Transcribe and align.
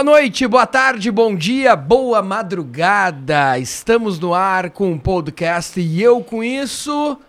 Boa 0.00 0.16
noite, 0.16 0.46
boa 0.46 0.66
tarde, 0.66 1.10
bom 1.10 1.34
dia, 1.34 1.76
boa 1.76 2.22
madrugada. 2.22 3.58
Estamos 3.58 4.18
no 4.18 4.32
ar 4.32 4.70
com 4.70 4.94
o 4.94 4.98
podcast 4.98 5.78
e 5.78 6.02
eu 6.02 6.24
com 6.24 6.42
isso, 6.42 7.20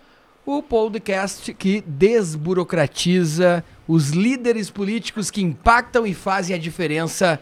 o 0.46 0.62
podcast 0.62 1.52
que 1.52 1.84
desburocratiza 1.86 3.62
os 3.86 4.12
líderes 4.12 4.70
políticos 4.70 5.30
que 5.30 5.42
impactam 5.42 6.06
e 6.06 6.14
fazem 6.14 6.56
a 6.56 6.58
diferença 6.58 7.38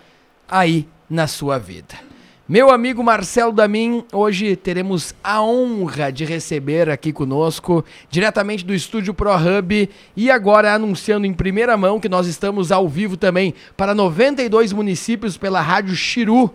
aí 0.49 0.89
na 1.09 1.29
sua 1.29 1.59
vida. 1.61 2.10
Meu 2.51 2.69
amigo 2.69 3.01
Marcelo 3.05 3.53
Damin, 3.53 4.03
hoje 4.13 4.57
teremos 4.57 5.15
a 5.23 5.41
honra 5.41 6.11
de 6.11 6.25
receber 6.25 6.91
aqui 6.91 7.13
conosco, 7.13 7.85
diretamente 8.11 8.65
do 8.65 8.75
estúdio 8.75 9.15
ProHub, 9.15 9.89
e 10.17 10.31
agora 10.33 10.75
anunciando 10.75 11.29
em 11.29 11.33
primeira 11.33 11.77
mão 11.77 12.01
que 12.01 12.09
nós 12.09 12.27
estamos 12.27 12.73
ao 12.73 12.89
vivo 12.89 13.17
também 13.17 13.55
para 13.77 13.95
92 13.95 14.73
municípios 14.73 15.37
pela 15.37 15.61
Rádio 15.61 15.95
Chiru 15.95 16.53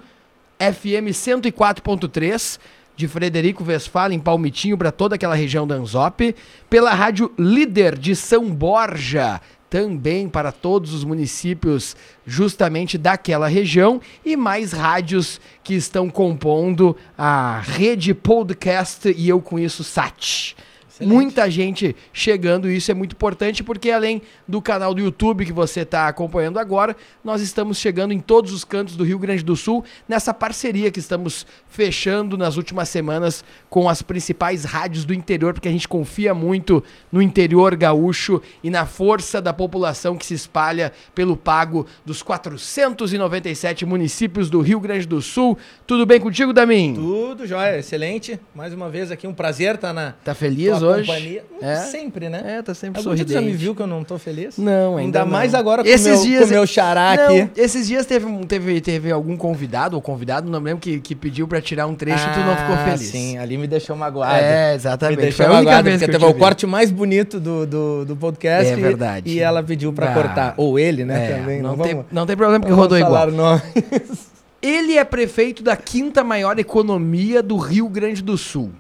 FM 0.60 1.16
104.3 1.16 2.60
de 2.98 3.08
Frederico 3.08 3.64
Westphalen, 3.64 4.20
Palmitinho, 4.20 4.78
para 4.78 4.92
toda 4.92 5.16
aquela 5.16 5.36
região 5.36 5.66
da 5.66 5.76
Anzop, 5.76 6.36
pela 6.70 6.94
Rádio 6.94 7.32
Líder 7.40 7.98
de 7.98 8.18
São 8.18 8.50
Borja, 8.52 9.40
também 9.76 10.30
para 10.30 10.54
todos 10.54 10.94
os 10.94 11.04
municípios 11.04 11.98
justamente 12.26 12.98
daquela 12.98 13.50
região 13.50 14.00
e 14.24 14.38
mais 14.38 14.72
rádios 14.72 15.42
que 15.66 15.74
estão 15.74 16.10
compondo 16.10 16.96
a 17.18 17.60
rede 17.60 18.14
podcast 18.14 19.14
e 19.18 19.28
eu 19.28 19.42
com 19.42 19.60
isso 19.60 19.84
SAT. 19.84 20.56
Excelente. 20.96 21.14
Muita 21.14 21.52
gente 21.52 21.94
chegando, 22.14 22.72
isso 22.72 22.90
é 22.90 22.94
muito 22.94 23.14
importante 23.14 23.62
porque 23.62 23.92
além 23.92 24.22
do 24.48 24.62
canal 24.62 24.94
do 24.94 25.02
YouTube 25.02 25.46
que 25.46 25.52
você 25.52 25.82
está 25.82 26.08
acompanhando 26.08 26.58
agora, 26.58 26.96
nós 27.22 27.42
estamos 27.42 27.78
chegando 27.78 28.14
em 28.14 28.20
todos 28.20 28.54
os 28.54 28.64
cantos 28.64 28.96
do 28.96 29.04
Rio 29.04 29.20
Grande 29.20 29.44
do 29.44 29.58
Sul 29.58 29.84
nessa 30.08 30.34
parceria 30.34 30.90
que 30.90 31.00
estamos 31.00 31.46
fechando 31.68 32.38
nas 32.38 32.56
últimas 32.56 32.88
semanas 32.88 33.44
com 33.70 33.90
as 33.90 34.02
principais 34.02 34.64
rádios 34.64 35.04
do 35.04 35.14
interior, 35.14 35.54
porque 35.54 35.68
a 35.68 35.72
gente 35.72 35.88
confia 35.88 36.34
muito 36.34 36.82
no 37.12 37.22
interior 37.22 37.76
gaúcho 37.76 38.42
e 38.64 38.70
na 38.70 38.86
força 38.86 39.42
da 39.42 39.52
população 39.52 40.16
que 40.16 40.26
se 40.26 40.34
espalha 40.34 40.94
pelo 41.14 41.36
pago 41.36 41.86
dos 42.06 42.24
497 42.24 43.86
municípios 43.86 44.50
do 44.50 44.62
Rio 44.62 44.80
Grande 44.80 45.06
do 45.06 45.22
Sul. 45.22 45.58
Tudo 45.86 46.06
bem 46.06 46.22
contigo, 46.22 46.54
Damin? 46.54 46.94
Tudo 46.96 47.46
jóia, 47.46 47.80
excelente. 47.80 48.40
Mais 48.56 48.74
uma 48.74 48.90
vez 48.90 49.12
aqui 49.12 49.28
um 49.28 49.34
prazer 49.34 49.76
estar 49.76 49.90
tá 49.90 49.94
na 49.94 50.12
Tá 50.24 50.34
feliz 50.34 50.85
hoje? 50.86 51.08
Companhia. 51.08 51.44
É. 51.62 51.76
Sempre, 51.78 52.30
né? 52.30 52.44
É, 52.46 52.62
tá 52.62 52.74
sempre 52.74 53.00
Algum 53.00 53.10
sorridente. 53.10 53.28
Dia 53.28 53.42
já 53.42 53.46
me 53.46 53.54
viu 53.54 53.74
que 53.76 53.82
eu 53.82 53.88
não 53.88 54.04
tô 54.04 54.18
feliz? 54.18 54.58
Não, 54.58 54.98
ainda, 54.98 55.02
ainda 55.02 55.20
não. 55.20 55.28
mais 55.28 55.54
agora 55.54 55.84
com 55.84 55.90
esses 55.90 56.06
meu, 56.06 56.24
dias, 56.24 56.50
o 56.50 56.54
meu 56.54 56.68
xará 56.68 57.16
não, 57.16 57.26
aqui. 57.26 57.50
Esses 57.56 57.88
dias 57.88 58.06
teve, 58.06 58.26
teve, 58.46 58.82
teve 58.82 59.12
algum 59.12 59.36
convidado 59.38 59.96
ou 59.96 60.02
convidado, 60.02 60.50
não 60.50 60.60
lembro, 60.60 60.80
que, 60.80 61.00
que 61.00 61.16
pediu 61.16 61.48
pra 61.48 61.62
tirar 61.62 61.88
um 61.88 61.96
trecho 61.96 62.24
e 62.30 62.34
tu 62.34 62.40
não 62.40 62.56
ficou 62.56 62.76
ah, 62.76 62.86
feliz. 62.86 63.02
sim, 63.10 63.38
ali 63.38 63.58
me 63.58 63.68
deixou 63.68 63.96
magoado. 63.96 64.36
É, 64.36 64.76
exatamente. 64.76 65.18
Me 65.18 65.24
deixou 65.24 65.46
Foi 65.46 65.56
a 65.56 65.58
magoado, 65.58 65.90
porque 65.90 66.08
teve 66.08 66.26
o 66.26 66.34
corte 66.34 66.66
mais 66.68 66.92
bonito 66.92 67.40
do, 67.40 67.66
do, 67.66 68.06
do 68.06 68.16
podcast. 68.16 68.72
É 68.72 68.76
verdade. 68.76 69.32
E, 69.32 69.40
ela 69.40 69.64
pediu 69.64 69.92
pra 69.94 70.12
ah, 70.12 70.14
cortar. 70.14 70.54
Ou 70.58 70.78
ele, 70.78 71.06
né, 71.06 71.32
é, 71.32 71.36
também. 71.38 71.62
Não, 71.62 71.76
não, 71.76 71.84
tem, 71.84 72.06
não 72.12 72.26
tem 72.26 72.36
problema 72.36 72.60
porque 72.60 72.74
rodou 72.74 72.98
igual. 72.98 73.26
Ele 74.62 74.98
é 74.98 75.04
prefeito 75.04 75.62
da 75.62 75.76
quinta 75.76 76.24
maior 76.24 76.58
economia 76.58 77.44
do 77.44 77.56
Rio 77.56 77.88
Grande 77.88 78.24
do 78.24 78.36
Sul 78.36 78.72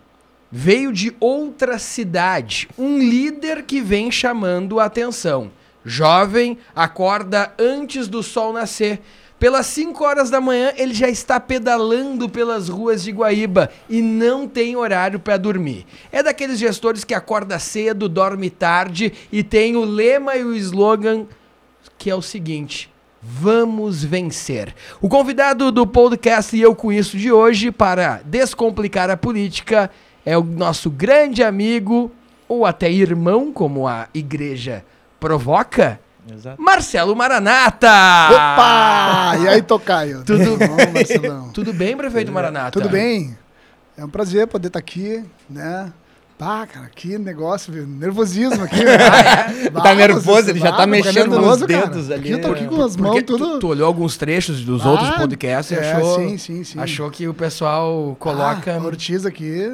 veio 0.57 0.93
de 0.93 1.13
outra 1.19 1.77
cidade, 1.77 2.69
um 2.77 2.97
líder 2.97 3.63
que 3.63 3.81
vem 3.81 4.09
chamando 4.09 4.79
a 4.79 4.85
atenção. 4.85 5.51
Jovem, 5.83 6.57
acorda 6.73 7.53
antes 7.59 8.07
do 8.07 8.23
sol 8.23 8.53
nascer. 8.53 9.01
Pelas 9.38 9.65
5 9.65 10.01
horas 10.01 10.29
da 10.29 10.39
manhã, 10.39 10.71
ele 10.77 10.94
já 10.94 11.09
está 11.09 11.41
pedalando 11.41 12.29
pelas 12.29 12.69
ruas 12.69 13.03
de 13.03 13.11
Guaíba 13.11 13.69
e 13.89 14.01
não 14.01 14.47
tem 14.47 14.77
horário 14.77 15.19
para 15.19 15.35
dormir. 15.35 15.85
É 16.09 16.23
daqueles 16.23 16.57
gestores 16.57 17.03
que 17.03 17.13
acorda 17.13 17.59
cedo, 17.59 18.07
dorme 18.07 18.49
tarde 18.49 19.11
e 19.33 19.44
tem 19.44 19.75
o 19.75 19.83
lema 19.83 20.38
e 20.38 20.45
o 20.45 20.55
slogan 20.55 21.27
que 21.97 22.09
é 22.09 22.15
o 22.15 22.21
seguinte: 22.21 22.89
Vamos 23.21 24.05
vencer. 24.05 24.73
O 25.01 25.09
convidado 25.09 25.69
do 25.69 25.85
podcast 25.85 26.55
e 26.55 26.61
eu 26.61 26.73
com 26.73 26.94
isso 26.94 27.17
de 27.17 27.29
hoje 27.29 27.71
para 27.71 28.21
descomplicar 28.23 29.09
a 29.09 29.17
política 29.17 29.91
é 30.25 30.38
o 30.38 30.44
nosso 30.44 30.90
grande 30.90 31.44
amigo, 31.44 32.12
ou 32.47 32.66
até 32.66 32.91
irmão, 32.91 33.52
como 33.52 33.88
a 33.88 34.08
igreja 34.13 34.84
provoca, 35.19 36.00
Exato. 36.31 36.59
Marcelo 36.59 37.16
Maranata! 37.16 37.88
Opa! 38.31 39.34
E 39.40 39.47
aí, 39.47 39.62
Tocaio? 39.62 40.24
Tudo 40.24 40.58
bom, 40.58 41.52
Tudo 41.53 41.72
bem, 41.72 41.96
prefeito 41.96 42.31
Maranata? 42.31 42.72
Tudo 42.72 42.90
bem. 42.90 43.38
É 43.96 44.03
um 44.03 44.09
prazer 44.09 44.47
poder 44.47 44.68
estar 44.68 44.80
aqui, 44.80 45.24
né? 45.50 45.94
Pá, 46.38 46.68
cara, 46.68 46.90
que 46.94 47.18
negócio, 47.18 47.72
viu? 47.72 47.88
nervosismo 47.88 48.63
aqui. 48.63 48.75
Né? 48.85 48.97
ah, 49.00 49.51
é? 49.51 49.69
tá 49.69 49.96
nervoso, 49.96 50.50
ele 50.50 50.59
já 50.59 50.72
tá 50.72 50.85
mexendo 50.85 51.31
nervoso, 51.31 51.59
nos 51.59 51.68
dedos 51.68 52.07
cara. 52.07 52.19
ali. 52.19 52.31
Eu 52.31 52.41
tô 52.41 52.51
aqui 52.51 52.68
com 52.68 52.81
as 52.84 52.97
mãos 52.97 53.23
tudo. 53.23 53.53
Tu, 53.53 53.59
tu, 53.59 53.68
olhou 53.68 53.88
alguns 53.88 54.18
trechos 54.18 54.63
dos 54.63 54.85
ah, 54.85 54.90
outros 54.91 55.09
podcasts 55.12 55.75
e 55.75 55.79
é, 55.79 55.94
achou, 55.94 56.16
sim, 56.16 56.38
sim, 56.38 56.63
sim. 56.63 56.79
achou 56.79 57.09
que 57.09 57.28
o 57.28 57.34
pessoal 57.34 58.16
coloca. 58.19 58.75
Ah, 58.75 58.85
Ortiz 58.85 59.25
aqui, 59.25 59.72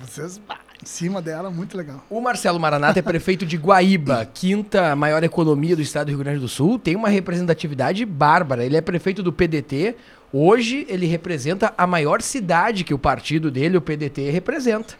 vocês. 0.00 0.40
Em 0.82 0.86
cima 0.86 1.20
dela, 1.20 1.50
muito 1.50 1.76
legal. 1.76 2.04
O 2.08 2.20
Marcelo 2.20 2.60
Maranata 2.60 2.98
é 2.98 3.02
prefeito 3.02 3.44
de 3.44 3.56
Guaíba, 3.56 4.28
quinta 4.32 4.94
maior 4.94 5.24
economia 5.24 5.74
do 5.74 5.82
estado 5.82 6.06
do 6.06 6.10
Rio 6.10 6.18
Grande 6.18 6.38
do 6.38 6.48
Sul. 6.48 6.78
Tem 6.78 6.94
uma 6.94 7.08
representatividade 7.08 8.04
bárbara. 8.04 8.64
Ele 8.64 8.76
é 8.76 8.80
prefeito 8.80 9.22
do 9.22 9.32
PDT. 9.32 9.96
Hoje 10.32 10.86
ele 10.88 11.06
representa 11.06 11.74
a 11.76 11.86
maior 11.86 12.22
cidade 12.22 12.84
que 12.84 12.94
o 12.94 12.98
partido 12.98 13.50
dele, 13.50 13.76
o 13.76 13.80
PDT, 13.80 14.30
representa. 14.30 14.94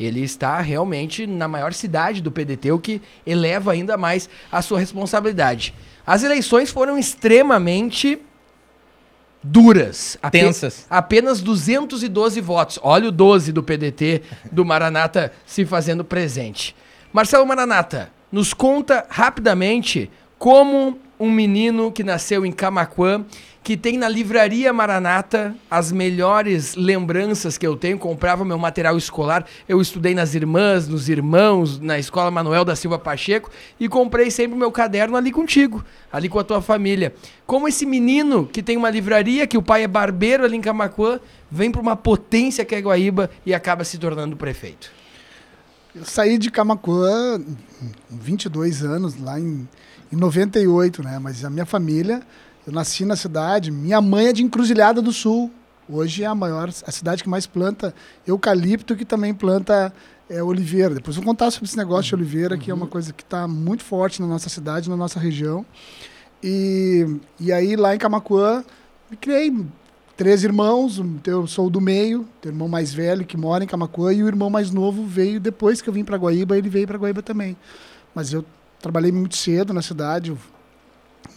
Ele 0.00 0.22
está 0.22 0.58
realmente 0.62 1.26
na 1.26 1.46
maior 1.46 1.74
cidade 1.74 2.22
do 2.22 2.32
PDT, 2.32 2.72
o 2.72 2.78
que 2.78 3.02
eleva 3.26 3.72
ainda 3.72 3.98
mais 3.98 4.30
a 4.50 4.62
sua 4.62 4.80
responsabilidade. 4.80 5.74
As 6.06 6.22
eleições 6.22 6.70
foram 6.70 6.98
extremamente 6.98 8.18
duras. 9.42 10.16
Tensas. 10.32 10.86
apenas 10.88 11.42
212 11.42 12.40
votos. 12.40 12.78
Olha 12.82 13.08
o 13.08 13.12
12 13.12 13.52
do 13.52 13.62
PDT 13.62 14.22
do 14.50 14.64
Maranata 14.64 15.32
se 15.44 15.66
fazendo 15.66 16.02
presente. 16.02 16.74
Marcelo 17.12 17.46
Maranata, 17.46 18.10
nos 18.32 18.54
conta 18.54 19.04
rapidamente 19.08 20.10
como 20.38 20.98
um 21.18 21.30
menino 21.30 21.92
que 21.92 22.02
nasceu 22.02 22.46
em 22.46 22.52
Camaquã 22.52 23.24
que 23.62 23.76
tem 23.76 23.98
na 23.98 24.08
livraria 24.08 24.72
Maranata 24.72 25.54
as 25.70 25.92
melhores 25.92 26.74
lembranças 26.74 27.58
que 27.58 27.66
eu 27.66 27.76
tenho. 27.76 27.98
Comprava 27.98 28.44
meu 28.44 28.58
material 28.58 28.96
escolar. 28.96 29.46
Eu 29.68 29.80
estudei 29.80 30.14
nas 30.14 30.34
irmãs, 30.34 30.88
nos 30.88 31.08
irmãos, 31.08 31.78
na 31.78 31.98
escola 31.98 32.30
Manuel 32.30 32.64
da 32.64 32.74
Silva 32.74 32.98
Pacheco 32.98 33.50
e 33.78 33.88
comprei 33.88 34.30
sempre 34.30 34.56
meu 34.56 34.72
caderno 34.72 35.16
ali 35.16 35.30
contigo, 35.30 35.84
ali 36.10 36.28
com 36.28 36.38
a 36.38 36.44
tua 36.44 36.62
família. 36.62 37.14
Como 37.46 37.68
esse 37.68 37.84
menino 37.84 38.46
que 38.46 38.62
tem 38.62 38.76
uma 38.76 38.90
livraria, 38.90 39.46
que 39.46 39.58
o 39.58 39.62
pai 39.62 39.84
é 39.84 39.88
barbeiro 39.88 40.44
ali 40.44 40.56
em 40.56 40.62
Camacuã, 40.62 41.20
vem 41.50 41.70
para 41.70 41.82
uma 41.82 41.96
potência 41.96 42.64
que 42.64 42.74
é 42.74 42.80
Guaíba 42.80 43.30
e 43.44 43.52
acaba 43.52 43.84
se 43.84 43.98
tornando 43.98 44.36
prefeito. 44.36 44.90
Eu 45.94 46.04
saí 46.04 46.38
de 46.38 46.50
Camacuã 46.50 47.42
22 48.08 48.84
anos, 48.84 49.20
lá 49.20 49.38
em, 49.38 49.68
em 50.10 50.16
98, 50.16 51.02
né? 51.02 51.18
Mas 51.18 51.44
a 51.44 51.50
minha 51.50 51.66
família 51.66 52.22
eu 52.66 52.72
nasci 52.72 53.04
na 53.04 53.16
cidade, 53.16 53.70
minha 53.70 54.00
mãe 54.00 54.26
é 54.26 54.32
de 54.32 54.42
Encruzilhada 54.42 55.00
do 55.00 55.12
Sul. 55.12 55.50
Hoje 55.88 56.22
é 56.22 56.26
a 56.26 56.34
maior, 56.34 56.68
a 56.68 56.92
cidade 56.92 57.22
que 57.22 57.28
mais 57.28 57.46
planta 57.46 57.94
eucalipto, 58.26 58.94
que 58.94 59.04
também 59.04 59.34
planta 59.34 59.92
é, 60.28 60.42
oliveira. 60.42 60.94
Depois 60.94 61.16
vou 61.16 61.24
contar 61.24 61.50
sobre 61.50 61.66
esse 61.66 61.76
negócio 61.76 62.14
uhum. 62.14 62.22
de 62.22 62.24
oliveira, 62.24 62.56
que 62.56 62.70
é 62.70 62.74
uma 62.74 62.84
uhum. 62.84 62.90
coisa 62.90 63.12
que 63.12 63.22
está 63.22 63.48
muito 63.48 63.82
forte 63.82 64.20
na 64.20 64.28
nossa 64.28 64.48
cidade, 64.48 64.88
na 64.88 64.96
nossa 64.96 65.18
região. 65.18 65.66
E, 66.42 67.06
e 67.40 67.52
aí, 67.52 67.74
lá 67.74 67.94
em 67.94 67.98
Camacuã, 67.98 68.64
me 69.10 69.16
criei 69.16 69.52
três 70.16 70.44
irmãos, 70.44 71.02
eu 71.26 71.46
sou 71.46 71.68
do 71.68 71.80
meio, 71.80 72.28
o 72.44 72.48
irmão 72.48 72.68
mais 72.68 72.92
velho 72.92 73.24
que 73.24 73.36
mora 73.36 73.64
em 73.64 73.66
Camacuã, 73.66 74.12
e 74.12 74.22
o 74.22 74.28
irmão 74.28 74.48
mais 74.48 74.70
novo 74.70 75.04
veio 75.04 75.40
depois 75.40 75.82
que 75.82 75.88
eu 75.88 75.92
vim 75.92 76.04
para 76.04 76.16
Guaíba, 76.16 76.56
ele 76.56 76.68
veio 76.68 76.86
para 76.86 76.98
Guaíba 76.98 77.22
também. 77.22 77.56
Mas 78.14 78.32
eu 78.32 78.44
trabalhei 78.80 79.10
muito 79.10 79.36
cedo 79.36 79.72
na 79.72 79.82
cidade, 79.82 80.32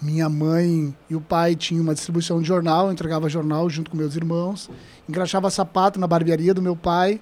minha 0.03 0.29
mãe 0.29 0.94
e 1.09 1.15
o 1.15 1.21
pai 1.21 1.55
tinham 1.55 1.81
uma 1.81 1.94
distribuição 1.94 2.41
de 2.41 2.47
jornal, 2.47 2.91
entregava 2.91 3.29
jornal 3.29 3.69
junto 3.69 3.89
com 3.89 3.97
meus 3.97 4.15
irmãos, 4.15 4.69
engraxava 5.07 5.50
sapato 5.50 6.00
na 6.00 6.07
barbearia 6.07 6.53
do 6.53 6.61
meu 6.61 6.75
pai 6.75 7.19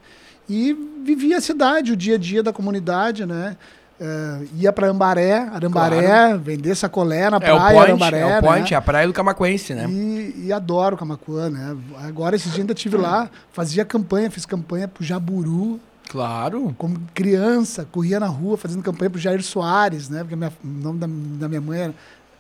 e 0.50 0.74
vivia 1.04 1.38
a 1.38 1.42
cidade, 1.42 1.92
o 1.92 1.96
dia 1.96 2.16
a 2.16 2.18
dia 2.18 2.44
da 2.44 2.52
comunidade, 2.52 3.26
né? 3.26 3.56
Uh, 4.02 4.48
ia 4.58 4.74
para 4.74 4.88
Ambaré, 4.88 5.48
Arambaré, 5.54 6.08
claro. 6.08 6.40
vender 6.40 6.74
sacolé 6.74 7.30
na 7.30 7.38
é 7.38 7.40
praia, 7.40 7.56
o 7.56 7.60
point, 7.60 7.80
Arambaré. 7.84 8.20
É 8.20 8.40
o 8.40 8.42
point, 8.42 8.72
né? 8.72 8.78
a 8.78 8.82
praia 8.82 9.08
do 9.08 9.14
Camacuense, 9.14 9.76
né? 9.76 9.88
E, 9.88 10.46
e 10.48 10.54
adoro 10.54 10.98
Camacuã, 10.98 11.52
né? 11.52 11.78
Agora, 12.00 12.36
esse 12.36 12.50
dia 12.50 12.64
ainda 12.64 12.74
estive 12.74 12.98
lá, 12.98 13.30
fazia 13.52 13.86
campanha, 13.86 14.32
fiz 14.32 14.44
campanha 14.44 14.88
pro 14.88 15.04
Jaburu. 15.04 15.80
Claro. 16.10 16.76
Como 16.80 17.00
criança, 17.14 17.88
corria 17.92 18.20
na 18.20 18.26
rua 18.26 18.58
fazendo 18.58 18.82
campanha 18.82 19.12
pro 19.12 19.20
Jair 19.20 19.44
Soares, 19.44 20.10
né? 20.10 20.22
Porque 20.22 20.36
minha, 20.36 20.52
o 20.64 20.68
nome 20.68 21.00
da, 21.00 21.08
da 21.42 21.48
minha 21.48 21.62
mãe 21.62 21.82
era 21.82 21.94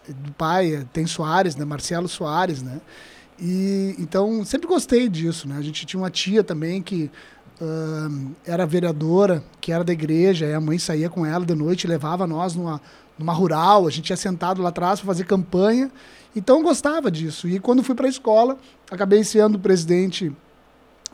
do 0.07 0.31
pai, 0.33 0.87
tem 0.91 1.05
Soares, 1.05 1.55
né? 1.55 1.65
Marcelo 1.65 2.07
Soares, 2.07 2.61
né? 2.61 2.81
E 3.39 3.95
então 3.97 4.43
sempre 4.45 4.67
gostei 4.67 5.09
disso, 5.09 5.47
né? 5.47 5.57
A 5.57 5.61
gente 5.61 5.85
tinha 5.85 6.01
uma 6.01 6.09
tia 6.09 6.43
também 6.43 6.81
que 6.81 7.09
uh, 7.59 8.31
era 8.45 8.65
vereadora, 8.65 9.43
que 9.59 9.71
era 9.71 9.83
da 9.83 9.93
igreja, 9.93 10.45
e 10.45 10.53
a 10.53 10.61
mãe 10.61 10.77
saía 10.77 11.09
com 11.09 11.25
ela 11.25 11.45
de 11.45 11.55
noite, 11.55 11.87
levava 11.87 12.27
nós 12.27 12.55
numa, 12.55 12.81
numa 13.17 13.33
rural, 13.33 13.87
a 13.87 13.91
gente 13.91 14.09
ia 14.09 14.17
sentado 14.17 14.61
lá 14.61 14.69
atrás 14.69 14.99
para 14.99 15.07
fazer 15.07 15.25
campanha. 15.25 15.91
Então 16.35 16.57
eu 16.57 16.63
gostava 16.63 17.11
disso. 17.11 17.47
E 17.47 17.59
quando 17.59 17.83
fui 17.83 17.95
para 17.95 18.05
a 18.05 18.09
escola, 18.09 18.57
acabei 18.89 19.23
sendo 19.23 19.59
presidente 19.59 20.31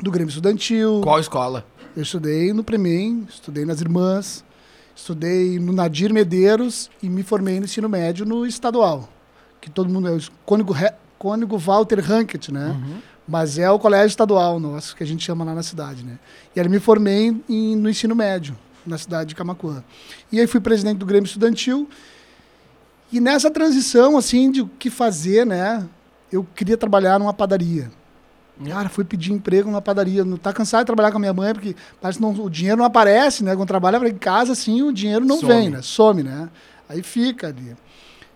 do 0.02 0.12
Grêmio 0.12 0.30
Estudantil. 0.30 1.02
Qual 1.02 1.20
escola? 1.20 1.66
Eu 1.96 2.04
estudei 2.04 2.54
no 2.54 2.64
Premem, 2.64 3.26
estudei 3.28 3.66
nas 3.66 3.82
Irmãs, 3.82 4.46
estudei 4.98 5.60
no 5.60 5.72
Nadir 5.72 6.12
Medeiros 6.12 6.90
e 7.04 7.08
me 7.08 7.22
formei 7.22 7.60
no 7.60 7.66
ensino 7.66 7.88
médio 7.88 8.26
no 8.26 8.46
estadual. 8.48 9.08
Que 9.62 9.70
todo 9.70 9.88
mundo 9.88 10.08
é 10.08 10.12
o 10.12 10.20
Cônigo, 10.44 10.74
Cônigo 11.20 11.58
Walter 11.58 12.00
Rankett, 12.00 12.52
né? 12.52 12.70
Uhum. 12.70 12.98
Mas 13.28 13.60
é 13.60 13.70
o 13.70 13.78
colégio 13.78 14.08
estadual 14.08 14.60
nosso, 14.60 14.96
que 14.96 15.04
a 15.04 15.06
gente 15.06 15.24
chama 15.24 15.46
lá 15.46 15.54
na 15.54 15.62
cidade, 15.62 16.04
né? 16.04 16.18
E 16.56 16.60
aí 16.60 16.68
me 16.68 16.80
formei 16.80 17.40
em, 17.48 17.76
no 17.76 17.90
ensino 17.90 18.16
médio, 18.16 18.58
na 18.86 18.98
cidade 18.98 19.30
de 19.30 19.36
Camacuã. 19.36 19.84
E 20.32 20.40
aí 20.40 20.48
fui 20.48 20.60
presidente 20.60 20.98
do 20.98 21.06
Grêmio 21.06 21.28
Estudantil. 21.28 21.88
E 23.12 23.20
nessa 23.20 23.52
transição, 23.52 24.18
assim, 24.18 24.50
de 24.50 24.62
o 24.62 24.68
que 24.80 24.90
fazer, 24.90 25.46
né? 25.46 25.88
Eu 26.32 26.46
queria 26.56 26.78
trabalhar 26.78 27.20
numa 27.20 27.34
padaria. 27.34 27.92
Cara, 28.66 28.90
fui 28.90 29.04
pedir 29.04 29.34
emprego 29.34 29.70
numa 29.70 29.82
padaria. 29.82 30.26
Não 30.26 30.38
tá 30.38 30.52
cansado 30.52 30.82
de 30.82 30.88
trabalhar 30.88 31.12
com 31.12 31.18
a 31.18 31.20
minha 31.20 31.34
mãe, 31.34 31.54
porque 31.54 31.76
parece 32.02 32.18
que 32.18 32.24
não, 32.24 32.32
o 32.32 32.50
dinheiro 32.50 32.78
não 32.78 32.86
aparece, 32.86 33.44
né? 33.44 33.56
Quando 33.56 33.68
trabalha 33.68 33.98
em 34.08 34.16
casa, 34.16 34.54
assim, 34.54 34.82
o 34.82 34.92
dinheiro 34.92 35.26
não 35.26 35.40
Some. 35.40 35.54
vem, 35.54 35.70
né? 35.70 35.82
Some, 35.82 36.24
né? 36.24 36.50
Aí 36.90 37.04
fica 37.04 37.48
ali. 37.48 37.76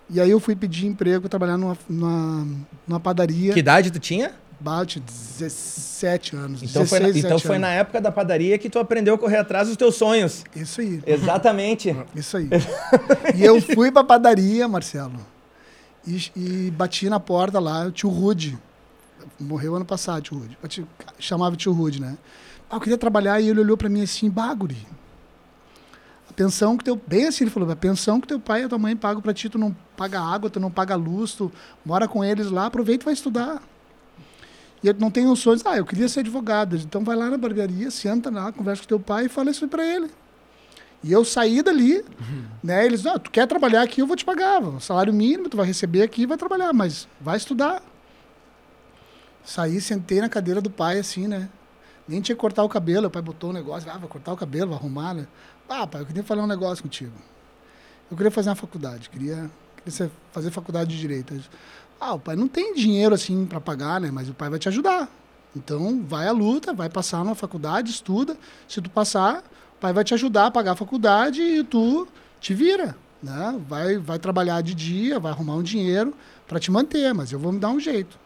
E 0.09 0.19
aí 0.19 0.29
eu 0.29 0.39
fui 0.39 0.55
pedir 0.55 0.87
emprego, 0.87 1.29
trabalhar 1.29 1.57
numa, 1.57 1.77
numa, 1.89 2.47
numa 2.87 2.99
padaria. 2.99 3.53
Que 3.53 3.59
idade 3.59 3.91
tu 3.91 3.99
tinha? 3.99 4.33
Bate 4.59 4.99
17 4.99 6.35
anos. 6.35 6.61
Então, 6.61 6.83
16, 6.83 6.89
foi, 6.89 6.99
na, 6.99 7.19
então 7.19 7.39
foi 7.39 7.57
na 7.57 7.69
época 7.69 7.99
da 7.99 8.11
padaria 8.11 8.57
que 8.59 8.69
tu 8.69 8.77
aprendeu 8.77 9.15
a 9.15 9.17
correr 9.17 9.37
atrás 9.37 9.69
dos 9.69 9.77
teus 9.77 9.95
sonhos. 9.95 10.43
Isso 10.55 10.81
aí. 10.81 11.01
Exatamente. 11.07 11.95
Isso 12.13 12.37
aí. 12.37 12.47
e 13.35 13.43
eu 13.43 13.59
fui 13.59 13.91
pra 13.91 14.03
padaria, 14.03 14.67
Marcelo. 14.67 15.19
E, 16.05 16.31
e 16.35 16.71
bati 16.71 17.09
na 17.09 17.19
porta 17.19 17.59
lá, 17.59 17.85
o 17.85 17.91
tio 17.91 18.09
Rude 18.09 18.57
morreu 19.39 19.75
ano 19.75 19.85
passado, 19.85 20.21
tio 20.21 20.37
Rude. 20.37 20.57
Te, 20.67 20.85
chamava 21.19 21.55
tio 21.55 21.71
Rude, 21.71 22.01
né? 22.01 22.17
Ah, 22.69 22.75
eu 22.75 22.79
queria 22.79 22.97
trabalhar 22.97 23.39
e 23.41 23.49
ele 23.49 23.59
olhou 23.59 23.75
para 23.75 23.89
mim 23.89 24.01
assim, 24.01 24.29
baguri. 24.29 24.87
A 26.29 26.33
pensão 26.33 26.77
que 26.77 26.83
teu. 26.83 26.99
Bem 27.07 27.27
assim, 27.27 27.43
ele 27.43 27.51
falou: 27.51 27.69
a 27.69 27.75
pensão 27.75 28.21
que 28.21 28.27
teu 28.27 28.39
pai 28.39 28.61
e 28.61 28.63
a 28.63 28.69
tua 28.69 28.77
mãe 28.77 28.95
pagam 28.95 29.21
para 29.21 29.33
ti, 29.33 29.49
tu 29.49 29.57
não 29.57 29.75
paga 29.97 30.21
água, 30.21 30.49
tu 30.49 30.59
não 30.59 30.71
paga 30.71 30.95
luz, 30.95 31.33
tu 31.33 31.51
mora 31.85 32.07
com 32.07 32.23
eles 32.23 32.49
lá, 32.49 32.67
aproveita 32.67 33.03
e 33.03 33.05
vai 33.05 33.13
estudar. 33.13 33.61
E 34.83 34.89
ele 34.89 34.99
não 34.99 35.11
tem 35.11 35.27
um 35.27 35.35
sonho, 35.35 35.59
ah, 35.65 35.77
eu 35.77 35.85
queria 35.85 36.07
ser 36.07 36.21
advogado. 36.21 36.75
Então 36.77 37.03
vai 37.03 37.15
lá 37.15 37.29
na 37.29 37.37
barbearia, 37.37 37.91
senta 37.91 38.31
lá, 38.31 38.51
conversa 38.51 38.81
com 38.81 38.87
teu 38.87 38.99
pai 38.99 39.25
e 39.25 39.29
fala 39.29 39.51
isso 39.51 39.67
para 39.67 39.85
ele. 39.85 40.09
E 41.03 41.11
eu 41.11 41.25
saí 41.25 41.61
dali, 41.61 41.97
uhum. 41.97 42.45
né? 42.63 42.85
Eles, 42.85 43.05
ah, 43.05 43.17
tu 43.17 43.29
quer 43.29 43.47
trabalhar 43.47 43.81
aqui, 43.81 44.01
eu 44.01 44.07
vou 44.07 44.15
te 44.15 44.23
pagar. 44.23 44.61
Salário 44.79 45.13
mínimo, 45.13 45.49
tu 45.49 45.57
vai 45.57 45.65
receber 45.65 46.03
aqui 46.03 46.23
e 46.23 46.25
vai 46.25 46.37
trabalhar, 46.37 46.71
mas 46.73 47.07
vai 47.19 47.37
estudar. 47.37 47.83
Saí, 49.43 49.81
sentei 49.81 50.21
na 50.21 50.29
cadeira 50.29 50.61
do 50.61 50.69
pai, 50.69 50.99
assim, 50.99 51.27
né? 51.27 51.49
Nem 52.07 52.21
tinha 52.21 52.35
que 52.35 52.41
cortar 52.41 52.63
o 52.63 52.69
cabelo. 52.69 53.07
O 53.07 53.09
pai 53.09 53.21
botou 53.21 53.49
um 53.49 53.53
negócio, 53.53 53.89
ah, 53.89 53.97
vai 53.97 54.07
cortar 54.07 54.33
o 54.33 54.37
cabelo, 54.37 54.69
vai 54.69 54.79
arrumar, 54.79 55.13
né? 55.13 55.27
Ah, 55.67 55.87
pai, 55.87 56.01
eu 56.01 56.05
queria 56.05 56.23
falar 56.23 56.43
um 56.43 56.47
negócio 56.47 56.83
contigo. 56.83 57.13
Eu 58.09 58.17
queria 58.17 58.31
fazer 58.31 58.49
uma 58.49 58.55
faculdade, 58.55 59.09
queria, 59.09 59.49
queria 59.77 60.11
fazer 60.31 60.51
faculdade 60.51 60.89
de 60.91 60.99
Direito. 60.99 61.33
Ah, 61.99 62.13
o 62.13 62.19
pai 62.19 62.35
não 62.35 62.47
tem 62.47 62.73
dinheiro, 62.73 63.15
assim, 63.15 63.45
para 63.45 63.61
pagar, 63.61 64.01
né? 64.01 64.11
Mas 64.11 64.27
o 64.27 64.33
pai 64.33 64.49
vai 64.49 64.59
te 64.59 64.67
ajudar. 64.67 65.09
Então, 65.55 66.03
vai 66.03 66.27
à 66.27 66.31
luta, 66.31 66.73
vai 66.73 66.89
passar 66.89 67.23
numa 67.23 67.35
faculdade, 67.35 67.91
estuda. 67.91 68.37
Se 68.67 68.81
tu 68.81 68.89
passar, 68.89 69.43
o 69.77 69.79
pai 69.79 69.93
vai 69.93 70.03
te 70.03 70.13
ajudar 70.13 70.47
a 70.47 70.51
pagar 70.51 70.73
a 70.73 70.75
faculdade 70.75 71.41
e 71.41 71.63
tu 71.63 72.07
te 72.39 72.53
vira, 72.53 72.95
né? 73.21 73.59
Vai, 73.67 73.97
vai 73.97 74.19
trabalhar 74.19 74.61
de 74.61 74.73
dia, 74.73 75.19
vai 75.19 75.31
arrumar 75.31 75.55
um 75.55 75.63
dinheiro 75.63 76.13
para 76.47 76.59
te 76.59 76.71
manter, 76.71 77.13
mas 77.13 77.31
eu 77.31 77.39
vou 77.39 77.51
me 77.51 77.59
dar 77.59 77.69
um 77.69 77.79
jeito. 77.79 78.19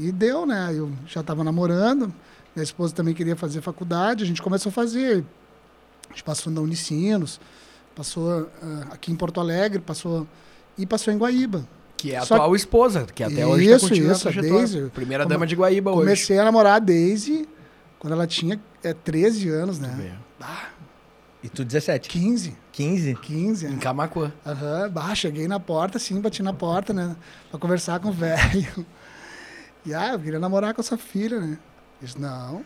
E 0.00 0.10
deu, 0.10 0.46
né? 0.46 0.70
Eu 0.72 0.90
já 1.06 1.20
estava 1.20 1.44
namorando, 1.44 2.12
minha 2.54 2.64
esposa 2.64 2.94
também 2.94 3.14
queria 3.14 3.36
fazer 3.36 3.60
faculdade, 3.60 4.24
a 4.24 4.26
gente 4.26 4.42
começou 4.42 4.70
a 4.70 4.72
fazer. 4.72 5.24
A 6.08 6.12
gente 6.12 6.24
passou 6.24 6.52
na 6.52 6.60
Unicinos, 6.60 7.40
passou 7.94 8.42
uh, 8.42 8.48
aqui 8.90 9.12
em 9.12 9.16
Porto 9.16 9.40
Alegre, 9.40 9.78
passou 9.78 10.26
e 10.76 10.86
passou 10.86 11.12
em 11.12 11.18
Guaíba. 11.18 11.64
Que 11.96 12.12
é 12.12 12.16
a 12.16 12.24
Só 12.24 12.34
atual 12.34 12.50
que... 12.50 12.56
esposa, 12.56 13.06
que 13.14 13.22
até 13.22 13.46
hoje 13.46 13.66
está 13.66 13.88
continuando 13.88 14.16
isso, 14.16 14.28
a 14.28 14.32
Daisy, 14.32 14.90
Primeira 14.94 15.26
dama 15.26 15.46
de 15.46 15.54
Guaíba 15.54 15.90
comecei 15.90 16.00
hoje. 16.00 16.16
Comecei 16.16 16.38
a 16.38 16.44
namorar 16.44 16.76
a 16.76 16.78
Daisy 16.78 17.48
quando 17.98 18.14
ela 18.14 18.26
tinha 18.26 18.58
é, 18.82 18.94
13 18.94 19.48
anos, 19.50 19.78
né? 19.78 20.16
Ah, 20.40 20.68
e 21.42 21.48
tu 21.48 21.64
17? 21.64 22.08
15. 22.08 22.56
15? 22.72 23.14
15, 23.14 23.66
Em 23.66 23.78
Camacuã. 23.78 24.32
Aham, 24.46 24.84
uhum. 24.84 24.90
bah, 24.90 25.14
cheguei 25.14 25.48
na 25.48 25.58
porta, 25.58 25.98
assim, 25.98 26.20
bati 26.20 26.42
na 26.42 26.52
porta, 26.52 26.92
né? 26.92 27.16
Pra 27.50 27.58
conversar 27.58 27.98
com 28.00 28.08
o 28.08 28.12
velho. 28.12 28.86
E 29.84 29.94
ah, 29.94 30.12
eu 30.12 30.18
queria 30.18 30.38
namorar 30.38 30.74
com 30.74 30.80
a 30.80 30.84
sua 30.84 30.98
filha, 30.98 31.40
né? 31.40 31.58
Disse, 32.00 32.20
não. 32.20 32.62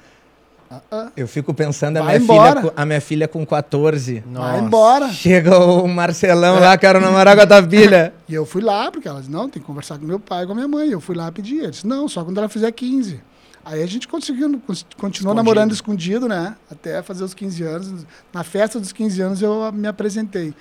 Uh 0.71 0.81
-uh. 0.91 1.13
Eu 1.17 1.29
fico 1.29 1.53
pensando, 1.53 1.99
a 1.99 2.05
minha, 2.05 2.21
filha, 2.21 2.73
a 2.77 2.87
minha 2.87 3.01
filha 3.01 3.29
com 3.29 3.45
14. 3.45 4.25
Nossa. 4.27 4.53
Vai 4.53 4.61
embora. 4.61 5.09
Chega 5.13 5.59
o 5.59 5.87
Marcelão 5.87 6.57
é. 6.57 6.61
lá, 6.61 6.79
quero 6.79 7.01
namorar 7.01 7.37
com 7.37 7.43
a 7.43 7.47
tua 7.47 7.63
filha. 7.69 8.15
e 8.29 8.35
eu 8.35 8.45
fui 8.45 8.63
lá, 8.63 8.91
porque 8.91 9.07
ela 9.07 9.21
disse, 9.21 9.31
não, 9.31 9.49
tem 9.49 9.61
que 9.61 9.67
conversar 9.67 9.99
com 9.99 10.05
meu 10.05 10.19
pai 10.19 10.45
e 10.45 10.47
com 10.47 10.53
a 10.53 10.55
minha 10.55 10.69
mãe. 10.69 10.89
Eu 10.89 11.01
fui 11.01 11.15
lá 11.15 11.31
pedir. 11.31 11.61
Ela 11.61 11.71
disse, 11.71 11.87
não, 11.87 12.09
só 12.09 12.25
quando 12.25 12.39
ela 12.39 12.49
fizer 12.49 12.71
15. 12.73 13.21
Aí 13.65 13.83
a 13.83 13.87
gente 13.87 14.07
conseguiu, 14.07 14.47
continuou 14.61 14.75
escondido. 14.75 15.35
namorando 15.35 15.73
escondido, 15.73 16.29
né? 16.29 16.55
Até 16.71 17.03
fazer 17.03 17.25
os 17.25 17.33
15 17.33 17.63
anos. 17.63 18.07
Na 18.33 18.45
festa 18.45 18.79
dos 18.79 18.93
15 18.93 19.23
anos 19.23 19.43
eu 19.43 19.73
me 19.73 19.89
apresentei. 19.89 20.55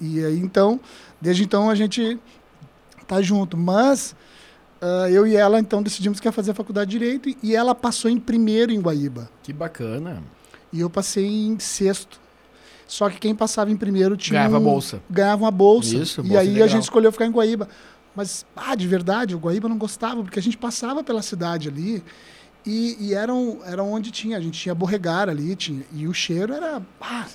E, 0.00 0.18
e 0.18 0.24
aí 0.24 0.38
então, 0.38 0.78
desde 1.20 1.42
então 1.42 1.70
a 1.70 1.74
gente 1.74 2.18
tá 3.06 3.22
junto. 3.22 3.56
Mas 3.56 4.14
Uh, 4.80 5.08
eu 5.10 5.26
e 5.26 5.36
ela, 5.36 5.60
então, 5.60 5.82
decidimos 5.82 6.18
que 6.18 6.26
ia 6.26 6.32
fazer 6.32 6.52
a 6.52 6.54
faculdade 6.54 6.90
de 6.90 6.98
Direito 6.98 7.28
e 7.42 7.54
ela 7.54 7.74
passou 7.74 8.10
em 8.10 8.18
primeiro 8.18 8.72
em 8.72 8.80
Guaíba. 8.80 9.28
Que 9.42 9.52
bacana. 9.52 10.22
E 10.72 10.80
eu 10.80 10.88
passei 10.88 11.26
em 11.26 11.58
sexto. 11.58 12.18
Só 12.86 13.08
que 13.10 13.18
quem 13.18 13.34
passava 13.34 13.70
em 13.70 13.76
primeiro 13.76 14.16
tinha. 14.16 14.40
Ganhava 14.40 14.58
um, 14.58 14.64
bolsa. 14.64 15.02
Ganhava 15.08 15.44
uma 15.44 15.50
bolsa. 15.50 15.96
Isso, 15.96 16.22
bolsa 16.22 16.34
E 16.34 16.36
aí 16.36 16.48
legal. 16.48 16.64
a 16.64 16.68
gente 16.68 16.82
escolheu 16.82 17.12
ficar 17.12 17.26
em 17.26 17.30
Guaíba. 17.30 17.68
Mas, 18.16 18.44
ah, 18.56 18.74
de 18.74 18.86
verdade, 18.88 19.34
o 19.34 19.38
Guaíba 19.38 19.68
não 19.68 19.78
gostava, 19.78 20.22
porque 20.22 20.38
a 20.38 20.42
gente 20.42 20.58
passava 20.58 21.04
pela 21.04 21.22
cidade 21.22 21.68
ali 21.68 22.02
e, 22.66 22.96
e 22.98 23.14
era, 23.14 23.32
um, 23.32 23.60
era 23.64 23.82
onde 23.82 24.10
tinha. 24.10 24.36
A 24.36 24.40
gente 24.40 24.58
tinha 24.58 24.74
borregar 24.74 25.28
ali, 25.28 25.54
tinha, 25.54 25.84
e 25.92 26.08
o 26.08 26.14
cheiro 26.14 26.52
era. 26.52 26.82
Ah, 27.00 27.26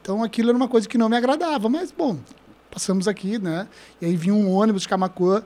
então 0.00 0.22
aquilo 0.22 0.50
era 0.50 0.56
uma 0.56 0.68
coisa 0.68 0.88
que 0.88 0.98
não 0.98 1.08
me 1.08 1.16
agradava. 1.16 1.68
Mas, 1.68 1.90
bom, 1.90 2.18
passamos 2.70 3.08
aqui, 3.08 3.38
né? 3.38 3.66
E 4.00 4.06
aí 4.06 4.16
vinha 4.16 4.34
um 4.34 4.50
ônibus 4.50 4.82
de 4.82 4.88
Camacuã 4.88 5.42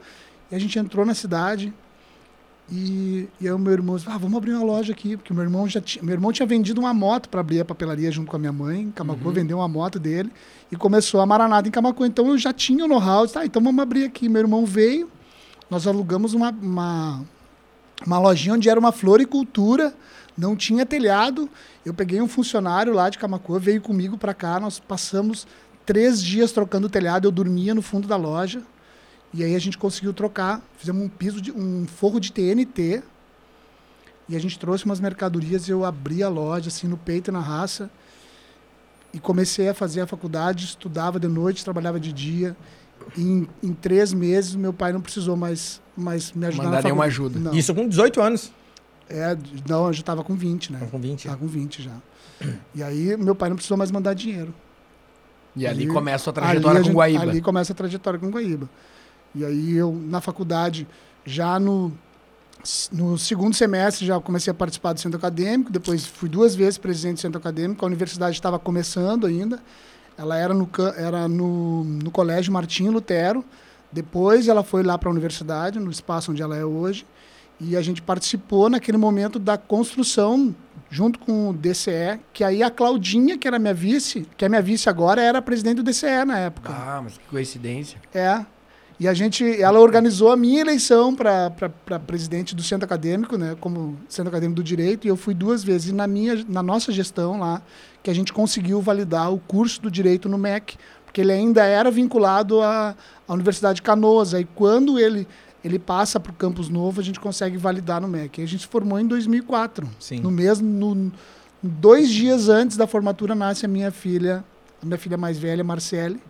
e 0.50 0.54
a 0.54 0.58
gente 0.58 0.78
entrou 0.78 1.04
na 1.04 1.14
cidade 1.14 1.72
e, 2.70 3.28
e 3.40 3.46
aí 3.46 3.52
o 3.52 3.58
meu 3.58 3.72
irmão 3.72 3.96
disse, 3.96 4.08
ah, 4.10 4.18
vamos 4.18 4.36
abrir 4.36 4.52
uma 4.52 4.64
loja 4.64 4.92
aqui, 4.92 5.16
porque 5.16 5.32
meu 5.32 5.44
irmão 5.44 5.68
já 5.68 5.80
tinha, 5.80 6.02
meu 6.02 6.12
irmão 6.12 6.32
tinha 6.32 6.46
vendido 6.46 6.80
uma 6.80 6.92
moto 6.92 7.28
para 7.28 7.40
abrir 7.40 7.60
a 7.60 7.64
papelaria 7.64 8.10
junto 8.10 8.28
com 8.28 8.36
a 8.36 8.38
minha 8.40 8.52
mãe, 8.52 8.82
em 8.82 8.90
Camacuã, 8.90 9.28
uhum. 9.28 9.32
vendeu 9.32 9.58
uma 9.58 9.68
moto 9.68 10.00
dele 10.00 10.32
e 10.70 10.76
começou 10.76 11.20
a 11.20 11.26
maranada 11.26 11.68
em 11.68 11.70
Camacuã. 11.70 12.06
Então 12.06 12.28
eu 12.28 12.38
já 12.38 12.52
tinha 12.52 12.84
o 12.84 12.88
know-how, 12.88 13.24
ah, 13.36 13.46
então 13.46 13.62
vamos 13.62 13.80
abrir 13.80 14.04
aqui. 14.04 14.28
Meu 14.28 14.42
irmão 14.42 14.66
veio, 14.66 15.08
nós 15.70 15.86
alugamos 15.86 16.34
uma, 16.34 16.50
uma, 16.50 17.24
uma 18.04 18.18
lojinha 18.18 18.54
onde 18.54 18.68
era 18.68 18.80
uma 18.80 18.90
floricultura, 18.90 19.94
não 20.36 20.56
tinha 20.56 20.84
telhado. 20.84 21.48
Eu 21.84 21.94
peguei 21.94 22.20
um 22.20 22.26
funcionário 22.26 22.92
lá 22.92 23.08
de 23.08 23.16
Camacuã, 23.16 23.60
veio 23.60 23.80
comigo 23.80 24.18
para 24.18 24.34
cá, 24.34 24.58
nós 24.58 24.80
passamos 24.80 25.46
três 25.84 26.20
dias 26.20 26.50
trocando 26.50 26.88
o 26.88 26.90
telhado, 26.90 27.28
eu 27.28 27.30
dormia 27.30 27.72
no 27.72 27.80
fundo 27.80 28.08
da 28.08 28.16
loja, 28.16 28.60
e 29.36 29.44
aí 29.44 29.54
a 29.54 29.58
gente 29.58 29.76
conseguiu 29.76 30.14
trocar, 30.14 30.62
fizemos 30.78 31.02
um 31.02 31.08
piso 31.08 31.42
de 31.42 31.52
um 31.52 31.86
forro 31.86 32.18
de 32.18 32.32
TNT. 32.32 33.02
E 34.28 34.34
a 34.34 34.40
gente 34.40 34.58
trouxe 34.58 34.86
umas 34.86 34.98
mercadorias, 34.98 35.68
eu 35.68 35.84
abri 35.84 36.22
a 36.22 36.28
loja 36.28 36.68
assim 36.68 36.88
no 36.88 36.96
peito 36.96 37.30
e 37.30 37.32
na 37.32 37.40
raça. 37.40 37.90
E 39.12 39.20
comecei 39.20 39.68
a 39.68 39.74
fazer 39.74 40.00
a 40.00 40.06
faculdade, 40.06 40.64
estudava 40.64 41.20
de 41.20 41.28
noite, 41.28 41.62
trabalhava 41.62 42.00
de 42.00 42.12
dia. 42.12 42.56
E 43.14 43.20
em, 43.20 43.48
em 43.62 43.74
três 43.74 44.14
meses, 44.14 44.54
meu 44.54 44.72
pai 44.72 44.90
não 44.90 45.02
precisou 45.02 45.36
mais, 45.36 45.82
mais 45.94 46.32
me 46.32 46.46
ajudar 46.46 46.64
Mandar 46.64 46.82
nenhuma 46.82 47.04
ajuda. 47.04 47.38
Não. 47.38 47.54
Isso 47.54 47.74
com 47.74 47.86
18 47.86 48.20
anos? 48.22 48.50
É, 49.08 49.36
não, 49.68 49.86
eu 49.86 49.92
já 49.92 50.00
estava 50.00 50.24
com 50.24 50.34
20, 50.34 50.72
né? 50.72 50.88
com 50.90 50.98
20? 50.98 51.18
Estava 51.18 51.36
com 51.36 51.46
20 51.46 51.82
já. 51.82 51.92
E 52.74 52.82
aí, 52.82 53.16
meu 53.18 53.34
pai 53.34 53.50
não 53.50 53.56
precisou 53.56 53.76
mais 53.76 53.90
mandar 53.90 54.14
dinheiro. 54.14 54.52
E 55.54 55.66
ali, 55.66 55.84
ali 55.84 55.92
começa 55.92 56.30
a 56.30 56.32
trajetória 56.32 56.80
a 56.80 56.82
com 56.82 56.86
gente, 56.86 56.94
Guaíba. 56.94 57.22
Ali 57.22 57.40
começa 57.40 57.72
a 57.72 57.76
trajetória 57.76 58.18
com 58.18 58.30
Guaíba. 58.30 58.68
E 59.36 59.44
aí 59.44 59.76
eu, 59.76 59.92
na 59.92 60.20
faculdade, 60.20 60.88
já 61.24 61.60
no, 61.60 61.92
no 62.90 63.18
segundo 63.18 63.54
semestre, 63.54 64.06
já 64.06 64.18
comecei 64.18 64.50
a 64.50 64.54
participar 64.54 64.94
do 64.94 65.00
centro 65.00 65.18
acadêmico, 65.18 65.70
depois 65.70 66.06
fui 66.06 66.28
duas 66.28 66.54
vezes 66.54 66.78
presidente 66.78 67.16
do 67.16 67.20
centro 67.20 67.38
acadêmico, 67.38 67.84
a 67.84 67.86
universidade 67.86 68.34
estava 68.34 68.58
começando 68.58 69.26
ainda, 69.26 69.60
ela 70.16 70.38
era 70.38 70.54
no, 70.54 70.68
era 70.96 71.28
no, 71.28 71.84
no 71.84 72.10
colégio 72.10 72.52
Martinho 72.52 72.90
Lutero, 72.92 73.44
Depois 73.92 74.48
ela 74.48 74.64
foi 74.64 74.82
lá 74.82 74.96
para 74.96 75.08
a 75.08 75.12
universidade, 75.12 75.78
no 75.78 75.90
espaço 75.90 76.32
onde 76.32 76.42
ela 76.42 76.56
é 76.56 76.64
hoje, 76.64 77.06
e 77.60 77.76
a 77.76 77.82
gente 77.82 78.02
participou 78.02 78.68
naquele 78.68 78.98
momento 78.98 79.38
da 79.38 79.56
construção 79.56 80.54
junto 80.88 81.18
com 81.18 81.50
o 81.50 81.52
DCE, 81.52 82.20
que 82.32 82.44
aí 82.44 82.62
a 82.62 82.70
Claudinha, 82.70 83.36
que 83.36 83.48
era 83.48 83.58
minha 83.58 83.74
vice, 83.74 84.26
que 84.36 84.44
é 84.44 84.48
minha 84.48 84.62
vice 84.62 84.88
agora, 84.88 85.20
era 85.20 85.42
presidente 85.42 85.76
do 85.76 85.82
DCE 85.82 86.24
na 86.26 86.38
época. 86.38 86.72
Ah, 86.72 87.00
mas 87.02 87.18
que 87.18 87.24
coincidência. 87.26 88.00
É. 88.14 88.44
E 88.98 89.06
a 89.06 89.12
gente, 89.12 89.44
ela 89.60 89.78
organizou 89.78 90.32
a 90.32 90.36
minha 90.36 90.60
eleição 90.60 91.14
para 91.14 91.50
presidente 92.06 92.54
do 92.54 92.62
centro 92.62 92.86
acadêmico, 92.86 93.36
né, 93.36 93.54
como 93.60 93.98
centro 94.08 94.30
acadêmico 94.30 94.56
do 94.56 94.64
direito, 94.64 95.06
e 95.06 95.08
eu 95.08 95.16
fui 95.16 95.34
duas 95.34 95.62
vezes. 95.62 95.90
E 95.90 95.92
na 95.92 96.06
minha, 96.06 96.44
na 96.48 96.62
nossa 96.62 96.90
gestão 96.90 97.38
lá, 97.38 97.60
que 98.02 98.10
a 98.10 98.14
gente 98.14 98.32
conseguiu 98.32 98.80
validar 98.80 99.32
o 99.32 99.38
curso 99.38 99.82
do 99.82 99.90
direito 99.90 100.28
no 100.28 100.38
MEC, 100.38 100.78
porque 101.04 101.20
ele 101.20 101.32
ainda 101.32 101.64
era 101.64 101.90
vinculado 101.90 102.62
à, 102.62 102.94
à 103.28 103.34
Universidade 103.34 103.76
de 103.76 103.82
Canoas. 103.82 104.32
Aí 104.32 104.46
quando 104.54 104.98
ele 104.98 105.26
ele 105.66 105.80
passa 105.80 106.20
para 106.20 106.30
o 106.30 106.34
campus 106.34 106.68
novo, 106.68 107.00
a 107.00 107.04
gente 107.04 107.18
consegue 107.18 107.56
validar 107.56 108.00
no 108.00 108.06
MEC. 108.06 108.40
a 108.40 108.46
gente 108.46 108.60
se 108.60 108.66
formou 108.68 109.00
em 109.00 109.06
2004. 109.06 109.88
Sim. 109.98 110.20
No 110.20 110.30
mesmo, 110.30 110.68
no, 110.68 111.12
dois 111.60 112.08
dias 112.08 112.48
antes 112.48 112.76
da 112.76 112.86
formatura 112.86 113.34
nasce 113.34 113.66
a 113.66 113.68
minha 113.68 113.90
filha, 113.90 114.44
a 114.80 114.86
minha 114.86 114.96
filha 114.96 115.16
mais 115.16 115.36
velha, 115.38 115.64
Marcele. 115.64 116.20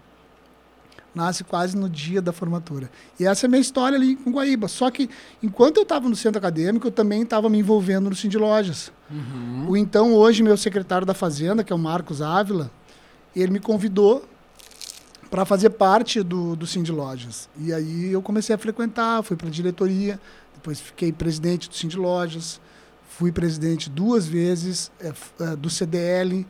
Nasce 1.16 1.42
quase 1.42 1.74
no 1.74 1.88
dia 1.88 2.20
da 2.20 2.30
formatura. 2.30 2.90
E 3.18 3.24
essa 3.24 3.46
é 3.46 3.48
a 3.48 3.50
minha 3.50 3.60
história 3.62 3.96
ali 3.96 4.16
com 4.16 4.30
Guaíba. 4.30 4.68
Só 4.68 4.90
que, 4.90 5.08
enquanto 5.42 5.78
eu 5.78 5.82
estava 5.82 6.10
no 6.10 6.14
centro 6.14 6.38
acadêmico, 6.38 6.88
eu 6.88 6.90
também 6.90 7.22
estava 7.22 7.48
me 7.48 7.58
envolvendo 7.58 8.10
no 8.10 8.14
Cindy 8.14 8.36
Lojas. 8.36 8.92
Uhum. 9.10 9.70
O 9.70 9.76
então, 9.78 10.12
hoje, 10.12 10.42
meu 10.42 10.58
secretário 10.58 11.06
da 11.06 11.14
Fazenda, 11.14 11.64
que 11.64 11.72
é 11.72 11.76
o 11.76 11.78
Marcos 11.78 12.20
Ávila, 12.20 12.70
ele 13.34 13.50
me 13.50 13.58
convidou 13.58 14.26
para 15.30 15.46
fazer 15.46 15.70
parte 15.70 16.22
do, 16.22 16.54
do 16.54 16.66
Cindy 16.66 16.92
Lojas. 16.92 17.48
E 17.58 17.72
aí 17.72 18.12
eu 18.12 18.20
comecei 18.20 18.54
a 18.54 18.58
frequentar, 18.58 19.22
fui 19.22 19.38
para 19.38 19.48
a 19.48 19.50
diretoria, 19.50 20.20
depois 20.54 20.78
fiquei 20.78 21.12
presidente 21.12 21.66
do 21.66 21.74
Cindy 21.74 21.96
Lojas, 21.96 22.60
fui 23.08 23.32
presidente 23.32 23.88
duas 23.88 24.26
vezes 24.26 24.92
é, 25.00 25.14
é, 25.40 25.56
do 25.56 25.70
CDL 25.70 26.46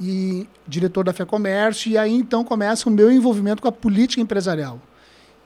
e 0.00 0.46
diretor 0.66 1.04
da 1.04 1.12
Fé 1.12 1.24
Comércio, 1.24 1.90
e 1.90 1.96
aí 1.96 2.12
então 2.12 2.44
começa 2.44 2.88
o 2.88 2.92
meu 2.92 3.10
envolvimento 3.10 3.62
com 3.62 3.68
a 3.68 3.72
política 3.72 4.20
empresarial. 4.20 4.80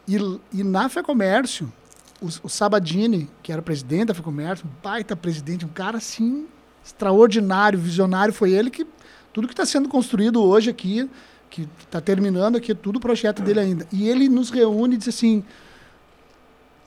E, 0.06 0.16
e 0.52 0.64
na 0.64 0.88
Fé 0.88 1.02
Comércio, 1.02 1.72
o, 2.20 2.26
o 2.44 2.48
Sabadini, 2.48 3.30
que 3.42 3.52
era 3.52 3.62
presidente 3.62 4.06
da 4.06 4.14
Fé 4.14 4.22
Comércio, 4.22 4.66
um 4.66 4.82
baita 4.82 5.14
presidente, 5.14 5.64
um 5.64 5.68
cara 5.68 5.98
assim 5.98 6.46
extraordinário, 6.84 7.78
visionário, 7.78 8.32
foi 8.32 8.52
ele 8.52 8.70
que 8.70 8.86
tudo 9.32 9.46
que 9.46 9.52
está 9.52 9.64
sendo 9.64 9.88
construído 9.88 10.42
hoje 10.42 10.70
aqui 10.70 11.08
que 11.50 11.68
está 11.80 12.00
terminando 12.00 12.56
aqui 12.56 12.74
tudo 12.74 12.96
o 12.96 13.00
projeto 13.00 13.42
dele 13.42 13.60
ainda. 13.60 13.86
E 13.92 14.08
ele 14.08 14.28
nos 14.28 14.50
reúne 14.50 14.94
e 14.94 14.98
diz 14.98 15.08
assim: 15.08 15.44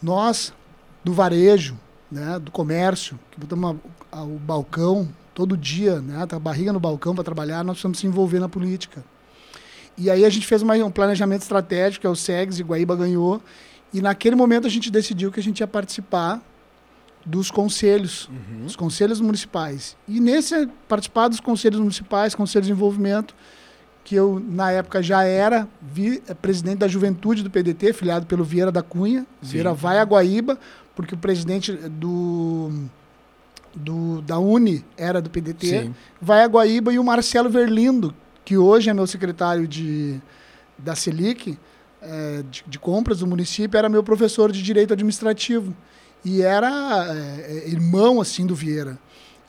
nós, 0.01 0.53
do 1.03 1.13
varejo, 1.13 1.77
né, 2.10 2.39
do 2.39 2.50
comércio, 2.50 3.20
que 3.29 3.39
botamos 3.39 3.75
a, 4.12 4.24
o 4.24 4.39
balcão 4.39 5.10
todo 5.33 5.57
dia, 5.57 5.99
né, 5.99 6.25
tá 6.25 6.35
a 6.35 6.39
barriga 6.39 6.71
no 6.71 6.79
balcão 6.79 7.15
para 7.15 7.23
trabalhar, 7.23 7.63
nós 7.63 7.75
precisamos 7.75 7.99
se 7.99 8.07
envolver 8.07 8.39
na 8.39 8.49
política. 8.49 9.03
E 9.97 10.09
aí 10.09 10.25
a 10.25 10.29
gente 10.29 10.45
fez 10.45 10.61
uma, 10.61 10.73
um 10.75 10.91
planejamento 10.91 11.41
estratégico, 11.41 12.01
que 12.01 12.07
é 12.07 12.09
o 12.09 12.15
SEGS, 12.15 12.59
e 12.59 12.63
Guaíba 12.63 12.95
ganhou. 12.95 13.41
E 13.93 14.01
naquele 14.01 14.35
momento 14.35 14.65
a 14.65 14.69
gente 14.69 14.89
decidiu 14.89 15.31
que 15.31 15.39
a 15.39 15.43
gente 15.43 15.59
ia 15.59 15.67
participar 15.67 16.41
dos 17.25 17.51
conselhos, 17.51 18.27
uhum. 18.27 18.63
dos 18.63 18.75
conselhos 18.75 19.21
municipais. 19.21 19.95
E 20.07 20.19
nesse 20.19 20.67
participar 20.87 21.27
dos 21.27 21.39
conselhos 21.39 21.79
municipais, 21.79 22.35
conselhos 22.35 22.67
de 22.67 22.73
envolvimento, 22.73 23.35
que 24.03 24.15
eu, 24.15 24.41
na 24.45 24.71
época, 24.71 25.01
já 25.01 25.23
era 25.23 25.67
vi, 25.81 26.21
eh, 26.27 26.33
presidente 26.33 26.79
da 26.79 26.87
juventude 26.87 27.41
do 27.41 27.49
PDT, 27.49 27.93
filiado 27.93 28.25
pelo 28.25 28.43
Vieira 28.43 28.71
da 28.71 28.81
Cunha. 28.81 29.25
Sim. 29.41 29.51
Vieira 29.51 29.73
vai 29.73 29.99
a 29.99 30.03
Guaíba, 30.03 30.59
porque 30.93 31.15
o 31.15 31.17
presidente 31.17 31.71
do, 31.71 32.71
do, 33.75 34.22
da 34.22 34.38
Uni 34.38 34.84
era 34.98 35.22
do 35.22 35.30
PDT. 35.30 35.68
Sim. 35.68 35.96
Vai 36.22 36.44
a 36.44 36.48
Guaíba 36.48 36.94
e 36.94 37.00
o 37.00 37.03
Marcelo 37.03 37.50
Verlindo, 37.50 38.13
que 38.46 38.58
hoje 38.58 38.89
é 38.89 38.94
meu 38.94 39.08
secretário 39.08 39.68
de, 39.68 40.22
da 40.77 40.96
Selic, 40.96 41.58
é, 42.01 42.44
de, 42.50 42.63
de, 42.68 42.80
compras 42.80 43.20
do 43.20 43.27
município, 43.27 43.77
era 43.77 43.89
meu 43.89 44.03
professor 44.03 44.51
de 44.51 44.62
Direito 44.62 44.94
Administrativo. 44.94 45.75
E 46.25 46.42
era 46.42 47.08
é, 47.10 47.70
irmão, 47.70 48.22
assim, 48.22 48.46
do 48.46 48.56
Vieira. 48.56 48.98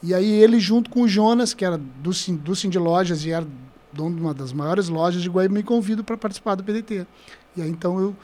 E 0.03 0.13
aí 0.13 0.31
ele, 0.31 0.59
junto 0.59 0.91
com 0.91 1.03
o 1.03 1.09
Jonas, 1.09 1.55
que 1.55 1.65
era 1.65 1.79
do, 1.79 2.11
do 2.11 2.57
Cindy 2.57 2.79
Lojas 2.79 3.25
e 3.25 3.31
era 3.31 3.47
dono 3.93 4.17
de 4.17 4.21
uma 4.21 4.35
das 4.35 4.53
maiores 4.53 4.89
lojas 4.89 5.23
de 5.23 5.31
Guaíba, 5.31 5.55
me 5.55 5.63
convido 5.63 6.03
para 6.03 6.17
participar 6.17 6.57
do 6.57 6.65
PDT. 6.65 7.07
E 7.57 7.63
aí 7.63 7.71
então 7.71 8.01
eu 8.01 8.17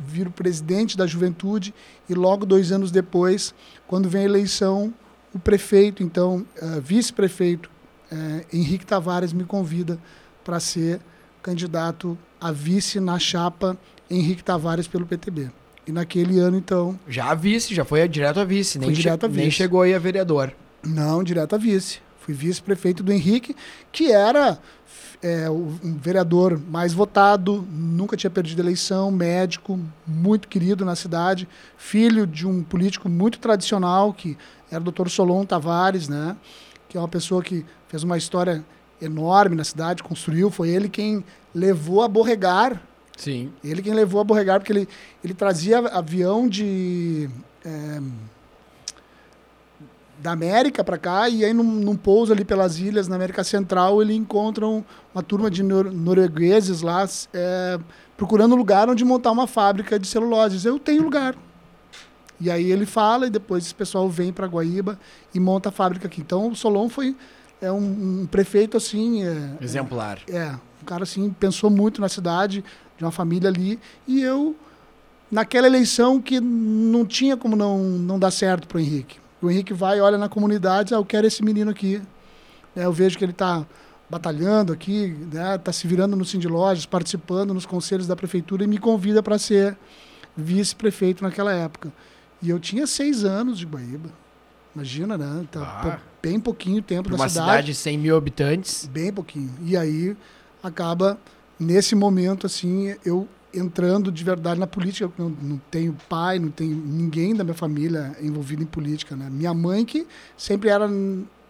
viro 0.00 0.30
presidente 0.30 0.96
da 0.96 1.06
juventude 1.06 1.74
e 2.08 2.14
logo 2.14 2.44
dois 2.44 2.72
anos 2.72 2.90
depois, 2.90 3.54
quando 3.86 4.08
vem 4.08 4.22
a 4.22 4.24
eleição, 4.24 4.92
o 5.34 5.38
prefeito, 5.38 6.02
então 6.02 6.46
uh, 6.62 6.80
vice-prefeito 6.80 7.70
uh, 8.10 8.44
Henrique 8.52 8.86
Tavares 8.86 9.32
me 9.32 9.44
convida 9.44 9.98
para 10.44 10.58
ser 10.60 11.00
candidato 11.42 12.16
a 12.40 12.52
vice 12.52 13.00
na 13.00 13.18
chapa 13.18 13.76
Henrique 14.10 14.42
Tavares 14.42 14.86
pelo 14.86 15.06
PTB. 15.06 15.50
E 15.86 15.92
naquele 15.92 16.38
ano, 16.38 16.56
então. 16.56 16.98
Já 17.08 17.30
a 17.30 17.34
vice, 17.34 17.74
já 17.74 17.84
foi 17.84 18.06
direto 18.08 18.40
a 18.40 18.44
vice, 18.44 18.78
nem, 18.78 18.92
direto 18.92 19.24
a 19.24 19.28
vice. 19.28 19.40
nem 19.40 19.50
chegou 19.50 19.82
aí 19.82 19.94
a 19.94 19.98
vereador. 19.98 20.52
Não, 20.82 21.22
direto 21.22 21.54
a 21.54 21.58
vice. 21.58 22.00
Fui 22.20 22.34
vice-prefeito 22.34 23.02
do 23.02 23.10
Henrique, 23.10 23.56
que 23.90 24.12
era 24.12 24.58
é, 25.22 25.50
um 25.50 25.96
vereador 26.00 26.60
mais 26.68 26.92
votado, 26.92 27.66
nunca 27.70 28.16
tinha 28.16 28.30
perdido 28.30 28.60
eleição, 28.60 29.10
médico, 29.10 29.78
muito 30.06 30.48
querido 30.48 30.84
na 30.84 30.94
cidade, 30.94 31.48
filho 31.76 32.26
de 32.26 32.46
um 32.46 32.62
político 32.62 33.08
muito 33.08 33.38
tradicional, 33.38 34.12
que 34.12 34.36
era 34.70 34.80
o 34.80 34.84
doutor 34.84 35.10
Solon 35.10 35.44
Tavares, 35.44 36.08
né? 36.08 36.36
que 36.88 36.96
é 36.96 37.00
uma 37.00 37.08
pessoa 37.08 37.42
que 37.42 37.64
fez 37.88 38.02
uma 38.02 38.16
história 38.16 38.64
enorme 39.00 39.56
na 39.56 39.64
cidade, 39.64 40.02
construiu, 40.02 40.50
foi 40.50 40.70
ele 40.70 40.88
quem 40.88 41.24
levou 41.54 42.02
a 42.02 42.08
Borregar. 42.08 42.80
Sim. 43.16 43.52
Ele 43.62 43.82
quem 43.82 43.94
levou 43.94 44.20
a 44.20 44.24
Borregar, 44.24 44.60
porque 44.60 44.72
ele, 44.72 44.88
ele 45.22 45.34
trazia 45.34 45.78
avião 45.78 46.48
de. 46.48 47.28
É, 47.64 48.00
da 50.20 50.32
América 50.32 50.82
para 50.82 50.98
cá, 50.98 51.28
e 51.28 51.44
aí 51.44 51.54
num, 51.54 51.62
num, 51.62 51.96
pouso 51.96 52.32
ali 52.32 52.44
pelas 52.44 52.78
ilhas, 52.78 53.06
na 53.08 53.16
América 53.16 53.44
Central, 53.44 54.02
ele 54.02 54.14
encontra 54.14 54.66
uma 54.66 55.22
turma 55.22 55.50
de 55.50 55.62
nor 55.62 55.92
noruegueses 55.92 56.82
lá 56.82 57.06
é, 57.32 57.78
procurando 58.16 58.56
lugar 58.56 58.88
onde 58.88 59.04
montar 59.04 59.30
uma 59.30 59.46
fábrica 59.46 59.98
de 59.98 60.06
celuloses. 60.06 60.64
Eu 60.64 60.78
tenho 60.78 61.02
lugar. 61.02 61.36
E 62.40 62.50
aí 62.50 62.70
ele 62.70 62.86
fala, 62.86 63.26
e 63.26 63.30
depois 63.30 63.64
esse 63.64 63.74
pessoal 63.74 64.08
vem 64.08 64.32
para 64.32 64.46
Guaíba 64.46 64.98
e 65.34 65.40
monta 65.40 65.68
a 65.68 65.72
fábrica 65.72 66.06
aqui. 66.06 66.20
Então 66.20 66.48
o 66.50 66.56
Solon 66.56 66.88
foi 66.88 67.16
é 67.60 67.70
um, 67.70 68.22
um 68.22 68.26
prefeito 68.26 68.76
assim. 68.76 69.24
É, 69.24 69.52
Exemplar. 69.60 70.20
É, 70.28 70.36
é, 70.36 70.54
um 70.82 70.84
cara 70.84 71.02
assim, 71.04 71.30
pensou 71.30 71.70
muito 71.70 72.00
na 72.00 72.08
cidade, 72.08 72.64
de 72.96 73.04
uma 73.04 73.10
família 73.10 73.48
ali, 73.48 73.78
e 74.06 74.20
eu, 74.20 74.56
naquela 75.30 75.66
eleição 75.66 76.20
que 76.20 76.40
não 76.40 77.04
tinha 77.04 77.36
como 77.36 77.56
não, 77.56 77.78
não 77.78 78.18
dar 78.18 78.30
certo 78.30 78.66
para 78.66 78.78
o 78.78 78.80
Henrique 78.80 79.18
o 79.40 79.50
Henrique 79.50 79.72
vai, 79.72 80.00
olha 80.00 80.18
na 80.18 80.28
comunidade, 80.28 80.94
ah, 80.94 80.98
eu 80.98 81.04
quero 81.04 81.26
esse 81.26 81.42
menino 81.44 81.70
aqui. 81.70 82.02
É, 82.74 82.84
eu 82.84 82.92
vejo 82.92 83.16
que 83.16 83.24
ele 83.24 83.32
está 83.32 83.66
batalhando 84.10 84.72
aqui, 84.72 85.16
está 85.26 85.50
né, 85.50 85.58
tá 85.58 85.72
se 85.72 85.86
virando 85.86 86.16
no 86.16 86.24
Cindy 86.24 86.48
Lojas, 86.48 86.86
participando 86.86 87.52
nos 87.52 87.66
conselhos 87.66 88.06
da 88.06 88.16
prefeitura 88.16 88.64
e 88.64 88.66
me 88.66 88.78
convida 88.78 89.22
para 89.22 89.38
ser 89.38 89.76
vice-prefeito 90.36 91.22
naquela 91.22 91.52
época. 91.52 91.92
E 92.40 92.50
eu 92.50 92.58
tinha 92.58 92.86
seis 92.86 93.24
anos 93.24 93.58
de 93.58 93.66
Guaíba. 93.66 94.10
Imagina, 94.74 95.18
né? 95.18 95.44
Tá, 95.50 95.60
ah, 95.60 95.98
bem 96.22 96.38
pouquinho 96.38 96.80
tempo 96.80 97.10
da 97.10 97.16
cidade. 97.16 97.38
Uma 97.38 97.46
cidade 97.46 97.66
de 97.66 97.74
100 97.74 97.98
mil 97.98 98.16
habitantes. 98.16 98.86
Bem 98.86 99.12
pouquinho. 99.12 99.50
E 99.64 99.76
aí 99.76 100.16
acaba, 100.62 101.18
nesse 101.58 101.94
momento, 101.94 102.46
assim, 102.46 102.94
eu 103.04 103.26
entrando 103.52 104.10
de 104.12 104.22
verdade 104.24 104.58
na 104.58 104.66
política. 104.66 105.04
Eu 105.04 105.12
não, 105.16 105.30
não, 105.30 105.60
tenho 105.70 105.96
pai, 106.08 106.38
não 106.38 106.50
tenho 106.50 106.76
ninguém 106.76 107.34
da 107.34 107.44
minha 107.44 107.54
família 107.54 108.16
envolvido 108.20 108.62
em 108.62 108.66
política. 108.66 109.16
Né? 109.16 109.28
Minha 109.30 109.54
mãe, 109.54 109.84
que 109.84 110.06
sempre 110.36 110.68
era 110.68 110.88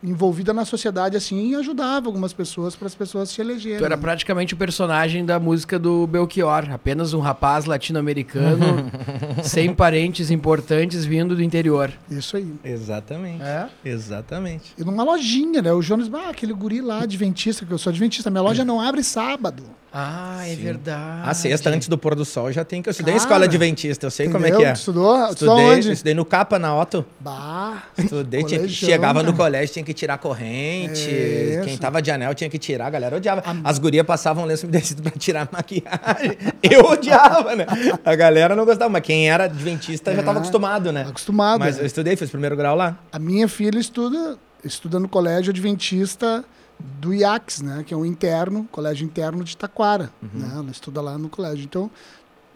envolvida 0.02 0.52
na 0.52 0.64
sociedade 0.64 1.16
assim 1.16 1.50
e 1.50 1.54
ajudava 1.56 2.06
algumas 2.06 2.32
pessoas 2.32 2.76
para 2.76 2.86
as 2.86 2.94
pessoas 2.94 3.30
se 3.30 3.40
elegerem. 3.40 3.78
Tu 3.78 3.84
era 3.84 3.98
praticamente 3.98 4.54
o 4.54 4.56
personagem 4.56 5.24
da 5.24 5.40
música 5.40 5.78
do 5.78 6.06
Belchior, 6.06 6.70
apenas 6.70 7.12
um 7.14 7.20
rapaz 7.20 7.64
latino-americano 7.64 8.90
sem 9.42 9.74
parentes 9.74 10.30
importantes 10.30 11.04
vindo 11.04 11.34
do 11.34 11.42
interior. 11.42 11.92
Isso 12.10 12.36
aí. 12.36 12.52
Exatamente. 12.64 13.42
É? 13.42 13.68
Exatamente. 13.84 14.72
E 14.78 14.84
numa 14.84 15.02
lojinha, 15.02 15.60
né? 15.60 15.72
O 15.72 15.82
Jonas, 15.82 16.08
ah, 16.12 16.30
aquele 16.30 16.52
guri 16.52 16.80
lá, 16.80 17.02
adventista, 17.02 17.66
que 17.66 17.72
eu 17.72 17.78
sou 17.78 17.90
adventista, 17.90 18.30
minha 18.30 18.42
loja 18.42 18.64
não 18.64 18.80
abre 18.80 19.02
sábado. 19.02 19.64
Ah, 19.92 20.46
é 20.46 20.54
Sim. 20.54 20.62
verdade. 20.62 21.28
A 21.28 21.32
sexta, 21.32 21.70
antes 21.70 21.88
do 21.88 21.96
pôr 21.96 22.14
do 22.14 22.24
sol, 22.24 22.52
já 22.52 22.64
tem 22.64 22.82
que. 22.82 22.88
Eu 22.88 22.90
estudei 22.90 23.14
Cara, 23.14 23.22
em 23.22 23.24
escola 23.24 23.44
adventista, 23.46 24.06
eu 24.06 24.10
sei 24.10 24.26
entendeu? 24.26 24.50
como 24.50 24.62
é 24.62 24.64
que 24.64 24.70
é. 24.70 24.72
Estudou? 24.72 25.28
Estudei, 25.30 25.64
onde? 25.64 25.92
estudei 25.92 26.14
no 26.14 26.24
Capa, 26.24 26.58
na 26.58 26.76
Otto. 26.76 27.04
Bah. 27.18 27.84
Estudei, 27.96 28.44
tinha 28.44 28.60
que, 28.60 28.68
chegava 28.68 29.22
no 29.22 29.32
colégio, 29.32 29.72
tinha 29.72 29.84
que 29.84 29.94
tirar 29.94 30.18
corrente. 30.18 31.08
É 31.08 31.62
quem 31.64 31.76
tava 31.76 32.02
de 32.02 32.10
anel 32.10 32.34
tinha 32.34 32.50
que 32.50 32.58
tirar, 32.58 32.86
a 32.86 32.90
galera 32.90 33.16
odiava. 33.16 33.42
A... 33.44 33.70
As 33.70 33.78
gurias 33.78 34.04
passavam 34.04 34.44
lenço 34.44 34.66
umedecido 34.66 35.02
pra 35.02 35.12
tirar 35.12 35.48
maquiagem. 35.50 36.36
Eu 36.62 36.84
odiava, 36.84 37.56
né? 37.56 37.66
A 38.04 38.14
galera 38.14 38.54
não 38.54 38.64
gostava, 38.64 38.90
mas 38.90 39.02
quem 39.02 39.30
era 39.30 39.44
adventista 39.44 40.10
é, 40.10 40.16
já 40.16 40.22
tava 40.22 40.38
acostumado, 40.38 40.92
né? 40.92 41.06
Acostumado. 41.08 41.60
Mas 41.60 41.78
é. 41.78 41.82
eu 41.82 41.86
estudei, 41.86 42.14
fiz 42.16 42.30
primeiro 42.30 42.56
grau 42.56 42.76
lá. 42.76 42.98
A 43.10 43.18
minha 43.18 43.48
filha 43.48 43.78
estuda, 43.78 44.36
estuda 44.62 44.98
no 44.98 45.08
colégio 45.08 45.50
adventista 45.50 46.44
do 46.78 47.12
IACS, 47.12 47.62
né? 47.62 47.84
Que 47.86 47.92
é 47.92 47.96
um 47.96 48.04
interno, 48.04 48.68
colégio 48.70 49.04
interno 49.04 49.42
de 49.42 49.56
Taquara, 49.56 50.10
uhum. 50.22 50.40
né? 50.40 50.50
Ela 50.54 50.70
estuda 50.70 51.00
lá 51.00 51.18
no 51.18 51.28
colégio. 51.28 51.64
Então, 51.64 51.90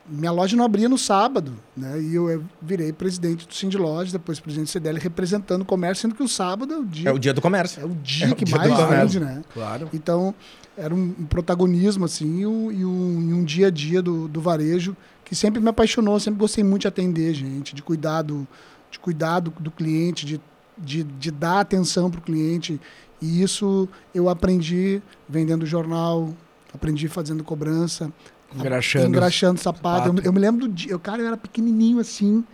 minha 0.07 0.33
loja 0.33 0.57
não 0.57 0.65
abria 0.65 0.89
no 0.89 0.99
sábado, 0.99 1.55
né? 1.77 2.01
E 2.01 2.15
eu 2.15 2.45
virei 2.61 2.93
presidente 2.93 3.47
do 3.47 3.55
Cindy 3.55 3.79
Loja, 3.79 4.13
depois 4.13 4.41
presidente 4.41 4.69
do 4.69 4.71
CDL, 4.71 4.99
representando 4.99 5.63
o 5.63 5.65
comércio, 5.65 6.03
sendo 6.03 6.15
que 6.15 6.23
o 6.23 6.29
sábado 6.29 6.75
é 6.75 6.77
o 6.79 6.85
dia... 6.85 7.11
É 7.11 7.13
o 7.13 7.19
dia 7.19 7.33
do 7.33 7.41
comércio. 7.41 7.83
É 7.83 7.85
o 7.85 7.95
dia 8.03 8.29
é 8.29 8.35
que 8.35 8.45
dia 8.45 8.57
mais 8.57 8.89
vende, 8.89 9.21
né? 9.21 9.43
Claro. 9.53 9.89
Então, 9.93 10.35
era 10.77 10.95
um, 10.95 11.15
um 11.19 11.27
protagonismo, 11.27 12.05
assim, 12.05 12.41
e 12.41 12.47
um, 12.47 12.73
e 12.73 12.85
um, 12.85 13.31
e 13.31 13.33
um, 13.35 13.45
dia 13.45 13.69
a 13.69 13.71
dia 13.71 14.03
do, 14.03 14.27
do 14.27 14.41
varejo 14.41 14.97
que 15.25 15.37
sempre 15.37 15.61
me 15.61 15.69
apaixonou, 15.69 16.19
sempre 16.19 16.41
gostei 16.41 16.65
muito 16.65 16.83
de 16.83 16.89
atender 16.89 17.33
gente, 17.33 17.75
de 17.75 17.83
cuidar 17.83 18.23
do, 18.23 18.47
de 18.91 18.99
cuidar 18.99 19.41
do, 19.41 19.51
do 19.59 19.71
cliente, 19.71 20.27
de, 20.27 20.41
de, 20.77 21.05
de 21.05 21.31
dar 21.31 21.61
atenção 21.61 22.11
para 22.11 22.21
o 22.21 22.23
cliente 22.23 22.81
e 23.23 23.41
isso 23.41 23.89
eu 24.13 24.29
aprendi 24.29 25.01
vendendo 25.29 25.65
jornal, 25.65 26.35
aprendi 26.75 27.07
fazendo 27.07 27.45
cobrança, 27.45 28.13
engraxando, 28.53 29.07
engraxando 29.07 29.61
sapato. 29.61 30.07
sapato. 30.07 30.19
Eu, 30.19 30.25
eu, 30.25 30.33
me 30.33 30.41
lembro 30.41 30.67
do 30.67 30.75
dia, 30.75 30.91
eu, 30.91 30.99
cara, 30.99 31.23
eu 31.23 31.29
era 31.29 31.37
pequenininho 31.37 32.01
assim. 32.01 32.45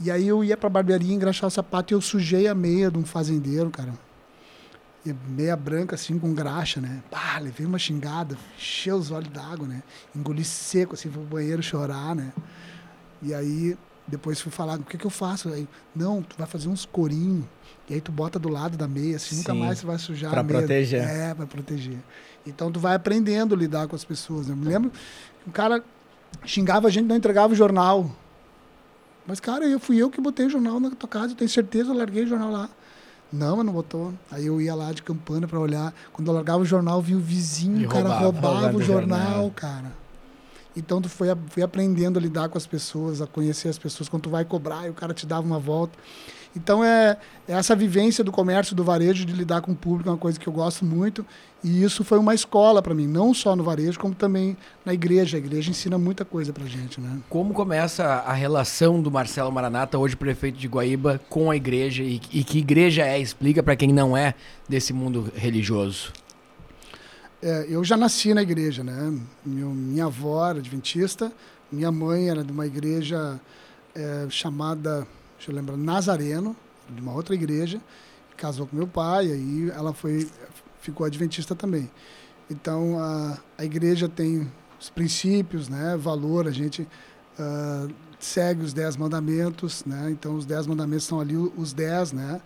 E 0.00 0.08
aí 0.08 0.28
eu 0.28 0.44
ia 0.44 0.56
pra 0.56 0.70
barbearia 0.70 1.12
engraxar 1.12 1.48
o 1.48 1.50
sapato 1.50 1.92
e 1.92 1.94
eu 1.94 2.00
sujei 2.00 2.46
a 2.46 2.54
meia 2.54 2.88
de 2.92 2.96
um 2.96 3.04
fazendeiro, 3.04 3.68
cara. 3.70 3.92
E 5.04 5.12
meia 5.28 5.56
branca 5.56 5.96
assim 5.96 6.16
com 6.16 6.32
graxa, 6.32 6.80
né? 6.80 7.02
Pá, 7.10 7.40
levei 7.40 7.66
uma 7.66 7.78
xingada, 7.78 8.38
encheu 8.56 8.96
os 8.96 9.10
olhos 9.10 9.30
d'água, 9.30 9.66
né? 9.66 9.82
Engoli 10.14 10.44
seco 10.44 10.94
assim, 10.94 11.10
fui 11.10 11.20
pro 11.22 11.36
banheiro 11.38 11.60
chorar, 11.60 12.14
né? 12.14 12.32
E 13.20 13.34
aí 13.34 13.76
depois 14.06 14.40
fui 14.40 14.52
falar, 14.52 14.78
o 14.78 14.84
que 14.84 14.96
que 14.96 15.06
eu 15.06 15.10
faço? 15.10 15.48
Aí, 15.48 15.66
não, 15.94 16.22
tu 16.22 16.36
vai 16.38 16.46
fazer 16.46 16.68
uns 16.68 16.86
corinhos 16.86 17.44
e 17.88 17.94
aí 17.94 18.00
tu 18.00 18.12
bota 18.12 18.38
do 18.38 18.48
lado 18.48 18.76
da 18.76 18.86
meia, 18.86 19.16
assim, 19.16 19.36
Sim, 19.36 19.38
nunca 19.38 19.54
mais 19.54 19.78
você 19.78 19.86
vai 19.86 19.98
sujar 19.98 20.30
pra 20.30 20.40
a 20.40 20.42
meia. 20.42 20.58
proteger. 20.58 21.02
É, 21.02 21.34
pra 21.34 21.46
proteger. 21.46 21.98
Então 22.46 22.70
tu 22.70 22.78
vai 22.78 22.94
aprendendo 22.94 23.54
a 23.54 23.58
lidar 23.58 23.88
com 23.88 23.96
as 23.96 24.04
pessoas. 24.04 24.46
Né? 24.46 24.52
Eu 24.52 24.56
me 24.56 24.66
lembro 24.66 24.90
que 24.90 25.48
um 25.48 25.52
cara 25.52 25.82
xingava 26.44 26.88
a 26.88 26.90
gente, 26.90 27.06
não 27.06 27.16
entregava 27.16 27.52
o 27.52 27.56
jornal. 27.56 28.10
Mas, 29.26 29.40
cara, 29.40 29.66
eu 29.66 29.78
fui 29.78 29.98
eu 29.98 30.10
que 30.10 30.20
botei 30.20 30.46
o 30.46 30.50
jornal 30.50 30.80
na 30.80 30.90
tua 30.90 31.08
casa, 31.08 31.32
eu 31.32 31.36
tenho 31.36 31.50
certeza, 31.50 31.90
eu 31.90 31.96
larguei 31.96 32.24
o 32.24 32.26
jornal 32.26 32.50
lá. 32.50 32.70
Não, 33.30 33.58
mas 33.58 33.66
não 33.66 33.72
botou. 33.72 34.14
Aí 34.30 34.46
eu 34.46 34.60
ia 34.60 34.74
lá 34.74 34.90
de 34.92 35.02
campana 35.02 35.46
para 35.46 35.58
olhar. 35.58 35.92
Quando 36.12 36.28
eu 36.28 36.34
largava 36.34 36.62
o 36.62 36.64
jornal, 36.64 37.00
vi 37.02 37.14
o 37.14 37.20
vizinho, 37.20 37.86
o 37.86 37.90
cara 37.90 38.08
roubava, 38.08 38.48
roubava 38.48 38.76
o 38.76 38.82
jornal, 38.82 39.20
jornal, 39.20 39.50
cara. 39.50 39.92
Então 40.74 41.00
tu 41.02 41.08
foi, 41.08 41.28
foi 41.48 41.62
aprendendo 41.62 42.18
a 42.18 42.22
lidar 42.22 42.48
com 42.48 42.56
as 42.56 42.66
pessoas, 42.66 43.20
a 43.20 43.26
conhecer 43.26 43.68
as 43.68 43.78
pessoas. 43.78 44.08
Quando 44.08 44.22
tu 44.24 44.30
vai 44.30 44.44
cobrar 44.44 44.86
e 44.86 44.90
o 44.90 44.94
cara 44.94 45.12
te 45.12 45.26
dava 45.26 45.46
uma 45.46 45.58
volta. 45.58 45.98
Então, 46.58 46.82
é, 46.82 47.16
é, 47.46 47.52
essa 47.52 47.74
vivência 47.74 48.24
do 48.24 48.32
comércio, 48.32 48.74
do 48.74 48.82
varejo, 48.82 49.24
de 49.24 49.32
lidar 49.32 49.60
com 49.60 49.72
o 49.72 49.76
público, 49.76 50.08
é 50.08 50.12
uma 50.12 50.18
coisa 50.18 50.38
que 50.38 50.46
eu 50.46 50.52
gosto 50.52 50.84
muito. 50.84 51.24
E 51.62 51.82
isso 51.82 52.04
foi 52.04 52.18
uma 52.18 52.34
escola 52.34 52.82
para 52.82 52.94
mim, 52.94 53.06
não 53.06 53.32
só 53.32 53.56
no 53.56 53.64
varejo, 53.64 53.98
como 53.98 54.14
também 54.14 54.56
na 54.84 54.92
igreja. 54.92 55.36
A 55.36 55.38
igreja 55.38 55.70
ensina 55.70 55.96
muita 55.96 56.24
coisa 56.24 56.52
para 56.52 56.66
gente. 56.66 57.00
Né? 57.00 57.18
Como 57.28 57.54
começa 57.54 58.04
a 58.04 58.32
relação 58.32 59.00
do 59.00 59.10
Marcelo 59.10 59.50
Maranata, 59.50 59.98
hoje 59.98 60.16
prefeito 60.16 60.58
de 60.58 60.68
Guaíba, 60.68 61.20
com 61.28 61.50
a 61.50 61.56
igreja? 61.56 62.02
E, 62.02 62.20
e 62.32 62.44
que 62.44 62.58
igreja 62.58 63.06
é? 63.06 63.18
Explica 63.18 63.62
para 63.62 63.76
quem 63.76 63.92
não 63.92 64.16
é 64.16 64.34
desse 64.68 64.92
mundo 64.92 65.32
religioso. 65.34 66.12
É, 67.40 67.66
eu 67.68 67.84
já 67.84 67.96
nasci 67.96 68.34
na 68.34 68.42
igreja, 68.42 68.82
né? 68.82 69.16
Meu, 69.46 69.70
minha 69.70 70.06
avó 70.06 70.48
era 70.48 70.58
adventista, 70.58 71.32
minha 71.70 71.92
mãe 71.92 72.28
era 72.28 72.42
de 72.42 72.50
uma 72.50 72.66
igreja 72.66 73.40
é, 73.94 74.26
chamada 74.28 75.06
deixa 75.38 75.52
eu 75.52 75.54
lembrar, 75.54 75.76
Nazareno, 75.76 76.54
de 76.90 77.00
uma 77.00 77.14
outra 77.14 77.34
igreja, 77.34 77.80
casou 78.36 78.66
com 78.66 78.76
meu 78.76 78.86
pai, 78.86 79.30
aí 79.30 79.70
ela 79.70 79.94
foi, 79.94 80.28
ficou 80.80 81.06
adventista 81.06 81.54
também. 81.54 81.90
Então, 82.50 82.98
a, 82.98 83.38
a 83.56 83.64
igreja 83.64 84.08
tem 84.08 84.50
os 84.80 84.90
princípios, 84.90 85.68
né, 85.68 85.96
valor, 85.96 86.46
a 86.46 86.50
gente 86.50 86.82
uh, 86.82 87.92
segue 88.18 88.62
os 88.62 88.72
dez 88.72 88.96
mandamentos, 88.96 89.84
né, 89.84 90.08
então 90.10 90.34
os 90.34 90.44
dez 90.44 90.66
mandamentos 90.66 91.04
são 91.04 91.20
ali 91.20 91.36
os 91.36 91.72
dez, 91.72 92.12
né, 92.12 92.40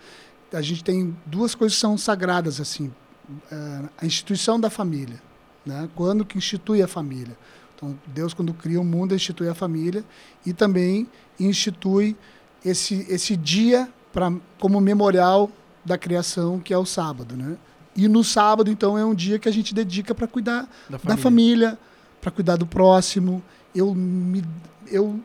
a 0.52 0.60
gente 0.60 0.84
tem 0.84 1.16
duas 1.24 1.54
coisas 1.54 1.76
que 1.76 1.80
são 1.80 1.96
sagradas, 1.96 2.60
assim, 2.60 2.92
uh, 3.28 3.88
a 3.96 4.04
instituição 4.04 4.60
da 4.60 4.68
família, 4.68 5.20
né, 5.64 5.88
quando 5.94 6.24
que 6.24 6.36
institui 6.36 6.82
a 6.82 6.88
família. 6.88 7.36
Então, 7.74 7.98
Deus, 8.06 8.32
quando 8.32 8.54
cria 8.54 8.80
o 8.80 8.84
mundo, 8.84 9.14
institui 9.14 9.48
a 9.48 9.54
família 9.54 10.04
e 10.46 10.52
também 10.52 11.08
institui 11.38 12.16
esse, 12.64 13.06
esse 13.08 13.36
dia 13.36 13.88
pra, 14.12 14.32
como 14.58 14.80
memorial 14.80 15.50
da 15.84 15.98
criação, 15.98 16.60
que 16.60 16.72
é 16.72 16.78
o 16.78 16.86
sábado. 16.86 17.36
Né? 17.36 17.56
E 17.96 18.08
no 18.08 18.22
sábado, 18.22 18.70
então, 18.70 18.96
é 18.96 19.04
um 19.04 19.14
dia 19.14 19.38
que 19.38 19.48
a 19.48 19.52
gente 19.52 19.74
dedica 19.74 20.14
para 20.14 20.26
cuidar 20.26 20.68
da 20.88 20.98
família, 20.98 21.22
família 21.22 21.78
para 22.20 22.30
cuidar 22.30 22.56
do 22.56 22.66
próximo. 22.66 23.42
Eu, 23.74 23.94
me, 23.94 24.44
eu, 24.86 25.20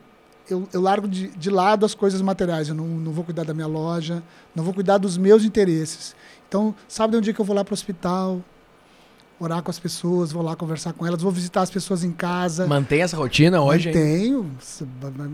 eu, 0.48 0.68
eu 0.72 0.80
largo 0.80 1.06
de, 1.06 1.28
de 1.28 1.50
lado 1.50 1.86
as 1.86 1.94
coisas 1.94 2.20
materiais. 2.20 2.68
Eu 2.68 2.74
não, 2.74 2.86
não 2.86 3.12
vou 3.12 3.24
cuidar 3.24 3.44
da 3.44 3.54
minha 3.54 3.66
loja, 3.66 4.22
não 4.54 4.64
vou 4.64 4.74
cuidar 4.74 4.98
dos 4.98 5.16
meus 5.16 5.44
interesses. 5.44 6.14
Então, 6.48 6.74
sábado 6.88 7.16
é 7.16 7.18
um 7.18 7.22
dia 7.22 7.32
que 7.32 7.40
eu 7.40 7.44
vou 7.44 7.54
lá 7.54 7.64
para 7.64 7.72
o 7.72 7.74
hospital, 7.74 8.42
orar 9.40 9.62
com 9.62 9.70
as 9.70 9.78
pessoas, 9.78 10.32
vou 10.32 10.42
lá 10.42 10.56
conversar 10.56 10.92
com 10.92 11.06
elas, 11.06 11.22
vou 11.22 11.30
visitar 11.30 11.62
as 11.62 11.70
pessoas 11.70 12.02
em 12.02 12.12
casa. 12.12 12.66
Mantém 12.66 13.02
essa 13.02 13.16
rotina 13.16 13.62
hoje? 13.62 13.88
Mantenho. 13.88 14.50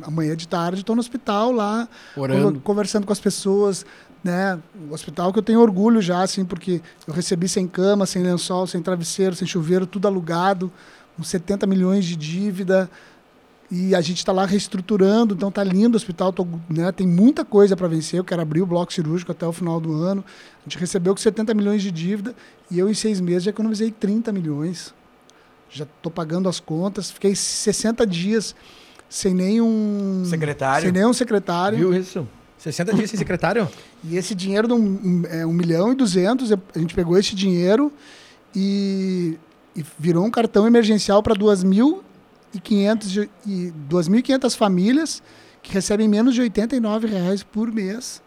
Amanhã 0.03 0.37
de 0.37 0.47
tarde 0.47 0.81
estou 0.81 0.95
no 0.95 1.01
hospital 1.01 1.53
lá, 1.53 1.88
Orando. 2.17 2.61
conversando 2.61 3.07
com 3.07 3.12
as 3.12 3.21
pessoas. 3.21 3.85
Né? 4.23 4.59
O 4.88 4.95
hospital 4.95 5.33
que 5.33 5.38
eu 5.38 5.43
tenho 5.43 5.61
orgulho 5.61 6.01
já, 6.01 6.23
assim, 6.23 6.47
porque 6.47 6.81
eu 7.07 7.12
recebi 7.12 7.47
sem 7.47 7.69
cama, 7.69 8.07
sem 8.07 8.23
lençol, 8.23 8.67
sem 8.67 8.81
travesseiro, 8.81 9.35
sem 9.37 9.47
chuveiro, 9.47 9.87
tudo 9.87 10.09
alugado, 10.09 10.73
com 11.14 11.23
70 11.23 11.67
milhões 11.67 12.07
de 12.07 12.17
dívida. 12.17 12.90
E 13.77 13.93
a 13.93 14.01
gente 14.01 14.19
está 14.19 14.31
lá 14.31 14.47
reestruturando, 14.47 15.35
então 15.35 15.51
tá 15.51 15.65
lindo 15.65 15.95
o 15.95 15.97
hospital, 15.97 16.33
tô, 16.33 16.47
né, 16.71 16.93
tem 16.93 17.09
muita 17.09 17.45
coisa 17.45 17.77
para 17.77 17.89
vencer. 17.89 18.21
Eu 18.21 18.25
quero 18.25 18.41
abrir 18.41 18.63
o 18.63 18.67
bloco 18.67 18.93
cirúrgico 18.93 19.33
até 19.33 19.45
o 19.45 19.53
final 19.53 19.81
do 19.81 19.93
ano. 19.93 20.25
A 20.61 20.69
gente 20.71 20.79
recebeu 20.79 21.13
com 21.13 21.21
70 21.21 21.53
milhões 21.55 21.83
de 21.83 21.91
dívida 21.91 22.37
e 22.71 22.79
eu, 22.79 22.89
em 22.89 22.95
seis 22.95 23.21
meses, 23.21 23.43
já 23.43 23.51
economizei 23.51 23.91
30 23.91 24.31
milhões. 24.31 24.95
Já 25.69 25.83
estou 25.83 26.13
pagando 26.13 26.49
as 26.49 26.61
contas. 26.61 27.11
Fiquei 27.11 27.35
60 27.35 28.07
dias 28.07 28.55
sem 29.09 29.35
nenhum. 29.35 30.23
Secretário. 30.25 30.85
Sem 30.85 30.93
nenhum 30.93 31.13
secretário. 31.13 31.77
Viu 31.77 31.93
isso? 31.93 32.29
60 32.59 32.95
dias 32.95 33.11
sem 33.11 33.19
secretário? 33.19 33.69
E 34.05 34.17
esse 34.17 34.37
dinheiro, 34.37 34.69
de 34.69 34.75
um, 34.75 35.25
é, 35.29 35.45
1 35.45 35.53
milhão 35.53 35.91
e 35.91 35.97
200, 35.97 36.53
a 36.53 36.59
gente 36.77 36.95
pegou 36.95 37.19
esse 37.19 37.35
dinheiro 37.35 37.93
e, 38.55 39.37
e 39.75 39.85
virou 39.99 40.25
um 40.25 40.31
cartão 40.31 40.65
emergencial 40.65 41.25
para 41.25 41.35
2.500 41.35 41.99
e 41.99 42.13
2.500 42.61 44.57
famílias 44.57 45.23
que 45.62 45.73
recebem 45.73 46.07
menos 46.07 46.35
de 46.35 46.43
89 46.43 47.07
reais 47.09 47.43
por 47.43 47.73
mês. 47.73 48.23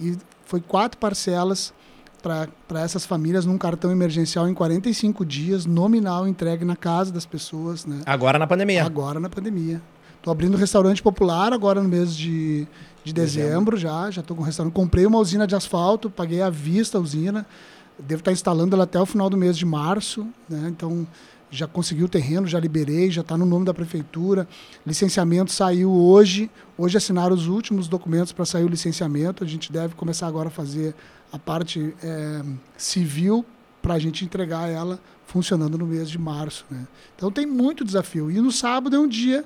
E 0.00 0.16
foi 0.46 0.60
quatro 0.60 0.98
parcelas 0.98 1.74
para 2.22 2.80
essas 2.80 3.04
famílias 3.04 3.44
num 3.44 3.58
cartão 3.58 3.90
emergencial 3.90 4.48
em 4.48 4.54
45 4.54 5.24
dias, 5.24 5.66
nominal, 5.66 6.26
entregue 6.26 6.64
na 6.64 6.76
casa 6.76 7.12
das 7.12 7.26
pessoas. 7.26 7.84
Né? 7.84 8.00
Agora 8.06 8.38
na 8.38 8.46
pandemia. 8.46 8.84
Agora 8.84 9.20
na 9.20 9.28
pandemia. 9.28 9.82
Estou 10.16 10.32
abrindo 10.32 10.54
um 10.54 10.58
restaurante 10.58 11.02
popular 11.02 11.52
agora 11.52 11.80
no 11.80 11.88
mês 11.88 12.14
de, 12.14 12.66
de 13.04 13.12
dezembro, 13.12 13.76
dezembro 13.76 13.76
já. 13.76 14.10
Já 14.10 14.20
estou 14.20 14.36
com 14.36 14.42
um 14.42 14.46
restaurante. 14.46 14.72
Comprei 14.72 15.06
uma 15.06 15.18
usina 15.18 15.46
de 15.46 15.54
asfalto, 15.54 16.10
paguei 16.10 16.42
à 16.42 16.50
vista 16.50 16.98
a 16.98 17.00
usina. 17.00 17.46
Devo 17.98 18.20
estar 18.20 18.32
instalando 18.32 18.74
ela 18.74 18.84
até 18.84 19.00
o 19.00 19.06
final 19.06 19.30
do 19.30 19.36
mês 19.36 19.56
de 19.56 19.64
março. 19.64 20.26
Né? 20.48 20.68
Então, 20.68 21.06
já 21.50 21.66
consegui 21.66 22.04
o 22.04 22.08
terreno, 22.08 22.46
já 22.46 22.58
liberei, 22.60 23.10
já 23.10 23.22
está 23.22 23.36
no 23.36 23.46
nome 23.46 23.64
da 23.64 23.74
prefeitura. 23.74 24.46
Licenciamento 24.86 25.52
saiu 25.52 25.90
hoje. 25.90 26.50
Hoje 26.76 26.96
assinaram 26.96 27.34
os 27.34 27.46
últimos 27.46 27.88
documentos 27.88 28.32
para 28.32 28.44
sair 28.44 28.64
o 28.64 28.68
licenciamento. 28.68 29.42
A 29.42 29.46
gente 29.46 29.72
deve 29.72 29.94
começar 29.94 30.26
agora 30.26 30.48
a 30.48 30.50
fazer 30.50 30.94
a 31.32 31.38
parte 31.38 31.94
é, 32.02 32.42
civil 32.76 33.44
para 33.80 33.94
a 33.94 33.98
gente 33.98 34.24
entregar 34.24 34.68
ela 34.68 35.00
funcionando 35.28 35.76
no 35.76 35.86
mês 35.86 36.10
de 36.10 36.18
março. 36.18 36.64
Né? 36.70 36.86
Então 37.14 37.30
tem 37.30 37.46
muito 37.46 37.84
desafio. 37.84 38.30
E 38.30 38.40
no 38.40 38.50
sábado 38.50 38.96
é 38.96 38.98
um 38.98 39.06
dia 39.06 39.44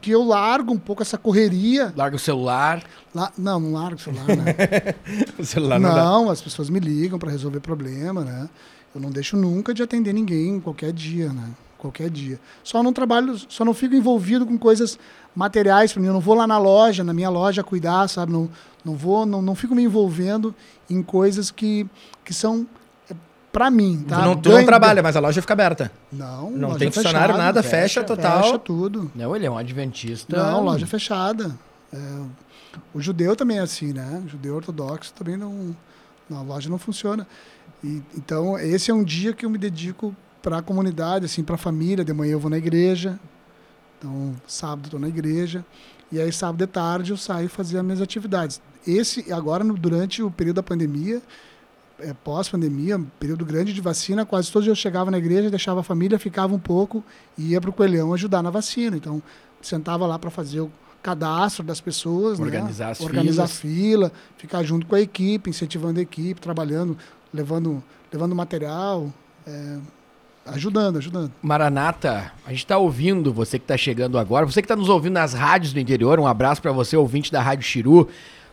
que 0.00 0.10
eu 0.10 0.22
largo 0.22 0.72
um 0.72 0.78
pouco 0.78 1.02
essa 1.02 1.18
correria. 1.18 1.92
Larga 1.96 2.16
o 2.16 2.18
celular? 2.18 2.82
La... 3.14 3.32
Não, 3.36 3.58
não 3.58 3.72
largo 3.72 3.96
o 3.96 3.98
celular, 3.98 4.28
né? 4.28 4.54
o 5.38 5.44
celular 5.44 5.80
não, 5.80 5.94
não 5.94 6.30
as 6.30 6.40
pessoas 6.40 6.70
me 6.70 6.78
ligam 6.78 7.18
para 7.18 7.30
resolver 7.30 7.60
problema, 7.60 8.24
né? 8.24 8.48
Eu 8.94 9.00
não 9.00 9.10
deixo 9.10 9.36
nunca 9.36 9.74
de 9.74 9.82
atender 9.82 10.12
ninguém 10.12 10.60
qualquer 10.60 10.92
dia, 10.92 11.32
né? 11.32 11.50
qualquer 11.84 12.08
dia. 12.08 12.40
Só 12.62 12.82
não 12.82 12.92
trabalho, 12.92 13.36
só 13.48 13.64
não 13.64 13.74
fico 13.74 13.94
envolvido 13.94 14.46
com 14.46 14.56
coisas 14.56 14.98
materiais 15.36 15.92
para 15.92 16.00
mim. 16.00 16.08
Eu 16.08 16.14
não 16.14 16.20
vou 16.20 16.34
lá 16.34 16.46
na 16.46 16.56
loja, 16.56 17.04
na 17.04 17.12
minha 17.12 17.28
loja 17.28 17.62
cuidar, 17.62 18.08
sabe? 18.08 18.32
Não, 18.32 18.48
não 18.82 18.96
vou, 18.96 19.26
não, 19.26 19.42
não 19.42 19.54
fico 19.54 19.74
me 19.74 19.82
envolvendo 19.82 20.54
em 20.88 21.02
coisas 21.02 21.50
que, 21.50 21.86
que 22.24 22.32
são 22.32 22.66
para 23.52 23.70
mim, 23.70 24.04
tá? 24.08 24.16
Tu 24.16 24.22
não, 24.22 24.36
tu 24.36 24.48
não 24.50 24.64
trabalha, 24.64 25.02
mas 25.02 25.16
a 25.16 25.20
loja 25.20 25.40
fica 25.40 25.52
aberta. 25.52 25.92
Não, 26.10 26.50
Não 26.50 26.68
loja 26.70 26.78
tem 26.80 26.90
funcionário, 26.90 27.34
fechada, 27.34 27.44
nada, 27.44 27.62
fecha, 27.62 28.02
total. 28.02 28.42
Fecha 28.42 28.58
tudo. 28.58 29.12
Não, 29.14 29.36
ele 29.36 29.46
é 29.46 29.50
um 29.50 29.56
adventista. 29.58 30.36
Não, 30.36 30.64
loja 30.64 30.86
fechada. 30.86 31.54
É, 31.92 31.98
o 32.92 33.00
judeu 33.00 33.36
também 33.36 33.58
é 33.58 33.60
assim, 33.60 33.92
né? 33.92 34.22
O 34.26 34.28
judeu 34.28 34.56
ortodoxo 34.56 35.12
também 35.12 35.36
não. 35.36 35.76
não, 36.28 36.38
a 36.38 36.42
loja 36.42 36.68
não 36.68 36.78
funciona. 36.78 37.26
E, 37.84 38.02
então, 38.16 38.58
esse 38.58 38.90
é 38.90 38.94
um 38.94 39.04
dia 39.04 39.32
que 39.34 39.44
eu 39.44 39.50
me 39.50 39.58
dedico 39.58 40.16
para 40.42 40.58
a 40.58 40.62
comunidade, 40.62 41.26
assim, 41.26 41.44
para 41.44 41.54
a 41.56 41.58
família. 41.58 42.04
De 42.04 42.12
manhã 42.12 42.32
eu 42.32 42.40
vou 42.40 42.50
na 42.50 42.56
igreja. 42.58 43.20
Então, 43.98 44.34
sábado 44.46 44.86
estou 44.86 44.98
na 44.98 45.08
igreja. 45.08 45.64
E 46.10 46.20
aí, 46.20 46.32
sábado 46.32 46.58
de 46.58 46.66
tarde, 46.66 47.10
eu 47.10 47.16
saio 47.16 47.48
fazer 47.48 47.78
as 47.78 47.84
minhas 47.84 48.00
atividades. 48.00 48.60
Esse, 48.86 49.30
agora, 49.32 49.62
no- 49.64 49.74
durante 49.76 50.22
o 50.22 50.30
período 50.30 50.56
da 50.56 50.62
pandemia, 50.62 51.20
é, 51.98 52.12
pós-pandemia, 52.12 53.00
período 53.20 53.44
grande 53.44 53.72
de 53.72 53.80
vacina, 53.80 54.24
quase 54.26 54.50
todos 54.50 54.66
eu 54.68 54.74
chegava 54.74 55.10
na 55.10 55.18
igreja, 55.18 55.50
deixava 55.50 55.80
a 55.80 55.82
família, 55.82 56.18
ficava 56.18 56.54
um 56.54 56.58
pouco 56.58 57.02
e 57.38 57.50
ia 57.50 57.60
para 57.60 57.70
o 57.70 57.72
Coelhão 57.72 58.12
ajudar 58.14 58.42
na 58.42 58.50
vacina. 58.50 58.96
Então, 58.96 59.22
sentava 59.62 60.06
lá 60.06 60.18
para 60.18 60.30
fazer 60.30 60.60
o 60.60 60.70
cadastro 61.02 61.62
das 61.64 61.80
pessoas, 61.80 62.38
né? 62.38 62.44
Organizar 62.46 62.90
as 62.90 63.00
organizar 63.00 63.46
filas. 63.48 63.52
fila, 64.08 64.12
ficar 64.38 64.62
junto 64.62 64.86
com 64.86 64.94
a 64.94 65.00
equipe, 65.00 65.48
incentivando 65.50 65.98
a 65.98 66.02
equipe, 66.02 66.40
trabalhando, 66.40 66.96
levando, 67.34 67.82
levando 68.12 68.34
material, 68.34 69.12
é, 69.44 69.78
ajudando, 70.46 70.98
ajudando. 70.98 71.32
Maranata, 71.42 72.32
a 72.46 72.50
gente 72.50 72.64
tá 72.64 72.78
ouvindo, 72.78 73.32
você 73.32 73.58
que 73.58 73.66
tá 73.66 73.76
chegando 73.76 74.16
agora, 74.16 74.46
você 74.46 74.62
que 74.62 74.68
tá 74.68 74.76
nos 74.76 74.88
ouvindo 74.88 75.14
nas 75.14 75.34
rádios 75.34 75.72
do 75.72 75.80
interior, 75.80 76.20
um 76.20 76.26
abraço 76.26 76.62
para 76.62 76.70
você, 76.70 76.96
ouvinte 76.96 77.32
da 77.32 77.42
Rádio 77.42 77.66
Chiru. 77.66 78.08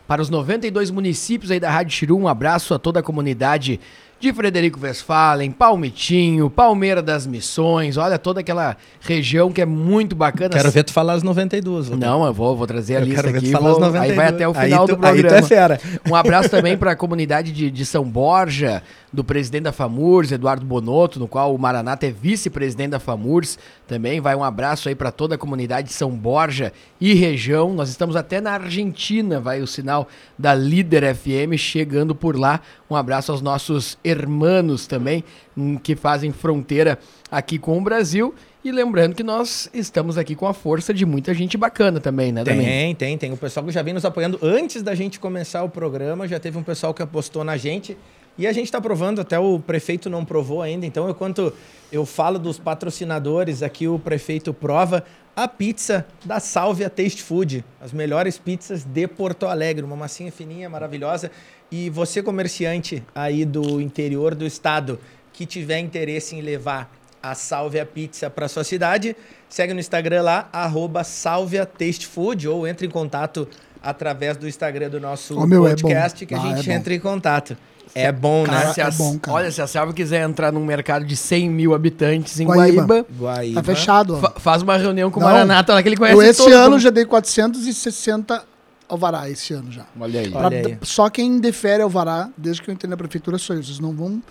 Para 0.08 0.20
os 0.20 0.28
92 0.28 0.90
municípios 0.90 1.52
aí 1.52 1.60
da 1.60 1.70
Rádio 1.70 1.96
Chiru, 1.96 2.18
um 2.18 2.26
abraço 2.26 2.74
a 2.74 2.78
toda 2.78 2.98
a 2.98 3.02
comunidade 3.02 3.78
de 4.22 4.32
Frederico 4.32 4.78
Westphalen, 4.80 5.50
Palmitinho, 5.50 6.48
Palmeira 6.48 7.02
das 7.02 7.26
Missões, 7.26 7.96
olha 7.96 8.16
toda 8.20 8.38
aquela 8.38 8.76
região 9.00 9.50
que 9.50 9.60
é 9.60 9.66
muito 9.66 10.14
bacana. 10.14 10.50
Quero 10.50 10.70
ver 10.70 10.84
tu 10.84 10.92
falar 10.92 11.14
as 11.14 11.24
92. 11.24 11.88
Valdir. 11.88 12.06
Não, 12.06 12.24
eu 12.24 12.32
vou, 12.32 12.56
vou 12.56 12.66
trazer 12.66 12.96
a 12.96 13.00
Eu 13.00 13.04
lista 13.06 13.20
quero 13.22 13.32
ver 13.32 13.38
aqui. 13.38 13.46
tu 13.48 13.52
falar 13.52 13.70
vou- 13.70 13.72
as 13.72 13.78
92. 13.92 14.10
aí 14.10 14.16
vai 14.16 14.28
até 14.28 14.46
o 14.46 14.54
final 14.54 14.86
tu- 14.86 14.94
do 14.96 15.04
aí 15.06 15.12
tu 15.14 15.18
é 15.18 15.22
programa. 15.28 15.48
fera. 15.48 15.80
Um 16.08 16.14
abraço 16.14 16.48
também 16.50 16.76
para 16.76 16.92
a 16.92 16.96
comunidade 16.96 17.50
de, 17.50 17.68
de 17.68 17.84
São 17.84 18.04
Borja, 18.04 18.80
do 19.12 19.24
presidente 19.24 19.64
da 19.64 19.72
FAMURS, 19.72 20.30
Eduardo 20.32 20.64
Bonotto, 20.64 21.18
no 21.18 21.26
qual 21.26 21.52
o 21.54 21.58
Maranata 21.58 22.06
é 22.06 22.10
vice-presidente 22.10 22.90
da 22.90 23.00
FAMURS. 23.00 23.58
Também 23.88 24.20
vai 24.20 24.34
um 24.36 24.44
abraço 24.44 24.88
aí 24.88 24.94
para 24.94 25.10
toda 25.10 25.34
a 25.34 25.38
comunidade 25.38 25.88
de 25.88 25.94
São 25.94 26.10
Borja 26.12 26.72
e 27.00 27.12
região. 27.12 27.74
Nós 27.74 27.90
estamos 27.90 28.14
até 28.16 28.40
na 28.40 28.52
Argentina, 28.52 29.40
vai 29.40 29.60
o 29.60 29.66
sinal 29.66 30.08
da 30.38 30.54
Líder 30.54 31.14
FM 31.14 31.56
chegando 31.58 32.14
por 32.14 32.38
lá. 32.38 32.60
Um 32.92 32.96
abraço 32.96 33.32
aos 33.32 33.40
nossos 33.40 33.96
hermanos 34.04 34.86
também, 34.86 35.24
hum, 35.56 35.78
que 35.78 35.96
fazem 35.96 36.30
fronteira 36.30 36.98
aqui 37.30 37.58
com 37.58 37.78
o 37.78 37.80
Brasil. 37.80 38.34
E 38.62 38.70
lembrando 38.70 39.14
que 39.14 39.22
nós 39.22 39.70
estamos 39.72 40.18
aqui 40.18 40.36
com 40.36 40.46
a 40.46 40.52
força 40.52 40.92
de 40.92 41.06
muita 41.06 41.32
gente 41.32 41.56
bacana 41.56 42.00
também, 42.00 42.30
né? 42.30 42.44
Tem, 42.44 42.94
tem, 42.94 43.18
tem. 43.18 43.32
O 43.32 43.36
pessoal 43.36 43.64
que 43.64 43.72
já 43.72 43.80
vem 43.80 43.94
nos 43.94 44.04
apoiando 44.04 44.38
antes 44.42 44.82
da 44.82 44.94
gente 44.94 45.18
começar 45.18 45.62
o 45.64 45.70
programa, 45.70 46.28
já 46.28 46.38
teve 46.38 46.58
um 46.58 46.62
pessoal 46.62 46.92
que 46.92 47.02
apostou 47.02 47.42
na 47.42 47.56
gente. 47.56 47.96
E 48.36 48.46
a 48.46 48.52
gente 48.52 48.66
está 48.66 48.80
provando, 48.80 49.20
até 49.20 49.38
o 49.38 49.58
prefeito 49.58 50.08
não 50.08 50.24
provou 50.24 50.62
ainda. 50.62 50.86
Então, 50.86 51.08
enquanto 51.08 51.52
eu 51.90 52.06
falo 52.06 52.38
dos 52.38 52.58
patrocinadores, 52.58 53.62
aqui 53.62 53.88
o 53.88 53.98
prefeito 53.98 54.54
prova 54.54 55.04
a 55.34 55.48
pizza 55.48 56.06
da 56.24 56.38
Sálvia 56.40 56.88
Taste 56.88 57.22
Food. 57.22 57.64
As 57.80 57.92
melhores 57.92 58.38
pizzas 58.38 58.84
de 58.84 59.06
Porto 59.08 59.46
Alegre. 59.46 59.84
Uma 59.84 59.96
massinha 59.96 60.30
fininha, 60.30 60.68
maravilhosa. 60.68 61.30
E 61.72 61.88
você, 61.88 62.22
comerciante 62.22 63.02
aí 63.14 63.44
do 63.46 63.80
interior 63.80 64.34
do 64.34 64.46
estado, 64.46 64.98
que 65.32 65.46
tiver 65.46 65.78
interesse 65.78 66.36
em 66.36 66.42
levar 66.42 66.92
a 67.22 67.34
Sálvia 67.34 67.86
Pizza 67.86 68.28
para 68.28 68.46
sua 68.46 68.62
cidade, 68.62 69.16
segue 69.48 69.72
no 69.72 69.80
Instagram 69.80 70.22
lá, 70.22 70.48
arroba 70.52 71.02
Sálvia 71.02 71.64
Taste 71.64 72.06
Food, 72.06 72.46
ou 72.46 72.66
entre 72.66 72.86
em 72.86 72.90
contato 72.90 73.48
através 73.82 74.36
do 74.36 74.46
Instagram 74.46 74.90
do 74.90 75.00
nosso 75.00 75.38
Ô, 75.38 75.46
meu, 75.46 75.66
é 75.66 75.70
podcast 75.70 76.24
bom. 76.24 76.28
que 76.28 76.34
a 76.34 76.38
Ah, 76.38 76.56
gente 76.56 76.68
é 76.68 76.72
bom. 76.74 76.78
entra 76.78 76.94
em 76.94 77.00
contato. 77.00 77.56
É 77.94 78.10
bom, 78.12 78.44
Cara, 78.44 78.66
né? 78.68 78.72
se 78.72 78.80
a, 78.80 78.86
é 78.86 78.90
bom, 78.90 79.18
cara. 79.18 79.36
Olha, 79.36 79.50
se 79.50 79.60
a 79.60 79.66
Selva 79.66 79.92
quiser 79.92 80.22
entrar 80.28 80.50
num 80.52 80.64
mercado 80.64 81.04
de 81.04 81.14
100 81.16 81.50
mil 81.50 81.74
habitantes 81.74 82.38
em 82.40 82.46
Guaíba. 82.46 82.84
Guaíba, 82.86 83.06
Guaíba. 83.18 83.62
Tá 83.62 83.74
fechado, 83.74 84.14
ó. 84.14 84.18
fa- 84.18 84.34
faz 84.40 84.62
uma 84.62 84.76
reunião 84.76 85.10
com 85.10 85.20
o. 85.20 85.22
Maranata 85.22 85.74
lá 85.74 85.82
que 85.82 85.88
ele 85.90 85.96
conhece 85.96 86.16
Eu 86.16 86.22
esse 86.22 86.50
ano 86.52 86.78
já 86.78 86.88
dei 86.90 87.04
460 87.04 88.44
alvará, 88.88 89.28
esse 89.30 89.52
ano 89.54 89.70
já. 89.70 89.86
Olha 89.98 90.20
aí. 90.20 90.32
Olha 90.34 90.62
Pra- 90.62 90.70
aí. 90.72 90.78
só 90.82 91.08
quem 91.10 91.26
indefere 91.36 91.82
alvará, 91.82 92.28
desde 92.36 92.62
que 92.62 92.70
eu 92.70 92.74
entrei 92.74 92.88
na 92.90 92.96
prefeitura, 92.96 93.38
sou 93.38 93.56
eu. 93.56 93.62
Vocês 93.62 93.78
não 93.80 93.92
vão 93.92 94.22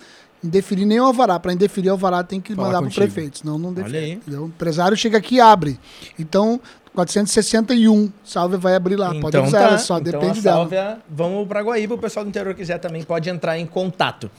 indeferir 0.42 0.86
nem 0.86 1.00
o 1.00 1.04
alvará. 1.04 1.38
Para 1.40 1.52
indeferir 1.52 1.90
alvará 1.90 2.22
tem 2.22 2.40
que 2.40 2.54
Falar 2.54 2.68
mandar 2.68 2.80
para 2.80 2.90
o 2.90 2.94
prefeito, 2.94 3.38
senão 3.38 3.58
não 3.58 3.70
Olha 3.70 3.82
defere. 3.84 4.20
O 4.28 4.46
empresário 4.46 4.96
chega 4.96 5.18
aqui 5.18 5.36
e 5.36 5.40
abre. 5.40 5.78
Então, 6.18 6.60
461, 6.94 8.10
Salve 8.24 8.56
vai 8.56 8.74
abrir 8.74 8.96
lá. 8.96 9.08
Pode 9.08 9.28
Então 9.28 9.42
avisar, 9.42 9.62
tá. 9.62 9.68
ela 9.68 9.78
só 9.78 9.98
então 9.98 10.12
depende 10.20 10.40
a 10.40 10.42
dela. 10.42 10.56
Sálvia, 10.58 10.98
vamos 11.08 11.46
para 11.48 11.60
Guaíba, 11.62 11.94
o 11.94 11.98
pessoal 11.98 12.24
do 12.24 12.28
interior 12.28 12.54
quiser 12.54 12.78
também 12.78 13.02
pode 13.02 13.28
entrar 13.30 13.58
em 13.58 13.66
contato. 13.66 14.30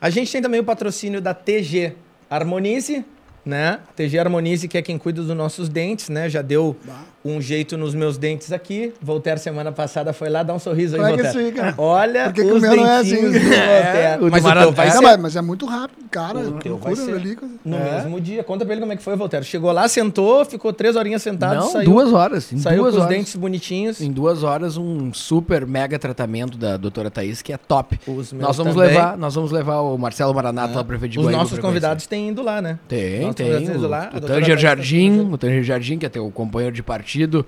A 0.00 0.10
gente 0.10 0.30
tem 0.30 0.42
também 0.42 0.60
o 0.60 0.64
patrocínio 0.64 1.20
da 1.20 1.32
TG 1.32 1.94
Harmonize, 2.28 3.04
né? 3.44 3.80
TG 3.96 4.18
Harmonize, 4.18 4.66
que 4.68 4.76
é 4.76 4.82
quem 4.82 4.98
cuida 4.98 5.22
dos 5.22 5.36
nossos 5.36 5.68
dentes, 5.68 6.08
né? 6.08 6.28
Já 6.28 6.42
deu 6.42 6.76
um 7.24 7.40
jeito 7.40 7.76
nos 7.78 7.94
meus 7.94 8.18
dentes 8.18 8.52
aqui. 8.52 8.92
Voltaire 9.00 9.40
semana 9.40 9.72
passada 9.72 10.12
foi 10.12 10.28
lá, 10.28 10.42
dá 10.42 10.52
um 10.54 10.58
sorriso 10.58 10.96
aí, 10.96 11.00
Como 11.00 11.12
é 11.12 11.14
que 11.16 11.20
é 11.20 11.24
Voltaire. 11.32 11.48
isso 11.48 11.58
aí, 11.58 11.64
cara? 11.64 11.74
Olha 11.78 12.24
Por 12.24 12.32
que 12.34 12.42
que 12.42 12.50
os 12.52 12.58
o 12.58 12.60
meu 12.60 12.76
não 12.76 12.86
é 12.86 12.96
assim? 13.00 13.10
dentinhos 13.30 13.34
É, 13.52 14.16
o 14.16 14.24
do 14.26 14.30
Mas 14.30 14.44
o 14.44 14.52
teu 14.52 14.72
vai 14.72 14.86
Não, 14.88 14.92
ser 14.94 15.00
mas, 15.00 15.16
mas 15.18 15.36
é 15.36 15.40
muito 15.40 15.64
rápido, 15.66 16.04
cara. 16.10 16.38
O 16.40 16.52
teu 16.58 16.76
vai 16.76 16.94
ser. 16.94 17.14
ali, 17.14 17.34
coisa- 17.36 17.54
no 17.64 17.76
É. 17.76 17.94
mesmo 17.96 18.20
dia. 18.20 18.44
Conta 18.44 18.64
pra 18.64 18.74
ele 18.74 18.80
como 18.82 18.92
é 18.92 18.96
que 18.96 19.02
foi, 19.02 19.16
Voltaire. 19.16 19.44
Chegou 19.46 19.72
lá, 19.72 19.88
sentou, 19.88 20.44
ficou 20.44 20.72
três 20.72 20.96
horinhas 20.96 21.22
sentado, 21.22 21.54
Não, 21.60 21.70
saiu, 21.70 21.84
duas 21.90 22.12
horas. 22.12 22.52
Em 22.52 22.58
saiu 22.58 22.82
duas 22.82 22.92
com 22.94 22.98
os 23.00 23.04
horas. 23.06 23.16
dentes 23.16 23.36
bonitinhos. 23.36 24.00
Em 24.00 24.12
duas 24.12 24.42
horas, 24.42 24.76
um 24.76 25.12
super 25.14 25.66
mega 25.66 25.98
tratamento 25.98 26.58
da 26.58 26.76
doutora 26.76 27.10
Thaís, 27.10 27.40
que 27.40 27.52
é 27.52 27.56
top. 27.56 27.98
Os 28.06 28.32
meus 28.32 28.44
Nós 28.46 28.56
vamos 28.56 28.74
também. 28.74 28.88
levar, 28.90 29.16
nós 29.16 29.34
vamos 29.34 29.50
levar 29.50 29.80
o 29.80 29.96
Marcelo 29.96 30.34
Maranata 30.34 30.72
É. 30.72 30.76
lá 30.76 30.84
pro 30.84 30.88
prefeito 30.88 31.12
de 31.12 31.20
Os 31.20 31.30
nossos 31.32 31.54
pra 31.54 31.62
convidados 31.62 32.06
têm 32.06 32.28
ido 32.28 32.42
lá, 32.42 32.60
né? 32.60 32.78
Tem, 32.86 33.32
tem. 33.32 33.54
O, 33.54 34.20
Tanger 34.20 34.56
tá 34.56 34.60
Jardim, 34.60 35.20
o 35.32 35.38
Tanger 35.38 35.62
Jardim, 35.62 35.98
que 35.98 36.06
é 36.06 36.08
teu 36.08 36.30
companheiro 36.30 36.74
de 36.74 36.82
partido, 37.18 37.46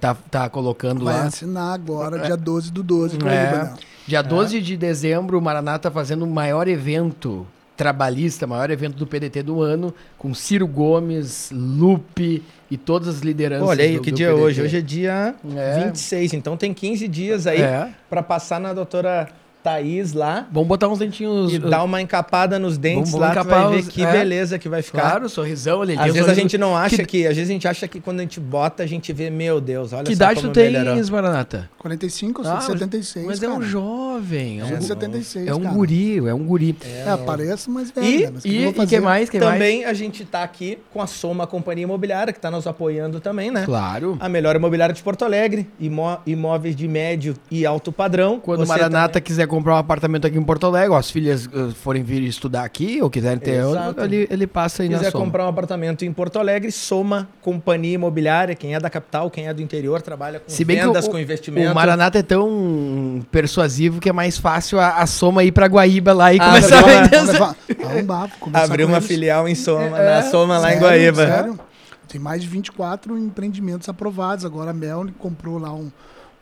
tá, 0.00 0.14
tá 0.30 0.48
colocando 0.48 1.04
Vai 1.04 1.14
lá. 1.14 1.24
assinar 1.26 1.72
agora, 1.74 2.18
dia 2.18 2.36
12 2.36 2.72
do 2.72 2.82
12. 2.82 3.18
com 3.18 3.28
É. 3.28 3.72
Dia 4.06 4.22
12 4.22 4.60
de 4.60 4.76
dezembro, 4.76 5.38
o 5.38 5.42
Maraná 5.42 5.78
tá 5.78 5.90
fazendo 5.90 6.24
o 6.24 6.26
maior 6.30 6.68
evento 6.68 7.46
trabalhista, 7.76 8.46
maior 8.46 8.70
evento 8.70 8.96
do 8.96 9.06
PDT 9.06 9.42
do 9.42 9.60
ano, 9.62 9.92
com 10.18 10.32
Ciro 10.34 10.66
Gomes, 10.66 11.50
Lupe 11.52 12.42
e 12.70 12.76
todas 12.76 13.08
as 13.08 13.20
lideranças. 13.20 13.68
Olha 13.68 13.84
aí, 13.84 13.96
do- 13.96 14.02
que 14.02 14.10
do 14.10 14.16
dia 14.16 14.26
é 14.26 14.30
PDT. 14.30 14.44
hoje? 14.46 14.62
Hoje 14.62 14.76
é 14.76 14.80
dia 14.80 15.34
É. 15.56 15.84
26, 15.86 16.34
então 16.34 16.56
tem 16.56 16.72
15 16.74 17.08
dias 17.08 17.46
aí 17.46 17.60
É. 17.62 17.88
pra 18.10 18.22
passar 18.22 18.60
na 18.60 18.72
doutora 18.72 19.28
Thaís 19.64 20.12
lá 20.12 20.46
Vamos 20.52 20.68
botar 20.68 20.88
uns 20.88 20.98
dentinhos. 20.98 21.52
e 21.54 21.58
dar 21.58 21.82
uma 21.82 22.00
encapada 22.02 22.58
nos 22.58 22.76
dentes 22.76 23.12
Vamos- 23.12 23.26
lá, 23.28 23.32
vamos 23.34 23.48
vai 23.50 23.70
ver 23.70 23.80
os- 23.80 23.88
que 23.88 24.04
é. 24.04 24.12
beleza 24.12 24.58
que 24.58 24.68
vai 24.68 24.82
ficar. 24.82 25.00
Claro, 25.00 25.28
sorrisão 25.28 25.80
ali. 25.80 25.94
Às 25.94 26.04
vezes 26.04 26.18
a 26.20 26.22
sorriso- 26.24 26.40
gente 26.42 26.58
não 26.58 26.76
acha 26.76 26.96
Que- 26.98 27.06
que... 27.06 27.26
às 27.26 27.34
vezes 27.34 27.48
a 27.48 27.52
gente 27.54 27.66
acha 27.66 27.88
que 27.88 27.98
quando 27.98 28.18
a 28.20 28.22
gente 28.22 28.38
bota, 28.38 28.82
a 28.82 28.86
gente 28.86 29.10
vê, 29.12 29.30
meu 29.30 29.60
Deus, 29.62 29.94
olha 29.94 30.04
Que 30.04 30.10
só 30.14 30.24
idade 30.24 30.40
como 30.42 30.52
tu 30.52 30.54
tens, 30.54 31.08
Maranata? 31.08 31.70
45, 31.88 32.42
eu 32.42 32.50
Ah, 32.50 32.60
sou 32.62 32.74
de 32.74 32.80
76. 32.80 33.26
Mas 33.26 33.42
é 33.42 33.48
um 33.48 33.52
cara. 33.58 33.64
jovem. 33.66 34.60
É 34.60 34.64
um, 34.64 34.68
Sou 34.68 34.76
de 34.78 34.82
gu- 34.82 34.88
76, 34.88 35.46
é 35.46 35.54
um 35.54 35.60
cara. 35.60 35.74
guri, 35.74 36.16
é 36.26 36.34
um 36.34 36.44
guri. 36.46 36.74
É, 36.82 37.14
pareço 37.18 37.70
mais 37.70 37.90
velho, 37.90 38.06
E- 38.06 38.22
né? 38.24 38.30
Mas 38.32 38.44
o 38.44 38.48
que 38.48 38.48
E 38.48 38.86
que 38.86 39.00
mais? 39.00 39.28
Que 39.28 39.38
mais? 39.38 39.52
Também 39.52 39.84
a 39.84 39.92
gente 39.92 40.24
tá 40.24 40.42
aqui 40.42 40.78
com 40.92 41.02
a 41.02 41.06
Soma 41.06 41.46
Companhia 41.46 41.84
Imobiliária, 41.84 42.32
que 42.32 42.40
tá 42.40 42.50
nos 42.50 42.66
apoiando 42.66 43.20
também, 43.20 43.50
né? 43.50 43.64
Claro. 43.66 44.16
A 44.18 44.28
melhor 44.30 44.56
imobiliária 44.56 44.94
de 44.94 45.02
Porto 45.02 45.26
Alegre, 45.26 45.68
imó- 45.78 46.18
imóveis 46.26 46.74
de 46.74 46.88
médio 46.88 47.34
e 47.50 47.66
alto 47.66 47.92
padrão. 47.92 48.40
Quando 48.40 48.62
o 48.62 48.66
Você 48.66 48.72
Maranata 48.72 49.08
também- 49.14 49.22
quiser 49.22 49.46
comprar 49.46 49.74
um 49.74 49.78
apartamento 49.78 50.26
aqui 50.26 50.38
em 50.38 50.42
Porto 50.42 50.66
Alegre, 50.66 50.90
ó, 50.90 50.96
as 50.96 51.10
filhas 51.10 51.44
uh, 51.46 51.70
forem 51.74 52.02
vir 52.02 52.22
estudar 52.22 52.64
aqui 52.64 53.00
ou 53.02 53.10
quiserem 53.10 53.38
ter 53.38 53.56
Exato. 53.60 53.88
outro, 53.88 54.04
ele, 54.04 54.26
ele 54.30 54.46
passa 54.46 54.82
aí 54.82 54.88
na 54.88 54.96
quiser 54.98 55.10
soma. 55.10 55.24
comprar 55.26 55.44
um 55.44 55.48
apartamento 55.48 56.02
em 56.02 56.12
Porto 56.14 56.38
Alegre, 56.38 56.72
Soma 56.72 57.28
Companhia 57.42 57.94
Imobiliária. 57.94 58.54
Quem 58.54 58.74
é 58.74 58.80
da 58.80 58.88
capital, 58.88 59.30
quem 59.30 59.48
é 59.48 59.52
do 59.52 59.60
interior, 59.60 60.00
trabalha 60.00 60.40
com 60.40 60.48
Se 60.48 60.64
bem 60.64 60.78
vendas, 60.80 61.04
que 61.04 61.10
o, 61.10 61.12
com 61.12 61.18
investimento. 61.18 61.73
O 61.74 61.76
Maranata 61.76 62.18
é 62.18 62.22
tão 62.22 63.24
persuasivo 63.30 64.00
que 64.00 64.08
é 64.08 64.12
mais 64.12 64.38
fácil 64.38 64.78
a, 64.78 64.96
a 65.00 65.06
soma 65.06 65.42
ir 65.44 65.52
pra 65.52 65.66
Guaíba 65.66 66.12
lá 66.12 66.32
e 66.32 66.38
Ah, 66.40 66.46
começar 66.46 66.78
a 66.78 66.82
vender. 66.82 67.18
Abriu 68.54 68.86
uma 68.86 68.96
eles. 68.98 69.06
filial 69.08 69.48
em 69.48 69.54
Soma, 69.54 69.98
É, 69.98 70.16
na 70.22 70.30
Soma 70.30 70.58
lá 70.58 70.68
em 70.70 70.78
Sério, 70.78 70.86
Guaíba. 70.86 71.26
Sério? 71.26 71.60
Tem 72.08 72.20
mais 72.20 72.42
de 72.42 72.48
24 72.48 73.18
empreendimentos 73.18 73.88
aprovados. 73.88 74.44
Agora 74.44 74.70
a 74.70 74.74
Melni 74.74 75.12
comprou 75.18 75.58
lá 75.58 75.72
um, 75.72 75.90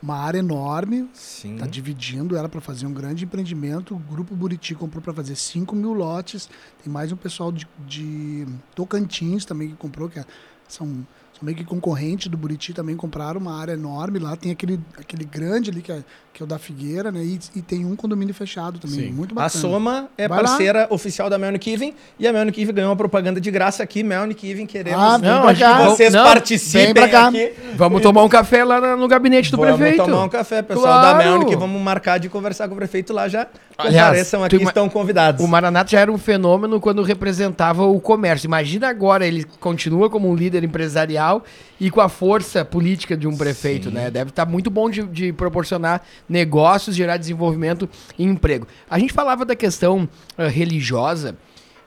uma 0.02 0.16
área 0.18 0.38
enorme, 0.38 1.08
Sim. 1.14 1.54
está 1.54 1.66
dividindo 1.66 2.36
ela 2.36 2.48
para 2.48 2.60
fazer 2.60 2.84
um 2.86 2.92
grande 2.92 3.24
empreendimento. 3.24 3.94
O 3.94 3.98
Grupo 3.98 4.34
Buriti 4.34 4.74
comprou 4.74 5.00
para 5.02 5.14
fazer 5.14 5.34
5 5.36 5.74
mil 5.74 5.92
lotes. 5.92 6.48
Tem 6.82 6.92
mais 6.92 7.10
um 7.12 7.16
pessoal 7.16 7.50
de, 7.50 7.66
de 7.86 8.46
Tocantins 8.74 9.44
também 9.44 9.68
que 9.68 9.76
comprou, 9.76 10.08
que 10.08 10.18
é- 10.18 10.24
são, 10.72 10.86
são 10.86 11.42
meio 11.42 11.56
que 11.56 11.64
concorrentes 11.64 12.28
do 12.28 12.36
Buriti, 12.36 12.72
também 12.72 12.96
compraram 12.96 13.40
uma 13.40 13.58
área 13.60 13.72
enorme 13.72 14.18
lá. 14.18 14.36
Tem 14.36 14.50
aquele, 14.52 14.78
aquele 14.98 15.24
grande 15.24 15.70
ali, 15.70 15.82
que 15.82 15.92
é, 15.92 16.02
que 16.32 16.42
é 16.42 16.44
o 16.44 16.46
da 16.46 16.58
Figueira, 16.58 17.10
né? 17.12 17.22
E, 17.22 17.38
e 17.56 17.60
tem 17.62 17.84
um 17.84 17.94
condomínio 17.94 18.32
fechado 18.34 18.78
também, 18.78 19.00
Sim. 19.08 19.12
muito 19.12 19.32
A 19.32 19.42
bacana. 19.44 19.60
Soma 19.60 20.08
é 20.16 20.26
Vai 20.28 20.38
lá. 20.38 20.44
parceira 20.48 20.86
oficial 20.90 21.28
da 21.28 21.38
Melnick 21.38 21.70
Even 21.70 21.94
e 22.18 22.26
a 22.26 22.32
Melnick 22.32 22.60
Even 22.60 22.74
ganhou 22.74 22.90
uma 22.90 22.96
propaganda 22.96 23.40
de 23.40 23.50
graça 23.50 23.82
aqui. 23.82 24.02
Melnick 24.02 24.48
Even, 24.48 24.64
queremos 24.66 24.98
Ah, 25.00 25.18
Não, 25.18 25.42
pra 25.42 25.50
acho 25.50 25.60
que 25.60 25.66
cá. 25.66 25.84
vocês 25.88 26.12
não, 26.14 26.24
participem 26.24 26.94
pra 26.94 27.08
cá. 27.08 27.28
aqui. 27.28 27.52
Vamos 27.76 28.00
tomar 28.02 28.22
um 28.22 28.28
café 28.28 28.64
lá 28.64 28.96
no 28.96 29.06
gabinete 29.08 29.50
do 29.50 29.56
vamos 29.58 29.76
prefeito. 29.76 30.04
tomar 30.04 30.24
um 30.24 30.28
café, 30.28 30.62
pessoal 30.62 30.86
Claro. 31.00 31.18
da 31.18 31.24
Melnick, 31.24 31.54
vamos 31.56 31.80
marcar 31.82 32.18
de 32.18 32.28
conversar 32.28 32.66
com 32.68 32.74
o 32.74 32.76
prefeito 32.78 33.12
lá 33.12 33.28
já. 33.28 33.46
Aliás, 33.88 34.06
Compareçam 34.08 34.44
aqui, 34.44 34.56
tu 34.56 34.62
ima- 34.62 34.70
estão 34.70 34.88
convidados. 34.88 35.44
O 35.44 35.48
Maranato 35.48 35.90
já 35.90 36.00
era 36.00 36.10
um 36.10 36.18
fenômeno 36.18 36.80
quando 36.80 37.02
representava 37.02 37.84
o 37.84 38.00
comércio. 38.00 38.46
Imagina 38.46 38.88
agora, 38.88 39.26
ele 39.26 39.44
continua 39.60 40.08
como 40.08 40.28
um 40.30 40.34
líder 40.34 40.64
empresarial 40.64 41.44
e 41.80 41.90
com 41.90 42.00
a 42.00 42.08
força 42.08 42.64
política 42.64 43.16
de 43.16 43.26
um 43.26 43.36
prefeito, 43.36 43.90
né? 43.90 44.10
Deve 44.10 44.30
estar 44.30 44.46
muito 44.46 44.70
bom 44.70 44.88
de, 44.88 45.02
de 45.04 45.32
proporcionar 45.32 46.02
negócios, 46.28 46.94
gerar 46.96 47.16
desenvolvimento 47.16 47.88
e 48.18 48.24
emprego. 48.24 48.66
A 48.88 48.98
gente 48.98 49.12
falava 49.12 49.44
da 49.44 49.56
questão 49.56 50.08
ah, 50.38 50.48
religiosa. 50.48 51.36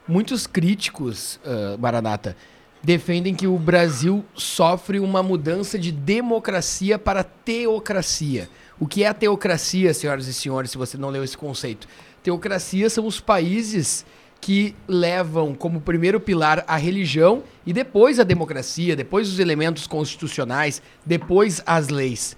Muitos 0.08 0.46
críticos, 0.46 1.40
ah, 1.44 1.76
Maranata, 1.78 2.36
defendem 2.82 3.34
que 3.34 3.46
o 3.48 3.58
Brasil 3.58 4.24
sofre 4.34 5.00
uma 5.00 5.20
mudança 5.22 5.76
de 5.76 5.90
democracia 5.90 6.98
para 6.98 7.24
teocracia. 7.24 8.48
O 8.78 8.86
que 8.86 9.04
é 9.04 9.08
a 9.08 9.14
teocracia, 9.14 9.94
senhoras 9.94 10.26
e 10.26 10.34
senhores, 10.34 10.70
se 10.70 10.76
você 10.76 10.98
não 10.98 11.08
leu 11.08 11.24
esse 11.24 11.36
conceito? 11.36 11.88
Teocracia 12.22 12.90
são 12.90 13.06
os 13.06 13.20
países 13.20 14.04
que 14.38 14.76
levam 14.86 15.54
como 15.54 15.80
primeiro 15.80 16.20
pilar 16.20 16.62
a 16.68 16.76
religião 16.76 17.42
e 17.64 17.72
depois 17.72 18.20
a 18.20 18.24
democracia, 18.24 18.94
depois 18.94 19.28
os 19.28 19.38
elementos 19.38 19.86
constitucionais, 19.86 20.82
depois 21.06 21.62
as 21.64 21.88
leis. 21.88 22.36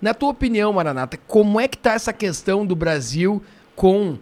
Na 0.00 0.14
tua 0.14 0.30
opinião, 0.30 0.72
Maranata, 0.72 1.18
como 1.26 1.60
é 1.60 1.66
que 1.66 1.76
está 1.76 1.94
essa 1.94 2.12
questão 2.12 2.64
do 2.64 2.76
Brasil 2.76 3.42
com 3.74 4.16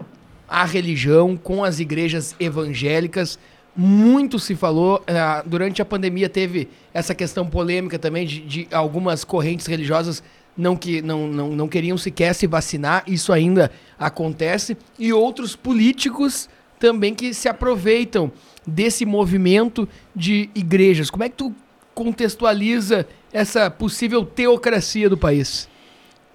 a 0.48 0.64
religião, 0.64 1.37
com 1.37 1.62
as 1.62 1.81
igrejas 1.81 2.35
evangélicas? 2.40 3.38
Muito 3.76 4.38
se 4.38 4.57
falou, 4.57 5.04
ah, 5.07 5.42
durante 5.46 5.81
a 5.83 5.85
pandemia 5.85 6.28
teve 6.28 6.68
essa 6.92 7.14
questão 7.14 7.46
polêmica 7.46 7.98
também 7.98 8.26
de, 8.26 8.40
de 8.40 8.68
algumas 8.72 9.22
correntes 9.22 9.66
religiosas 9.66 10.22
não, 10.59 10.77
que, 10.77 11.01
não, 11.01 11.29
não, 11.29 11.51
não 11.51 11.68
queriam 11.68 11.97
sequer 11.97 12.35
se 12.35 12.49
vacinar, 12.49 13.05
isso 13.07 13.33
ainda 13.33 13.71
acontece, 13.97 14.77
e 14.99 15.12
outros 15.12 15.55
políticos 15.55 16.49
também 16.81 17.14
que 17.14 17.33
se 17.33 17.49
aproveitam 17.49 18.33
desse 18.66 19.07
movimento 19.07 19.88
de 20.14 20.51
igrejas. 20.55 21.11
Como 21.11 21.23
é 21.23 21.29
que 21.29 21.37
tu 21.37 21.55
contextualiza 21.94 23.07
essa 23.33 23.71
possível 23.71 24.25
teocracia 24.25 25.09
do 25.09 25.16
país? 25.16 25.68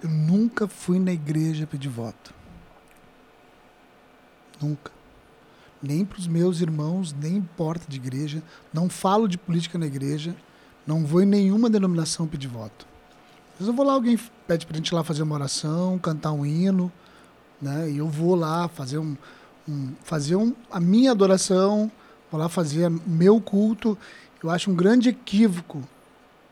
Eu 0.02 0.08
nunca 0.08 0.66
fui 0.66 0.98
na 0.98 1.12
igreja 1.12 1.66
pedir 1.66 1.88
voto. 1.88 2.34
Nunca. 4.60 4.90
Nem 5.82 6.04
para 6.04 6.18
os 6.18 6.26
meus 6.26 6.62
irmãos, 6.62 7.14
nem 7.14 7.36
em 7.36 7.42
porta 7.42 7.84
de 7.86 7.96
igreja. 7.96 8.42
Não 8.72 8.88
falo 8.88 9.28
de 9.28 9.36
política 9.36 9.78
na 9.78 9.86
igreja. 9.86 10.34
Não 10.86 11.04
vou 11.04 11.22
em 11.22 11.26
nenhuma 11.26 11.68
denominação 11.68 12.26
pedir 12.26 12.48
voto. 12.48 12.93
Às 13.60 13.66
eu 13.66 13.72
vou 13.72 13.84
lá, 13.84 13.92
alguém 13.92 14.18
pede 14.46 14.66
para 14.66 14.74
a 14.74 14.78
gente 14.78 14.88
ir 14.88 14.94
lá 14.94 15.04
fazer 15.04 15.22
uma 15.22 15.34
oração, 15.34 15.98
cantar 15.98 16.32
um 16.32 16.44
hino, 16.44 16.92
né? 17.60 17.90
E 17.90 17.98
eu 17.98 18.08
vou 18.08 18.34
lá 18.34 18.68
fazer 18.68 18.98
um, 18.98 19.16
um- 19.68 19.92
fazer 20.02 20.36
um, 20.36 20.52
a 20.70 20.80
minha 20.80 21.12
adoração, 21.12 21.90
vou 22.30 22.40
lá 22.40 22.48
fazer 22.48 22.90
meu 23.06 23.40
culto. 23.40 23.96
Eu 24.42 24.50
acho 24.50 24.70
um 24.70 24.74
grande 24.74 25.08
equívoco, 25.08 25.82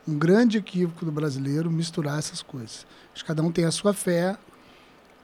um 0.06 0.16
grande 0.16 0.58
equívoco 0.58 1.04
do 1.04 1.12
brasileiro 1.12 1.70
misturar 1.70 2.18
essas 2.18 2.40
coisas. 2.40 2.86
Acho 3.12 3.22
que 3.24 3.28
cada 3.28 3.42
um 3.42 3.50
tem 3.52 3.64
a 3.64 3.70
sua 3.70 3.92
fé, 3.92 4.36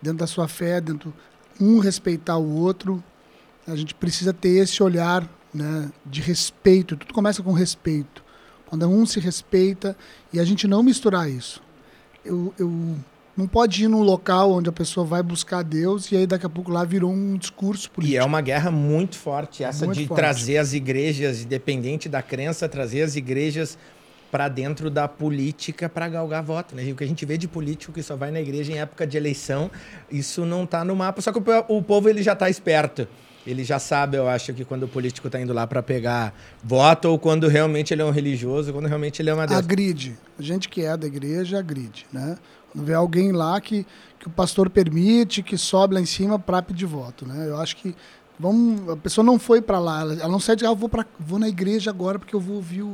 dentro 0.03 0.19
da 0.19 0.27
sua 0.27 0.49
fé, 0.49 0.81
dentro 0.81 1.15
um 1.61 1.79
respeitar 1.79 2.37
o 2.37 2.51
outro. 2.57 3.03
A 3.67 3.77
gente 3.77 3.95
precisa 3.95 4.33
ter 4.33 4.59
esse 4.63 4.83
olhar, 4.83 5.27
né, 5.55 5.91
de 6.05 6.21
respeito. 6.21 6.97
Tudo 6.97 7.15
começa 7.15 7.43
com 7.43 7.53
respeito. 7.53 8.23
Quando 8.67 8.87
um 8.87 9.07
se 9.07 9.19
respeita 9.19 9.97
e 10.33 10.39
a 10.39 10.45
gente 10.45 10.67
não 10.67 10.83
misturar 10.83 11.31
isso. 11.31 11.63
Eu, 12.25 12.53
eu 12.59 12.97
não 13.37 13.47
pode 13.47 13.85
ir 13.85 13.89
num 13.89 14.03
local 14.03 14.53
onde 14.53 14.69
a 14.69 14.73
pessoa 14.73 15.07
vai 15.07 15.23
buscar 15.23 15.63
Deus 15.63 16.11
e 16.11 16.17
aí 16.17 16.27
daqui 16.27 16.45
a 16.45 16.49
pouco 16.49 16.71
lá 16.71 16.85
virou 16.85 17.11
um 17.13 17.37
discurso 17.37 17.91
político. 17.91 18.15
E 18.15 18.19
é 18.19 18.25
uma 18.25 18.41
guerra 18.41 18.71
muito 18.71 19.17
forte, 19.17 19.63
essa 19.65 19.87
Muito 19.87 19.99
de 19.99 20.07
forte. 20.07 20.21
trazer 20.21 20.59
as 20.59 20.73
igrejas, 20.73 21.43
independente 21.43 22.09
da 22.09 22.21
crença, 22.21 22.69
trazer 22.69 23.03
as 23.03 23.15
igrejas 23.17 23.79
para 24.31 24.47
dentro 24.49 24.91
da 24.91 25.09
política 25.09 25.89
para 25.89 26.07
galgar 26.09 26.43
voto. 26.43 26.75
Né? 26.75 26.91
O 26.91 26.95
que 26.97 27.05
a 27.05 27.07
gente 27.07 27.25
vê 27.25 27.39
de 27.39 27.49
político 27.49 27.93
que 27.93 28.03
só 28.03 28.15
vai 28.17 28.31
na 28.31 28.41
igreja 28.41 28.73
em 28.73 28.79
época 28.79 29.07
de 29.07 29.17
eleição, 29.17 29.71
isso 30.11 30.45
não 30.45 30.67
tá 30.67 30.85
no 30.85 30.95
mapa. 30.95 31.23
Só 31.23 31.33
que 31.33 31.39
o, 31.39 31.43
po- 31.43 31.65
o 31.69 31.83
povo 31.83 32.09
ele 32.11 32.23
já 32.23 32.35
tá 32.37 32.51
esperto. 32.51 33.09
Ele 33.49 33.65
já 33.65 33.79
sabe, 33.79 34.19
eu 34.19 34.29
acho, 34.29 34.53
que 34.53 34.63
quando 34.63 34.83
o 34.83 34.89
político 34.89 35.31
tá 35.31 35.41
indo 35.41 35.55
lá 35.55 35.67
para 35.67 35.83
pegar 35.83 36.35
voto 36.63 37.09
ou 37.09 37.19
quando 37.19 37.49
realmente 37.49 37.95
ele 37.95 38.03
é 38.03 38.05
um 38.05 38.11
religioso, 38.11 38.75
quando 38.75 38.85
realmente 38.85 39.23
ele 39.23 39.31
é 39.31 39.35
uma 39.35 39.47
Deus. 39.47 39.59
agride. 39.59 40.19
A 40.39 40.43
gente 40.43 40.69
que 40.69 40.83
é 40.83 40.95
da 40.95 41.07
igreja 41.07 41.59
agride, 41.59 42.07
né? 42.13 42.37
Quando 42.71 42.85
vê 42.85 42.93
alguém 42.93 43.33
lá 43.33 43.59
que, 43.59 43.87
que 44.21 44.27
o 44.27 44.31
pastor 44.31 44.69
permite, 44.69 45.43
que 45.43 45.57
sobe 45.57 45.95
lá 45.95 46.01
em 46.01 46.05
cima 46.05 46.39
para 46.39 46.61
pedir 46.61 46.85
voto, 46.85 47.27
né? 47.27 47.49
Eu 47.49 47.59
acho 47.59 47.77
que 47.77 47.97
vamos, 48.39 48.87
a 48.91 48.97
pessoa 48.99 49.25
não 49.25 49.39
foi 49.39 49.63
para 49.63 49.79
lá, 49.79 50.03
ela 50.03 50.29
não 50.29 50.39
sai 50.39 50.55
de 50.55 50.67
ah, 50.67 50.69
eu 50.69 50.77
vou, 50.77 50.91
pra, 50.91 51.07
vou 51.19 51.39
na 51.39 51.49
igreja 51.49 51.91
agora 51.91 52.19
porque 52.19 52.37
eu 52.37 52.41
vou 52.41 52.57
ouvir 52.57 52.85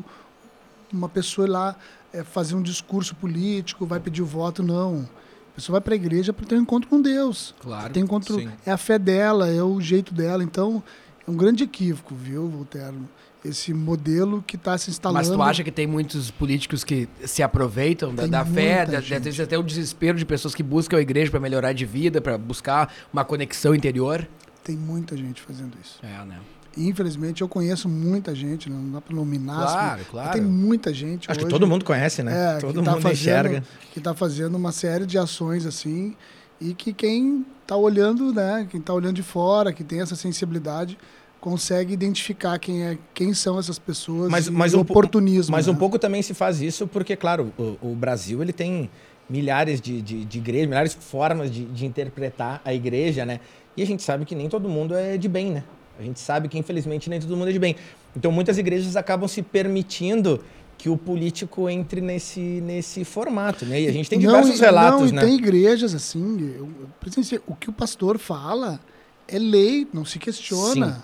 uma 0.93 1.09
pessoa 1.09 1.49
lá 1.51 1.77
é, 2.12 2.23
fazer 2.23 2.55
um 2.55 2.62
discurso 2.62 3.17
político, 3.17 3.85
vai 3.85 3.99
pedir 3.99 4.23
o 4.23 4.27
voto, 4.27 4.62
não. 4.62 5.09
A 5.55 5.57
pessoa 5.57 5.75
vai 5.75 5.81
para 5.81 5.95
a 5.95 5.97
igreja 5.97 6.33
para 6.33 6.45
ter 6.45 6.57
um 6.57 6.62
encontro 6.62 6.90
com 6.90 7.01
Deus. 7.01 7.55
Claro. 7.61 7.93
Tem 7.93 8.03
encontro, 8.03 8.40
sim. 8.40 8.51
é 8.67 8.73
a 8.73 8.77
fé 8.77 8.99
dela, 8.99 9.49
é 9.49 9.62
o 9.62 9.81
jeito 9.81 10.12
dela. 10.12 10.43
Então, 10.43 10.83
é 11.27 11.31
um 11.31 11.37
grande 11.37 11.62
equívoco, 11.62 12.12
viu, 12.12 12.49
Voltaire? 12.49 12.97
Esse 13.45 13.73
modelo 13.73 14.43
que 14.45 14.57
está 14.57 14.77
se 14.77 14.90
instalando. 14.90 15.29
Mas 15.29 15.37
tu 15.37 15.40
acha 15.40 15.62
que 15.62 15.71
tem 15.71 15.87
muitos 15.87 16.29
políticos 16.29 16.83
que 16.83 17.09
se 17.25 17.40
aproveitam 17.40 18.12
da, 18.12 18.23
Tem 18.23 18.31
da 18.33 18.45
fé, 18.45 18.85
da, 18.85 18.99
às 18.99 19.05
gente. 19.05 19.23
vezes 19.23 19.38
até 19.38 19.57
o 19.57 19.62
desespero 19.62 20.19
de 20.19 20.25
pessoas 20.25 20.57
que 20.57 20.62
buscam 20.62 20.97
a 20.97 21.01
igreja 21.01 21.31
para 21.31 21.38
melhorar 21.38 21.73
de 21.73 21.87
vida, 21.87 22.21
para 22.21 22.37
buscar 22.37 22.93
uma 23.12 23.25
conexão 23.25 23.75
interior? 23.75 24.27
Tem 24.64 24.75
muita 24.75 25.17
gente 25.17 25.40
fazendo 25.40 25.77
isso. 25.81 26.01
É, 26.03 26.25
né? 26.25 26.40
Infelizmente, 26.76 27.42
eu 27.42 27.48
conheço 27.48 27.88
muita 27.88 28.34
gente, 28.34 28.68
não 28.70 28.90
dá 28.90 29.00
para 29.00 29.14
nominar. 29.14 29.66
Claro, 29.66 30.00
assim, 30.00 30.10
claro. 30.10 30.32
Tem 30.32 30.42
muita 30.42 30.92
gente. 30.92 31.30
Acho 31.30 31.38
que 31.40 31.44
hoje, 31.46 31.52
todo 31.54 31.66
mundo 31.66 31.84
conhece, 31.84 32.22
né? 32.22 32.56
é, 32.56 32.58
todo 32.58 32.78
que 32.80 32.84
tá 32.84 32.92
mundo 32.92 33.02
fazendo, 33.02 33.14
enxerga. 33.20 33.64
Que 33.92 33.98
está 33.98 34.14
fazendo 34.14 34.54
uma 34.56 34.72
série 34.72 35.06
de 35.06 35.18
ações 35.18 35.66
assim. 35.66 36.16
E 36.60 36.72
que 36.74 36.92
quem 36.92 37.44
está 37.62 37.76
olhando, 37.76 38.32
né? 38.32 38.66
Quem 38.70 38.80
está 38.80 38.92
olhando 38.92 39.14
de 39.16 39.22
fora, 39.22 39.72
que 39.72 39.82
tem 39.84 40.00
essa 40.00 40.16
sensibilidade, 40.16 40.96
consegue 41.40 41.92
identificar 41.92 42.58
quem, 42.58 42.84
é, 42.84 42.98
quem 43.12 43.34
são 43.34 43.58
essas 43.58 43.78
pessoas. 43.78 44.30
Mas- 44.30 44.48
mas 44.48 44.72
o 44.72 44.80
um 44.80 44.84
po- 44.84 44.92
oportunismo. 44.92 45.52
Mas 45.54 45.66
né? 45.66 45.72
um 45.72 45.76
pouco 45.76 45.98
também 45.98 46.22
se 46.22 46.32
faz 46.32 46.60
isso 46.62 46.87
porque, 46.87 47.16
claro, 47.16 47.52
o, 47.58 47.90
o 47.90 47.94
Brasil 47.94 48.40
ele 48.42 48.52
tem 48.52 48.88
milhares 49.28 49.80
de, 49.80 50.00
de, 50.00 50.24
de 50.24 50.38
igrejas, 50.38 50.68
milhares 50.68 50.90
de 50.94 50.98
formas 51.04 51.50
de, 51.50 51.64
de 51.66 51.84
interpretar 51.87 52.62
a 52.64 52.72
igreja, 52.72 53.26
né? 53.26 53.40
E 53.76 53.82
a 53.82 53.87
gente 53.87 54.02
sabe 54.02 54.24
que 54.24 54.34
nem 54.34 54.48
todo 54.48 54.68
mundo 54.68 54.94
é 54.94 55.16
de 55.16 55.28
bem, 55.28 55.50
né? 55.50 55.64
A 55.98 56.02
gente 56.02 56.18
sabe 56.20 56.48
que, 56.48 56.59
infelizmente, 56.59 57.09
nem 57.09 57.20
todo 57.20 57.37
mundo 57.37 57.48
é 57.48 57.52
de 57.52 57.59
bem. 57.59 57.76
Então, 58.16 58.33
muitas 58.33 58.59
igrejas 58.59 58.96
acabam 58.96 59.28
se 59.28 59.42
permitindo 59.42 60.42
que 60.76 60.88
o 60.88 60.96
político 60.96 61.68
entre 61.70 62.00
nesse, 62.00 62.40
nesse 62.40 63.04
formato, 63.04 63.64
né? 63.64 63.80
E 63.83 63.87
a 63.87 63.92
gente 63.92 64.11
tem 64.11 64.18
Não, 64.18 64.26
diversos 64.33 64.59
e- 64.59 64.62
relatos, 64.64 65.00
não, 65.00 65.09
e 65.09 65.12
né? 65.12 65.22
tem 65.22 65.35
igrejas 65.37 65.94
assim, 65.94 66.40
eu, 66.57 66.68
eu 66.80 67.40
o 67.46 67.54
que 67.54 67.70
o 67.70 67.72
pastor 67.72 68.18
fala 68.18 68.80
é 69.28 69.38
lei, 69.38 69.87
não 69.92 70.04
se 70.04 70.18
questiona. 70.18 70.94
Sim. 70.94 71.00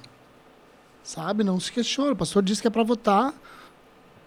Sabe? 1.03 1.43
Não 1.45 1.59
se 1.59 1.73
questiona. 1.73 2.13
O 2.13 2.17
pastor 2.17 2.43
diz 2.43 2.61
que 2.61 2.67
é 2.67 2.71
para 2.71 2.83
votar, 2.83 3.33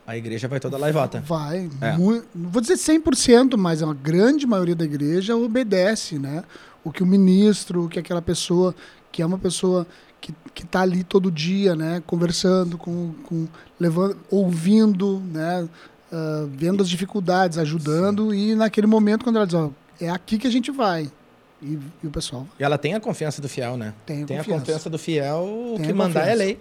A 0.07 0.17
igreja 0.17 0.47
vai 0.47 0.59
toda 0.59 0.77
lá 0.77 0.89
e 0.89 0.91
vota. 0.91 1.21
vai. 1.21 1.69
É. 1.81 1.95
Mui- 1.97 2.23
não 2.33 2.49
vou 2.49 2.61
dizer 2.61 2.75
100%, 2.75 3.55
mas 3.57 3.81
a 3.83 3.93
grande 3.93 4.45
maioria 4.47 4.75
da 4.75 4.83
igreja 4.85 5.35
obedece, 5.35 6.17
né? 6.17 6.43
O 6.83 6.91
que 6.91 7.03
o 7.03 7.05
ministro, 7.05 7.85
o 7.85 7.89
que 7.89 7.99
aquela 7.99 8.21
pessoa, 8.21 8.73
que 9.11 9.21
é 9.21 9.25
uma 9.25 9.37
pessoa 9.37 9.85
que, 10.23 10.33
que 10.53 10.65
tá 10.65 10.81
ali 10.81 11.03
todo 11.03 11.29
dia, 11.29 11.75
né? 11.75 12.01
Conversando, 12.07 12.77
com, 12.77 13.13
com 13.23 13.47
levando, 13.79 14.17
ouvindo, 14.31 15.19
né? 15.31 15.67
ah, 16.11 16.45
vendo 16.49 16.81
as 16.81 16.89
dificuldades, 16.89 17.57
ajudando, 17.57 18.33
e 18.33 18.55
naquele 18.55 18.87
momento, 18.87 19.23
quando 19.23 19.35
ela 19.35 19.45
diz, 19.45 19.55
ó, 19.55 19.69
é 19.99 20.09
aqui 20.09 20.37
que 20.37 20.47
a 20.47 20.51
gente 20.51 20.71
vai. 20.71 21.11
E, 21.61 21.77
e 22.03 22.07
o 22.07 22.09
pessoal 22.11 22.45
E 22.59 22.63
ela 22.63 22.77
tem 22.77 22.93
a 22.93 22.99
confiança 22.99 23.41
do 23.41 23.47
fiel, 23.49 23.77
né? 23.77 23.93
tem, 24.05 24.25
Tem 24.25 24.37
a 24.37 24.39
confiança. 24.39 24.59
confiança 24.61 24.89
do 24.89 24.97
fiel, 24.99 25.39
o 25.43 25.73
Tem 25.77 25.85
que 25.85 25.91
a 25.91 25.95
mandar 25.95 26.19
é 26.21 26.23
confiança. 26.31 26.43
lei. 26.43 26.59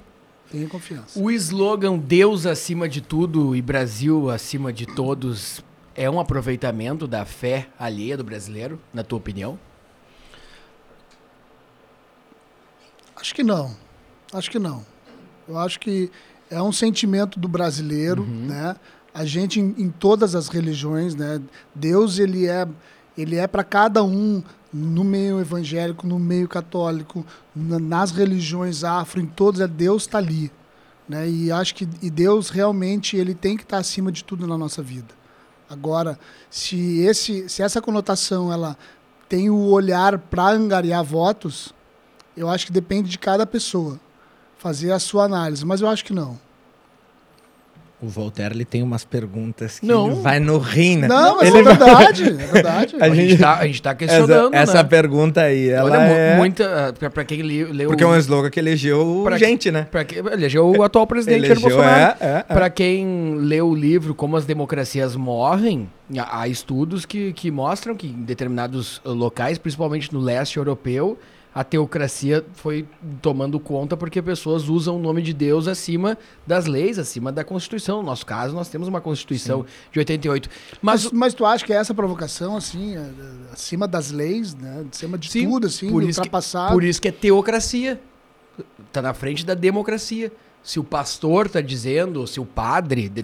Tem 0.51 0.69
confiança. 0.69 1.19
O 1.19 1.31
slogan 1.31 1.97
Deus 1.99 2.47
acima 2.47 2.89
de 2.89 3.01
tudo 3.01 3.55
e 3.57 3.63
Brasil 3.63 4.29
acima 4.31 4.73
de 4.73 4.87
todos 4.87 5.63
é 5.95 6.09
um 6.11 6.21
aproveitamento 6.21 7.07
da 7.07 7.25
fé 7.25 7.69
alheia 7.79 8.17
do 8.17 8.25
brasileiro, 8.25 8.79
na 8.95 9.03
tua 9.03 9.19
opinião? 9.19 9.59
Acho 13.23 13.37
que 13.37 13.45
não. 13.45 13.71
Acho 14.33 14.51
que 14.51 14.59
não. 14.59 14.85
Eu 15.49 15.57
acho 15.57 15.79
que 15.79 16.11
é 16.51 16.61
um 16.61 16.73
sentimento 16.73 17.39
do 17.39 17.47
brasileiro, 17.47 18.23
uhum. 18.25 18.47
né? 18.47 18.75
A 19.15 19.25
gente 19.25 19.61
em, 19.61 19.73
em, 19.79 19.91
todas 19.91 20.35
as 20.35 20.49
religiões, 20.49 21.15
né? 21.15 21.41
Deus 21.73 22.19
ele 22.19 22.49
é 22.49 22.67
ele 23.17 23.37
é 23.37 23.47
para 23.47 23.63
cada 23.63 24.03
um 24.03 24.43
no 24.73 25.05
meio 25.05 25.39
evangélico, 25.39 26.05
no 26.05 26.19
meio 26.19 26.49
católico, 26.49 27.25
na, 27.55 27.79
nas 27.79 28.11
religiões 28.11 28.83
afro, 28.83 29.21
em 29.21 29.27
todas, 29.27 29.61
é 29.61 29.69
Deus 29.69 30.03
está 30.03 30.19
ali, 30.19 30.51
né? 31.09 31.29
E 31.29 31.53
acho 31.53 31.77
que 31.77 31.89
e 32.03 32.11
Deus 32.11 32.49
realmente 32.49 33.17
ele 33.17 33.37
tem 33.37 33.57
que 33.57 33.63
estar 33.63 33.77
tá 33.77 33.81
acima 33.81 34.11
de 34.11 34.25
tudo 34.25 34.49
na 34.49 34.59
nossa 34.59 34.83
vida. 34.83 35.15
Agora, 35.71 36.19
se 36.51 36.99
esse 37.03 37.49
se 37.49 37.63
essa 37.63 37.81
conotação 37.81 38.53
ela 38.53 38.77
tem 39.29 39.49
o 39.49 39.69
olhar 39.69 40.19
para 40.19 40.49
angariar 40.49 41.05
votos, 41.05 41.73
eu 42.37 42.49
acho 42.49 42.67
que 42.67 42.73
depende 42.73 43.09
de 43.09 43.19
cada 43.19 43.47
pessoa 43.47 43.99
fazer 44.59 44.93
a 44.93 44.99
sua 44.99 45.25
análise, 45.25 45.65
mas 45.65 45.81
eu 45.81 45.89
acho 45.89 46.05
que 46.05 46.13
não. 46.13 46.39
O 48.03 48.09
Voltaire 48.09 48.53
ele 48.53 48.65
tem 48.65 48.83
umas 48.83 49.05
perguntas 49.05 49.79
que 49.79 49.87
não. 49.87 50.23
vai 50.23 50.41
no 50.41 50.59
rim, 50.59 50.97
né? 50.97 51.07
Não, 51.07 51.37
mas 51.37 51.49
ele 51.49 51.59
é 51.59 51.63
verdade, 51.63 52.25
é 52.25 52.33
verdade. 52.53 52.97
a, 52.99 53.09
gente 53.15 53.35
está 53.35 53.59
a 53.59 53.67
gente 53.67 53.81
tá 53.81 53.95
questionando, 53.95 54.33
Essa, 54.33 54.51
né? 54.51 54.59
essa 54.59 54.85
pergunta 54.85 55.41
aí, 55.43 55.69
ela 55.69 55.89
Olha, 55.89 55.99
é... 55.99 56.37
muita... 56.37 56.93
Pra, 57.15 57.25
quem 57.25 57.43
leu... 57.43 57.87
Porque 57.87 58.03
é 58.03 58.07
um 58.07 58.17
slogan 58.17 58.51
que 58.51 58.59
elegeu 58.59 59.21
pra 59.23 59.39
gente, 59.39 59.71
né? 59.71 59.87
Pra 59.89 60.05
que, 60.05 60.19
elegeu 60.19 60.69
o 60.69 60.83
atual 60.83 61.07
presidente 61.07 61.45
elegeu, 61.45 61.61
Bolsonaro. 61.61 62.17
É, 62.21 62.27
é, 62.27 62.45
é. 62.49 62.55
Pra 62.55 62.69
quem 62.69 63.37
leu 63.37 63.69
o 63.69 63.75
livro 63.75 64.17
Como 64.17 64.37
as 64.37 64.45
Democracias 64.45 65.15
Morrem, 65.15 65.89
há 66.29 66.49
estudos 66.49 67.07
que, 67.07 67.33
que 67.33 67.53
mostram 67.53 67.95
que 67.95 68.09
em 68.09 68.25
determinados 68.25 69.01
locais, 69.05 69.59
principalmente 69.59 70.13
no 70.13 70.19
leste 70.19 70.57
europeu, 70.57 71.17
a 71.55 71.63
teocracia 71.63 72.45
foi 72.55 72.87
tomando 73.21 73.61
conta 73.61 73.97
porque 73.97 74.23
pessoas 74.23 74.69
usam 74.69 74.97
o 74.97 74.99
nome 74.99 75.21
de 75.21 75.35
Deus 75.35 75.69
acima 75.69 76.17
das 76.47 76.67
leis, 76.67 76.99
acima 76.99 77.31
da 77.31 77.45
Constituição. 77.45 77.99
No 77.99 78.05
nosso 78.05 78.25
caso, 78.25 78.55
nós 78.55 78.69
temos 78.69 78.89
uma 78.89 79.01
Constituição 79.01 79.61
Sim. 79.61 79.67
de 79.93 79.99
88. 79.99 80.49
Mas, 80.81 81.05
mas, 81.05 81.13
mas, 81.13 81.35
tu 81.35 81.45
acha 81.45 81.65
que 81.65 81.73
é 81.73 81.77
essa 81.77 81.93
provocação, 81.93 82.57
assim, 82.57 82.97
é, 82.97 83.01
é, 83.01 83.53
acima 83.53 83.87
das 83.87 84.11
leis, 84.11 84.55
né? 84.55 84.85
acima 84.91 85.19
de 85.19 85.31
Sim, 85.31 85.49
tudo, 85.49 85.67
assim, 85.67 85.91
por 85.91 86.03
ultrapassado? 86.03 86.69
Que, 86.69 86.73
por 86.73 86.85
isso 86.85 87.01
que 87.01 87.09
é 87.09 87.13
teocracia. 87.13 88.01
Está 88.87 89.03
na 89.03 89.15
frente 89.15 89.45
da 89.45 89.55
democracia. 89.55 90.33
Se 90.63 90.79
o 90.79 90.85
pastor 90.85 91.47
está 91.47 91.61
dizendo, 91.61 92.27
se 92.27 92.41
o 92.41 92.47
padre... 92.47 93.09
De, 93.09 93.23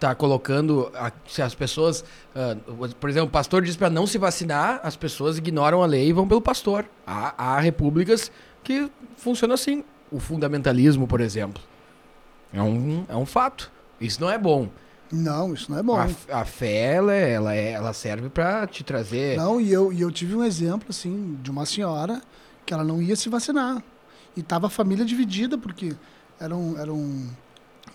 tá 0.00 0.14
colocando 0.14 0.90
a, 0.94 1.12
se 1.28 1.42
as 1.42 1.54
pessoas, 1.54 2.02
uh, 2.34 2.88
por 2.98 3.10
exemplo, 3.10 3.28
o 3.28 3.30
pastor 3.30 3.62
diz 3.62 3.76
para 3.76 3.90
não 3.90 4.06
se 4.06 4.16
vacinar, 4.16 4.80
as 4.82 4.96
pessoas 4.96 5.36
ignoram 5.36 5.82
a 5.82 5.86
lei 5.86 6.08
e 6.08 6.12
vão 6.12 6.26
pelo 6.26 6.40
pastor. 6.40 6.86
Há, 7.06 7.34
há 7.36 7.60
repúblicas 7.60 8.32
que 8.64 8.90
funcionam 9.16 9.54
assim. 9.54 9.84
O 10.10 10.18
fundamentalismo, 10.18 11.06
por 11.06 11.20
exemplo, 11.20 11.62
é 12.52 12.62
um, 12.62 13.04
é 13.08 13.14
um 13.14 13.26
fato. 13.26 13.70
Isso 14.00 14.20
não 14.20 14.30
é 14.30 14.38
bom. 14.38 14.68
Não, 15.12 15.52
isso 15.52 15.70
não 15.70 15.78
é 15.78 15.82
bom. 15.82 15.96
A, 15.96 16.40
a 16.40 16.44
fé, 16.44 16.94
ela, 16.94 17.14
é, 17.14 17.32
ela, 17.32 17.54
é, 17.54 17.72
ela 17.72 17.92
serve 17.92 18.28
para 18.28 18.66
te 18.66 18.82
trazer. 18.82 19.36
Não, 19.36 19.60
e 19.60 19.70
eu, 19.70 19.92
e 19.92 20.00
eu 20.00 20.10
tive 20.10 20.34
um 20.34 20.42
exemplo, 20.42 20.86
assim, 20.88 21.38
de 21.42 21.50
uma 21.50 21.66
senhora 21.66 22.22
que 22.64 22.72
ela 22.72 22.84
não 22.84 23.02
ia 23.02 23.16
se 23.16 23.28
vacinar. 23.28 23.82
E 24.36 24.42
tava 24.42 24.68
a 24.68 24.70
família 24.70 25.04
dividida, 25.04 25.58
porque 25.58 25.94
era 26.38 26.56
um, 26.56 26.78
era 26.78 26.92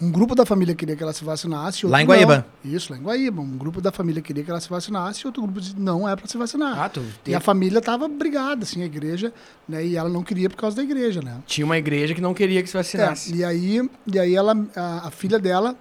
um 0.01 0.11
grupo 0.11 0.35
da 0.35 0.45
família 0.45 0.75
queria 0.75 0.95
que 0.95 1.01
ela 1.01 1.13
se 1.13 1.23
vacinasse. 1.23 1.85
Lá 1.85 2.01
em 2.01 2.05
Guaíba? 2.05 2.45
Não. 2.63 2.71
Isso, 2.71 2.91
lá 2.91 2.99
em 2.99 3.01
Guaíba. 3.01 3.41
Um 3.41 3.57
grupo 3.57 3.79
da 3.79 3.91
família 3.91 4.21
queria 4.21 4.43
que 4.43 4.51
ela 4.51 4.59
se 4.59 4.69
vacinasse 4.69 5.21
e 5.23 5.27
outro 5.27 5.41
grupo 5.41 5.61
disse 5.61 5.79
não 5.79 6.07
é 6.07 6.15
para 6.15 6.27
se 6.27 6.37
vacinar. 6.37 6.77
Ah, 6.77 6.89
tu 6.89 7.03
E 7.25 7.33
a 7.33 7.39
família 7.39 7.81
tava 7.81 8.07
brigada, 8.07 8.63
assim, 8.63 8.81
a 8.81 8.85
igreja, 8.85 9.33
né? 9.67 9.85
E 9.85 9.95
ela 9.95 10.09
não 10.09 10.23
queria 10.23 10.49
por 10.49 10.57
causa 10.57 10.75
da 10.75 10.83
igreja, 10.83 11.21
né? 11.21 11.41
Tinha 11.47 11.65
uma 11.65 11.77
igreja 11.77 12.13
que 12.13 12.21
não 12.21 12.33
queria 12.33 12.61
que 12.61 12.67
se 12.67 12.75
vacinasse. 12.75 13.33
É, 13.33 13.35
e 13.37 13.43
aí, 13.43 13.89
e 14.11 14.19
aí 14.19 14.35
ela, 14.35 14.53
a, 14.75 15.07
a 15.07 15.11
filha 15.11 15.39
dela, 15.39 15.75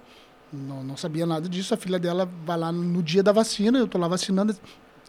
não, 0.51 0.83
não 0.83 0.95
sabia 0.95 1.25
nada 1.25 1.49
disso, 1.49 1.73
a 1.73 1.77
filha 1.77 1.99
dela 1.99 2.29
vai 2.45 2.57
lá 2.57 2.71
no 2.71 3.03
dia 3.03 3.21
da 3.21 3.33
vacina, 3.33 3.77
eu 3.77 3.87
tô 3.87 3.97
lá 3.97 4.07
vacinando, 4.07 4.55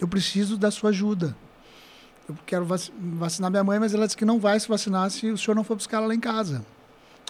eu 0.00 0.08
preciso 0.08 0.56
da 0.56 0.70
sua 0.70 0.90
ajuda. 0.90 1.36
Eu 2.28 2.36
quero 2.44 2.66
vacinar 2.66 3.52
minha 3.52 3.62
mãe, 3.62 3.78
mas 3.78 3.94
ela 3.94 4.04
disse 4.04 4.16
que 4.16 4.24
não 4.24 4.40
vai 4.40 4.58
se 4.58 4.68
vacinar 4.68 5.08
se 5.10 5.30
o 5.30 5.38
senhor 5.38 5.54
não 5.54 5.62
for 5.62 5.76
buscar 5.76 5.98
ela 5.98 6.08
lá 6.08 6.14
em 6.14 6.18
casa. 6.18 6.66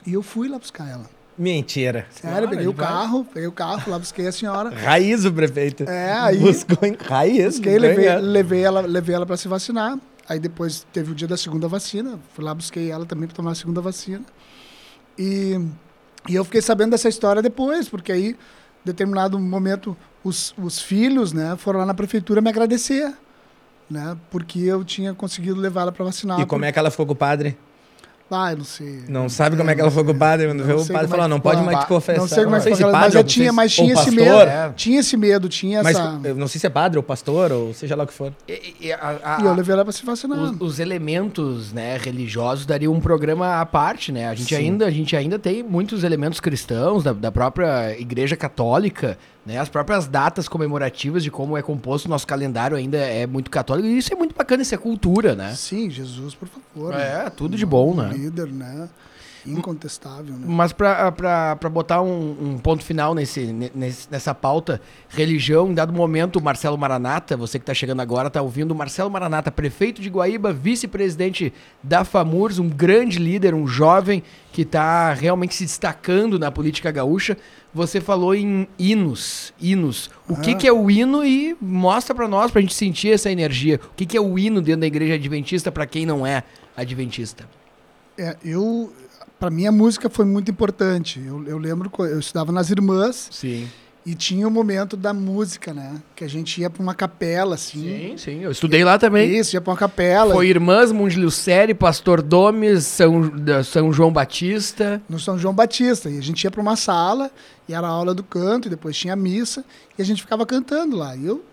E 0.06 0.14
eu 0.14 0.22
fui 0.22 0.48
lá 0.48 0.58
buscar 0.58 0.88
ela. 0.88 1.15
Mentira. 1.38 2.06
Sério, 2.10 2.48
peguei 2.48 2.66
o 2.66 2.72
carro, 2.72 3.24
peguei 3.24 3.46
o 3.46 3.52
carro, 3.52 3.90
lá 3.90 3.98
busquei 3.98 4.26
a 4.26 4.32
senhora. 4.32 4.70
Raiz 4.70 5.24
o 5.24 5.32
prefeito. 5.32 5.84
É, 5.84 6.12
aí. 6.12 6.38
Buscou 6.38 6.88
em 6.88 6.96
raiz. 6.98 7.56
Busquei, 7.56 7.78
levei, 7.78 8.16
levei 8.16 8.62
ela, 8.62 8.80
levei 8.80 9.14
ela 9.14 9.26
para 9.26 9.36
se 9.36 9.46
vacinar. 9.46 9.98
Aí 10.28 10.38
depois 10.38 10.86
teve 10.92 11.12
o 11.12 11.14
dia 11.14 11.28
da 11.28 11.36
segunda 11.36 11.68
vacina. 11.68 12.18
Fui 12.34 12.42
lá, 12.44 12.54
busquei 12.54 12.90
ela 12.90 13.04
também 13.04 13.28
para 13.28 13.36
tomar 13.36 13.52
a 13.52 13.54
segunda 13.54 13.80
vacina. 13.80 14.24
E, 15.18 15.60
e 16.28 16.34
eu 16.34 16.44
fiquei 16.44 16.62
sabendo 16.62 16.90
dessa 16.90 17.08
história 17.08 17.42
depois, 17.42 17.88
porque 17.88 18.10
aí, 18.10 18.30
em 18.30 18.36
determinado 18.84 19.38
momento, 19.38 19.96
os, 20.24 20.54
os 20.58 20.80
filhos 20.80 21.32
né, 21.32 21.54
foram 21.58 21.80
lá 21.80 21.86
na 21.86 21.94
prefeitura 21.94 22.40
me 22.40 22.48
agradecer. 22.48 23.14
Né, 23.88 24.16
porque 24.32 24.58
eu 24.58 24.82
tinha 24.84 25.14
conseguido 25.14 25.60
levar 25.60 25.82
ela 25.82 25.92
para 25.92 26.04
vacinar. 26.04 26.40
E 26.40 26.46
como 26.46 26.64
é 26.64 26.72
que 26.72 26.78
ela 26.78 26.90
ficou 26.90 27.06
com 27.06 27.12
o 27.12 27.16
padre? 27.16 27.56
Ah, 28.30 28.52
eu 28.52 28.58
não 28.58 28.64
sei. 28.64 29.02
Não 29.08 29.28
sabe 29.28 29.54
é, 29.54 29.58
como 29.58 29.70
é 29.70 29.74
que 29.74 29.80
ela 29.80 29.90
foi 29.90 30.02
com 30.02 30.10
o 30.10 30.14
padre? 30.14 30.48
Quando 30.48 30.60
o 30.60 30.86
padre 30.86 31.08
falou, 31.08 31.26
é 31.26 31.28
não 31.28 31.38
pode 31.38 31.62
mais 31.62 31.78
te 31.80 31.86
confessar. 31.86 32.20
Não 32.20 32.26
sei 32.28 32.44
como 32.44 32.56
é 32.56 32.60
que 32.60 32.74
foi, 32.74 32.90
mas 32.90 33.14
eu 33.14 33.24
tinha, 33.24 33.52
mas 33.52 33.72
tinha 33.72 33.94
esse 33.94 34.10
medo. 34.10 34.40
É. 34.40 34.72
Tinha 34.74 35.00
esse 35.00 35.16
medo, 35.16 35.48
tinha 35.48 35.82
mas, 35.82 35.96
essa... 35.96 36.20
Eu 36.24 36.34
não 36.34 36.48
sei 36.48 36.60
se 36.60 36.66
é 36.66 36.70
padre 36.70 36.98
ou 36.98 37.04
pastor, 37.04 37.52
ou 37.52 37.72
seja 37.72 37.94
lá 37.94 38.02
o 38.02 38.06
que 38.06 38.12
for. 38.12 38.32
E, 38.48 38.74
e, 38.80 38.92
a, 38.92 39.18
a, 39.22 39.42
e 39.42 39.44
eu 39.44 39.54
levei 39.54 39.72
ela 39.72 39.84
pra 39.84 39.92
se 39.92 40.04
vacinar. 40.04 40.38
Os, 40.38 40.60
os, 40.60 40.80
elementos 40.80 41.72
né, 41.72 41.96
religiosos 41.98 42.66
dariam 42.66 42.92
um 42.92 43.00
programa 43.00 43.60
à 43.60 43.66
parte, 43.66 44.10
né? 44.10 44.28
A 44.28 44.34
gente, 44.34 44.54
ainda, 44.54 44.86
a 44.86 44.90
gente 44.90 45.14
ainda 45.14 45.38
tem 45.38 45.62
muitos 45.62 46.02
elementos 46.02 46.40
cristãos 46.40 47.04
da, 47.04 47.12
da 47.12 47.30
própria 47.30 47.98
igreja 47.98 48.36
católica, 48.36 49.16
né? 49.46 49.58
As 49.58 49.68
próprias 49.68 50.08
datas 50.08 50.48
comemorativas 50.48 51.22
de 51.22 51.30
como 51.30 51.56
é 51.56 51.62
composto 51.62 52.06
o 52.06 52.08
nosso 52.08 52.26
calendário 52.26 52.76
ainda 52.76 52.98
é 52.98 53.26
muito 53.26 53.48
católico. 53.48 53.86
E 53.86 53.96
isso 53.96 54.12
é 54.12 54.16
muito 54.16 54.34
bacana, 54.34 54.62
isso 54.62 54.74
é 54.74 54.78
cultura, 54.78 55.36
né? 55.36 55.54
Sim, 55.54 55.88
Jesus, 55.88 56.34
por 56.34 56.48
favor. 56.48 56.92
É, 56.92 57.24
né? 57.24 57.30
tudo 57.30 57.56
de 57.56 57.64
bom, 57.64 57.94
né? 57.94 58.10
Líder, 58.12 58.48
né? 58.48 58.88
Incontestável, 59.46 60.34
né? 60.34 60.44
Mas 60.46 60.72
para 60.72 61.68
botar 61.70 62.02
um, 62.02 62.36
um, 62.40 62.58
ponto 62.58 62.82
final 62.82 63.14
nesse, 63.14 63.52
nesse, 63.74 64.08
nessa 64.10 64.34
pauta, 64.34 64.80
religião, 65.08 65.70
em 65.70 65.74
dado 65.74 65.92
momento, 65.92 66.36
o 66.36 66.42
Marcelo 66.42 66.76
Maranata, 66.76 67.36
você 67.36 67.58
que 67.58 67.62
está 67.62 67.74
chegando 67.74 68.00
agora, 68.00 68.28
está 68.28 68.42
ouvindo 68.42 68.74
Marcelo 68.74 69.10
Maranata, 69.10 69.50
prefeito 69.50 70.02
de 70.02 70.08
Guaíba, 70.08 70.52
vice-presidente 70.52 71.52
da 71.82 72.04
FAMURS, 72.04 72.58
um 72.58 72.68
grande 72.68 73.18
líder, 73.18 73.54
um 73.54 73.66
jovem 73.66 74.22
que 74.52 74.62
está 74.62 75.12
realmente 75.12 75.54
se 75.54 75.64
destacando 75.64 76.38
na 76.38 76.50
política 76.50 76.90
gaúcha. 76.90 77.36
Você 77.74 78.00
falou 78.00 78.34
em 78.34 78.66
hinos, 78.78 79.52
hinos. 79.60 80.10
O 80.28 80.32
ah. 80.32 80.40
que, 80.40 80.54
que 80.54 80.66
é 80.66 80.72
o 80.72 80.90
hino 80.90 81.22
e 81.22 81.54
mostra 81.60 82.14
para 82.14 82.26
nós, 82.26 82.50
para 82.50 82.60
a 82.60 82.62
gente 82.62 82.74
sentir 82.74 83.12
essa 83.12 83.30
energia. 83.30 83.78
O 83.92 83.94
que, 83.94 84.06
que 84.06 84.16
é 84.16 84.20
o 84.20 84.38
hino 84.38 84.62
dentro 84.62 84.80
da 84.80 84.86
igreja 84.86 85.14
adventista 85.14 85.70
para 85.70 85.86
quem 85.86 86.06
não 86.06 86.26
é 86.26 86.42
adventista? 86.74 87.46
É, 88.18 88.34
eu, 88.42 88.90
para 89.38 89.50
mim 89.50 89.66
a 89.66 89.72
música 89.72 90.08
foi 90.08 90.24
muito 90.24 90.50
importante. 90.50 91.22
Eu, 91.24 91.44
eu 91.46 91.58
lembro 91.58 91.90
que 91.90 92.00
eu 92.00 92.18
estudava 92.18 92.52
nas 92.52 92.70
Irmãs. 92.70 93.28
Sim. 93.30 93.68
E 94.04 94.14
tinha 94.14 94.46
o 94.46 94.50
momento 94.50 94.96
da 94.96 95.12
música, 95.12 95.74
né? 95.74 96.00
Que 96.14 96.22
a 96.22 96.28
gente 96.28 96.60
ia 96.60 96.70
para 96.70 96.80
uma 96.80 96.94
capela, 96.94 97.56
assim. 97.56 97.80
Sim, 97.80 98.16
sim. 98.16 98.40
Eu 98.40 98.52
estudei 98.52 98.84
lá 98.84 99.00
também. 99.00 99.36
Isso, 99.36 99.56
ia 99.56 99.60
para 99.60 99.72
uma 99.72 99.76
capela. 99.76 100.32
Foi 100.32 100.46
Irmãs 100.46 100.92
Mundilhucere, 100.92 101.74
Pastor 101.74 102.22
Domes, 102.22 102.84
São, 102.84 103.32
São 103.64 103.92
João 103.92 104.12
Batista. 104.12 105.02
No 105.08 105.18
São 105.18 105.36
João 105.36 105.52
Batista. 105.52 106.08
E 106.08 106.18
a 106.18 106.22
gente 106.22 106.44
ia 106.44 106.52
para 106.52 106.60
uma 106.60 106.76
sala, 106.76 107.32
e 107.68 107.74
era 107.74 107.84
a 107.84 107.90
aula 107.90 108.14
do 108.14 108.22
canto, 108.22 108.68
e 108.68 108.70
depois 108.70 108.96
tinha 108.96 109.14
a 109.14 109.16
missa, 109.16 109.64
e 109.98 110.02
a 110.02 110.04
gente 110.04 110.22
ficava 110.22 110.46
cantando 110.46 110.96
lá. 110.96 111.16
E 111.16 111.26
eu, 111.26 111.44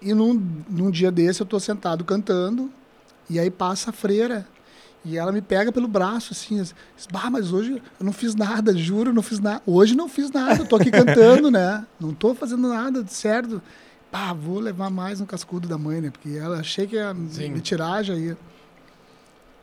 e 0.00 0.14
num, 0.14 0.40
num 0.70 0.92
dia 0.92 1.10
desse 1.10 1.40
eu 1.40 1.46
tô 1.46 1.58
sentado 1.58 2.04
cantando, 2.04 2.70
e 3.28 3.40
aí 3.40 3.50
passa 3.50 3.90
a 3.90 3.92
freira 3.92 4.46
e 5.04 5.16
ela 5.16 5.32
me 5.32 5.40
pega 5.40 5.70
pelo 5.70 5.88
braço, 5.88 6.32
assim, 6.32 6.56
diz, 6.56 6.74
bah, 7.10 7.30
mas 7.30 7.52
hoje 7.52 7.82
eu 7.98 8.04
não 8.04 8.12
fiz 8.12 8.34
nada, 8.34 8.76
juro, 8.76 9.12
não 9.12 9.22
fiz 9.22 9.38
nada. 9.38 9.62
Hoje 9.64 9.94
não 9.94 10.08
fiz 10.08 10.30
nada, 10.30 10.64
tô 10.64 10.76
aqui 10.76 10.90
cantando, 10.90 11.50
né? 11.50 11.86
Não 12.00 12.12
tô 12.12 12.34
fazendo 12.34 12.68
nada, 12.68 13.04
certo? 13.06 13.62
Pá, 14.10 14.32
vou 14.32 14.58
levar 14.58 14.90
mais 14.90 15.20
um 15.20 15.26
cascudo 15.26 15.68
da 15.68 15.78
mãe, 15.78 16.00
né? 16.00 16.10
Porque 16.10 16.36
ela 16.36 16.58
achei 16.60 16.86
que 16.86 16.96
ia 16.96 17.14
Sim. 17.30 17.50
me 17.50 17.60
tirar, 17.60 18.02
já 18.02 18.14
ia. 18.14 18.36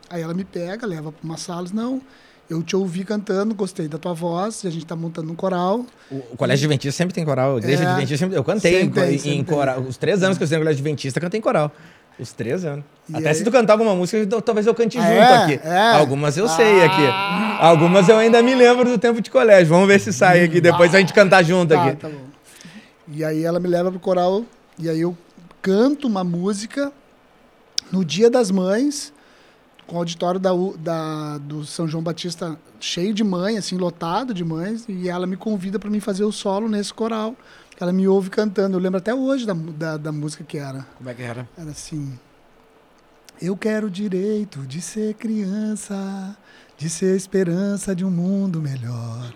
Aí 0.10 0.22
ela 0.22 0.34
me 0.34 0.46
pega, 0.46 0.86
leva 0.88 1.12
para 1.12 1.24
uma 1.24 1.38
sala, 1.38 1.68
não, 1.74 2.02
eu 2.50 2.62
te 2.62 2.76
ouvi 2.76 3.04
cantando, 3.04 3.56
gostei 3.56 3.88
da 3.88 3.98
tua 3.98 4.14
voz, 4.14 4.64
a 4.66 4.70
gente 4.70 4.86
tá 4.86 4.96
montando 4.96 5.32
um 5.32 5.36
coral. 5.36 5.86
O, 6.12 6.18
o 6.34 6.38
Colégio 6.38 6.66
Adventista 6.66 6.98
sempre 6.98 7.14
tem 7.14 7.26
coral, 7.26 7.56
a 7.56 7.58
Igreja 7.58 7.84
é, 7.84 7.88
Adventista 7.88 8.18
sempre... 8.18 8.38
Eu 8.38 8.44
cantei 8.44 8.82
sempre 8.82 9.16
em, 9.16 9.18
tem, 9.18 9.40
em 9.40 9.44
coral, 9.44 9.82
os 9.82 9.98
três 9.98 10.22
anos 10.22 10.38
que 10.38 10.44
eu 10.44 10.46
estudei 10.46 10.60
no 10.60 10.66
Colégio 10.66 10.82
Adventista, 10.82 11.20
cantei 11.20 11.40
em 11.40 11.44
coral. 11.44 11.72
Os 12.20 12.32
três 12.32 12.64
anos. 12.64 12.86
E 13.10 13.18
Até 13.18 13.30
aí... 13.30 13.36
se 13.36 13.44
tu 13.44 13.52
cantar 13.52 13.74
alguma 13.74 13.94
música, 13.94 14.26
talvez 14.42 14.66
eu 14.66 14.74
cante 14.74 14.98
junto 14.98 15.10
é, 15.10 15.36
aqui. 15.36 15.60
É. 15.64 15.92
Algumas 15.92 16.38
eu 16.38 16.48
sei 16.48 16.82
ah. 16.82 16.86
aqui. 16.86 17.64
Algumas 17.64 18.08
eu 18.08 18.18
ainda 18.18 18.42
me 18.42 18.56
lembro 18.56 18.90
do 18.90 18.98
tempo 18.98 19.22
de 19.22 19.30
colégio. 19.30 19.68
Vamos 19.68 19.88
ver 19.88 20.00
se 20.00 20.14
sai 20.14 20.44
aqui, 20.44 20.62
depois 20.62 20.96
a 20.96 21.00
gente 21.00 21.14
cantar 21.14 21.44
junto 21.44 21.74
tá, 21.74 21.84
aqui. 21.84 21.98
Tá 21.98 22.10
bom. 22.10 22.26
E 23.08 23.24
aí 23.24 23.44
ela 23.44 23.60
me 23.60 23.68
leva 23.68 23.92
pro 23.92 24.00
coral 24.00 24.44
e 24.80 24.90
aí 24.90 25.02
eu 25.02 25.16
canto 25.62 26.08
uma 26.08 26.24
música 26.24 26.92
no 27.92 28.04
Dia 28.04 28.30
das 28.30 28.50
Mães, 28.50 29.14
com 29.86 29.96
o 29.96 30.00
auditório 30.00 30.40
da, 30.40 30.52
da, 30.78 31.38
do 31.38 31.64
São 31.66 31.88
João 31.88 32.04
Batista 32.04 32.58
cheio 32.80 33.14
de 33.14 33.24
mães, 33.24 33.58
assim, 33.58 33.78
lotado 33.78 34.34
de 34.34 34.44
mães, 34.44 34.86
e 34.88 35.08
ela 35.08 35.26
me 35.28 35.38
convida 35.38 35.80
para 35.80 35.90
mim 35.90 36.00
fazer 36.00 36.24
o 36.24 36.32
solo 36.32 36.68
nesse 36.68 36.94
coral. 36.94 37.36
Ela 37.80 37.92
me 37.92 38.08
ouve 38.08 38.30
cantando. 38.30 38.78
Eu 38.78 38.82
lembro 38.82 38.98
até 38.98 39.14
hoje 39.14 39.46
da, 39.46 39.54
da, 39.54 39.98
da 39.98 40.12
música 40.12 40.44
que 40.44 40.58
era. 40.58 40.86
Como 40.98 41.10
é 41.10 41.14
que 41.14 41.22
era? 41.22 41.48
Era 41.58 41.72
assim. 41.72 42.18
Eu 43.42 43.58
quero 43.58 43.88
o 43.88 43.92
direito 43.92 44.62
de 44.62 44.80
ser 44.80 45.14
criança, 45.16 46.38
de 46.78 46.90
ser 46.90 47.16
esperança 47.18 47.94
de 47.94 48.06
um 48.06 48.12
mundo 48.12 48.62
melhor. 48.62 49.34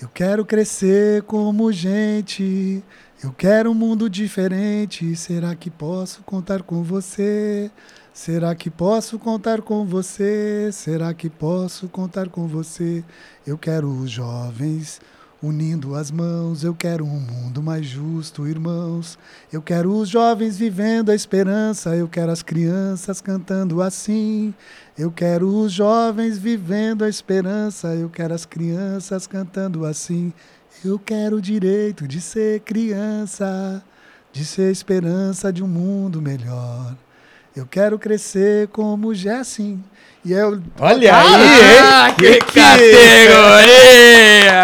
Eu 0.00 0.08
quero 0.08 0.46
crescer 0.46 1.22
como 1.24 1.72
gente. 1.72 2.82
Eu 3.22 3.32
quero 3.32 3.72
um 3.72 3.74
mundo 3.74 4.08
diferente. 4.08 5.16
Será 5.16 5.54
que 5.56 5.68
posso 5.68 6.22
contar 6.22 6.62
com 6.62 6.82
você? 6.84 7.70
Será 8.14 8.54
que 8.54 8.70
posso 8.70 9.18
contar 9.18 9.62
com 9.62 9.84
você? 9.84 10.70
Será 10.72 11.12
que 11.12 11.28
posso 11.28 11.88
contar 11.88 12.28
com 12.28 12.46
você? 12.46 13.04
Eu 13.46 13.58
quero 13.58 13.88
os 13.88 14.10
jovens 14.10 15.00
unindo 15.42 15.94
as 15.94 16.10
mãos. 16.10 16.62
Eu 16.62 16.74
quero 16.74 17.04
um 17.04 17.20
mundo 17.20 17.62
mais 17.62 17.86
justo, 17.86 18.46
irmãos. 18.46 19.18
Eu 19.52 19.62
quero 19.62 19.92
os 19.92 20.08
jovens 20.08 20.58
vivendo 20.58 21.10
a 21.10 21.14
esperança. 21.14 21.96
Eu 21.96 22.08
quero 22.08 22.30
as 22.30 22.42
crianças 22.42 23.20
cantando 23.20 23.82
assim. 23.82 24.54
Eu 24.96 25.10
quero 25.10 25.48
os 25.48 25.72
jovens 25.72 26.38
vivendo 26.38 27.04
a 27.04 27.08
esperança. 27.08 27.94
Eu 27.94 28.10
quero 28.10 28.34
as 28.34 28.44
crianças 28.44 29.26
cantando 29.26 29.84
assim. 29.84 30.32
Eu 30.84 30.98
quero 30.98 31.36
o 31.36 31.42
direito 31.42 32.06
de 32.06 32.20
ser 32.20 32.60
criança, 32.60 33.82
de 34.32 34.44
ser 34.44 34.70
esperança 34.70 35.52
de 35.52 35.62
um 35.62 35.68
mundo 35.68 36.22
melhor. 36.22 36.96
Eu 37.54 37.66
quero 37.66 37.98
crescer 37.98 38.68
como 38.68 39.14
Jessim. 39.14 39.82
E 40.22 40.32
eu. 40.32 40.60
Olha 40.78 41.14
ah, 41.14 41.22
aí, 41.22 42.10
hein? 42.10 42.14
Que, 42.18 42.38
que 42.44 42.60
categoria, 42.60 44.18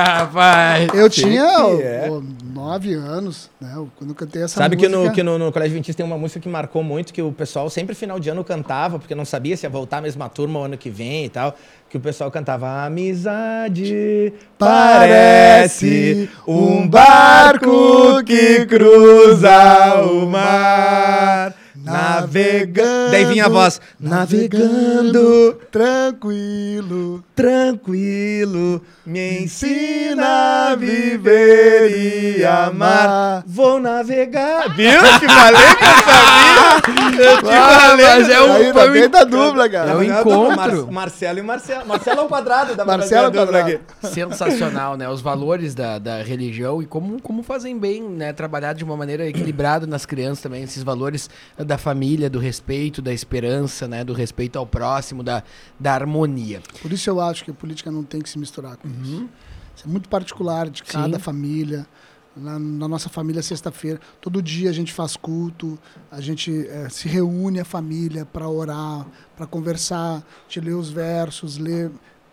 rapaz! 0.04 0.88
Eu 0.92 1.08
tinha 1.08 1.42
é? 1.80 2.10
nove 2.52 2.92
anos, 2.92 3.48
né? 3.58 3.72
Quando 3.96 4.10
eu 4.10 4.14
cantei 4.14 4.42
essa 4.42 4.58
Sabe 4.58 4.76
música. 4.76 4.92
Sabe 4.92 5.04
que, 5.04 5.08
no, 5.08 5.14
que 5.14 5.22
no, 5.22 5.38
no 5.38 5.50
Colégio 5.50 5.72
Adventista 5.72 5.96
tem 5.96 6.04
uma 6.04 6.18
música 6.18 6.40
que 6.40 6.48
marcou 6.48 6.82
muito, 6.82 7.10
que 7.10 7.22
o 7.22 7.32
pessoal 7.32 7.70
sempre 7.70 7.94
final 7.94 8.20
de 8.20 8.28
ano 8.28 8.44
cantava, 8.44 8.98
porque 8.98 9.14
não 9.14 9.24
sabia 9.24 9.56
se 9.56 9.64
ia 9.64 9.70
voltar 9.70 9.96
a 9.98 10.02
mesma 10.02 10.28
turma 10.28 10.60
o 10.60 10.64
ano 10.64 10.76
que 10.76 10.90
vem 10.90 11.24
e 11.24 11.30
tal. 11.30 11.56
Que 11.88 11.96
o 11.96 12.00
pessoal 12.00 12.30
cantava 12.30 12.84
Amizade 12.84 14.34
parece 14.58 16.28
um 16.46 16.86
barco 16.86 18.22
que 18.24 18.66
cruza 18.66 20.02
o 20.02 20.26
mar. 20.26 21.54
Navegando. 21.86 23.10
Daí 23.12 23.24
vinha 23.26 23.46
a 23.46 23.48
voz. 23.48 23.80
Navegando. 23.98 25.56
Tranquilo. 25.70 27.24
Tranquilo. 27.34 28.82
Me 29.04 29.42
ensina 29.42 30.70
a 30.70 30.74
viver 30.74 32.38
e 32.38 32.44
amar. 32.44 33.44
Vou 33.46 33.78
navegar. 33.78 34.68
Viu? 34.74 35.00
Que 35.20 35.26
valeu 35.26 35.76
que 35.76 35.84
eu 35.84 36.02
sabia. 36.02 37.24
Eu 37.24 37.42
te 37.42 37.48
ah, 37.50 37.80
falei. 37.80 38.06
Mas 38.06 38.28
é 38.28 38.42
um, 38.42 38.52
Aí, 38.52 38.72
foi 38.72 39.06
um, 39.06 39.10
da 39.10 39.24
dupla, 39.24 39.68
cara. 39.68 39.90
É 39.92 39.96
um 39.96 40.02
encontro. 40.02 40.86
Mar 40.92 41.06
Marcelo 41.06 41.38
e 41.38 41.42
Marcelo. 41.42 41.86
Marcelo 41.86 42.20
é 42.20 42.22
um 42.24 42.28
quadrado 42.28 42.74
da 42.74 42.84
Marcelo 42.84 43.30
dupla 43.30 43.60
aqui. 43.60 43.80
Sensacional, 44.12 44.96
né? 44.96 45.08
Os 45.08 45.20
valores 45.20 45.74
da, 45.74 46.00
da 46.00 46.22
religião 46.22 46.82
e 46.82 46.86
como, 46.86 47.22
como 47.22 47.44
fazem 47.44 47.78
bem, 47.78 48.02
né? 48.02 48.32
Trabalhar 48.32 48.72
de 48.72 48.82
uma 48.82 48.96
maneira 48.96 49.24
equilibrada 49.26 49.86
nas 49.86 50.04
crianças 50.04 50.42
também, 50.42 50.64
esses 50.64 50.82
valores 50.82 51.30
da 51.56 51.75
família, 51.78 52.28
do 52.28 52.38
respeito, 52.38 53.00
da 53.00 53.12
esperança, 53.12 53.86
né? 53.86 54.04
Do 54.04 54.12
respeito 54.12 54.58
ao 54.58 54.66
próximo, 54.66 55.22
da, 55.22 55.42
da 55.78 55.92
harmonia. 55.92 56.62
Por 56.80 56.92
isso 56.92 57.08
eu 57.08 57.20
acho 57.20 57.44
que 57.44 57.50
a 57.50 57.54
política 57.54 57.90
não 57.90 58.02
tem 58.02 58.20
que 58.20 58.28
se 58.28 58.38
misturar 58.38 58.76
com 58.76 58.88
uhum. 58.88 59.02
isso. 59.02 59.28
Isso 59.76 59.84
é 59.86 59.90
muito 59.90 60.08
particular 60.08 60.70
de 60.70 60.82
cada 60.82 61.18
Sim. 61.18 61.22
família. 61.22 61.86
Na, 62.34 62.58
na, 62.58 62.86
nossa 62.86 63.08
família, 63.08 63.42
sexta-feira, 63.42 63.98
todo 64.20 64.42
dia 64.42 64.68
a 64.68 64.72
gente 64.72 64.92
faz 64.92 65.16
culto, 65.16 65.78
a 66.10 66.20
gente 66.20 66.68
é, 66.68 66.86
se 66.90 67.08
reúne 67.08 67.60
a 67.60 67.64
família 67.64 68.26
para 68.26 68.46
orar, 68.46 69.06
para 69.34 69.46
conversar, 69.46 70.22
te 70.46 70.60
ler 70.60 70.74
os 70.74 70.90
versos, 70.90 71.56
ler. 71.56 71.90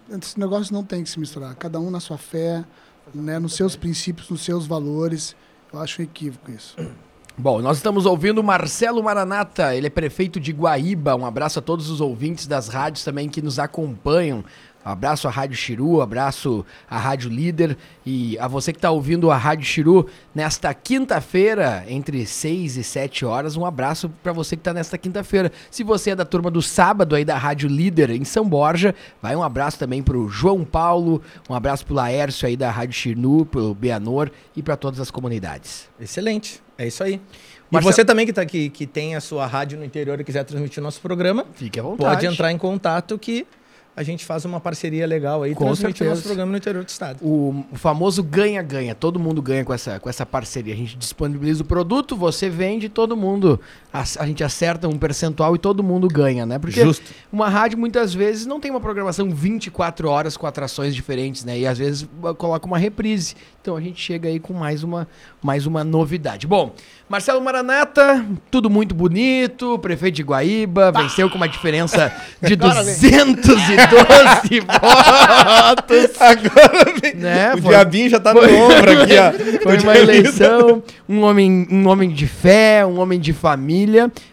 Esse 0.09 0.37
negócio 0.37 0.73
não 0.73 0.83
tem 0.83 1.03
que 1.03 1.09
se 1.09 1.17
misturar. 1.17 1.55
Cada 1.55 1.79
um 1.79 1.89
na 1.89 2.01
sua 2.01 2.17
fé, 2.17 2.65
né, 3.15 3.39
nos 3.39 3.55
seus 3.55 3.77
princípios, 3.77 4.29
nos 4.29 4.43
seus 4.43 4.67
valores. 4.67 5.37
Eu 5.71 5.79
acho 5.79 6.01
um 6.01 6.05
equívoco 6.05 6.51
isso. 6.51 6.75
Bom, 7.35 7.63
nós 7.63 7.77
estamos 7.77 8.05
ouvindo 8.05 8.43
Marcelo 8.43 9.01
Maranata, 9.01 9.75
ele 9.75 9.87
é 9.87 9.89
prefeito 9.89 10.39
de 10.39 10.51
Guaíba. 10.51 11.15
Um 11.15 11.25
abraço 11.25 11.57
a 11.57 11.63
todos 11.63 11.89
os 11.89 11.99
ouvintes 11.99 12.45
das 12.45 12.67
rádios 12.67 13.03
também 13.03 13.27
que 13.27 13.41
nos 13.41 13.57
acompanham. 13.57 14.45
Um 14.85 14.89
abraço 14.89 15.27
à 15.27 15.31
Rádio 15.31 15.57
Chiru, 15.57 15.97
um 15.97 16.01
abraço 16.01 16.63
à 16.87 16.99
Rádio 16.99 17.31
Líder 17.31 17.75
e 18.05 18.37
a 18.37 18.47
você 18.47 18.71
que 18.71 18.77
está 18.77 18.91
ouvindo 18.91 19.31
a 19.31 19.37
Rádio 19.37 19.65
Chiru 19.65 20.07
nesta 20.35 20.71
quinta-feira, 20.75 21.83
entre 21.87 22.23
6 22.23 22.77
e 22.77 22.83
7 22.83 23.25
horas. 23.25 23.57
Um 23.57 23.65
abraço 23.65 24.09
para 24.21 24.31
você 24.31 24.55
que 24.55 24.59
está 24.59 24.71
nesta 24.71 24.95
quinta-feira. 24.95 25.51
Se 25.71 25.83
você 25.83 26.11
é 26.11 26.15
da 26.15 26.25
turma 26.25 26.51
do 26.51 26.61
sábado 26.61 27.15
aí 27.15 27.25
da 27.25 27.35
Rádio 27.35 27.67
Líder 27.67 28.11
em 28.11 28.23
São 28.23 28.47
Borja, 28.47 28.93
vai 29.19 29.35
um 29.35 29.41
abraço 29.41 29.79
também 29.79 30.03
para 30.03 30.17
o 30.17 30.29
João 30.29 30.63
Paulo, 30.63 31.19
um 31.49 31.55
abraço 31.55 31.83
para 31.83 31.93
o 31.93 31.95
Laércio 31.95 32.47
aí 32.47 32.55
da 32.55 32.69
Rádio 32.69 32.93
Chiru, 32.93 33.43
para 33.43 33.61
o 33.61 33.73
Beanor 33.73 34.29
e 34.55 34.61
para 34.61 34.77
todas 34.77 34.99
as 34.99 35.09
comunidades. 35.09 35.89
Excelente, 35.99 36.62
é 36.77 36.87
isso 36.87 37.03
aí. 37.03 37.19
E 37.71 37.79
você 37.81 38.05
também 38.05 38.25
que, 38.25 38.33
tá, 38.33 38.45
que, 38.45 38.69
que 38.69 38.85
tem 38.85 39.15
a 39.15 39.21
sua 39.21 39.47
rádio 39.47 39.77
no 39.79 39.85
interior 39.85 40.19
e 40.19 40.23
quiser 40.23 40.43
transmitir 40.43 40.79
o 40.79 40.83
nosso 40.83 41.01
programa, 41.01 41.45
fique 41.55 41.79
à 41.79 41.83
vontade. 41.83 42.15
Pode 42.15 42.25
entrar 42.27 42.51
em 42.51 42.57
contato 42.57 43.17
que 43.17 43.47
a 43.95 44.01
gente 44.01 44.25
faz 44.25 44.43
uma 44.43 44.59
parceria 44.59 45.05
legal 45.05 45.43
aí, 45.43 45.53
com 45.53 45.65
transmite 45.65 46.03
o 46.03 46.09
nosso 46.09 46.23
programa 46.23 46.51
no 46.51 46.57
interior 46.57 46.83
do 46.83 46.89
estado. 46.89 47.19
O, 47.21 47.63
o 47.71 47.75
famoso 47.75 48.23
ganha-ganha, 48.23 48.95
todo 48.95 49.19
mundo 49.19 49.41
ganha 49.41 49.63
com 49.63 49.73
essa, 49.73 49.99
com 49.99 50.09
essa 50.09 50.25
parceria. 50.25 50.73
A 50.73 50.77
gente 50.77 50.97
disponibiliza 50.97 51.61
o 51.61 51.65
produto, 51.65 52.15
você 52.15 52.49
vende, 52.49 52.89
todo 52.89 53.15
mundo, 53.15 53.59
a, 53.93 54.03
a 54.19 54.25
gente 54.25 54.43
acerta 54.43 54.87
um 54.89 54.97
percentual 54.97 55.55
e 55.55 55.59
todo 55.59 55.83
mundo 55.83 56.07
ganha, 56.07 56.47
né? 56.47 56.57
Porque 56.57 56.81
Justo. 56.83 57.05
uma 57.31 57.47
rádio 57.47 57.77
muitas 57.77 58.11
vezes 58.11 58.47
não 58.47 58.59
tem 58.59 58.71
uma 58.71 58.81
programação 58.81 59.29
24 59.29 60.09
horas 60.09 60.35
com 60.35 60.47
atrações 60.47 60.95
diferentes, 60.95 61.45
né? 61.45 61.59
E 61.59 61.67
às 61.67 61.77
vezes 61.77 62.09
coloca 62.39 62.65
uma 62.65 62.79
reprise. 62.79 63.35
Então 63.61 63.77
a 63.77 63.81
gente 63.81 64.01
chega 64.01 64.27
aí 64.27 64.39
com 64.39 64.51
mais 64.51 64.83
uma, 64.83 65.07
mais 65.41 65.65
uma 65.67 65.83
novidade. 65.83 66.47
Bom, 66.47 66.73
Marcelo 67.07 67.39
Maranata, 67.39 68.25
tudo 68.49 68.69
muito 68.69 68.95
bonito, 68.95 69.77
prefeito 69.79 70.15
de 70.15 70.23
Guaíba, 70.23 70.91
venceu 70.91 71.29
com 71.29 71.37
uma 71.37 71.47
diferença 71.47 72.11
de 72.41 72.55
212 72.55 73.53
votos. 74.65 76.21
Agora 76.21 76.93
vem. 77.01 77.13
Né? 77.15 77.53
O 77.53 77.61
foi, 77.61 77.69
diabinho 77.69 78.09
já 78.09 78.19
tá 78.19 78.33
no 78.33 78.41
ombro 78.41 79.03
aqui, 79.03 79.13
ó. 79.17 79.31
Foi 79.63 79.77
uma 79.79 79.97
eleição, 79.97 80.83
um 81.07 81.21
homem, 81.21 81.67
um 81.69 81.87
homem 81.87 82.09
de 82.09 82.27
fé, 82.27 82.85
um 82.85 82.99
homem 82.99 83.19
de 83.19 83.31
família, 83.31 83.82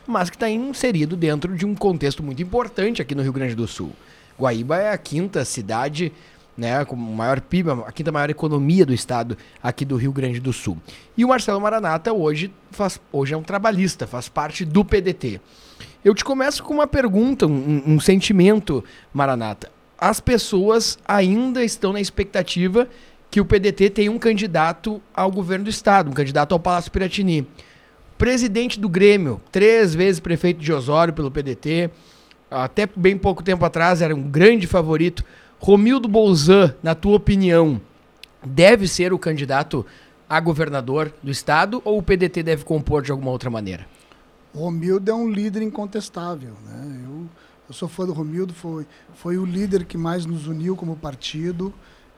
mas 0.07 0.31
que 0.31 0.37
está 0.37 0.49
inserido 0.49 1.17
dentro 1.17 1.57
de 1.57 1.67
um 1.67 1.75
contexto 1.75 2.23
muito 2.23 2.43
importante 2.43 3.01
aqui 3.01 3.15
no 3.15 3.23
Rio 3.23 3.33
Grande 3.33 3.55
do 3.55 3.67
Sul. 3.67 3.93
Guaíba 4.39 4.79
é 4.79 4.91
a 4.93 4.99
quinta 4.99 5.45
cidade 5.45 6.13
né, 6.57 6.85
com 6.85 6.95
maior 6.95 7.41
PIB, 7.41 7.71
a 7.87 7.93
quinta 7.93 8.13
maior 8.13 8.29
economia 8.29 8.85
do 8.85 8.93
estado 8.93 9.37
aqui 9.63 9.85
do 9.85 9.97
Rio 9.97 10.13
Grande 10.13 10.41
do 10.41 10.53
Sul. 10.53 10.77
E 11.17 11.25
o 11.25 11.29
Marcelo 11.29 11.61
Maranata 11.61 12.13
hoje, 12.13 12.53
faz, 12.71 13.01
hoje 13.11 13.33
é 13.33 13.37
um 13.37 13.43
trabalhista, 13.43 14.07
faz 14.07 14.29
parte 14.29 14.65
do 14.65 14.85
PDT. 14.85 15.41
Eu 16.05 16.15
te 16.15 16.25
começo 16.25 16.63
com 16.63 16.75
uma 16.75 16.87
pergunta, 16.87 17.47
um, 17.47 17.83
um 17.87 18.01
sentimento, 18.01 18.85
Maranata. 19.13 19.71
As 19.99 20.21
pessoas 20.21 20.99
ainda 21.07 21.65
estão 21.65 21.93
na 21.93 22.01
expectativa 22.01 22.89
que 23.31 23.41
o 23.41 23.45
PDT 23.45 23.91
tenha 23.91 24.11
um 24.11 24.19
candidato 24.19 25.01
ao 25.15 25.31
governo 25.31 25.65
do 25.65 25.71
estado, 25.71 26.11
um 26.11 26.15
candidato 26.15 26.53
ao 26.53 26.59
Palácio 26.59 26.91
Piratini. 26.91 27.47
Presidente 28.21 28.79
do 28.79 28.87
Grêmio, 28.87 29.41
três 29.51 29.95
vezes 29.95 30.21
prefeito 30.21 30.61
de 30.61 30.71
Osório 30.71 31.14
pelo 31.14 31.31
PDT, 31.31 31.91
até 32.51 32.87
bem 32.95 33.16
pouco 33.16 33.43
tempo 33.43 33.64
atrás 33.64 34.03
era 34.03 34.14
um 34.14 34.21
grande 34.21 34.66
favorito 34.66 35.25
Romildo 35.59 36.07
Bolzan, 36.07 36.75
na 36.83 36.95
tua 36.95 37.16
opinião, 37.16 37.81
deve 38.45 38.87
ser 38.87 39.14
o 39.14 39.18
candidato 39.18 39.87
a 40.29 40.39
governador 40.39 41.11
do 41.23 41.31
estado 41.31 41.81
ou 41.83 41.97
o 41.97 42.03
PDT 42.03 42.43
deve 42.43 42.62
compor 42.62 43.01
de 43.01 43.11
alguma 43.11 43.31
outra 43.31 43.49
maneira? 43.49 43.87
Romildo 44.55 45.11
é 45.11 45.14
um 45.14 45.31
líder 45.31 45.62
incontestável. 45.62 46.53
Né? 46.66 47.01
Eu, 47.07 47.27
eu 47.71 47.75
sou 47.75 47.89
fã 47.89 48.05
do 48.05 48.12
Romildo, 48.12 48.53
foi, 48.53 48.87
foi 49.14 49.39
o 49.39 49.47
líder 49.47 49.87
que 49.87 49.97
mais 49.97 50.27
nos 50.27 50.47
uniu 50.47 50.77
como 50.77 50.95
partido. 50.95 51.73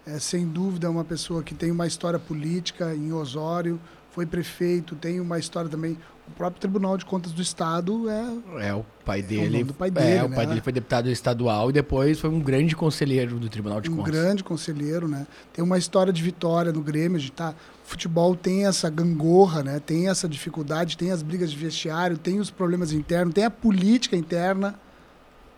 É, 0.05 0.19
sem 0.19 0.49
dúvida, 0.49 0.89
é 0.89 0.91
uma 0.91 1.05
pessoa 1.05 1.45
que 1.45 1.55
tem 1.55 1.71
uma 1.71 1.87
história 1.87 2.19
política 2.19 2.93
em 2.93 3.13
Osório, 3.13 3.79
foi 4.13 4.27
prefeito, 4.27 4.95
tem 4.95 5.21
uma 5.21 5.39
história 5.39 5.71
também. 5.71 5.97
O 6.29 6.31
próprio 6.33 6.61
Tribunal 6.61 6.97
de 6.97 7.05
Contas 7.05 7.33
do 7.33 7.43
Estado 7.43 8.09
é. 8.09 8.69
É, 8.69 8.75
o 8.75 8.85
pai 9.05 9.23
dele. 9.23 9.61
É 9.61 9.65
o, 9.65 9.75
pai 9.75 9.91
dele, 9.91 10.11
é, 10.11 10.23
o 10.23 10.29
pai 10.29 10.45
né? 10.45 10.47
dele 10.47 10.61
foi 10.61 10.73
deputado 10.73 11.11
estadual 11.11 11.71
e 11.71 11.73
depois 11.73 12.21
foi 12.21 12.31
um 12.31 12.41
grande 12.41 12.77
conselheiro 12.77 13.39
do 13.39 13.49
Tribunal 13.49 13.81
de 13.81 13.91
um 13.91 13.97
Contas. 13.97 14.11
Um 14.11 14.13
grande 14.13 14.45
conselheiro, 14.45 15.09
né? 15.09 15.27
Tem 15.53 15.65
uma 15.65 15.79
história 15.79 16.13
de 16.13 16.23
vitória 16.23 16.73
no 16.73 16.81
Grêmio, 16.81 17.19
de 17.19 17.33
tá. 17.33 17.55
O 17.85 17.89
futebol 17.89 18.37
tem 18.37 18.67
essa 18.67 18.89
gangorra, 18.89 19.63
né? 19.63 19.81
Tem 19.81 20.09
essa 20.09 20.29
dificuldade, 20.29 20.97
tem 20.97 21.11
as 21.11 21.23
brigas 21.23 21.51
de 21.51 21.57
vestiário, 21.57 22.17
tem 22.17 22.39
os 22.39 22.51
problemas 22.51 22.93
internos, 22.93 23.35
tem 23.35 23.45
a 23.45 23.51
política 23.51 24.17
interna. 24.17 24.79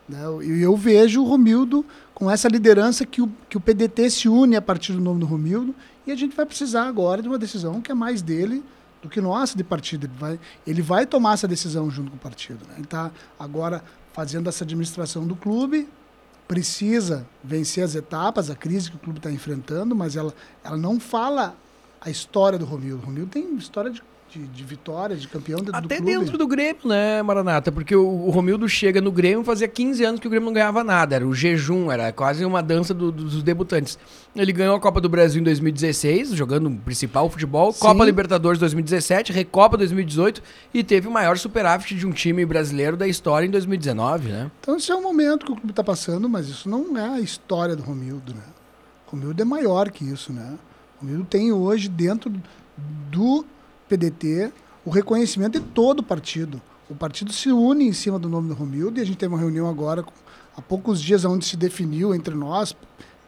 Né? 0.09 0.19
E 0.43 0.63
eu 0.63 0.77
vejo 0.77 1.23
o 1.23 1.25
Romildo 1.27 1.85
com 2.15 2.31
essa 2.31 2.49
liderança 2.49 3.05
que 3.05 3.21
o, 3.21 3.31
que 3.49 3.57
o 3.57 3.61
PDT 3.61 4.11
se 4.11 4.29
une 4.29 4.57
a 4.57 4.63
partir 4.63 4.93
do 4.93 5.01
nome 5.01 5.21
do 5.21 5.27
Romildo 5.27 5.75
e 6.07 6.13
a 6.13 6.17
gente 6.17 6.37
vai 6.37 6.45
precisar 6.45 6.87
agora 6.87 7.23
de 7.23 7.29
uma 7.29 7.39
decisão 7.39 7.81
que 7.81 7.91
é 7.91 7.95
mais 7.95 8.23
dele 8.23 8.63
do 9.03 9.09
que 9.09 9.21
nossa 9.21 9.57
de 9.57 9.65
partido. 9.65 10.07
Ele 10.07 10.15
vai, 10.19 10.41
ele 10.67 10.83
vai 10.83 11.07
tomar 11.07 11.35
essa 11.35 11.49
decisão 11.49 11.91
junto 11.91 12.11
com 12.11 12.17
o 12.17 12.21
partido. 12.21 12.67
Né? 12.67 12.75
Ele 12.77 12.85
está 12.85 13.11
agora 13.39 13.83
fazendo 14.13 14.49
essa 14.49 14.65
administração 14.65 15.27
do 15.27 15.35
clube, 15.35 15.89
precisa 16.47 17.27
vencer 17.43 17.85
as 17.85 17.95
etapas, 17.95 18.51
a 18.51 18.55
crise 18.55 18.91
que 18.91 18.97
o 18.97 18.99
clube 18.99 19.19
está 19.19 19.31
enfrentando, 19.31 19.95
mas 19.95 20.17
ela, 20.17 20.33
ela 20.63 20.77
não 20.77 21.01
fala 21.01 21.57
a 22.01 22.11
história 22.11 22.59
do 22.59 22.65
Romildo. 22.65 23.03
O 23.03 23.07
Romildo 23.07 23.31
tem 23.31 23.57
história 23.57 23.91
de 23.91 24.03
de, 24.35 24.47
de 24.49 24.65
vitórias, 24.65 25.23
de 25.23 25.29
campeão 25.29 25.61
dentro 25.61 25.77
Até 25.77 26.01
do 26.01 26.05
dentro 26.05 26.37
do 26.37 26.47
Grêmio, 26.47 26.81
né, 26.85 27.23
Maranata? 27.23 27.71
Porque 27.71 27.95
o, 27.95 28.05
o, 28.05 28.31
Romildo 28.31 28.69
chega 28.69 29.01
no 29.01 29.13
Grêmio 29.13 29.45
fazia 29.45 29.69
15 29.69 30.05
anos 30.05 30.21
que 30.21 30.27
o 30.27 30.31
Grêmio 30.31 30.47
não 30.47 30.53
ganhava 30.53 30.83
nada. 30.83 31.15
Era 31.15 31.27
o 31.27 31.35
jejum, 31.35 31.91
era 31.91 32.13
quase 32.13 32.45
uma 32.45 32.63
dança 32.63 32.93
do, 32.93 33.13
do, 33.13 33.25
dos 33.25 33.43
debutantes. 33.43 33.99
Ele 34.35 34.53
ganhou 34.53 34.75
a 34.75 34.81
Copa 34.81 35.01
do 35.01 35.09
Brasil 35.09 35.41
em 35.41 35.45
2016, 35.45 36.31
jogando 36.31 36.69
o 36.69 36.77
principal 36.77 37.31
futebol. 37.31 37.73
Sim. 37.73 37.81
Copa 37.81 38.05
Libertadores 38.05 38.59
2017, 38.59 39.33
Recopa 39.33 39.77
2018 39.77 40.43
e 40.73 40.83
teve 40.83 41.07
o 41.07 41.11
maior 41.11 41.39
superávit 41.39 41.95
de 41.95 42.07
um 42.07 42.11
time 42.11 42.45
brasileiro 42.45 42.97
da 42.97 43.07
história 43.07 43.47
em 43.47 43.51
2019, 43.51 44.29
né? 44.29 44.51
Então 44.61 44.77
esse 44.77 44.91
é 44.91 44.95
o 44.95 45.03
momento 45.03 45.47
que 45.47 45.53
o 45.53 45.55
clube 45.55 45.71
está 45.71 45.85
passando, 45.85 46.29
mas 46.29 46.49
isso 46.49 46.69
não 46.69 46.99
é 46.99 47.09
a 47.09 47.21
história 47.21 47.77
do 47.77 47.83
Romildo, 47.83 48.35
né? 48.35 48.43
O 49.07 49.13
Romildo 49.13 49.41
é 49.41 49.45
maior 49.45 49.91
que 49.91 50.05
isso, 50.05 50.33
né? 50.33 50.59
O 50.97 51.05
Romildo 51.05 51.25
tem 51.25 51.53
hoje 51.53 51.89
dentro 51.89 52.33
do 53.11 53.45
PDT, 53.89 54.53
o 54.85 54.91
reconhecimento 54.91 55.59
de 55.61 55.67
todo 55.67 56.01
o 56.01 56.03
partido. 56.03 56.61
O 56.89 56.95
partido 56.95 57.33
se 57.33 57.51
une 57.51 57.87
em 57.89 57.93
cima 57.93 58.19
do 58.19 58.29
nome 58.29 58.49
do 58.49 58.55
Romildo 58.55 58.99
e 58.99 59.03
a 59.03 59.07
gente 59.07 59.17
teve 59.17 59.33
uma 59.33 59.41
reunião 59.41 59.69
agora, 59.69 60.05
há 60.57 60.61
poucos 60.61 61.01
dias, 61.01 61.25
onde 61.25 61.45
se 61.45 61.57
definiu 61.57 62.15
entre 62.15 62.35
nós, 62.35 62.77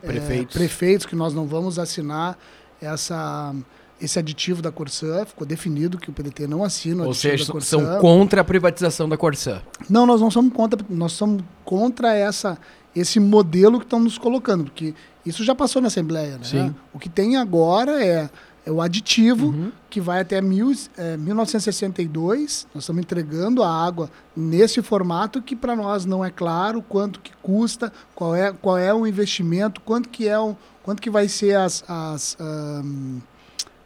prefeitos, 0.01 0.55
é, 0.55 0.59
prefeitos 0.59 1.07
que 1.07 1.17
nós 1.17 1.33
não 1.33 1.47
vamos 1.47 1.79
assinar 1.79 2.39
essa, 2.81 3.55
esse 4.01 4.19
aditivo 4.19 4.61
da 4.61 4.71
Corsã. 4.71 5.25
Ficou 5.25 5.47
definido 5.47 5.97
que 5.99 6.11
o 6.11 6.13
PDT 6.13 6.47
não 6.47 6.63
assina 6.63 7.03
o 7.03 7.07
Ou 7.07 7.11
aditivo 7.13 7.45
seja, 7.45 7.61
são 7.61 7.99
contra 7.99 8.43
a 8.43 8.45
privatização 8.45 9.09
da 9.09 9.17
Corsã. 9.17 9.63
Não, 9.89 10.05
nós 10.07 10.21
não 10.21 10.31
somos 10.31 10.53
contra, 10.53 10.85
nós 10.91 11.13
somos 11.13 11.43
contra 11.65 12.15
essa, 12.15 12.59
esse 12.95 13.19
modelo 13.19 13.79
que 13.79 13.87
estão 13.87 14.01
nos 14.01 14.19
colocando, 14.19 14.65
porque 14.65 14.95
isso 15.25 15.43
já 15.43 15.55
passou 15.55 15.81
na 15.81 15.89
Assembleia. 15.89 16.37
Né? 16.37 16.45
Sim. 16.45 16.75
O 16.93 16.99
que 16.99 17.09
tem 17.09 17.37
agora 17.37 18.05
é 18.05 18.29
é 18.67 18.71
o 18.73 18.83
aditivo 18.83 19.47
uhum. 19.47 19.71
que 19.89 20.01
vai 20.01 20.21
até 20.21 20.41
mil, 20.41 20.73
é, 20.99 21.17
1962. 21.17 22.67
Nós 22.75 22.83
estamos 22.83 23.01
entregando 23.01 23.63
a 23.63 23.71
água 23.71 24.11
nesse 24.37 24.83
formato 24.83 25.41
que 25.41 25.55
para 25.55 25.77
nós 25.77 26.05
não 26.05 26.25
é 26.25 26.31
claro 26.31 26.83
quanto 26.83 27.21
que 27.21 27.33
custa, 27.41 27.93
qual 28.13 28.35
é, 28.35 28.53
qual 28.53 28.77
é 28.77 28.93
o 28.93 29.07
investimento, 29.07 29.81
quanto 29.81 30.09
que 30.09 30.27
é 30.27 30.39
um, 30.39 30.57
quanto 30.83 31.01
que 31.01 31.09
vai 31.09 31.29
ser 31.29 31.57
as, 31.57 31.85
as, 31.87 32.37
um, 32.41 33.21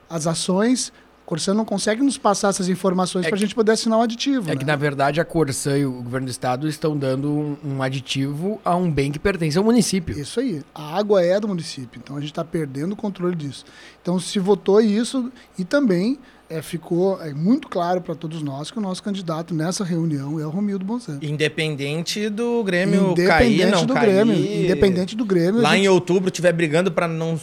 as 0.09 0.27
ações 0.27 0.91
Corsã 1.31 1.55
não 1.55 1.65
consegue 1.65 2.03
nos 2.03 2.19
passar 2.19 2.49
essas 2.49 2.69
informações 2.69 3.25
é 3.25 3.29
para 3.29 3.37
a 3.37 3.39
gente 3.39 3.55
poder 3.55 3.71
assinar 3.71 3.99
o 3.99 4.01
um 4.01 4.05
aditivo. 4.05 4.51
É 4.51 4.55
né? 4.55 4.57
que, 4.57 4.65
na 4.65 4.75
verdade, 4.75 5.21
a 5.21 5.25
Corsã 5.25 5.79
e 5.79 5.87
o 5.87 6.03
governo 6.03 6.27
do 6.27 6.31
estado 6.31 6.67
estão 6.67 6.97
dando 6.97 7.31
um, 7.31 7.57
um, 7.65 7.83
aditivo 7.85 8.61
a 8.65 8.75
um 8.75 8.91
bem 8.91 9.13
que 9.13 9.19
pertence 9.21 9.57
ao 9.57 9.63
município. 9.63 10.19
Isso 10.19 10.41
aí. 10.41 10.61
A 10.75 10.99
água 10.99 11.25
é 11.25 11.39
do 11.39 11.47
município, 11.47 12.01
então 12.03 12.17
a 12.17 12.21
gente 12.21 12.33
está 12.33 12.45
perdendo 12.45 12.95
o 12.95 12.97
controle 12.97 13.37
disso. 13.37 13.65
Então 14.03 14.19
se 14.19 14.41
votou 14.41 14.81
isso 14.81 15.31
e 15.57 15.65
também 15.65 16.19
é, 16.49 16.61
ficou 16.61 17.23
é, 17.23 17.33
muito 17.33 17.69
claro 17.69 18.01
para 18.01 18.17
todos 18.17 18.43
nós 18.43 18.73
que 18.73 18.79
o 18.79 18.81
nosso 18.81 19.01
candidato 19.01 19.55
nessa 19.55 19.85
reunião 19.85 20.41
é 20.41 20.45
o 20.45 20.51
Romildo 20.51 20.85
Bonzan. 20.85 21.21
Independente 21.23 22.29
do 22.29 22.65
Grêmio 22.65 23.13
independente 23.13 23.59
cair, 23.61 23.71
não 23.71 23.87
do 23.87 23.95
cair. 23.95 24.07
Grêmio, 24.07 24.65
independente 24.65 25.15
do 25.15 25.25
Grêmio. 25.25 25.61
Lá 25.61 25.77
gente... 25.77 25.85
em 25.85 25.89
outubro 25.89 26.29
estiver 26.29 26.53
brigando 26.53 26.91
para 26.91 27.07
não, 27.07 27.39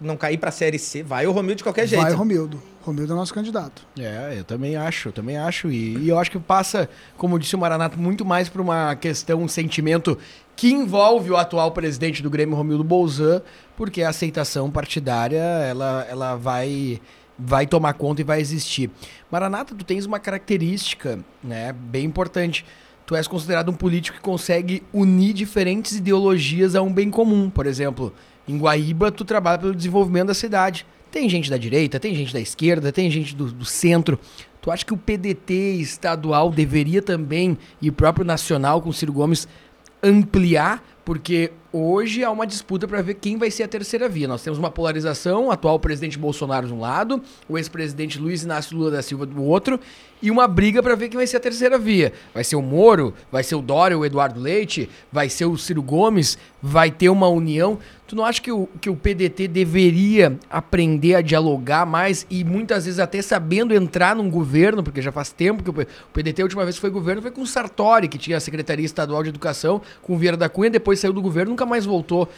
não 0.00 0.16
cair 0.16 0.38
para 0.38 0.50
a 0.50 0.52
Série 0.52 0.78
C, 0.78 1.02
vai 1.02 1.26
o 1.26 1.32
Romildo 1.32 1.56
de 1.56 1.64
qualquer 1.64 1.88
jeito. 1.88 2.02
Vai 2.02 2.12
o 2.12 2.16
Romildo. 2.16 2.62
Romildo 2.86 3.12
é 3.12 3.16
nosso 3.16 3.34
candidato. 3.34 3.82
É, 3.98 4.34
eu 4.38 4.44
também 4.44 4.76
acho, 4.76 5.08
eu 5.08 5.12
também 5.12 5.36
acho. 5.36 5.70
E, 5.70 5.96
e 5.98 6.08
eu 6.08 6.18
acho 6.18 6.30
que 6.30 6.38
passa, 6.38 6.88
como 7.16 7.38
disse 7.38 7.56
o 7.56 7.58
Maranato, 7.58 7.98
muito 7.98 8.24
mais 8.24 8.48
por 8.48 8.60
uma 8.60 8.94
questão, 8.94 9.42
um 9.42 9.48
sentimento 9.48 10.16
que 10.54 10.70
envolve 10.72 11.30
o 11.30 11.36
atual 11.36 11.72
presidente 11.72 12.22
do 12.22 12.30
Grêmio, 12.30 12.56
Romildo 12.56 12.84
Bolzan, 12.84 13.42
porque 13.76 14.02
a 14.02 14.08
aceitação 14.08 14.70
partidária, 14.70 15.36
ela, 15.36 16.06
ela 16.08 16.36
vai 16.36 17.00
vai 17.38 17.66
tomar 17.66 17.92
conta 17.92 18.22
e 18.22 18.24
vai 18.24 18.40
existir. 18.40 18.90
Maranata, 19.30 19.74
tu 19.74 19.84
tens 19.84 20.06
uma 20.06 20.18
característica, 20.18 21.18
né, 21.44 21.70
bem 21.72 22.06
importante. 22.06 22.64
Tu 23.04 23.14
és 23.14 23.28
considerado 23.28 23.68
um 23.68 23.74
político 23.74 24.16
que 24.16 24.22
consegue 24.22 24.82
unir 24.92 25.34
diferentes 25.34 25.96
ideologias 25.96 26.74
a 26.74 26.80
um 26.80 26.90
bem 26.92 27.10
comum. 27.10 27.50
Por 27.50 27.66
exemplo, 27.66 28.12
em 28.48 28.58
Guaíba, 28.58 29.12
tu 29.12 29.24
trabalha 29.24 29.58
pelo 29.58 29.74
desenvolvimento 29.74 30.28
da 30.28 30.34
cidade. 30.34 30.86
Tem 31.10 31.28
gente 31.28 31.48
da 31.50 31.56
direita, 31.56 31.98
tem 31.98 32.14
gente 32.14 32.32
da 32.32 32.40
esquerda, 32.40 32.92
tem 32.92 33.10
gente 33.10 33.34
do, 33.34 33.50
do 33.50 33.64
centro. 33.64 34.18
Tu 34.60 34.70
acha 34.70 34.84
que 34.84 34.92
o 34.92 34.96
PDT 34.96 35.54
estadual 35.74 36.50
deveria 36.50 37.00
também, 37.00 37.56
e 37.80 37.88
o 37.88 37.92
próprio 37.92 38.24
nacional 38.24 38.82
com 38.82 38.92
Ciro 38.92 39.12
Gomes, 39.12 39.46
ampliar? 40.02 40.84
Porque 41.04 41.52
hoje 41.72 42.24
há 42.24 42.30
uma 42.30 42.46
disputa 42.46 42.88
para 42.88 43.00
ver 43.00 43.14
quem 43.14 43.36
vai 43.36 43.50
ser 43.50 43.62
a 43.62 43.68
terceira 43.68 44.08
via. 44.08 44.26
Nós 44.26 44.42
temos 44.42 44.58
uma 44.58 44.70
polarização, 44.70 45.46
o 45.46 45.50
atual 45.52 45.78
presidente 45.78 46.18
Bolsonaro 46.18 46.66
de 46.66 46.74
um 46.74 46.80
lado, 46.80 47.22
o 47.48 47.56
ex-presidente 47.56 48.18
Luiz 48.18 48.42
Inácio 48.42 48.76
Lula 48.76 48.90
da 48.90 49.02
Silva 49.02 49.24
do 49.24 49.40
outro, 49.40 49.78
e 50.22 50.30
uma 50.30 50.48
briga 50.48 50.82
para 50.82 50.94
ver 50.94 51.08
quem 51.08 51.16
vai 51.16 51.26
ser 51.26 51.36
a 51.36 51.40
terceira 51.40 51.78
via. 51.78 52.12
Vai 52.32 52.42
ser 52.42 52.56
o 52.56 52.62
Moro, 52.62 53.14
vai 53.30 53.42
ser 53.42 53.54
o 53.54 53.62
Dória, 53.62 53.98
o 53.98 54.04
Eduardo 54.04 54.40
Leite, 54.40 54.88
vai 55.12 55.28
ser 55.28 55.44
o 55.44 55.56
Ciro 55.56 55.82
Gomes, 55.82 56.38
vai 56.62 56.90
ter 56.90 57.08
uma 57.08 57.28
união. 57.28 57.78
Tu 58.06 58.16
não 58.16 58.24
acha 58.24 58.40
que 58.40 58.50
o, 58.50 58.68
que 58.80 58.88
o 58.88 58.96
PDT 58.96 59.48
deveria 59.48 60.38
aprender 60.48 61.16
a 61.16 61.20
dialogar 61.20 61.84
mais 61.84 62.26
e 62.30 62.44
muitas 62.44 62.84
vezes 62.84 63.00
até 63.00 63.20
sabendo 63.20 63.74
entrar 63.74 64.16
num 64.16 64.30
governo, 64.30 64.82
porque 64.82 65.02
já 65.02 65.12
faz 65.12 65.32
tempo 65.32 65.62
que 65.62 65.70
o, 65.70 65.72
o 65.72 66.12
PDT 66.12 66.42
a 66.42 66.44
última 66.44 66.64
vez 66.64 66.76
que 66.76 66.80
foi 66.80 66.90
governo 66.90 67.20
foi 67.20 67.30
com 67.30 67.42
o 67.42 67.46
Sartori, 67.46 68.08
que 68.08 68.18
tinha 68.18 68.36
a 68.36 68.40
Secretaria 68.40 68.84
Estadual 68.84 69.22
de 69.22 69.28
Educação, 69.28 69.82
com 70.02 70.14
o 70.14 70.18
Vieira 70.18 70.36
da 70.36 70.48
Cunha, 70.48 70.70
depois 70.70 71.00
saiu 71.00 71.12
do 71.12 71.20
governo, 71.20 71.50
nunca 71.50 71.66
mais 71.66 71.84
voltou. 71.84 72.28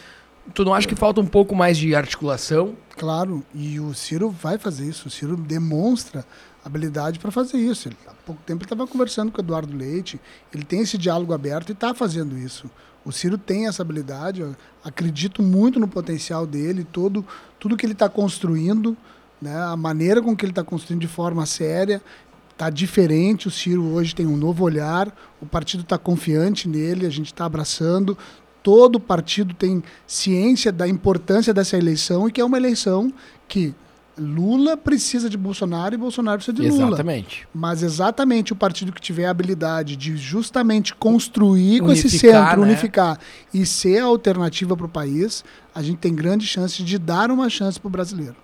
Tu 0.53 0.65
não 0.65 0.73
acha 0.73 0.87
que 0.87 0.95
falta 0.95 1.21
um 1.21 1.25
pouco 1.25 1.55
mais 1.55 1.77
de 1.77 1.93
articulação? 1.93 2.75
Claro, 2.97 3.43
e 3.53 3.79
o 3.79 3.93
Ciro 3.93 4.29
vai 4.29 4.57
fazer 4.57 4.85
isso. 4.85 5.07
O 5.07 5.11
Ciro 5.11 5.37
demonstra 5.37 6.25
habilidade 6.63 7.19
para 7.19 7.31
fazer 7.31 7.57
isso. 7.57 7.87
Ele, 7.87 7.97
há 8.07 8.13
pouco 8.25 8.41
tempo 8.45 8.59
ele 8.59 8.65
estava 8.65 8.87
conversando 8.87 9.31
com 9.31 9.39
o 9.39 9.43
Eduardo 9.43 9.75
Leite, 9.75 10.19
ele 10.53 10.63
tem 10.63 10.81
esse 10.81 10.97
diálogo 10.97 11.33
aberto 11.33 11.69
e 11.69 11.73
está 11.73 11.93
fazendo 11.93 12.37
isso. 12.37 12.69
O 13.03 13.11
Ciro 13.11 13.37
tem 13.37 13.67
essa 13.67 13.81
habilidade, 13.81 14.45
acredito 14.83 15.41
muito 15.41 15.79
no 15.79 15.87
potencial 15.87 16.45
dele, 16.45 16.83
todo, 16.83 17.25
tudo 17.59 17.77
que 17.77 17.85
ele 17.85 17.93
está 17.93 18.09
construindo, 18.09 18.95
né, 19.41 19.55
a 19.55 19.75
maneira 19.75 20.21
com 20.21 20.35
que 20.35 20.45
ele 20.45 20.51
está 20.51 20.63
construindo 20.63 21.01
de 21.01 21.07
forma 21.07 21.45
séria, 21.45 22.01
está 22.51 22.69
diferente. 22.69 23.47
O 23.47 23.51
Ciro 23.51 23.85
hoje 23.93 24.13
tem 24.13 24.27
um 24.27 24.35
novo 24.35 24.65
olhar, 24.65 25.15
o 25.41 25.45
partido 25.45 25.83
está 25.83 25.97
confiante 25.97 26.67
nele, 26.67 27.05
a 27.05 27.09
gente 27.09 27.27
está 27.27 27.45
abraçando. 27.45 28.17
Todo 28.61 28.99
partido 28.99 29.53
tem 29.53 29.81
ciência 30.05 30.69
da 30.69 30.85
importância 30.85 31.53
dessa 31.53 31.77
eleição 31.77 32.27
e 32.27 32.31
que 32.31 32.41
é 32.41 32.45
uma 32.45 32.57
eleição 32.57 33.13
que 33.47 33.73
Lula 34.19 34.75
precisa 34.77 35.29
de 35.29 35.37
Bolsonaro 35.37 35.95
e 35.95 35.97
Bolsonaro 35.97 36.37
precisa 36.37 36.55
de 36.55 36.69
Lula. 36.69 36.87
Exatamente. 36.87 37.47
Mas 37.53 37.81
exatamente 37.81 38.53
o 38.53 38.55
partido 38.55 38.91
que 38.91 39.01
tiver 39.01 39.25
a 39.25 39.31
habilidade 39.31 39.95
de 39.95 40.15
justamente 40.17 40.93
construir 40.93 41.81
unificar, 41.81 41.85
com 41.85 41.91
esse 41.91 42.09
centro, 42.09 42.61
né? 42.61 42.67
unificar 42.67 43.19
e 43.53 43.65
ser 43.65 43.99
a 43.99 44.05
alternativa 44.05 44.75
para 44.75 44.85
o 44.85 44.89
país, 44.89 45.43
a 45.73 45.81
gente 45.81 45.97
tem 45.97 46.13
grande 46.13 46.45
chance 46.45 46.83
de 46.83 46.97
dar 46.97 47.31
uma 47.31 47.49
chance 47.49 47.79
para 47.79 47.87
o 47.87 47.91
brasileiro. 47.91 48.35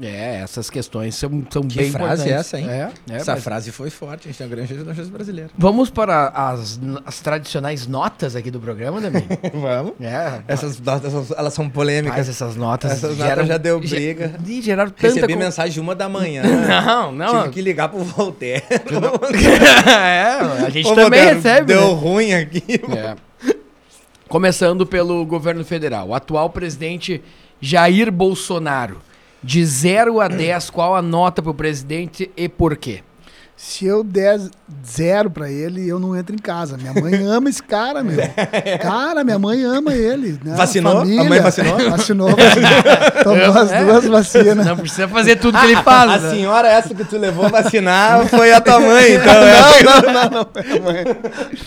É, 0.00 0.40
essas 0.42 0.68
questões 0.68 1.14
são, 1.14 1.30
são 1.48 1.62
que 1.62 1.76
bem 1.76 1.90
frase 1.90 2.22
importantes. 2.22 2.26
é 2.26 2.30
essa, 2.30 2.60
hein? 2.60 2.68
É, 2.68 2.90
é, 3.12 3.16
essa 3.16 3.32
mas... 3.32 3.44
frase 3.44 3.70
foi 3.70 3.90
forte. 3.90 4.28
A 4.28 4.30
gente 4.30 4.38
tem 4.38 4.46
uma 4.46 4.56
grande 4.56 4.96
chance 4.96 5.10
brasileira. 5.10 5.50
Vamos 5.56 5.88
para 5.88 6.28
as, 6.28 6.80
as 7.06 7.20
tradicionais 7.20 7.86
notas 7.86 8.34
aqui 8.34 8.50
do 8.50 8.58
programa, 8.58 9.00
Dami? 9.00 9.24
Vamos. 9.54 9.92
É. 10.00 10.42
Essas 10.48 10.80
notas, 10.80 11.30
elas 11.30 11.54
são 11.54 11.68
polêmicas. 11.70 12.18
Mas 12.18 12.28
essas 12.28 12.56
notas... 12.56 12.92
Essas 12.92 13.16
geram, 13.16 13.30
notas 13.30 13.48
já 13.48 13.56
deu 13.56 13.78
briga. 13.78 14.34
Já, 14.44 14.62
geraram 14.62 14.90
tanta... 14.90 15.06
Recebi 15.06 15.32
com... 15.34 15.38
mensagem 15.38 15.80
uma 15.80 15.94
da 15.94 16.08
manhã. 16.08 16.42
Não, 16.84 17.12
não. 17.12 17.42
Tive 17.42 17.54
que 17.54 17.62
ligar 17.62 17.88
pro 17.88 18.02
Voltaire. 18.02 18.62
é, 19.86 20.64
a 20.66 20.70
gente 20.70 20.86
Ô, 20.86 20.94
também 20.94 21.20
Voltaire, 21.20 21.34
recebe. 21.36 21.66
Deu 21.66 21.88
né? 21.88 22.00
ruim 22.00 22.32
aqui. 22.34 22.80
É. 22.96 23.14
Começando 24.28 24.86
pelo 24.86 25.24
governo 25.24 25.64
federal. 25.64 26.08
O 26.08 26.14
atual 26.14 26.50
presidente 26.50 27.22
Jair 27.60 28.10
Bolsonaro 28.10 29.00
De 29.44 29.62
0 29.62 30.22
a 30.22 30.26
10, 30.26 30.70
qual 30.70 30.96
a 30.96 31.02
nota 31.02 31.42
pro 31.42 31.52
presidente 31.52 32.30
e 32.34 32.48
por 32.48 32.78
quê? 32.78 33.02
Se 33.56 33.86
eu 33.86 34.02
der 34.02 34.40
zero 34.84 35.30
pra 35.30 35.48
ele, 35.48 35.88
eu 35.88 36.00
não 36.00 36.16
entro 36.16 36.34
em 36.34 36.38
casa. 36.38 36.76
Minha 36.76 36.92
mãe 36.92 37.14
ama 37.24 37.48
esse 37.48 37.62
cara, 37.62 38.02
meu. 38.02 38.18
Cara, 38.82 39.22
minha 39.22 39.38
mãe 39.38 39.62
ama 39.62 39.94
ele. 39.94 40.38
Né? 40.44 40.56
Vacinou? 40.56 40.96
Família, 40.98 41.20
A 41.20 41.24
mãe 41.24 41.40
vacinou? 41.40 41.78
Vacinou, 41.90 42.28
vacinou. 42.36 42.70
Tomou 43.22 43.62
as 43.62 43.72
É. 43.72 43.84
duas 43.84 44.04
vacinas. 44.06 44.66
Não 44.66 44.76
precisa 44.76 45.06
fazer 45.06 45.36
tudo 45.36 45.56
que 45.56 45.64
ele 45.66 45.76
faz. 45.76 46.10
A 46.10 46.18
né? 46.18 46.30
senhora 46.30 46.68
essa 46.68 46.92
que 46.92 47.04
tu 47.04 47.16
levou 47.16 47.48
vacinar 47.48 48.26
foi 48.26 48.52
a 48.52 48.60
tua 48.60 48.80
mãe, 48.80 49.12
então. 49.14 49.32
é. 49.34 49.82
Não, 49.84 50.02
não, 50.02 50.12
não, 50.12 50.30
não 50.30 50.46
foi 50.52 50.76
a 50.76 50.80
mãe. 50.82 51.04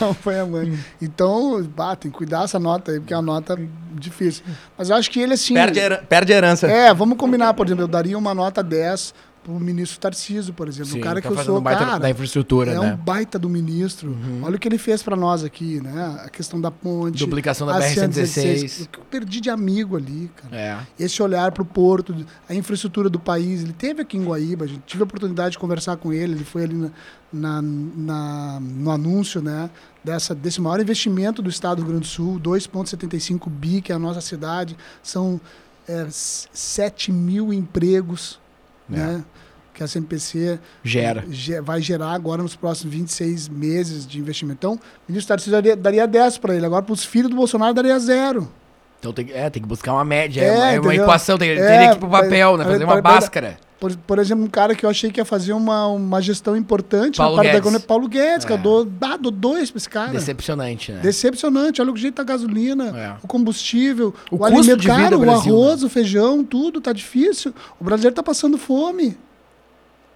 Não 0.01 0.13
foi 0.13 0.39
a 0.39 0.45
mãe. 0.45 0.79
Então, 1.01 1.63
bah, 1.75 1.95
tem 1.95 2.11
que 2.11 2.17
cuidar 2.17 2.43
essa 2.43 2.59
nota 2.59 2.91
aí, 2.91 2.99
porque 2.99 3.13
é 3.13 3.17
uma 3.17 3.23
nota 3.23 3.57
difícil. 3.93 4.43
Mas 4.77 4.89
eu 4.89 4.95
acho 4.97 5.09
que 5.09 5.21
ele, 5.21 5.33
assim. 5.35 5.53
Perde, 5.53 5.79
a 5.79 5.83
heran- 5.83 5.99
perde 6.07 6.33
a 6.33 6.35
herança. 6.35 6.67
É, 6.67 6.93
vamos 6.93 7.17
combinar, 7.17 7.53
por 7.53 7.65
exemplo, 7.65 7.83
eu 7.85 7.87
daria 7.87 8.17
uma 8.17 8.33
nota 8.33 8.61
10 8.61 9.13
pro 9.47 9.59
ministro 9.65 9.97
Tarciso, 9.99 10.51
por 10.53 10.67
exemplo. 10.67 10.91
Sim, 10.91 10.99
o 10.99 11.01
cara 11.01 11.21
tá 11.21 11.27
que 11.29 11.33
eu 11.33 11.43
sou, 11.43 11.61
baita 11.61 11.85
cara, 11.85 11.97
da 11.99 12.09
infraestrutura, 12.09 12.71
é 12.71 12.79
né? 12.79 12.93
um 12.93 12.97
baita 12.97 13.39
do 13.39 13.49
ministro. 13.49 14.15
Olha 14.43 14.57
o 14.57 14.59
que 14.59 14.67
ele 14.67 14.77
fez 14.77 15.01
pra 15.01 15.15
nós 15.15 15.43
aqui, 15.43 15.79
né? 15.81 16.21
A 16.25 16.29
questão 16.29 16.59
da 16.59 16.69
ponte. 16.69 17.17
Duplicação 17.19 17.65
da 17.65 17.77
a 17.77 17.79
BR-116. 17.79 18.85
O 18.85 18.89
que 18.89 18.99
eu 18.99 19.03
perdi 19.05 19.39
de 19.39 19.49
amigo 19.49 19.95
ali, 19.95 20.29
cara. 20.35 20.55
É. 20.55 20.77
Esse 20.99 21.23
olhar 21.23 21.51
para 21.53 21.63
o 21.63 21.65
porto, 21.65 22.13
a 22.49 22.53
infraestrutura 22.53 23.09
do 23.09 23.19
país. 23.19 23.63
Ele 23.63 23.73
teve 23.73 24.01
aqui 24.01 24.17
em 24.17 24.25
Guaíba, 24.25 24.65
a 24.65 24.67
gente 24.67 24.81
tive 24.85 25.03
a 25.03 25.05
oportunidade 25.05 25.51
de 25.51 25.59
conversar 25.59 25.95
com 25.97 26.11
ele. 26.11 26.33
Ele 26.33 26.43
foi 26.43 26.63
ali 26.65 26.75
na, 26.75 26.91
na- 27.31 27.61
na- 27.61 28.59
no 28.59 28.91
anúncio 28.91 29.41
né, 29.41 29.69
dessa, 30.03 30.35
desse 30.35 30.59
maior 30.59 30.79
investimento 30.81 31.41
do 31.41 31.49
estado 31.49 31.77
do 31.77 31.81
Rio 31.83 31.91
Grande 31.91 32.07
do 32.07 32.11
Sul, 32.11 32.37
2,75 32.39 33.49
bi, 33.49 33.81
que 33.81 33.91
é 33.91 33.95
a 33.95 33.99
nossa 33.99 34.19
cidade. 34.21 34.75
São 35.01 35.39
é, 35.87 36.01
s- 36.01 36.47
7 36.51 37.11
mil 37.13 37.53
empregos 37.53 38.39
né, 38.89 39.23
que 39.73 39.83
a 39.83 39.87
CMPC 39.87 40.59
Gera. 40.83 41.23
ge- 41.29 41.61
vai 41.61 41.81
gerar 41.81 42.11
agora 42.11 42.41
nos 42.41 42.55
próximos 42.55 42.93
26 42.93 43.47
meses 43.47 44.07
de 44.07 44.19
investimento. 44.19 44.57
Então, 44.57 44.73
o 44.73 44.79
ministro 45.07 45.29
Tarcísio 45.29 45.51
daria, 45.51 45.75
daria 45.75 46.07
10 46.07 46.37
para 46.39 46.55
ele. 46.55 46.65
Agora, 46.65 46.81
para 46.83 46.93
os 46.93 47.05
filhos 47.05 47.29
do 47.29 47.35
Bolsonaro, 47.35 47.73
daria 47.73 47.97
zero. 47.99 48.51
Então 48.99 49.13
tem, 49.13 49.25
que- 49.25 49.33
é, 49.33 49.49
tem 49.49 49.61
que 49.61 49.67
buscar 49.67 49.93
uma 49.93 50.03
média, 50.03 50.41
É, 50.41 50.47
é, 50.47 50.51
uma, 50.55 50.71
é 50.71 50.75
entendeu? 50.77 51.03
equação, 51.03 51.37
tem, 51.37 51.51
É, 51.51 51.55
teria 51.55 51.89
que 51.91 51.95
ir 51.97 51.99
pro 51.99 52.09
papel, 52.09 52.57
né? 52.57 52.63
Fazer 52.65 52.83
uma 52.83 53.01
pare- 53.01 53.01
báscara. 53.19 53.57
Por, 53.79 53.95
por 53.95 54.17
exemplo, 54.17 54.43
um 54.43 54.47
cara 54.47 54.73
que 54.73 54.83
eu 54.83 54.89
achei 54.89 55.11
que 55.11 55.19
ia 55.19 55.25
fazer 55.25 55.53
uma, 55.53 55.85
uma 55.87 56.19
gestão 56.19 56.57
importante 56.57 57.17
Paulo 57.17 57.35
na 57.35 57.43
parte 57.43 57.47
da 57.47 57.51
Guedes. 57.53 57.67
economia, 57.67 57.87
Paulo 57.87 58.07
Guedes, 58.07 58.43
que 58.45 58.51
É. 58.51 58.55
eu 58.55 58.59
dou, 58.59 58.87
ah, 59.01 59.17
dou 59.17 59.31
dois 59.31 59.69
pra 59.69 59.77
esse 59.77 59.87
cara. 59.89 60.11
Decepcionante, 60.13 60.91
né? 60.91 60.99
Decepcionante, 60.99 61.79
olha 61.79 61.91
o 61.91 61.95
jeito 61.95 62.15
da 62.15 62.23
gasolina, 62.23 62.85
É. 62.97 63.15
o 63.23 63.27
combustível, 63.27 64.15
O 64.31 64.37
o, 64.37 64.45
alimento 64.45 64.83
caro, 64.87 65.19
o 65.19 65.29
arroz, 65.29 65.83
o 65.83 65.89
feijão, 65.89 66.43
tudo 66.43 66.81
tá 66.81 66.91
difícil. 66.91 67.53
O 67.79 67.83
brasileiro 67.83 68.15
tá 68.15 68.23
passando 68.23 68.57
fome. 68.57 69.15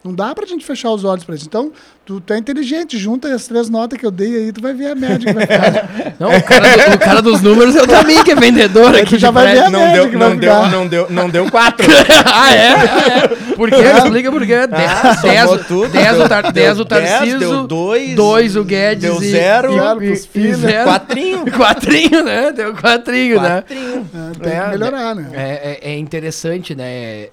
Não 0.03 0.15
dá 0.15 0.33
pra 0.33 0.47
gente 0.47 0.65
fechar 0.65 0.89
os 0.89 1.03
olhos 1.03 1.23
pra 1.23 1.35
isso. 1.35 1.45
Então, 1.45 1.71
tu, 2.11 2.19
tu 2.19 2.33
é 2.33 2.37
inteligente, 2.37 2.97
junta 2.97 3.33
as 3.33 3.47
três 3.47 3.69
notas 3.69 3.97
que 3.97 4.05
eu 4.05 4.11
dei 4.11 4.35
aí, 4.35 4.51
tu 4.51 4.61
vai 4.61 4.73
ver 4.73 4.87
a 4.91 4.95
média 4.95 5.19
que 5.19 5.33
vai 5.33 5.45
ficar. 5.47 6.13
Não, 6.19 6.35
o 6.35 6.43
cara, 6.43 6.67
do- 6.89 6.95
o 6.95 6.99
cara 6.99 7.21
dos 7.21 7.41
números 7.41 7.75
é 7.75 7.81
o 7.81 7.87
Tamim, 7.87 8.21
que 8.23 8.31
é 8.31 8.35
vendedor 8.35 8.93
aqui 8.95 9.11
tu 9.15 9.17
já 9.17 9.31
vai 9.31 9.53
ver 9.53 9.59
a 9.59 9.69
Não 9.69 9.79
média 9.79 9.93
deu, 10.01 10.09
que 10.09 10.17
vai 10.17 10.29
não, 10.29 10.35
deu, 10.37 10.53
ficar. 10.55 10.71
não, 10.71 10.87
deu, 10.87 11.07
não 11.09 11.29
deu 11.29 11.49
quatro. 11.49 11.87
ah, 12.25 12.53
é? 12.53 12.67
Ah, 12.73 13.07
é. 13.23 13.27
Por 13.55 13.69
quê? 13.69 13.75
Explica 13.75 14.31
por 14.31 14.45
quê. 14.45 14.53
Ah, 14.71 15.13
10 15.21 15.39
somou 15.41 15.57
tudo, 15.59 15.89
10 15.89 16.15
deu- 16.17 16.25
o, 16.25 16.29
Tar, 16.29 16.41
deu 16.43 16.51
10 16.51 16.79
o 16.79 16.85
10, 16.85 17.09
Tarciso, 17.09 17.39
deu 17.39 17.67
dois, 17.67 18.15
2 18.15 18.55
o 18.57 18.63
Guedes 18.63 19.03
deu 19.03 19.19
zero, 19.19 19.71
e, 19.73 19.79
zero 19.79 20.03
e, 20.03 20.07
pros 20.07 20.25
e 20.25 20.27
filhos. 20.27 20.57
zero. 20.59 20.83
Quatrinho. 20.89 21.45
Quatrinho, 21.51 22.23
né? 22.23 22.51
Deu 22.51 22.73
quatrinho, 22.75 23.41
né? 23.41 23.61
Quatrinho. 23.61 24.07
É, 24.13 24.39
tem 24.43 24.53
É, 24.53 24.61
que 24.63 24.69
melhorar, 24.69 25.15
né? 25.15 25.29
É, 25.33 25.79
é- 25.83 25.91
é 25.93 25.97
interessante, 25.97 26.75
né, 26.75 26.83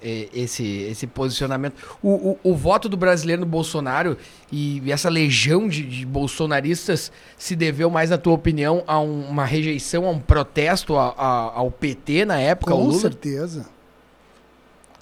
é- 0.01 0.27
esse, 0.33 0.87
esse 0.91 1.05
posicionamento. 1.07 1.73
O, 2.01 2.37
o, 2.43 2.51
o 2.51 2.55
voto 2.55 2.87
do 2.87 2.95
brasileiro 2.97 3.41
no 3.41 3.47
Bolsonaro 3.47 4.17
e 4.51 4.68
essa 4.87 5.09
legião 5.09 5.67
de, 5.67 5.83
de 5.85 6.05
bolsonaristas 6.05 7.11
se 7.37 7.55
deveu 7.55 7.89
mais, 7.89 8.09
na 8.09 8.17
tua 8.17 8.33
opinião, 8.33 8.83
a 8.87 8.99
um- 8.99 9.27
uma 9.29 9.45
rejeição, 9.45 10.05
a 10.05 10.11
um 10.11 10.19
protesto 10.19 10.95
a- 10.95 11.13
a- 11.17 11.51
ao 11.55 11.71
PT 11.71 12.25
na 12.25 12.37
época, 12.39 12.73
Com 12.73 12.91
certeza. 12.91 13.65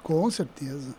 Com 0.04 0.30
certeza. 0.32 0.96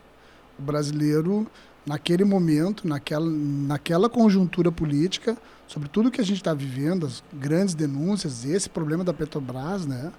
O 0.59 0.63
brasileiro, 0.63 1.47
naquele 1.87 2.25
momento, 2.25 2.87
naquela, 2.87 3.27
naquela 3.27 4.09
conjuntura 4.09 4.71
política, 4.71 5.37
sobre 5.67 5.89
tudo 5.89 6.11
que 6.11 6.21
a 6.21 6.25
gente 6.25 6.39
está 6.39 6.53
vivendo, 6.55 7.07
as 7.07 7.23
grandes 7.33 7.75
denúncias, 7.75 8.45
esse 8.45 8.69
problema 8.69 9.05
da 9.05 9.13
Petrobras, 9.15 9.87
né? 9.87 10.13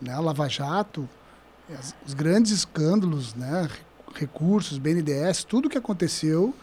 né? 0.00 0.18
Lava 0.18 0.48
Jato, 0.48 1.08
as- 1.78 1.94
os 2.06 2.14
grandes 2.14 2.52
escândalos, 2.52 3.34
né? 3.34 3.68
Re- 3.70 3.80
recursos, 4.20 4.76
BNDES, 4.78 5.44
tudo 5.44 5.68
que 5.68 5.78
aconteceu 5.78 6.54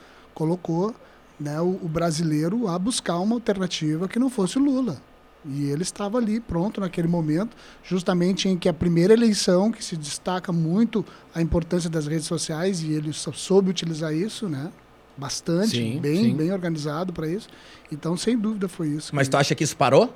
colocou 0.42 0.94
né, 1.40 1.60
o, 1.60 1.80
o 1.82 1.88
brasileiro 1.90 2.68
a 2.68 2.78
buscar 2.78 3.18
uma 3.18 3.34
alternativa 3.36 4.08
que 4.08 4.20
não 4.20 4.30
fosse 4.30 4.60
o 4.60 4.62
Lula. 4.64 5.02
E 5.44 5.66
ele 5.72 5.82
estava 5.82 6.20
ali 6.20 6.40
pronto 6.40 6.80
naquele 6.80 7.08
momento, 7.08 7.58
justamente 7.84 8.48
em 8.48 8.56
que 8.56 8.70
a 8.70 8.74
primeira 8.74 9.14
eleição, 9.14 9.72
que 9.72 9.84
se 9.84 9.98
destaca 9.98 10.52
muito 10.52 11.04
a 11.34 11.42
importância 11.42 11.90
das 11.90 12.06
redes 12.06 12.28
sociais, 12.28 12.84
e 12.84 12.92
ele 12.92 13.12
soube 13.14 13.72
utilizar 13.72 14.14
isso, 14.14 14.48
né? 14.48 14.72
Bastante, 15.18 15.72
Sim, 15.78 16.00
bem, 16.00 16.18
sim. 16.26 16.36
bem 16.36 16.52
organizado 16.52 17.12
para 17.12 17.28
isso. 17.28 17.48
Então, 17.92 18.16
sem 18.16 18.38
dúvida, 18.38 18.68
foi 18.68 18.90
isso. 18.90 19.16
Mas 19.16 19.28
que- 19.28 19.32
tu 19.32 19.38
acha 19.38 19.56
que 19.56 19.64
isso 19.64 19.76
parou? 19.76 20.14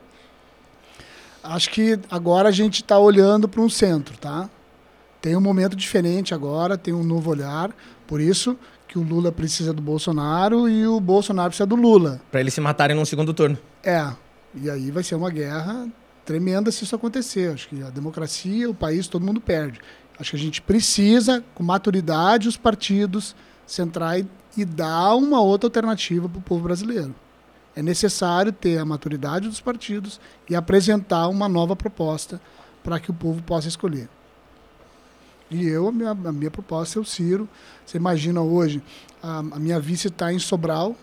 Acho 1.43 1.71
que 1.71 1.97
agora 2.11 2.49
a 2.49 2.51
gente 2.51 2.83
está 2.83 2.99
olhando 2.99 3.47
para 3.49 3.61
um 3.61 3.69
centro, 3.69 4.15
tá? 4.17 4.47
Tem 5.19 5.35
um 5.35 5.41
momento 5.41 5.75
diferente 5.75 6.33
agora, 6.33 6.77
tem 6.77 6.93
um 6.93 7.03
novo 7.03 7.29
olhar. 7.31 7.71
Por 8.05 8.19
isso 8.21 8.57
que 8.91 8.99
o 8.99 9.01
Lula 9.01 9.31
precisa 9.31 9.71
do 9.71 9.81
Bolsonaro 9.81 10.67
e 10.67 10.85
o 10.85 10.99
Bolsonaro 10.99 11.49
precisa 11.49 11.65
do 11.65 11.77
Lula. 11.77 12.21
Pra 12.29 12.41
eles 12.41 12.53
se 12.53 12.59
matarem 12.59 12.93
num 12.93 13.05
segundo 13.05 13.33
turno. 13.33 13.57
É, 13.81 14.11
e 14.53 14.69
aí 14.69 14.91
vai 14.91 15.01
ser 15.01 15.15
uma 15.15 15.29
guerra 15.29 15.87
tremenda 16.25 16.69
se 16.71 16.83
isso 16.83 16.93
acontecer. 16.93 17.53
Acho 17.53 17.69
que 17.69 17.81
a 17.81 17.89
democracia, 17.89 18.69
o 18.69 18.73
país, 18.73 19.07
todo 19.07 19.25
mundo 19.25 19.39
perde. 19.39 19.79
Acho 20.19 20.31
que 20.31 20.35
a 20.35 20.39
gente 20.39 20.61
precisa, 20.61 21.41
com 21.55 21.63
maturidade, 21.63 22.49
os 22.49 22.57
partidos 22.57 23.33
centrais 23.65 24.25
e 24.57 24.65
dar 24.65 25.15
uma 25.15 25.39
outra 25.39 25.67
alternativa 25.67 26.27
para 26.27 26.39
o 26.39 26.41
povo 26.41 26.63
brasileiro. 26.65 27.15
É 27.73 27.81
necessário 27.81 28.51
ter 28.51 28.77
a 28.77 28.83
maturidade 28.83 29.47
dos 29.47 29.61
partidos 29.61 30.19
e 30.49 30.53
apresentar 30.53 31.29
uma 31.29 31.47
nova 31.47 31.77
proposta 31.77 32.41
para 32.83 32.99
que 32.99 33.09
o 33.09 33.13
povo 33.13 33.41
possa 33.41 33.69
escolher. 33.69 34.09
E 35.51 35.67
eu, 35.67 35.87
a 35.87 35.91
minha, 35.91 36.11
a 36.11 36.31
minha 36.31 36.49
proposta 36.49 36.97
é 36.97 37.01
o 37.01 37.05
Ciro. 37.05 37.47
Você 37.85 37.97
imagina 37.97 38.41
hoje, 38.41 38.81
a, 39.21 39.39
a 39.39 39.59
minha 39.59 39.79
vice 39.79 40.07
está 40.07 40.31
em 40.31 40.39
Sobral, 40.39 40.95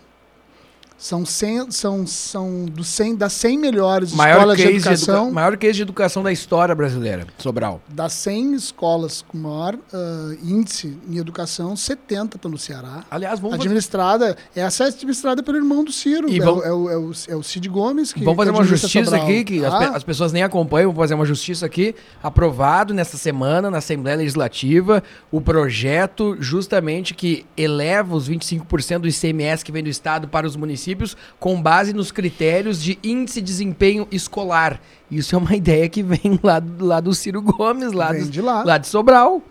são 0.99 1.25
100, 1.25 1.71
são, 1.71 2.05
são 2.05 2.65
dos 2.65 2.87
100, 2.89 3.15
das 3.15 3.31
100 3.33 3.57
melhores 3.57 4.11
Maior 4.13 4.35
escolas 4.39 4.57
de 4.57 4.63
de 4.67 4.69
educação, 4.75 5.15
educa- 5.23 5.33
maior 5.33 5.57
case 5.57 5.73
de 5.73 5.81
educação 5.81 6.21
da 6.21 6.31
história 6.31 6.75
brasileira, 6.75 7.25
Sobral. 7.37 7.81
das 7.87 8.11
100 8.13 8.53
escolas 8.55 9.23
com 9.27 9.37
maior 9.37 9.77
ah, 9.93 10.35
índice 10.43 10.97
em 11.09 11.17
educação, 11.17 11.75
70 11.75 12.35
estão 12.35 12.51
no 12.51 12.57
Ceará. 12.57 13.05
Aliás, 13.09 13.39
vamos 13.39 13.55
fazer, 13.55 13.69
Administrada, 13.69 14.37
essa 14.55 14.83
é 14.83 14.87
administrada 14.87 15.41
pelo 15.41 15.57
irmão 15.57 15.83
do 15.85 15.91
Ciro, 15.93 16.29
E 16.29 16.37
é, 16.37 16.43
vamos- 16.43 16.65
é, 16.65 16.71
o, 16.73 16.89
é, 16.89 16.97
o, 16.97 17.11
é 17.29 17.35
o 17.37 17.41
Cid 17.43 17.69
Gomes. 17.69 18.11
Que, 18.11 18.23
vamos 18.23 18.35
fazer 18.37 18.51
que 18.51 18.57
uma 18.57 18.65
justiça 18.65 19.05
Sobral, 19.05 19.23
aqui, 19.23 19.43
que 19.45 19.65
as, 19.65 19.71
tá? 19.71 19.79
pe- 19.79 19.95
as 19.97 20.03
pessoas 20.03 20.33
nem 20.33 20.43
acompanham, 20.43 20.89
vamos 20.91 20.99
fazer 21.01 21.13
uma 21.13 21.25
justiça 21.25 21.65
aqui, 21.65 21.95
aprovado 22.21 22.93
nesta 22.93 23.17
semana 23.17 23.71
na 23.71 23.77
Assembleia 23.77 24.17
Legislativa, 24.17 25.01
o 25.31 25.39
projeto 25.39 26.35
justamente 26.41 27.13
que 27.13 27.45
eleva 27.55 28.15
os 28.15 28.29
25% 28.29 28.99
do 28.99 29.07
ICMS 29.07 29.63
que 29.63 29.71
vem 29.71 29.81
do 29.81 29.89
Estado 29.89 30.27
para 30.27 30.45
os 30.45 30.57
municípios 30.57 30.88
com 31.39 31.61
base 31.61 31.93
nos 31.93 32.11
critérios 32.11 32.81
de 32.81 32.97
índice 33.03 33.41
de 33.41 33.45
desempenho 33.47 34.07
escolar. 34.11 34.81
Isso 35.09 35.35
é 35.35 35.37
uma 35.37 35.55
ideia 35.57 35.87
que 35.89 36.01
vem 36.03 36.39
lá, 36.43 36.59
do- 36.59 36.85
lá 36.85 36.99
do 36.99 37.13
Ciro 37.13 37.41
Gomes, 37.41 37.91
lá, 37.91 38.11
Vem 38.11 38.23
do- 38.23 38.29
de 38.29 38.41
lá. 38.41 38.63
lá 38.63 38.77
de 38.77 38.87
Sobral. 38.87 39.41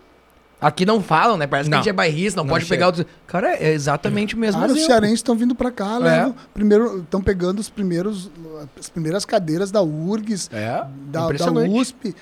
Aqui 0.61 0.85
não 0.85 1.01
falam, 1.01 1.37
né? 1.37 1.47
Parece 1.47 1.69
Não. 1.69 1.77
que 1.77 1.79
a 1.79 1.83
gente 1.83 1.89
é 1.89 1.93
bairrista, 1.93 2.37
não, 2.37 2.43
Não 2.43 2.49
pode 2.51 2.65
chega. 2.65 2.75
pegar 2.75 2.85
outros. 2.87 3.05
Cara, 3.25 3.55
é 3.55 3.71
exatamente 3.71 4.35
o 4.35 4.37
mesmo 4.37 4.59
Cara, 4.59 4.73
os 4.73 4.81
cearenses 4.83 5.19
estão 5.19 5.33
vindo 5.33 5.55
para 5.55 5.71
cá, 5.71 5.97
É. 6.05 6.33
primeiro 6.53 6.99
estão 6.99 7.21
pegando 7.21 7.59
os 7.59 7.69
primeiros, 7.69 8.29
as 8.77 8.89
primeiras 8.89 9.23
cadeiras 9.23 9.71
da 9.71 9.81
URGS, 9.81 10.49
É, 10.51 10.83
da, 11.09 11.29
da. 11.31 11.51
USP, 11.53 12.13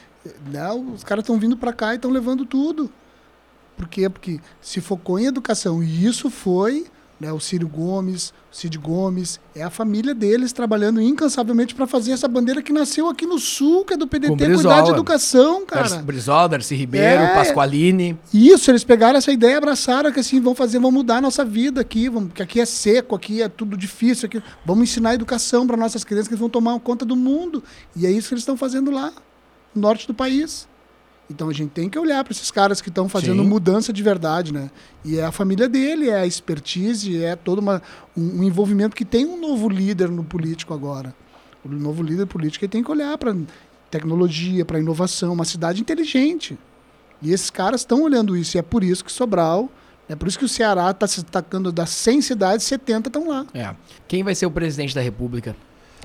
né? 0.51 0.71
Os 0.71 1.03
caras 1.03 1.23
estão 1.23 1.39
vindo 1.39 1.57
para 1.57 1.73
cá 1.73 1.93
e 1.93 1.95
estão 1.95 2.11
levando 2.11 2.45
tudo. 2.45 2.91
Por 3.75 3.87
quê? 3.87 4.07
Porque 4.07 4.39
se 4.61 4.81
focou 4.81 5.17
em 5.17 5.25
educação 5.25 5.81
e 5.81 6.05
isso 6.05 6.29
foi 6.29 6.85
né, 7.19 7.31
o 7.31 7.39
Ciro 7.39 7.67
Gomes, 7.67 8.33
o 8.51 8.55
Cid 8.55 8.77
Gomes, 8.77 9.39
é 9.55 9.63
a 9.63 9.69
família 9.69 10.13
deles 10.13 10.53
trabalhando 10.53 11.01
incansavelmente 11.01 11.73
para 11.73 11.87
fazer 11.87 12.11
essa 12.11 12.27
bandeira 12.27 12.61
que 12.61 12.71
nasceu 12.71 13.09
aqui 13.09 13.25
no 13.25 13.39
Sul, 13.39 13.83
que 13.85 13.93
é 13.93 13.97
do 13.97 14.07
PDT, 14.07 14.35
cuidar 14.53 14.81
de 14.81 14.91
educação, 14.91 15.65
cara. 15.65 15.89
Brizola, 16.03 16.49
Darcy 16.49 16.75
Ribeiro, 16.75 17.23
É. 17.23 17.33
Pasqualini. 17.33 18.17
Isso, 18.33 18.69
eles 18.69 18.83
pegaram 18.83 19.17
essa 19.17 19.31
ideia, 19.31 19.57
abraçaram 19.57 20.11
que 20.11 20.19
assim, 20.19 20.39
vão 20.39 20.53
fazer, 20.53 20.79
vão 20.79 20.91
mudar 20.91 21.17
a 21.17 21.21
nossa 21.21 21.43
vida 21.43 21.81
aqui, 21.81 22.07
vamos, 22.07 22.33
que 22.33 22.43
aqui 22.43 22.59
é 22.59 22.65
seco, 22.65 23.15
aqui 23.15 23.41
é 23.41 23.49
tudo 23.49 23.75
difícil, 23.75 24.27
aqui, 24.27 24.41
vamos 24.65 24.89
ensinar 24.89 25.15
educação 25.15 25.65
para 25.65 25.75
nossas 25.75 26.03
crianças 26.03 26.27
que 26.27 26.33
eles 26.33 26.39
vão 26.39 26.49
tomar 26.49 26.79
conta 26.79 27.03
do 27.03 27.15
mundo. 27.15 27.63
E 27.95 28.05
é 28.05 28.11
isso 28.11 28.27
que 28.29 28.35
eles 28.35 28.43
estão 28.43 28.55
fazendo 28.55 28.91
lá, 28.91 29.11
no 29.73 29.81
norte 29.81 30.05
do 30.05 30.13
país. 30.13 30.67
Então 31.29 31.49
a 31.49 31.53
gente 31.53 31.71
tem 31.71 31.89
que 31.89 31.99
olhar 31.99 32.23
para 32.23 32.31
esses 32.31 32.49
caras 32.49 32.79
que 32.79 32.89
estão 32.89 33.09
fazendo 33.09 33.43
Sim. 33.43 33.49
mudança 33.49 33.91
de 33.91 34.01
verdade, 34.01 34.53
né? 34.53 34.71
E 35.03 35.17
é 35.17 35.25
a 35.25 35.31
família 35.31 35.67
dele, 35.67 36.09
é 36.09 36.21
a 36.21 36.25
expertise, 36.25 37.21
é 37.21 37.35
todo 37.35 37.59
uma, 37.59 37.81
um, 38.15 38.39
um 38.39 38.43
envolvimento 38.43 38.95
que 38.95 39.03
tem 39.03 39.25
um 39.25 39.39
novo 39.39 39.67
líder 39.67 40.09
no 40.09 40.23
político 40.23 40.73
agora. 40.73 41.13
O 41.65 41.69
novo 41.69 42.01
líder 42.01 42.27
político 42.27 42.63
ele 42.63 42.71
tem 42.71 42.83
que 42.83 42.89
olhar 42.89 43.17
para 43.17 43.35
tecnologia, 43.91 44.63
para 44.63 44.79
inovação, 44.79 45.33
uma 45.33 45.45
cidade 45.45 45.81
inteligente. 45.81 46.57
E 47.21 47.33
esses 47.33 47.49
caras 47.49 47.81
estão 47.81 48.03
olhando 48.03 48.37
isso. 48.37 48.57
E 48.57 48.59
é 48.59 48.61
por 48.61 48.83
isso 48.83 49.03
que 49.03 49.11
Sobral, 49.11 49.69
é 50.07 50.15
por 50.15 50.27
isso 50.27 50.39
que 50.39 50.45
o 50.45 50.49
Ceará 50.49 50.91
está 50.91 51.07
se 51.07 51.21
destacando 51.21 51.71
das 51.71 51.89
100 51.89 52.21
cidades, 52.21 52.65
70 52.65 53.09
estão 53.09 53.27
lá. 53.27 53.45
É. 53.53 53.75
Quem 54.07 54.23
vai 54.23 54.33
ser 54.33 54.45
o 54.45 54.51
presidente 54.51 54.95
da 54.95 55.01
República? 55.01 55.55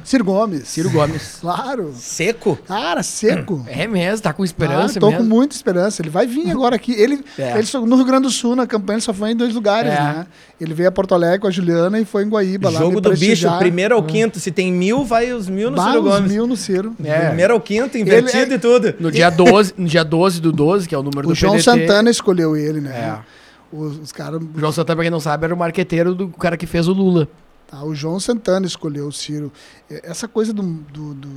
Ciro 0.05 0.25
Gomes. 0.25 0.69
Ciro 0.69 0.91
Gomes. 0.91 1.39
Claro. 1.43 1.93
Seco? 1.97 2.57
Cara, 2.67 3.03
seco. 3.03 3.65
É 3.69 3.87
mesmo, 3.87 4.23
tá 4.23 4.33
com 4.33 4.45
esperança 4.45 4.99
ah, 4.99 5.01
tô 5.01 5.11
mesmo. 5.11 5.23
com 5.23 5.29
muita 5.29 5.55
esperança. 5.57 6.03
Ele 6.03 6.11
vai 6.11 6.27
vir 6.27 6.51
agora 6.51 6.77
aqui. 6.77 6.93
Ele, 6.93 7.25
é. 7.39 7.59
ele 7.59 7.67
no 7.87 7.97
Rio 7.97 8.05
Grande 8.05 8.25
do 8.25 8.31
Sul, 8.31 8.55
na 8.55 8.67
campanha, 8.67 8.97
ele 8.97 9.03
só 9.03 9.13
foi 9.13 9.31
em 9.31 9.37
dois 9.37 9.55
lugares, 9.55 9.93
é. 9.93 9.97
né? 9.97 10.27
Ele 10.61 10.73
veio 10.75 10.89
a 10.89 10.93
Porto 10.93 11.15
Alegre 11.15 11.41
com 11.41 11.47
a 11.47 11.51
Juliana 11.51 11.99
e 11.99 12.05
foi 12.05 12.25
em 12.25 12.29
Guaíba 12.29 12.71
lá. 12.71 12.79
Jogo 12.79 13.01
do 13.01 13.11
bicho, 13.17 13.49
primeiro 13.59 13.95
ao 13.95 14.03
quinto. 14.03 14.39
Se 14.39 14.51
tem 14.51 14.73
mil, 14.73 15.05
vai 15.05 15.33
os 15.33 15.49
mil 15.49 15.71
no 15.71 15.77
vai 15.77 15.91
Ciro 15.91 16.03
Gomes. 16.03 16.33
mil 16.33 16.47
no 16.47 16.57
Ciro. 16.57 16.95
É. 17.03 17.27
Primeiro 17.27 17.55
ao 17.55 17.61
quinto, 17.61 17.99
invertido 17.99 18.53
é... 18.53 18.57
e 18.57 18.59
tudo. 18.59 18.95
No 19.01 19.11
dia 19.11 19.31
12, 19.31 19.75
no 19.77 19.89
dia 19.89 20.05
12 20.05 20.41
do 20.41 20.53
12, 20.53 20.89
que 20.89 20.95
é 20.95 20.99
o 20.99 21.03
número 21.03 21.27
o 21.27 21.31
do 21.31 21.35
João 21.35 21.55
PDT. 21.55 21.65
Santana 21.65 22.11
escolheu 22.11 22.57
ele, 22.57 22.81
né? 22.81 22.91
É. 22.91 23.77
Os, 23.77 23.99
os 23.99 24.13
caras... 24.13 24.41
O 24.41 24.61
João 24.61 24.71
Santana, 24.71 24.97
pra 24.97 25.05
quem 25.05 25.11
não 25.11 25.21
sabe, 25.21 25.47
era 25.47 25.55
o 25.55 25.59
marqueteiro 25.59 26.15
do 26.15 26.29
cara 26.29 26.57
que 26.57 26.67
fez 26.67 26.87
o 26.87 26.93
Lula. 26.93 27.29
Tá? 27.73 27.83
O 27.83 27.95
João 27.95 28.21
Santana 28.21 28.67
escolheu 28.67 29.09
o 29.09 29.13
Ciro. 29.13 29.51
É, 29.91 30.11
essa 30.11 30.29
coisa 30.29 30.53
do, 30.53 30.63
do, 30.63 31.15
do, 31.15 31.29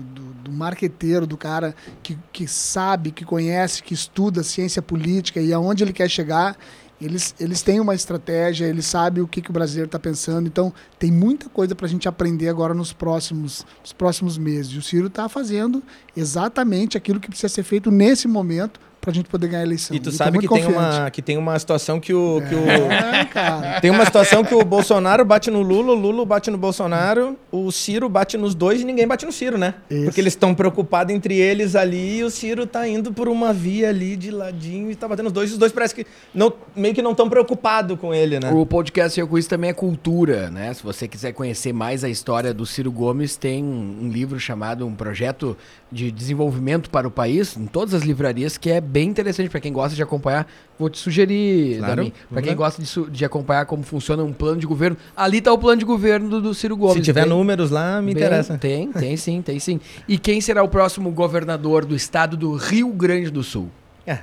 do, 0.44 0.52
marqueteiro, 0.52 1.26
do 1.26 1.38
cara 1.38 1.74
que, 2.04 2.20
que 2.34 2.46
sabe, 2.46 3.12
que 3.12 3.24
conhece, 3.24 3.82
que 3.82 3.94
estuda 3.94 4.44
ciência 4.44 4.82
política 4.82 5.40
e 5.40 5.54
aonde 5.54 5.86
ele 5.86 5.94
quer 5.94 6.10
chegar, 6.10 6.58
eles, 7.02 7.34
eles 7.40 7.62
têm 7.62 7.80
uma 7.80 7.96
estratégia, 7.96 8.66
eles 8.66 8.86
sabem 8.86 9.24
o 9.24 9.28
que, 9.28 9.42
que 9.42 9.50
o 9.50 9.54
brasileiro 9.54 9.88
está 9.88 10.00
pensando. 10.00 10.48
Então, 10.48 10.74
tem 11.00 11.10
muita 11.10 11.48
coisa 11.48 11.74
para 11.74 11.86
a 11.86 11.90
gente 11.90 12.08
aprender 12.08 12.50
agora 12.50 12.74
nos 12.74 12.92
próximos, 12.92 13.66
nos 13.82 13.94
próximos 13.94 14.38
meses. 14.38 14.74
E 14.74 14.78
o 14.78 14.82
Ciro 14.82 15.08
está 15.08 15.30
fazendo 15.30 15.82
exatamente 16.18 16.98
aquilo 16.98 17.20
que 17.20 17.30
precisa 17.30 17.48
ser 17.48 17.64
feito 17.64 17.90
nesse 17.90 18.28
momento 18.28 18.80
pra 19.06 19.14
gente 19.14 19.30
poder 19.30 19.48
ganhar 19.48 19.62
a 19.62 19.66
eleição. 19.66 19.96
E 19.96 20.00
tu 20.00 20.12
sabe 20.12 20.40
que 20.40 20.48
tem, 20.48 20.66
uma, 20.66 21.12
que 21.12 21.22
tem 21.22 21.38
uma 21.38 21.58
situação 21.58 22.00
que 22.00 22.14
o. 22.14 22.42
Que 22.50 22.56
o 22.56 22.92
é, 22.92 23.26
cara. 23.26 23.80
Tem 23.80 23.92
uma 23.92 24.04
situação 24.04 24.44
que 24.44 24.54
o 24.54 24.66
Bolsonaro 24.66 25.24
bate 25.24 25.52
no 25.52 25.62
Lula, 25.62 25.94
o 25.94 25.96
Lula 25.96 26.26
bate 26.26 26.50
no 26.50 26.58
Bolsonaro, 26.58 27.38
o 27.52 27.72
Ciro 27.72 28.10
bate 28.10 28.36
nos 28.36 28.56
dois 28.56 28.82
e 28.82 28.84
ninguém 28.84 29.08
bate 29.08 29.26
no 29.26 29.32
Ciro, 29.32 29.58
né? 29.58 29.76
Isso. 29.90 30.06
Porque 30.06 30.20
eles 30.20 30.34
estão 30.34 30.56
preocupados 30.56 31.14
entre 31.14 31.38
eles 31.38 31.76
ali 31.76 32.18
e 32.18 32.24
o 32.24 32.32
Ciro 32.32 32.66
tá 32.66 32.88
indo 32.88 33.14
por 33.14 33.30
uma 33.30 33.54
via 33.54 33.90
ali 33.90 34.16
de 34.16 34.32
ladinho 34.32 34.90
e 34.90 34.96
tá 34.96 35.08
batendo 35.08 35.28
os 35.28 35.34
dois. 35.34 35.52
E 35.52 35.54
os 35.54 35.60
dois 35.60 35.72
parece 35.72 35.94
que 35.94 36.06
não, 36.34 36.52
meio 36.76 36.96
que 36.96 37.02
não 37.02 37.12
estão 37.12 37.30
preocupados 37.30 38.00
com 38.00 38.14
ele, 38.14 38.40
né? 38.40 38.52
O 38.52 38.66
podcast 38.66 39.20
Eu 39.20 39.28
Com 39.28 39.38
Isso 39.38 39.50
também 39.50 39.70
é 39.70 39.74
cultura, 39.74 40.50
né? 40.50 40.74
Se 40.74 40.82
você 40.82 41.08
quiser 41.08 41.32
conhecer 41.34 41.72
mais 41.72 42.04
a 42.04 42.10
história 42.10 42.54
do 42.54 42.66
Ciro 42.66 42.92
Gomes, 42.92 43.38
tem 43.38 43.64
um 43.64 44.10
livro 44.10 44.40
chamado 44.40 44.88
Um 44.88 44.96
Projeto 44.96 45.56
de 45.92 46.12
Desenvolvimento 46.12 46.90
para 46.90 47.08
o 47.08 47.12
País, 47.12 47.56
em 47.56 47.68
todas 47.68 47.94
as 47.94 48.04
livrarias, 48.04 48.58
que 48.58 48.70
é 48.70 48.82
bem 48.96 49.10
interessante 49.10 49.50
para 49.50 49.60
quem 49.60 49.74
gosta 49.74 49.94
de 49.94 50.02
acompanhar. 50.02 50.48
Vou 50.80 50.90
te 50.90 50.98
sugerir, 50.98 51.80
claro, 51.80 52.14
para 52.32 52.42
quem 52.42 52.56
gosta 52.56 52.82
de, 52.82 53.12
de, 53.12 53.26
acompanhar 53.26 53.66
como 53.66 53.84
funciona 53.84 54.24
um 54.24 54.32
plano 54.32 54.58
de 54.58 54.66
governo. 54.66 54.96
Ali 55.18 55.40
está 55.40 55.52
o 55.52 55.58
plano 55.58 55.78
de 55.78 55.84
governo 55.84 56.30
do, 56.30 56.42
do 56.42 56.54
Ciro 56.54 56.78
Gomes. 56.78 56.96
Se 56.96 57.02
tiver 57.02 57.26
bem, 57.26 57.30
números 57.30 57.72
lá, 57.72 58.02
me 58.02 58.14
bem, 58.14 58.24
interessa. 58.24 58.58
Tem, 58.58 58.90
tem 58.94 59.18
sim, 59.18 59.42
tem 59.42 59.60
sim. 59.60 59.82
E 60.08 60.18
quem 60.18 60.40
será 60.40 60.64
o 60.64 60.70
próximo 60.70 61.12
governador 61.12 61.84
do 61.84 61.94
estado 61.94 62.38
do 62.38 62.56
Rio 62.56 62.88
Grande 62.94 63.30
do 63.30 63.44
Sul? 63.44 63.70
É. 64.08 64.20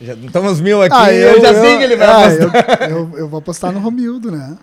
Já 0.00 0.14
estamos 0.14 0.60
mil 0.60 0.82
aqui, 0.82 0.96
ah, 0.96 1.12
eu, 1.12 1.36
eu, 1.36 1.40
já 1.40 1.54
sei 1.54 1.76
que 1.76 1.84
ele 1.84 1.96
vai 1.96 2.06
ah, 2.08 2.26
apostar. 2.26 2.90
Eu, 2.90 2.98
eu, 3.12 3.18
eu 3.18 3.28
vou 3.28 3.38
apostar 3.38 3.72
no 3.72 3.78
Romildo, 3.78 4.32
né? 4.32 4.58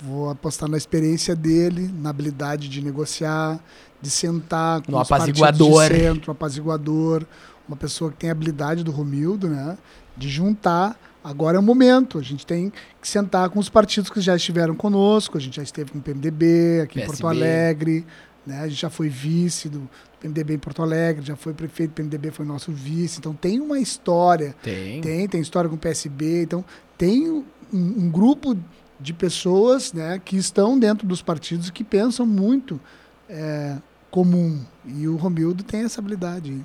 Vou 0.00 0.30
apostar 0.30 0.68
na 0.68 0.76
experiência 0.76 1.34
dele, 1.34 1.90
na 2.00 2.10
habilidade 2.10 2.68
de 2.68 2.80
negociar, 2.80 3.58
de 4.00 4.10
sentar 4.10 4.82
com 4.82 4.92
no 4.92 5.00
os 5.00 5.10
apaziguador. 5.10 5.88
de 5.88 5.96
centro, 5.96 6.30
apaziguador, 6.30 7.24
uma 7.66 7.76
pessoa 7.76 8.10
que 8.10 8.18
tem 8.18 8.30
a 8.30 8.32
habilidade 8.32 8.84
do 8.84 8.90
Romildo, 8.90 9.48
né? 9.48 9.76
De 10.16 10.28
juntar. 10.28 10.98
Agora 11.22 11.56
é 11.56 11.60
o 11.60 11.62
momento. 11.62 12.18
A 12.18 12.22
gente 12.22 12.44
tem 12.44 12.72
que 13.00 13.08
sentar 13.08 13.48
com 13.48 13.58
os 13.58 13.68
partidos 13.68 14.10
que 14.10 14.20
já 14.20 14.36
estiveram 14.36 14.74
conosco. 14.74 15.38
A 15.38 15.40
gente 15.40 15.56
já 15.56 15.62
esteve 15.62 15.90
com 15.90 15.98
o 15.98 16.02
PMDB 16.02 16.82
aqui 16.82 16.94
PSB. 16.94 17.02
em 17.02 17.06
Porto 17.06 17.26
Alegre. 17.26 18.06
Né? 18.46 18.60
A 18.60 18.68
gente 18.68 18.80
já 18.80 18.90
foi 18.90 19.08
vice 19.08 19.68
do 19.68 19.88
PMDB 20.20 20.54
em 20.54 20.58
Porto 20.58 20.82
Alegre, 20.82 21.24
já 21.24 21.36
foi 21.36 21.54
prefeito 21.54 21.90
do 21.90 21.94
PMDB, 21.94 22.30
foi 22.30 22.44
nosso 22.44 22.70
vice. 22.72 23.18
Então 23.18 23.34
tem 23.34 23.60
uma 23.60 23.78
história. 23.78 24.54
Tem. 24.62 25.00
Tem, 25.00 25.28
tem 25.28 25.40
história 25.40 25.68
com 25.68 25.76
o 25.76 25.78
PSB. 25.78 26.42
Então 26.42 26.64
tem 26.98 27.30
um, 27.30 27.44
um 27.72 28.10
grupo 28.10 28.56
de 29.00 29.12
pessoas 29.12 29.92
né, 29.92 30.20
que 30.22 30.36
estão 30.36 30.78
dentro 30.78 31.06
dos 31.06 31.22
partidos 31.22 31.68
e 31.68 31.72
que 31.72 31.82
pensam 31.82 32.26
muito 32.26 32.80
é, 33.28 33.76
comum. 34.10 34.60
E 34.86 35.08
o 35.08 35.16
Romildo 35.16 35.64
tem 35.64 35.80
essa 35.80 36.00
habilidade. 36.00 36.64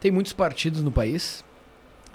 Tem 0.00 0.10
muitos 0.10 0.32
partidos 0.32 0.82
no 0.82 0.90
país? 0.90 1.44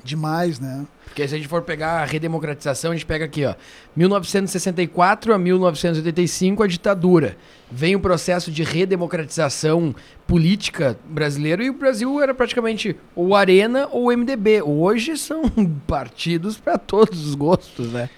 Demais, 0.04 0.60
né? 0.60 0.86
Porque 1.06 1.28
se 1.28 1.34
a 1.34 1.38
gente 1.38 1.48
for 1.48 1.64
pegar 1.64 2.02
a 2.02 2.06
redemocratização, 2.06 2.92
a 2.92 2.94
gente 2.94 3.06
pega 3.06 3.26
aqui, 3.26 3.44
ó, 3.46 3.56
1964 3.96 5.34
a 5.34 5.38
1985 5.38 6.62
a 6.62 6.68
ditadura. 6.68 7.38
Vem 7.72 7.96
o 7.96 8.00
processo 8.00 8.52
de 8.52 8.64
redemocratização 8.64 9.96
política 10.28 10.98
brasileiro 11.06 11.64
e 11.64 11.70
o 11.70 11.74
Brasil 11.74 12.22
era 12.22 12.36
praticamente 12.36 12.96
ou 13.16 13.36
Arena 13.36 13.88
ou 13.92 14.16
MDB. 14.16 14.62
Hoje 14.62 15.18
são 15.18 15.44
partidos 15.88 16.58
para 16.58 16.78
todos 16.78 17.26
os 17.26 17.34
gostos, 17.34 17.92
né? 17.92 18.10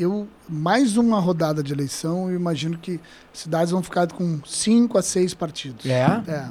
eu 0.00 0.26
mais 0.48 0.96
uma 0.96 1.20
rodada 1.20 1.62
de 1.62 1.72
eleição, 1.72 2.30
eu 2.30 2.36
imagino 2.36 2.78
que 2.78 2.98
cidades 3.34 3.70
vão 3.70 3.82
ficar 3.82 4.10
com 4.10 4.40
cinco 4.46 4.96
a 4.96 5.02
seis 5.02 5.34
partidos. 5.34 5.84
É? 5.84 6.22
É. 6.26 6.48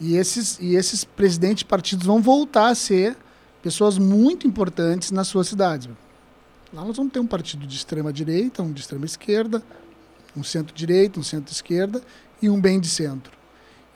E 0.00 0.16
esses, 0.16 0.58
e 0.60 0.76
esses 0.76 1.04
presidentes 1.04 1.58
de 1.58 1.64
partidos 1.64 2.06
vão 2.06 2.22
voltar 2.22 2.68
a 2.68 2.74
ser 2.74 3.16
pessoas 3.62 3.98
muito 3.98 4.46
importantes 4.46 5.10
nas 5.10 5.28
suas 5.28 5.48
cidades. 5.48 5.88
Lá 6.72 6.84
nós 6.84 6.96
vamos 6.96 7.12
ter 7.12 7.18
um 7.18 7.26
partido 7.26 7.66
de 7.66 7.76
extrema 7.76 8.12
direita, 8.12 8.62
um 8.62 8.72
de 8.72 8.80
extrema 8.80 9.04
esquerda, 9.04 9.62
um 10.36 10.44
centro-direita, 10.44 11.18
um 11.18 11.22
centro-esquerda 11.22 12.02
e 12.40 12.48
um 12.48 12.60
bem 12.60 12.78
de 12.78 12.88
centro. 12.88 13.32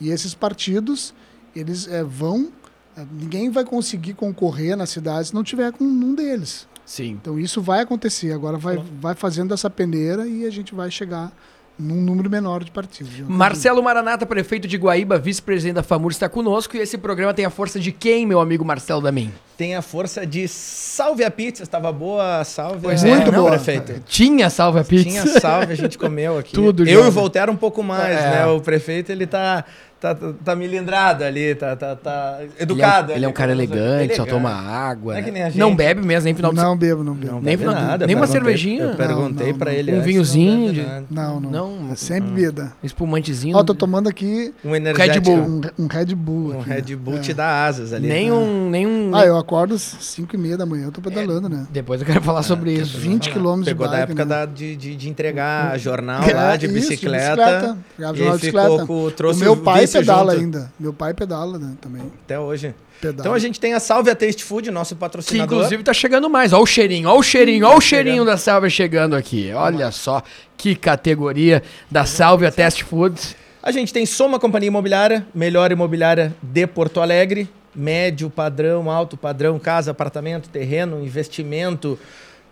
E 0.00 0.10
esses 0.10 0.34
partidos, 0.34 1.14
eles 1.54 1.86
é, 1.86 2.02
vão. 2.02 2.50
É, 2.96 3.06
ninguém 3.12 3.50
vai 3.50 3.64
conseguir 3.64 4.14
concorrer 4.14 4.76
nas 4.76 4.90
cidades 4.90 5.28
se 5.28 5.34
não 5.34 5.44
tiver 5.44 5.70
com 5.72 5.84
um 5.84 6.14
deles. 6.14 6.66
Sim. 6.84 7.10
Então 7.10 7.38
isso 7.38 7.62
vai 7.62 7.80
acontecer. 7.80 8.32
Agora 8.32 8.58
vai, 8.58 8.76
vai 9.00 9.14
fazendo 9.14 9.54
essa 9.54 9.70
peneira 9.70 10.26
e 10.26 10.44
a 10.44 10.50
gente 10.50 10.74
vai 10.74 10.90
chegar 10.90 11.32
num 11.78 12.00
número 12.00 12.28
menor 12.30 12.64
de 12.64 12.70
partidos. 12.70 13.12
Marcelo 13.20 13.82
Maranata, 13.82 14.26
prefeito 14.26 14.68
de 14.68 14.76
Guaíba, 14.76 15.18
vice-presidente 15.18 15.74
da 15.74 15.82
FAMUR, 15.82 16.10
está 16.10 16.28
conosco. 16.28 16.76
E 16.76 16.80
esse 16.80 16.98
programa 16.98 17.34
tem 17.34 17.44
a 17.44 17.50
força 17.50 17.80
de 17.80 17.92
quem, 17.92 18.26
meu 18.26 18.40
amigo 18.40 18.64
Marcelo 18.64 19.00
Damin? 19.00 19.32
Tem 19.56 19.74
a 19.76 19.82
força 19.82 20.26
de 20.26 20.48
Salve 20.48 21.24
a 21.24 21.30
Pizza. 21.30 21.62
Estava 21.62 21.92
boa 21.92 22.40
a 22.40 22.44
salve. 22.44 22.80
Pois 22.82 23.04
é, 23.04 23.14
muito 23.14 23.32
boa. 23.32 23.50
prefeito. 23.50 24.02
Tinha 24.06 24.50
salve 24.50 24.80
a 24.80 24.84
pizza. 24.84 25.04
Tinha 25.04 25.26
salve, 25.40 25.72
a 25.72 25.76
gente 25.76 25.96
comeu 25.98 26.38
aqui. 26.38 26.52
Tudo, 26.52 26.88
Eu 26.88 27.04
e 27.04 27.08
o 27.08 27.10
Voltaire 27.10 27.50
um 27.50 27.56
pouco 27.56 27.82
mais, 27.82 28.16
é. 28.18 28.30
né? 28.30 28.46
O 28.46 28.60
prefeito, 28.60 29.10
ele 29.10 29.26
tá 29.26 29.64
tá, 30.02 30.14
tá, 30.16 30.32
tá 30.44 30.56
milindrado 30.56 31.22
ali, 31.22 31.54
tá, 31.54 31.76
tá, 31.76 31.94
tá 31.94 32.40
educado. 32.58 33.12
Ele 33.12 33.12
é, 33.12 33.16
ele 33.18 33.24
é 33.24 33.28
um 33.28 33.32
cara 33.32 33.52
elegante, 33.52 34.16
só 34.16 34.26
toma 34.26 34.50
água. 34.50 35.14
Não, 35.14 35.28
é 35.28 35.30
né? 35.30 35.52
não 35.54 35.76
bebe 35.76 36.04
mesmo, 36.04 36.24
nem 36.24 36.34
final 36.34 36.52
de 36.52 36.56
Não 36.56 36.76
bebo, 36.76 37.04
não 37.04 37.14
bebo. 37.14 37.34
Não 37.34 37.40
nem 37.40 37.56
final, 37.56 37.74
nada. 37.74 38.06
Nem 38.06 38.16
uma 38.16 38.26
cervejinha. 38.26 38.82
Eu 38.82 38.96
perguntei 38.96 39.46
não, 39.46 39.52
não, 39.52 39.58
pra 39.58 39.72
ele. 39.72 39.94
Um 39.94 40.02
vinhozinho. 40.02 40.72
De... 40.72 40.86
Não, 41.08 41.38
não. 41.38 41.50
não. 41.50 41.92
É 41.92 41.94
sempre 41.94 42.30
bebida. 42.30 42.72
Espumantezinho. 42.82 43.56
Ó, 43.56 43.62
tô 43.62 43.74
tomando 43.74 44.08
aqui 44.08 44.52
um 44.64 44.72
Red 44.72 45.20
Bull. 45.20 45.36
Um, 45.36 45.60
um 45.78 45.86
Red 45.86 46.14
Bull. 46.16 46.54
Um 46.56 46.60
Red 46.60 46.96
Bull 46.96 47.20
te 47.20 47.32
dá 47.32 47.64
asas 47.64 47.92
ali. 47.92 48.08
Nem 48.08 48.32
um, 48.32 48.68
nem 48.68 48.86
um. 48.86 49.14
Ah, 49.14 49.24
eu 49.24 49.36
acordo 49.54 49.74
às 49.74 49.82
5 49.82 50.34
e 50.34 50.38
meia 50.38 50.56
da 50.56 50.66
manhã, 50.66 50.86
eu 50.86 50.92
tô 50.92 51.00
pedalando, 51.00 51.48
né? 51.48 51.66
Depois 51.70 52.00
eu 52.00 52.06
quero 52.06 52.22
falar 52.22 52.42
sobre 52.42 52.72
isso. 52.72 52.98
20 52.98 53.30
quilômetros 53.30 53.66
de 53.66 53.74
Pegou 53.74 53.88
da 53.88 53.98
época 53.98 54.46
de, 54.46 54.76
de 54.76 55.08
entregar 55.08 55.78
jornal 55.78 56.22
lá 56.32 56.56
de 56.56 56.68
bicicleta. 56.68 57.76
E 57.98 58.38
ficou 58.38 59.10
trouxe 59.10 59.40
o 59.40 59.44
meu 59.44 59.56
pai 59.56 59.86
pedala 59.86 60.32
ainda. 60.32 60.72
Meu 60.78 60.92
pai 60.92 61.14
pedala, 61.14 61.58
né, 61.58 61.74
também. 61.80 62.02
Até 62.24 62.38
hoje. 62.38 62.74
Pedala. 63.00 63.20
Então 63.20 63.34
a 63.34 63.38
gente 63.38 63.58
tem 63.58 63.74
a 63.74 63.80
Salve 63.80 64.10
a 64.10 64.14
Taste 64.14 64.44
Food, 64.44 64.70
nosso 64.70 64.94
patrocinador. 64.94 65.48
Que 65.48 65.54
inclusive 65.54 65.82
tá 65.82 65.92
chegando 65.92 66.30
mais. 66.30 66.52
Olha 66.52 66.62
o 66.62 66.66
cheirinho, 66.66 67.08
olha 67.08 67.18
o 67.18 67.22
cheirinho, 67.22 67.66
olha 67.66 67.76
o 67.76 67.80
cheirinho 67.80 68.24
da 68.24 68.36
Salve 68.36 68.70
chegando 68.70 69.16
aqui. 69.16 69.50
Olha 69.52 69.90
só 69.90 70.22
que 70.56 70.76
categoria 70.76 71.62
da 71.90 72.04
Salve 72.04 72.46
a 72.46 72.52
Taste 72.52 72.84
Food. 72.84 73.36
A 73.62 73.70
gente 73.70 73.92
tem 73.92 74.06
Soma 74.06 74.38
Companhia 74.38 74.68
Imobiliária, 74.68 75.26
melhor 75.34 75.70
imobiliária 75.70 76.34
de 76.42 76.66
Porto 76.66 77.00
Alegre, 77.00 77.48
médio 77.74 78.28
padrão, 78.28 78.90
alto 78.90 79.16
padrão, 79.16 79.58
casa, 79.58 79.90
apartamento, 79.90 80.48
terreno, 80.48 81.04
investimento. 81.04 81.98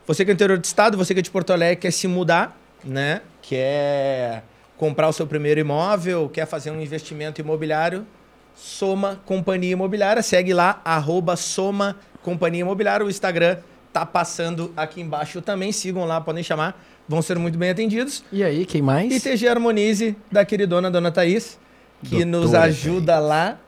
Você 0.07 0.25
que 0.25 0.31
é 0.31 0.35
interior 0.35 0.59
do 0.59 0.64
estado, 0.64 0.97
você 0.97 1.14
que 1.14 1.21
é 1.21 1.23
de 1.23 1.31
Porto 1.31 1.53
Alegre 1.53 1.77
quer 1.77 1.93
se 1.93 2.09
mudar, 2.09 2.59
né? 2.85 3.21
Quer 3.43 4.43
comprar 4.77 5.09
o 5.09 5.12
seu 5.12 5.27
primeiro 5.27 5.61
imóvel, 5.61 6.29
quer 6.29 6.47
fazer 6.47 6.71
um 6.71 6.81
investimento 6.81 7.41
imobiliário, 7.41 8.07
Soma 8.55 9.21
Companhia 9.25 9.73
Imobiliária. 9.73 10.23
Segue 10.23 10.53
lá, 10.53 10.81
arroba 10.85 11.37
Soma 11.37 11.97
Companhia 12.23 12.62
Imobiliária. 12.62 13.05
O 13.05 13.11
Instagram 13.11 13.59
tá 13.93 14.05
passando 14.07 14.73
aqui 14.77 15.01
embaixo 15.01 15.41
também. 15.41 15.73
Sigam 15.73 16.05
lá, 16.05 16.21
podem 16.21 16.43
chamar. 16.43 16.83
Vão 17.09 17.23
ser 17.23 17.39
muito 17.39 17.59
bem 17.59 17.71
atendidos. 17.71 18.23
E 18.33 18.45
aí, 18.45 18.64
quem 18.64 18.81
mais? 18.81 19.12
E 19.12 19.21
TG 19.21 19.49
Harmonize, 19.49 20.16
da 20.31 20.45
queridona 20.45 20.91
Dona 20.91 21.11
Thaís, 21.11 21.59
que 22.03 22.25
Doutora 22.25 22.27
nos 22.27 22.55
ajuda 22.55 23.18
lá 23.18 23.59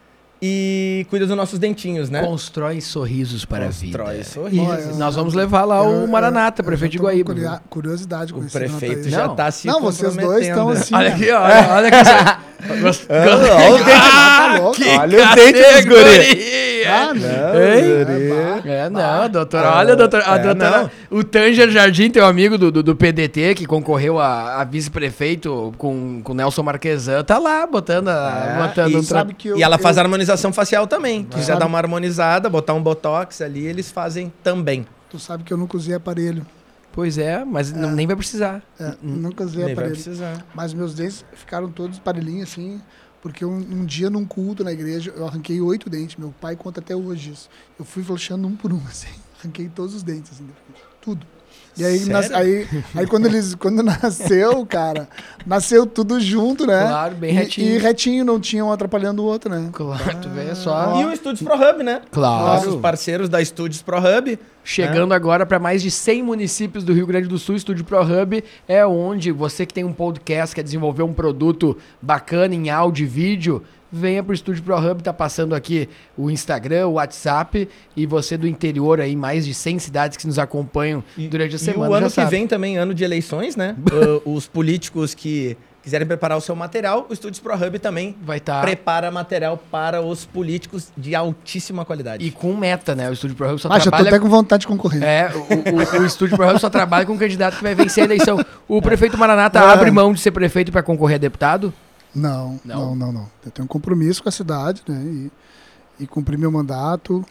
e 0.45 1.07
cuida 1.09 1.24
dos 1.26 1.36
nossos 1.36 1.59
dentinhos, 1.59 2.11
né? 2.11 2.20
Constrói 2.22 2.80
sorrisos 2.80 3.45
para 3.45 3.66
a 3.66 3.68
vida. 3.68 3.97
Constrói 3.99 4.24
sorrisos. 4.24 4.68
Olha, 4.68 4.95
Nós 4.97 5.14
vamos 5.14 5.34
levar 5.34 5.64
lá 5.64 5.80
o 5.82 6.03
Eu- 6.03 6.09
Maranata, 6.09 6.61
eu- 6.62 6.66
prefeito 6.66 6.93
de 6.93 6.99
eu 6.99 7.03
com 7.03 7.07
Guaíba. 7.09 7.62
Curiosidade 7.70 8.32
com 8.32 8.40
O 8.40 8.51
prefeito 8.51 9.09
já 9.09 9.28
Não. 9.28 9.36
tá 9.36 9.51
se 9.53 9.68
Não, 9.68 9.80
vocês 9.80 10.16
dois 10.16 10.47
estão 10.49 10.68
assim. 10.68 10.95
Olha 10.95 11.14
aqui, 11.14 11.30
olha, 11.30 11.68
olha 11.70 11.90
que 11.90 12.43
Gost- 12.80 13.07
Olha 13.11 13.74
o 13.74 13.78
dente. 14.70 14.76
que 14.76 14.88
Olha 14.97 15.18
os 15.28 15.34
dentes 15.34 15.74
dos 15.76 15.84
guri. 15.84 16.82
Ah, 16.86 17.12
não. 17.14 18.70
É, 18.72 18.90
não, 18.90 19.28
doutora. 19.28 19.70
Olha, 19.76 19.97
doutora, 19.97 20.24
a 20.30 20.36
É, 20.36 20.43
doutora. 20.43 20.90
O 21.11 21.24
Tanger 21.24 21.70
Jardim, 21.70 22.09
teu 22.11 22.24
amigo 22.24 22.57
do, 22.57 22.70
do, 22.70 22.82
do 22.82 22.95
PDT, 22.97 23.55
que 23.57 23.66
concorreu 23.66 24.18
a, 24.20 24.61
a 24.61 24.64
vice-prefeito 24.64 25.72
com 25.76 26.20
com 26.22 26.32
o 26.32 26.34
Nelson 26.36 26.62
Marquesan, 26.62 27.22
tá 27.24 27.38
lá 27.38 27.66
botando, 27.66 28.09
a, 28.09 28.57
É, 28.59 28.62
botando 28.68 28.90
e 28.93 28.97
um 28.97 29.01
tra- 29.05 29.18
Sabe 29.18 29.34
que 29.34 29.49
eu, 29.49 29.57
E 29.59 29.62
ela 29.62 29.76
faz 29.78 29.97
eu, 29.97 30.03
harmonização 30.33 30.53
facial 30.53 30.87
também. 30.87 31.24
Quiser 31.24 31.45
Sabe- 31.45 31.61
dar 31.61 31.66
uma 31.66 31.78
harmonizada, 31.78 32.49
botar 32.49 32.74
um 32.74 32.83
botox 32.83 33.41
ali, 33.41 33.64
eles 33.64 33.91
fazem 33.91 34.33
também. 34.43 34.87
Tu 35.11 35.18
sabe 35.18 35.45
que 35.45 35.53
eu 35.53 35.57
nunca 35.57 35.76
usei 35.76 35.95
aparelho. 35.95 36.47
Pois 36.93 37.16
é, 37.18 37.45
mas 37.45 37.72
não- 37.72 37.91
nem 37.93 38.07
vai 38.07 38.16
precisar. 38.16 38.62
É, 38.78 38.95
nunca 39.03 39.45
usei 39.45 39.57
Nem 39.59 39.64
vai 39.66 39.72
aparelho. 39.72 39.95
precisar. 39.95 40.45
Mas 40.55 40.74
meus 40.74 40.95
dentes 40.95 41.24
ficaram 41.35 41.70
todos 41.70 41.99
parelhinhos 41.99 42.51
assim, 42.51 42.80
porque 43.22 43.45
um, 43.45 43.57
um 43.57 43.85
dia 43.85 44.11
num 44.11 44.24
culto 44.26 44.62
na 44.64 44.72
igreja 44.72 45.12
eu 45.16 45.26
arranquei 45.26 45.61
oito 45.61 45.89
dentes. 45.89 46.16
Meu 46.16 46.35
pai 46.41 46.55
conta 46.57 46.80
até 46.80 46.95
hoje 46.95 47.30
isso. 47.30 47.49
Eu 47.78 47.85
fui 47.85 48.03
fechando 48.03 48.47
um 48.47 48.55
por 48.57 48.72
um, 48.72 48.80
assim. 48.89 49.09
Arranquei 49.41 49.68
todos 49.68 49.95
os 49.95 50.03
dentes, 50.03 50.33
assim, 50.33 50.47
tudo. 51.01 51.26
E 51.76 51.84
aí, 51.84 52.05
nas- 52.05 52.30
aí, 52.32 52.68
aí 52.94 53.07
quando 53.07 53.24
eles 53.26 53.55
quando 53.57 53.82
nasceu, 53.82 54.64
cara, 54.66 55.09
nasceu 55.46 55.86
tudo 55.86 56.20
junto, 56.20 56.66
né? 56.66 56.82
Claro, 56.86 57.14
bem 57.14 57.30
E- 57.30 57.32
retinho. 57.32 57.68
E, 57.74 57.78
retinho, 57.78 58.24
não 58.26 58.38
tinha 58.38 58.62
um 58.64 58.70
atrapalhando 58.70 59.22
o 59.22 59.24
outro, 59.24 59.50
né? 59.50 59.70
Claro, 59.72 60.18
tu 60.20 60.28
vê 60.28 60.55
só. 60.55 61.00
E 61.00 61.05
o 61.07 61.12
Estúdios 61.12 61.42
Pro 61.42 61.55
Hub, 61.57 61.82
né? 61.82 62.03
Claro. 62.11 62.46
Nossos 62.66 62.80
parceiros 62.80 63.28
da 63.30 63.40
Estúdios 63.40 63.80
Pro 63.80 63.96
Hub. 63.98 64.38
Chegando 64.64 65.12
agora 65.12 65.44
para 65.46 65.59
mais 65.59 65.82
de 65.82 65.90
100 65.90 66.22
municípios 66.22 66.84
do 66.84 66.92
Rio 66.92 67.07
Grande 67.07 67.26
do 67.26 67.36
Sul, 67.38 67.57
Estúdio 67.57 67.84
Pro 67.84 68.00
Hub 68.03 68.44
é 68.68 68.86
onde 68.86 69.32
você 69.32 69.66
que 69.66 69.74
tem 69.74 69.82
um 69.82 69.92
podcast, 69.92 70.55
quer 70.55 70.62
desenvolver 70.62 71.03
um 71.03 71.12
produto 71.12 71.76
bacana 72.00 72.55
em 72.55 72.70
áudio 72.70 73.03
e 73.05 73.09
vídeo, 73.09 73.62
venha 73.93 74.22
pro 74.22 74.32
Estúdio 74.34 74.62
Pro 74.62 74.76
Hub, 74.78 75.03
tá 75.03 75.12
passando 75.12 75.55
aqui 75.55 75.88
o 76.16 76.30
Instagram, 76.30 76.86
o 76.88 76.93
WhatsApp 76.95 77.68
e 77.97 78.07
você 78.07 78.36
do 78.38 78.47
interior 78.49 79.01
aí, 79.01 79.14
mais 79.14 79.45
de 79.45 79.53
100 79.53 79.78
cidades 79.78 80.16
que 80.16 80.26
nos 80.26 80.38
acompanham 80.38 81.05
E- 81.16 81.28
durante 81.28 81.53
a 81.53 81.57
E 81.57 81.59
semana. 81.59 81.90
o 81.90 81.95
ano 81.95 82.07
já 82.07 82.09
que 82.09 82.14
sabe. 82.14 82.30
vem 82.30 82.47
também, 82.47 82.78
ano 82.78 82.95
de 82.95 83.05
eleições, 83.05 83.55
né? 83.57 83.76
Uh, 83.93 84.34
os 84.34 84.47
políticos 84.49 85.14
que 85.14 85.57
quiserem 85.82 86.07
preparar 86.07 86.38
o 86.38 86.40
seu 86.40 86.55
material, 86.55 87.07
o 87.11 87.12
Estúdios 87.12 87.40
Pro 87.40 87.55
Hub 87.55 87.76
também 87.80 88.14
vai 88.22 88.38
estar 88.38 88.62
prepara 88.62 89.11
material 89.11 89.61
para 89.70 90.01
os 90.01 90.24
políticos 90.24 90.93
de 90.97 91.12
altíssima 91.14 91.84
qualidade. 91.84 92.24
e 92.24 92.30
com 92.30 92.55
meta, 92.57 92.95
né? 92.95 93.11
O 93.11 93.12
Estúdio 93.12 93.36
Pro 93.36 93.51
Hub 93.51 93.59
só 93.61 93.68
Ah, 93.68 93.72
já 93.78 93.84
tô 93.84 93.90
trabalha 93.90 94.09
até 94.09 94.18
com 94.20 94.28
vontade 94.28 94.61
de 94.61 94.66
concorrer. 94.68 95.03
É, 95.03 95.30
o, 95.34 95.99
o, 95.99 96.03
o 96.03 96.07
Estúdio 96.07 96.36
Pro 96.36 96.49
Hub 96.49 96.59
só 96.61 96.70
trabalha 96.70 97.05
com 97.05 97.12
um 97.12 97.18
candidato 97.18 97.57
que 97.57 97.62
vai 97.62 97.74
vencer 97.74 98.03
a 98.03 98.05
eleição. 98.07 98.38
O 98.68 98.80
prefeito 98.82 99.18
Maranata 99.18 99.59
É. 99.59 99.62
abre 99.62 99.90
mão 99.90 100.12
de 100.12 100.20
ser 100.20 100.30
prefeito 100.30 100.70
para 100.72 100.82
concorrer 100.84 101.16
a 101.16 101.18
deputado? 101.18 101.74
Não, 102.14 102.60
Não? 102.64 102.94
não, 102.94 102.96
não, 102.96 103.12
não, 103.12 103.30
Eu 103.44 103.50
tenho 103.50 103.64
um 103.64 103.68
compromisso 103.68 104.22
com 104.22 104.28
a 104.28 104.32
cidade, 104.32 104.82
né? 104.86 105.02
E, 105.02 105.32
e 106.00 106.06
cumprir 106.06 106.38
meu 106.38 106.50
mandato, 106.50 107.24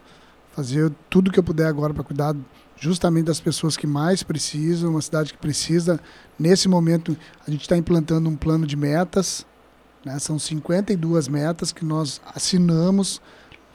fazer 0.55 0.91
tudo 1.09 1.31
que 1.31 1.39
eu 1.39 1.43
puder 1.43 1.67
agora 1.67 1.93
para 1.93 2.03
cuidar 2.03 2.35
justamente 2.77 3.25
das 3.25 3.39
pessoas 3.39 3.77
que 3.77 3.85
mais 3.85 4.23
precisam, 4.23 4.91
uma 4.91 5.01
cidade 5.01 5.33
que 5.33 5.39
precisa. 5.39 5.99
Nesse 6.37 6.67
momento, 6.67 7.15
a 7.47 7.51
gente 7.51 7.61
está 7.61 7.77
implantando 7.77 8.27
um 8.27 8.35
plano 8.35 8.65
de 8.65 8.75
metas, 8.75 9.45
né? 10.03 10.17
São 10.19 10.39
52 10.39 11.27
metas 11.27 11.71
que 11.71 11.85
nós 11.85 12.19
assinamos. 12.33 13.21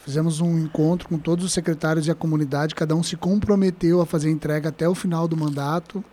Fizemos 0.05 0.41
um 0.41 0.59
encontro 0.59 1.09
com 1.09 1.19
todos 1.19 1.45
os 1.45 1.53
secretários 1.53 2.07
e 2.07 2.11
a 2.11 2.15
comunidade, 2.15 2.75
cada 2.75 2.95
um 2.95 3.03
se 3.03 3.17
comprometeu 3.17 4.01
a 4.01 4.07
fazer 4.07 4.31
entrega 4.31 4.69
até 4.69 4.89
o 4.89 4.95
final 4.95 5.27
do 5.27 5.37
mandato. 5.37 6.05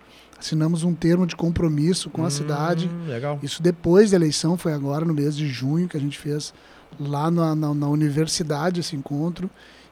Assinamos 0.44 0.84
um 0.84 0.94
termo 0.94 1.26
de 1.26 1.34
compromisso 1.34 2.10
com 2.10 2.22
a 2.22 2.28
cidade. 2.28 2.86
Hum, 2.86 3.08
Legal. 3.08 3.38
Isso 3.42 3.62
depois 3.62 4.10
da 4.10 4.18
eleição, 4.18 4.58
foi 4.58 4.74
agora 4.74 5.02
no 5.02 5.14
mês 5.14 5.34
de 5.34 5.48
junho 5.48 5.88
que 5.88 5.96
a 5.96 6.00
gente 6.00 6.18
fez 6.18 6.52
lá 7.00 7.30
na, 7.30 7.54
na, 7.54 7.72
na 7.72 7.88
universidade 7.88 8.80
esse 8.80 8.94
encontro. 8.94 9.48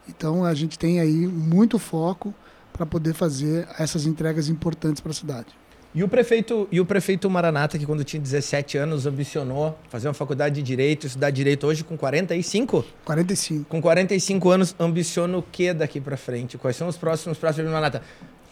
Então 0.07 0.45
a 0.45 0.53
gente 0.53 0.79
tem 0.79 1.01
aí 1.01 1.27
muito 1.27 1.79
foco 1.79 2.35
para 2.71 2.85
poder 2.85 3.15
fazer 3.15 3.67
essas 3.79 4.05
entregas 4.05 4.51
importantes 4.51 5.01
para 5.01 5.13
a 5.13 5.15
cidade. 5.15 5.47
E 5.95 6.03
o 6.03 6.09
prefeito, 6.09 6.67
e 6.73 6.81
o 6.81 6.87
prefeito 6.87 7.29
Maranata, 7.29 7.79
que 7.79 7.85
quando 7.85 8.03
tinha 8.03 8.21
17 8.21 8.79
anos 8.79 9.05
ambicionou 9.07 9.79
fazer 9.91 10.09
uma 10.09 10.15
faculdade 10.15 10.55
de 10.55 10.63
direito, 10.63 11.07
estudar 11.07 11.31
direito 11.31 11.67
hoje 11.67 11.85
com 11.85 11.99
45, 11.99 12.83
45. 13.05 13.65
com 13.69 13.81
45 13.81 14.51
anos 14.51 14.75
ambiciona 14.81 15.37
o 15.37 15.43
que 15.43 15.75
daqui 15.75 16.01
para 16.01 16.17
frente? 16.17 16.57
Quais 16.57 16.77
são 16.77 16.89
os 16.89 16.97
próximos 16.97 17.37
próximos 17.37 17.71
Maranata? 17.71 18.03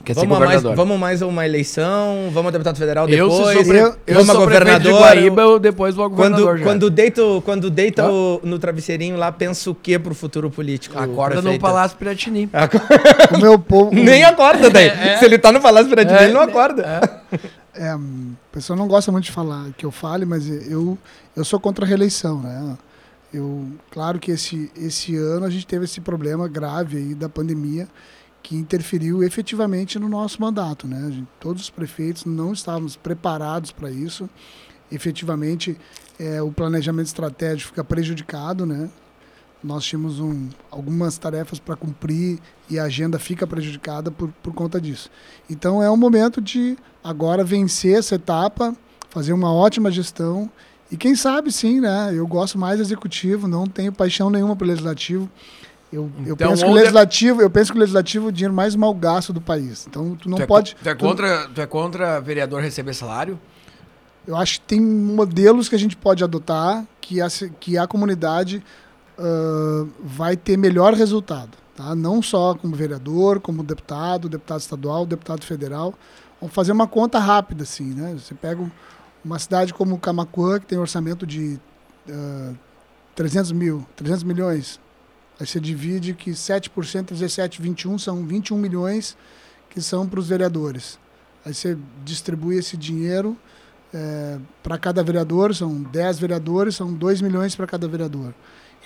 Quer 0.02 0.14
ser 0.14 0.20
Vamos 0.20 0.36
a, 0.36 0.40
mais, 0.40 0.50
governador. 0.62 0.76
vamos 0.76 0.98
mais 1.00 1.20
a 1.22 1.26
uma 1.26 1.44
eleição, 1.44 2.30
vamos 2.32 2.48
a 2.48 2.52
deputado 2.52 2.76
federal 2.78 3.06
Eu, 3.08 3.30
se 3.30 3.36
depois, 3.36 3.54
sou, 3.56 3.64
pre... 3.66 3.78
eu- 3.78 3.96
eu 4.06 4.24
sou 4.24 4.46
prefeito 4.46 4.80
de 4.80 4.88
governador. 4.88 5.00
Guaíba, 5.00 5.42
eu 5.42 5.58
depois 5.58 5.94
vou 5.94 6.08
governador 6.08 6.46
Quando, 6.46 6.58
já. 6.58 6.64
quando 6.64 6.90
deita, 6.90 7.22
quando 7.44 7.70
deita 7.70 8.10
o- 8.10 8.40
no 8.42 8.58
travesseirinho 8.58 9.16
lá, 9.16 9.30
pensa 9.30 9.70
o 9.70 9.74
que 9.74 9.98
pro 9.98 10.14
futuro 10.14 10.50
político? 10.50 10.98
Acorda 10.98 11.42
no? 11.42 11.58
Palácio 11.58 11.98
Piratini. 11.98 12.48
O 13.36 13.38
meu 13.38 13.58
povo. 13.58 13.90
Nem 13.94 14.24
acorda 14.24 14.70
daí. 14.70 14.90
Se 15.18 15.24
ele 15.26 15.38
tá 15.38 15.52
no 15.52 15.60
Palácio 15.60 15.90
Piratini, 15.90 16.18
É, 16.18 16.24
ele 16.24 16.32
não 16.32 16.40
acorda. 16.40 17.20
É, 17.74 17.94
hum, 17.94 18.32
a 18.50 18.54
pessoa 18.54 18.76
não 18.76 18.88
gosta 18.88 19.12
muito 19.12 19.24
de 19.24 19.32
falar 19.32 19.66
que 19.76 19.84
eu 19.84 19.90
fale, 19.90 20.24
mas 20.24 20.48
eu, 20.70 20.96
eu 21.36 21.44
sou 21.44 21.60
contra 21.60 21.84
a 21.84 21.88
reeleição, 21.88 22.40
né? 22.40 22.76
Eu, 23.32 23.64
claro 23.90 24.18
que 24.18 24.32
esse, 24.32 24.72
esse 24.76 25.14
ano 25.16 25.46
a 25.46 25.50
gente 25.50 25.66
teve 25.66 25.84
esse 25.84 26.00
problema 26.00 26.48
grave 26.48 26.96
aí 26.96 27.14
da 27.14 27.28
pandemia 27.28 27.86
que 28.42 28.56
interferiu 28.56 29.22
efetivamente 29.22 29.98
no 29.98 30.08
nosso 30.08 30.40
mandato, 30.40 30.86
né? 30.86 31.10
Gente- 31.10 31.28
todos 31.38 31.62
os 31.62 31.70
prefeitos 31.70 32.24
não 32.24 32.52
estávamos 32.52 32.96
preparados 32.96 33.70
para 33.70 33.90
isso. 33.90 34.28
Efetivamente, 34.90 35.76
é, 36.18 36.42
o 36.42 36.50
planejamento 36.50 37.06
estratégico 37.06 37.68
fica 37.70 37.84
prejudicado, 37.84 38.66
né? 38.66 38.90
Nós 39.62 39.84
tínhamos 39.84 40.18
um, 40.18 40.48
algumas 40.70 41.18
tarefas 41.18 41.58
para 41.58 41.76
cumprir 41.76 42.38
e 42.68 42.78
a 42.78 42.84
agenda 42.84 43.18
fica 43.18 43.46
prejudicada 43.46 44.10
por, 44.10 44.30
por 44.42 44.54
conta 44.54 44.80
disso. 44.80 45.10
Então 45.48 45.82
é 45.82 45.90
um 45.90 45.96
momento 45.98 46.40
de 46.40 46.76
agora 47.04 47.44
vencer 47.44 47.98
essa 47.98 48.14
etapa, 48.14 48.74
fazer 49.10 49.34
uma 49.34 49.52
ótima 49.52 49.90
gestão 49.90 50.50
e 50.90 50.96
quem 50.96 51.14
sabe 51.14 51.52
sim, 51.52 51.78
né? 51.78 52.10
Eu 52.12 52.26
gosto 52.26 52.58
mais 52.58 52.80
executivo, 52.80 53.46
não 53.46 53.66
tenho 53.66 53.92
paixão 53.92 54.30
nenhuma 54.30 54.56
pelo 54.56 54.70
legislativo. 54.70 55.30
Eu, 55.92 56.08
eu 56.24 56.34
Então, 56.34 56.50
penso 56.50 56.62
que 56.62 56.68
o 56.68 56.72
onde- 56.72 56.80
legislativo, 56.80 57.42
eu 57.42 57.50
penso 57.50 57.72
que 57.72 57.78
o 57.78 57.80
legislativo 57.80 58.26
é 58.26 58.28
o 58.28 58.32
dinheiro 58.32 58.54
mais 58.54 58.76
mal 58.76 58.94
gasto 58.94 59.32
do 59.32 59.40
país. 59.40 59.86
Então 59.88 60.14
tu 60.14 60.28
não 60.30 60.36
tu 60.38 60.42
é, 60.42 60.46
pode. 60.46 60.76
Tu 60.80 60.88
é, 60.88 60.94
tu- 60.94 61.04
contra, 61.04 61.48
tu 61.48 61.60
é 61.60 61.66
contra 61.66 62.20
vereador 62.20 62.60
receber 62.62 62.94
salário? 62.94 63.38
eu 64.26 64.36
acho 64.36 64.60
que 64.60 64.66
tem 64.66 64.80
modelos 64.80 65.68
que 65.68 65.74
a 65.74 65.78
gente 65.78 65.96
pode 65.96 66.22
adotar 66.22 66.86
que 67.00 67.20
a, 67.20 67.26
que 67.58 67.76
a 67.76 67.86
comunidade 67.88 68.62
ah, 69.18 69.84
vai 70.04 70.36
ter 70.36 70.56
melhor 70.56 70.94
resultado. 70.94 71.50
Tá? 71.74 71.94
Não 71.96 72.22
só 72.22 72.54
como 72.54 72.76
vereador, 72.76 73.40
como 73.40 73.64
deputado, 73.64 74.28
deputado 74.28 74.60
estadual, 74.60 75.04
deputado 75.06 75.44
federal. 75.44 75.94
Vamos 76.40 76.54
fazer 76.54 76.70
uma 76.72 76.86
conta 76.86 77.18
rápida, 77.18 77.64
assim, 77.64 77.92
né? 77.94 78.14
Você 78.16 78.34
pega 78.34 78.60
um- 78.62 78.70
uma 79.24 79.38
cidade 79.38 79.74
como 79.74 79.98
Camacuã, 79.98 80.60
que 80.60 80.66
tem 80.66 80.78
um 80.78 80.82
orçamento 80.82 81.26
de 81.26 81.58
ah, 82.08 82.52
300 83.16 83.50
mil, 83.52 83.84
300 83.96 84.22
milhões. 84.22 84.78
Aí 85.40 85.46
você 85.46 85.58
divide 85.58 86.12
que 86.12 86.32
7%, 86.32 87.12
17, 87.12 87.62
21 87.62 87.98
são 87.98 88.26
21 88.26 88.58
milhões 88.58 89.16
que 89.70 89.80
são 89.80 90.06
para 90.06 90.20
os 90.20 90.28
vereadores. 90.28 90.98
Aí 91.44 91.54
você 91.54 91.78
distribui 92.04 92.58
esse 92.58 92.76
dinheiro 92.76 93.36
para 94.62 94.78
cada 94.78 95.02
vereador, 95.02 95.54
são 95.54 95.82
10 95.82 96.18
vereadores, 96.18 96.76
são 96.76 96.92
2 96.92 97.20
milhões 97.22 97.56
para 97.56 97.66
cada 97.66 97.88
vereador. 97.88 98.34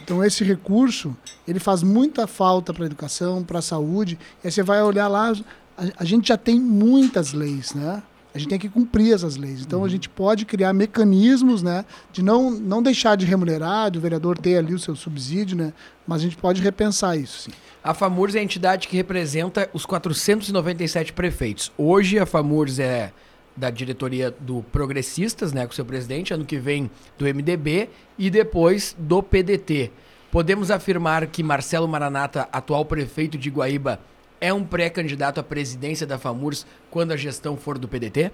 Então 0.03 0.25
esse 0.25 0.43
recurso, 0.43 1.17
ele 1.47 1.59
faz 1.59 1.83
muita 1.83 2.27
falta 2.27 2.73
para 2.73 2.85
a 2.85 2.87
educação, 2.87 3.43
para 3.43 3.59
a 3.59 3.63
saúde. 3.63 4.19
Aí 4.43 4.51
você 4.51 4.63
vai 4.63 4.83
olhar 4.83 5.09
lá, 5.09 5.33
a, 5.77 5.83
a 5.99 6.05
gente 6.05 6.29
já 6.29 6.37
tem 6.37 6.59
muitas 6.59 7.33
leis, 7.33 7.75
né? 7.75 8.03
A 8.35 8.39
gente 8.39 8.49
tem 8.49 8.59
que 8.59 8.69
cumprir 8.69 9.15
essas 9.15 9.37
leis. 9.37 9.61
Então 9.61 9.85
a 9.85 9.89
gente 9.89 10.09
pode 10.09 10.45
criar 10.45 10.73
mecanismos, 10.73 11.63
né, 11.63 11.85
de 12.13 12.21
não, 12.21 12.51
não 12.51 12.83
deixar 12.83 13.17
de 13.17 13.25
remunerar, 13.25 13.93
de 13.93 13.99
o 13.99 14.01
vereador 14.01 14.37
ter 14.37 14.57
ali 14.57 14.75
o 14.75 14.79
seu 14.79 14.97
subsídio, 14.97 15.57
né? 15.57 15.73
Mas 16.05 16.21
a 16.21 16.25
gente 16.25 16.37
pode 16.37 16.61
repensar 16.61 17.17
isso, 17.17 17.43
sim. 17.43 17.51
A 17.83 17.95
FAMURS 17.95 18.35
é 18.35 18.41
a 18.41 18.43
entidade 18.43 18.89
que 18.89 18.97
representa 18.97 19.71
os 19.73 19.87
497 19.87 21.13
prefeitos. 21.13 21.71
Hoje 21.79 22.19
a 22.19 22.27
FAMURS 22.27 22.81
é 22.81 23.13
da 23.57 23.71
diretoria 23.71 24.33
do 24.33 24.65
Progressistas, 24.73 25.53
né, 25.53 25.65
com 25.65 25.73
seu 25.73 25.85
presidente, 25.85 26.35
ano 26.35 26.45
que 26.45 26.59
vem 26.59 26.91
do 27.17 27.27
MDB 27.27 27.89
e 28.19 28.31
depois 28.31 28.97
do 28.99 29.23
PDT. 29.23 29.93
podemos 30.31 30.73
afirmar 30.73 31.29
que 31.29 31.45
Marcelo 31.45 31.87
Maranata, 31.87 32.49
atual 32.51 32.85
prefeito 32.85 33.39
de 33.39 33.49
Guaíba, 33.49 34.01
é 34.45 34.53
um 34.53 34.63
pré-candidato 34.63 35.41
à 35.41 35.43
presidência 35.43 36.07
da 36.07 36.19
FAMURS 36.19 36.67
quando 36.91 37.13
a 37.13 37.17
gestão 37.17 37.57
for 37.57 37.79
do 37.79 37.89
PDT? 37.89 38.31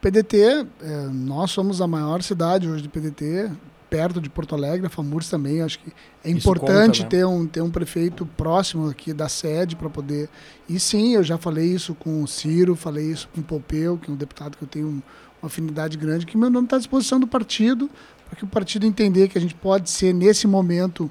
PDT, 0.00 0.38
é, 0.38 0.66
nós 1.12 1.50
somos 1.50 1.82
a 1.82 1.86
maior 1.86 2.22
cidade 2.22 2.66
hoje 2.66 2.82
de 2.82 2.88
PDT, 2.88 3.50
perto 3.90 4.22
de 4.22 4.30
Porto 4.30 4.54
Alegre, 4.54 4.86
a 4.86 4.88
FAMURS 4.88 5.28
também. 5.28 5.60
Acho 5.60 5.80
que 5.80 5.92
é 6.24 6.30
Isso 6.30 6.38
importante 6.38 7.02
conta, 7.02 7.16
né? 7.16 7.20
ter, 7.20 7.26
um, 7.26 7.46
ter 7.46 7.60
um 7.60 7.70
prefeito 7.70 8.24
próximo 8.24 8.88
aqui 8.88 9.12
da 9.12 9.28
sede 9.28 9.76
para 9.76 9.90
poder. 9.90 10.30
E 10.66 10.80
sim, 10.80 11.14
eu 11.14 11.22
já 11.22 11.36
falei 11.36 11.66
isso 11.66 11.94
com 11.94 12.22
o 12.22 12.26
Ciro, 12.26 12.74
falei 12.74 13.10
isso 13.10 13.28
com 13.34 13.42
o 13.42 13.44
Pompeu, 13.44 13.98
que 13.98 14.10
é 14.10 14.14
um 14.14 14.16
deputado 14.16 14.56
que 14.56 14.64
eu 14.64 14.68
tenho 14.68 14.88
uma 14.88 15.02
afinidade 15.42 15.98
grande, 15.98 16.24
que 16.24 16.38
meu 16.38 16.48
nome 16.48 16.68
está 16.68 16.76
à 16.76 16.78
disposição 16.78 17.20
do 17.20 17.26
partido, 17.26 17.90
para 18.26 18.36
que 18.36 18.44
o 18.44 18.48
partido 18.48 18.86
entender 18.86 19.28
que 19.28 19.36
a 19.36 19.40
gente 19.42 19.54
pode 19.54 19.90
ser, 19.90 20.14
nesse 20.14 20.46
momento, 20.46 21.10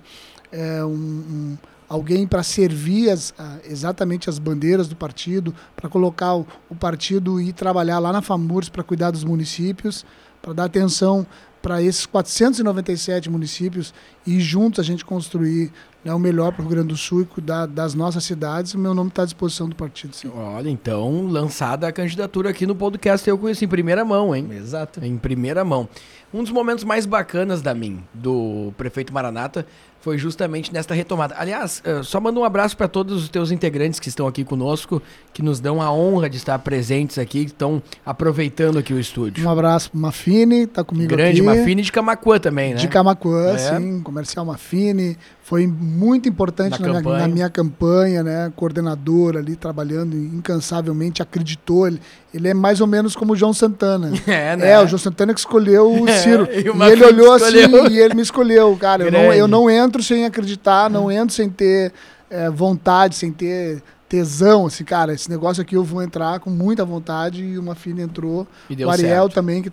é, 0.52 0.84
um, 0.84 0.90
um 0.90 1.58
alguém 1.88 2.26
para 2.28 2.44
servir 2.44 3.10
as, 3.10 3.34
exatamente 3.64 4.30
as 4.30 4.40
bandeiras 4.40 4.88
do 4.88 4.96
partido, 4.96 5.54
para 5.76 5.90
colocar 5.90 6.36
o, 6.36 6.48
o, 6.70 6.76
partido 6.76 7.40
e 7.40 7.54
trabalhar 7.54 8.00
lá 8.00 8.12
na 8.12 8.22
FAMURS 8.22 8.70
para 8.70 8.84
cuidar 8.84 9.12
dos 9.12 9.24
municípios, 9.24 10.06
para 10.42 10.54
dar 10.54 10.66
atenção 10.66 11.26
para 11.66 11.82
esses 11.82 12.06
497 12.06 13.28
municípios 13.28 13.92
e 14.26 14.40
juntos 14.40 14.80
a 14.80 14.84
gente 14.84 15.04
construir 15.04 15.72
né, 16.04 16.14
o 16.14 16.20
melhor 16.20 16.52
para 16.52 16.62
o 16.62 16.66
Rio 16.66 16.76
Grande 16.76 16.90
do 16.90 16.96
Sul 16.96 17.24
e 17.24 17.26
cuidar 17.26 17.66
das 17.66 17.96
nossas 17.96 18.24
cidades. 18.24 18.76
O 18.76 18.78
meu 18.78 18.94
nome 18.94 19.10
está 19.10 19.24
à 19.24 19.26
disposição 19.26 19.68
do 19.68 19.76
partido. 19.76 20.16
Sim. 20.16 20.32
Olha, 20.36 20.70
então, 20.70 21.26
lançada 21.26 21.88
a 21.88 21.92
candidatura 21.92 22.52
aqui 22.52 22.68
no 22.68 22.76
podcast, 22.76 23.28
eu 23.28 23.36
conheci 23.36 23.66
em 23.66 23.68
primeira 23.68 24.06
mão, 24.06 24.36
hein? 24.36 24.48
Exato. 24.52 25.04
Em 25.04 25.18
primeira 25.18 25.66
mão. 25.66 25.90
Um 26.34 26.44
dos 26.44 26.52
momentos 26.52 26.84
mais 26.84 27.06
bacanas 27.06 27.62
da 27.62 27.74
mim, 27.74 28.04
do 28.14 28.74
prefeito 28.78 29.14
Maranata, 29.14 29.66
foi 30.06 30.20
justamente 30.20 30.72
nesta 30.72 30.94
retomada. 30.94 31.34
Aliás, 31.36 31.82
eh, 31.84 32.04
só 32.04 32.22
mando 32.22 32.40
um 32.40 32.44
abraço 32.44 32.78
para 32.78 32.88
todos 32.88 33.24
os 33.24 33.28
teus 33.28 33.50
integrantes 33.50 34.00
que 34.00 34.08
estão 34.08 34.28
aqui 34.28 34.44
conosco, 34.44 35.02
que 35.34 35.42
nos 35.42 35.60
dão 35.60 35.82
a 35.82 35.92
honra 35.92 36.30
de 36.30 36.38
estar 36.38 36.60
presentes 36.60 37.18
aqui, 37.18 37.46
que 37.46 37.52
estão 37.52 37.82
aproveitando 38.06 38.78
aqui 38.78 38.94
o 38.94 39.00
estúdio. 39.00 39.48
Um 39.48 39.50
abraço 39.50 39.90
para 39.90 40.00
Mafine, 40.00 40.68
tá 40.68 40.84
comigo 40.84 41.10
Grande 41.10 41.40
aqui. 41.40 41.42
Grande 41.42 41.60
Mafine 41.60 41.82
de 41.82 41.92
Camacuã 41.92 42.38
também, 42.38 42.76
né? 42.76 42.80
De 42.80 42.88
Camacuã, 42.88 43.54
é. 43.54 43.58
sim, 43.58 44.00
comercial 44.02 44.46
Mafine. 44.46 45.18
Foi 45.42 45.66
muito 45.66 46.30
importante 46.30 46.80
na, 46.80 46.88
na, 46.88 47.02
minha, 47.02 47.18
na, 47.18 47.28
minha, 47.28 47.50
campanha, 47.50 48.24
né? 48.24 48.54
Coordenador 48.56 49.38
ali, 49.38 49.56
trabalhando 49.56 50.16
incansavelmente, 50.16 51.24
acreditou. 51.24 51.88
Ele, 51.88 52.00
ele 52.36 52.50
é 52.50 52.54
mais 52.54 52.82
ou 52.82 52.88
menos 52.88 53.16
como 53.16 53.34
o 53.34 53.36
João 53.36 53.54
Santana. 53.54 54.12
É, 54.28 54.56
né? 54.56 54.72
É, 54.72 54.80
o 54.82 54.88
João 54.88 55.00
Santana 55.00 55.34
que 55.34 55.40
escolheu 55.40 55.92
o 55.92 56.08
Ciro. 56.20 56.48
É, 56.52 56.60
e, 56.60 56.64
e 56.64 56.92
ele 56.92 57.06
olhou 57.06 57.36
escolheu. 57.36 57.86
assim 57.86 57.94
e 57.94 58.00
ele 58.00 58.14
me 58.14 58.22
escolheu. 58.22 58.76
Cara, 58.78 59.06
eu 59.06 59.12
não, 59.12 59.34
eu 59.34 59.48
não 59.48 59.70
entro 59.70 60.04
sem 60.04 60.26
acreditar, 60.26 60.90
não 60.90 61.10
entro 61.12 61.34
sem 61.34 61.50
ter 61.50 61.94
é, 62.30 62.50
vontade, 62.50 63.16
sem 63.16 63.32
ter 63.32 63.82
tesão, 64.08 64.68
assim, 64.68 64.84
cara, 64.84 65.14
esse 65.14 65.30
negócio 65.30 65.62
aqui 65.62 65.76
eu 65.76 65.84
vou 65.84 66.02
entrar 66.02 66.40
com 66.40 66.50
muita 66.50 66.86
vontade 66.86 67.44
e 67.44 67.58
uma 67.58 67.74
filha 67.74 68.04
entrou. 68.04 68.48
o 68.70 68.90
Ariel 68.90 69.24
certo. 69.24 69.34
também, 69.34 69.64
que, 69.64 69.72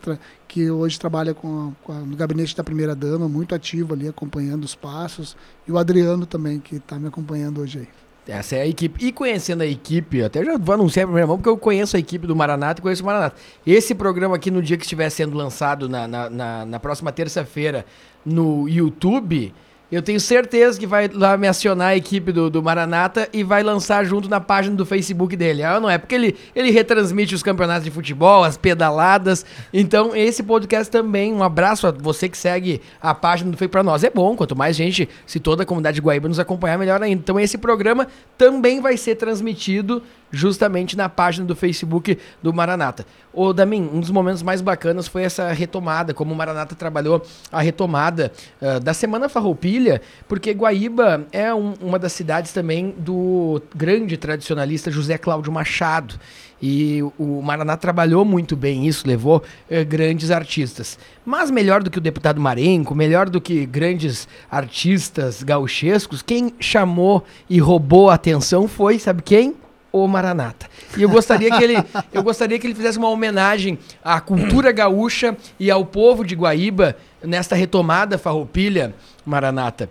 que 0.49 0.71
hoje 0.71 0.99
trabalha 0.99 1.35
com, 1.35 1.69
a, 1.69 1.85
com 1.85 1.93
a, 1.93 1.97
no 1.97 2.17
gabinete 2.17 2.57
da 2.57 2.65
primeira 2.65 2.95
dama, 2.95 3.29
muito 3.29 3.55
ativo 3.55 3.93
ali, 3.93 4.09
acompanhando 4.09 4.65
os 4.65 4.75
passos. 4.75 5.37
E 5.67 5.73
o 5.73 5.79
Adriano 5.79 6.25
também, 6.25 6.59
que 6.59 6.77
está 6.77 6.99
me 6.99 7.09
acompanhando 7.09 7.61
hoje 7.61 7.81
aí. 7.81 7.89
Essa 8.27 8.57
é 8.57 8.63
a 8.63 8.67
equipe. 8.67 9.05
E 9.05 9.11
conhecendo 9.11 9.63
a 9.63 9.67
equipe, 9.67 10.23
até 10.23 10.45
já 10.45 10.57
vou 10.57 10.75
anunciar 10.75 11.05
em 11.05 11.07
primeira 11.07 11.27
mão, 11.27 11.37
porque 11.37 11.49
eu 11.49 11.57
conheço 11.59 11.97
a 11.97 11.99
equipe 11.99 12.27
do 12.27 12.37
Maranata 12.37 12.81
e 12.81 12.83
conheço 12.83 13.03
o 13.03 13.07
Maranata. 13.07 13.37
Esse 13.67 13.95
programa 13.95 14.37
aqui, 14.37 14.51
no 14.51 14.63
dia 14.63 14.77
que 14.77 14.85
estiver 14.85 15.11
sendo 15.11 15.37
lançado, 15.37 15.89
na, 15.89 16.07
na, 16.07 16.31
na, 16.31 16.65
na 16.65 16.81
próxima 16.81 17.11
terça-feira, 17.11 17.85
no 18.25 18.69
YouTube, 18.69 19.53
eu 19.93 20.01
tenho 20.01 20.19
certeza 20.19 20.81
que 20.81 20.87
vai 20.87 21.07
lá 21.07 21.37
me 21.37 21.47
acionar 21.47 21.89
a 21.89 21.97
equipe 21.97 22.33
do, 22.33 22.49
do 22.49 22.63
Maranata 22.63 23.29
e 23.31 23.45
vai 23.45 23.63
lançar 23.63 24.03
junto 24.07 24.27
na 24.27 24.41
página 24.41 24.75
do 24.75 24.87
Facebook 24.87 25.37
dele. 25.37 25.63
Ah, 25.63 25.79
não 25.79 25.91
é? 25.91 25.99
Porque 25.99 26.15
ele, 26.15 26.35
ele 26.57 26.71
retransmite 26.71 27.35
os 27.35 27.43
campeonatos 27.43 27.85
de 27.85 27.91
futebol, 27.91 28.43
as 28.43 28.57
pedaladas. 28.57 29.45
Então, 29.71 30.17
esse 30.17 30.43
podcast 30.43 30.91
também, 30.91 31.31
um 31.35 31.43
abraço 31.43 31.87
a 31.87 31.91
você 31.91 32.27
que 32.27 32.39
segue 32.39 32.81
a 33.03 33.15
página 33.15 33.51
do 33.51 33.57
Facebook 33.59 33.73
para 33.73 33.83
nós. 33.83 34.03
É 34.03 34.09
bom, 34.09 34.35
quanto 34.35 34.57
mais 34.57 34.75
gente, 34.75 35.07
se 35.27 35.39
toda 35.39 35.63
a 35.63 35.67
comunidade 35.67 35.97
de 35.97 36.01
Guaíba 36.01 36.27
nos 36.27 36.39
acompanhar, 36.39 36.79
melhor 36.79 37.03
ainda. 37.03 37.21
Então, 37.21 37.39
esse 37.39 37.59
programa 37.59 38.09
também 38.39 38.81
vai 38.81 38.97
ser 38.97 39.17
transmitido 39.17 40.03
justamente 40.33 40.97
na 40.97 41.09
página 41.09 41.47
do 41.47 41.55
Facebook 41.55 42.19
do 42.43 42.53
Maranata. 42.53 43.05
Ô, 43.33 43.53
Damin, 43.53 43.89
um 43.93 44.01
dos 44.01 44.11
momentos 44.11 44.43
mais 44.43 44.61
bacanas 44.61 45.07
foi 45.07 45.23
essa 45.23 45.53
retomada, 45.53 46.15
como 46.15 46.33
o 46.33 46.37
Maranata 46.37 46.75
trabalhou 46.75 47.23
a 47.51 47.61
retomada 47.61 48.33
uh, 48.61 48.81
da 48.81 48.95
Semana 48.95 49.29
Farroupilha, 49.29 49.82
porque 50.29 50.53
Guaíba 50.53 51.27
é 51.33 51.53
um, 51.55 51.75
uma 51.81 51.99
das 51.99 52.13
cidades 52.13 52.53
também 52.53 52.95
do 52.97 53.61
grande 53.75 54.17
tradicionalista 54.17 54.91
José 54.91 55.19
Cláudio 55.19 55.53
Machado. 55.53 56.19
E 56.63 57.03
o 57.19 57.43
Maraná 57.43 57.77
trabalhou 57.77 58.25
muito 58.25 58.55
bem 58.55 58.87
isso, 58.87 59.07
levou 59.07 59.43
eh, 59.69 59.83
grandes 59.83 60.31
artistas. 60.31 60.97
Mas 61.27 61.51
melhor 61.51 61.83
do 61.83 61.91
que 61.91 61.99
o 61.99 62.01
deputado 62.01 62.41
Marenco, 62.41 62.95
melhor 62.95 63.29
do 63.29 63.41
que 63.41 63.67
grandes 63.67 64.29
artistas 64.49 65.43
gauchescos, 65.43 66.23
quem 66.23 66.55
chamou 66.61 67.25
e 67.51 67.59
roubou 67.59 68.11
a 68.11 68.15
atenção 68.15 68.69
foi, 68.69 69.01
sabe 69.01 69.23
quem? 69.23 69.57
O 69.93 70.07
Maranata. 70.09 70.67
E 70.97 71.03
eu 71.03 71.09
gostaria 71.09 71.51
que 71.51 71.63
ele, 71.63 71.77
eu 72.13 72.23
gostaria 72.23 72.59
que 72.59 72.67
ele 72.67 72.75
fizesse 72.75 72.99
uma 72.99 73.09
homenagem 73.09 73.79
à 74.03 74.21
cultura 74.21 74.73
gaúcha 74.73 75.37
e 75.61 75.71
ao 75.71 75.85
povo 75.85 76.25
de 76.25 76.35
Guaíba 76.35 76.97
nesta 77.23 77.55
retomada 77.55 78.17
farroupilha, 78.19 78.95
Maranata. 79.25 79.91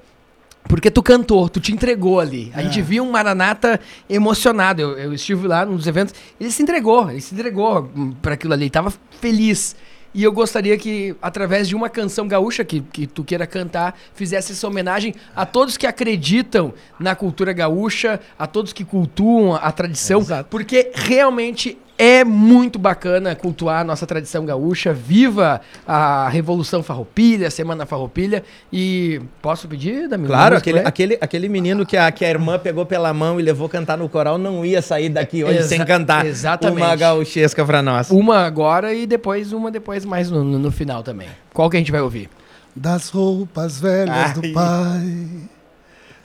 Porque 0.64 0.92
tu 0.92 1.02
cantou, 1.02 1.50
tu 1.50 1.60
te 1.60 1.72
entregou 1.72 2.20
ali. 2.20 2.52
A 2.54 2.62
é. 2.62 2.64
gente 2.66 2.82
viu 2.82 3.04
um 3.04 3.12
Maranata 3.12 3.80
emocionado. 4.10 4.82
Eu, 4.82 4.98
eu, 4.98 5.14
estive 5.14 5.48
lá 5.48 5.66
nos 5.66 5.88
eventos. 5.88 6.14
Ele 6.40 6.52
se 6.52 6.62
entregou, 6.62 7.10
ele 7.10 7.22
se 7.22 7.34
entregou 7.34 7.90
para 8.22 8.36
aquilo 8.36 8.54
ali. 8.54 8.64
Ele 8.64 8.70
tava 8.70 8.94
feliz. 9.20 9.76
E 10.14 10.24
eu 10.24 10.32
gostaria 10.32 10.78
que, 10.78 11.16
através 11.22 11.70
de 11.70 11.76
uma 11.76 11.90
canção 11.90 12.28
gaúcha 12.28 12.66
que, 12.66 12.82
que 12.82 13.08
tu 13.08 13.24
queira 13.24 13.48
cantar, 13.48 13.98
fizesse 14.14 14.52
essa 14.52 14.68
homenagem 14.68 15.16
a 15.34 15.46
todos 15.46 15.78
que 15.78 15.88
acreditam 15.88 16.74
na 17.00 17.16
cultura 17.16 17.54
gaúcha, 17.54 18.20
a 18.38 18.46
todos 18.46 18.74
que 18.74 18.84
cultuam 18.84 19.56
a 19.56 19.72
tradição, 19.72 20.22
é, 20.30 20.44
porque 20.44 20.92
realmente 20.94 21.78
é 22.02 22.24
muito 22.24 22.80
bacana 22.80 23.36
cultuar 23.36 23.82
a 23.82 23.84
nossa 23.84 24.08
tradição 24.08 24.44
gaúcha. 24.44 24.92
Viva 24.92 25.62
a 25.88 26.28
Revolução 26.30 26.82
Farroupilha, 26.82 27.48
a 27.48 27.52
Semana 27.52 27.86
Farroupilha. 27.86 28.44
E 28.74 29.22
posso 29.40 29.68
pedir, 29.68 30.10
da 30.10 30.18
minha 30.18 30.28
Claro, 30.28 30.58
aquele, 30.58 30.80
aquele, 30.80 31.18
aquele 31.22 31.48
menino 31.48 31.86
que 31.86 31.96
a, 31.96 32.12
que 32.12 32.26
a 32.26 32.30
irmã 32.32 32.58
pegou 32.58 32.88
pela 32.88 33.14
mão 33.14 33.40
e 33.40 33.44
levou 33.44 33.70
cantar 33.70 34.00
no 34.00 34.10
coral 34.10 34.40
não 34.40 34.66
ia 34.66 34.82
sair 34.82 35.10
daqui 35.10 35.44
hoje 35.44 35.60
Exa 35.60 35.68
sem 35.68 35.86
cantar 35.86 36.26
exatamente. 36.26 36.82
uma 36.82 36.96
gauchesca 36.96 37.64
pra 37.64 37.84
nós. 37.84 38.10
Uma 38.10 38.48
agora 38.48 38.96
e 38.96 39.06
depois 39.06 39.54
uma 39.54 39.70
depois 39.70 40.04
mais 40.04 40.32
no, 40.32 40.44
no, 40.44 40.58
no 40.58 40.72
final 40.72 41.04
também. 41.04 41.28
Qual 41.54 41.70
que 41.70 41.78
a 41.78 41.80
gente 41.80 41.92
vai 41.92 42.02
ouvir? 42.02 42.32
Das 42.76 43.10
roupas 43.10 43.80
velhas 43.80 44.16
Ai. 44.16 44.34
do 44.34 44.54
pai, 44.54 45.28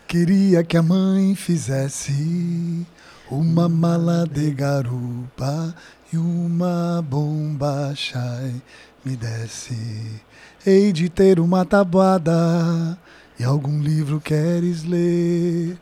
queria 0.09 0.65
que 0.65 0.75
a 0.79 0.83
mãe 0.83 1.35
fizesse 1.35 2.87
uma 3.31 3.69
mala 3.69 4.25
de 4.25 4.51
garupa 4.53 5.75
e 6.13 6.17
uma 6.17 7.03
bomba 7.03 7.93
chai 7.95 8.55
me 9.05 9.17
desce. 9.17 10.21
Hei 10.65 10.93
de 10.93 11.09
ter 11.09 11.41
uma 11.41 11.65
tabuada 11.65 12.97
e 13.39 13.45
algum 13.45 13.81
livro 13.81 14.21
queres 14.21 14.85
ler. 14.85 15.77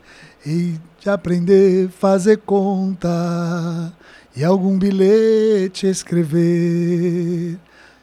Hei 0.46 0.78
de 1.00 1.10
aprender 1.10 1.88
fazer 1.90 2.38
conta 2.38 3.92
e 4.34 4.42
algum 4.42 4.78
bilhete 4.78 5.86
escrever. 5.86 7.58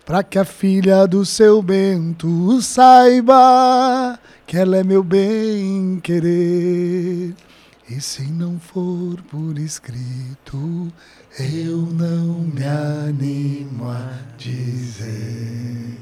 Pra 0.05 0.23
que 0.23 0.37
a 0.37 0.45
filha 0.45 1.07
do 1.07 1.25
seu 1.25 1.61
Bento 1.61 2.61
saiba 2.61 4.19
que 4.45 4.57
ela 4.57 4.77
é 4.77 4.83
meu 4.83 5.03
bem 5.03 5.99
querer. 6.03 7.33
E 7.93 7.99
se 7.99 8.23
não 8.23 8.57
for 8.57 9.21
por 9.23 9.59
escrito, 9.59 10.89
eu 11.37 11.77
não 11.91 12.39
me 12.39 12.63
animo 12.63 13.89
a 13.89 14.13
dizer. 14.37 15.97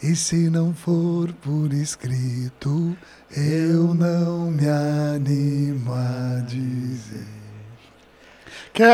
E 0.00 0.14
se 0.14 0.48
não 0.48 0.72
for 0.72 1.32
por 1.32 1.72
escrito, 1.72 2.96
eu 3.36 3.94
não 3.94 4.52
me 4.52 4.68
animo 4.68 5.92
a 5.92 6.40
dizer. 6.46 7.26
Quero 8.72 8.88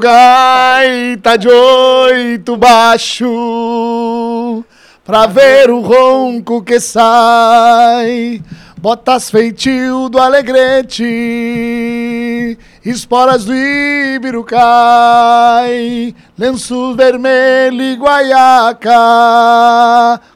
gaita 0.00 1.38
de 1.38 1.46
oito 1.46 2.56
baixo 2.56 4.33
pra 5.04 5.26
ver 5.26 5.70
o 5.70 5.80
ronco 5.80 6.62
que 6.62 6.80
sai. 6.80 8.42
Botas 8.78 9.30
feitio 9.30 10.08
do 10.08 10.18
alegrete. 10.18 11.04
Esporas 12.84 13.46
do 13.46 13.54
Ibiro 13.54 14.44
cai, 14.44 16.14
lenço 16.36 16.94
vermelho 16.94 17.80
e 17.82 17.96
guaiaca, 17.96 18.90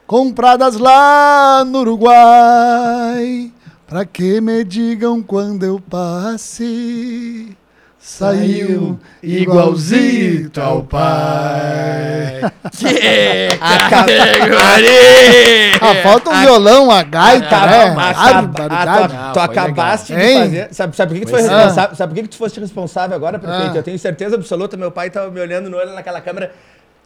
compradas 0.07 0.77
lá 0.77 1.63
no 1.63 1.81
Uruguai, 1.81 3.51
pra 3.85 4.03
que 4.03 4.41
me 4.41 4.63
digam 4.63 5.21
quando 5.21 5.63
eu 5.63 5.79
passe 5.79 7.55
Saiu 8.01 8.97
igualzinho 9.21 10.49
ao 10.61 10.83
pai. 10.83 12.39
Que 12.71 13.49
categoria! 13.89 15.71
Ah, 15.81 15.95
falta 16.01 16.29
um 16.29 16.33
a, 16.33 16.41
violão, 16.41 16.89
a 16.89 17.03
gaita, 17.03 17.57
a, 17.57 17.67
né? 17.67 17.95
A, 17.97 18.39
a, 18.39 19.31
tu 19.33 19.39
acabaste 19.41 20.15
de 20.15 20.33
fazer. 20.33 20.73
Sabe, 20.73 20.95
sabe 20.95 21.13
por 21.13 21.19
que, 21.19 21.25
tu 21.25 21.31
foi 21.31 21.41
responsável? 21.41 21.95
Sabe 21.97 22.13
por 22.13 22.15
que, 22.15 22.23
que 22.23 22.29
tu 22.29 22.37
foste 22.37 22.59
responsável 22.61 23.15
agora, 23.17 23.37
prefeito? 23.37 23.73
Ah. 23.73 23.77
Eu 23.79 23.83
tenho 23.83 23.99
certeza 23.99 24.35
absoluta, 24.37 24.77
meu 24.77 24.91
pai 24.91 25.07
estava 25.07 25.29
me 25.29 25.41
olhando 25.41 25.69
no 25.69 25.75
olho 25.75 25.93
naquela 25.93 26.21
câmera. 26.21 26.53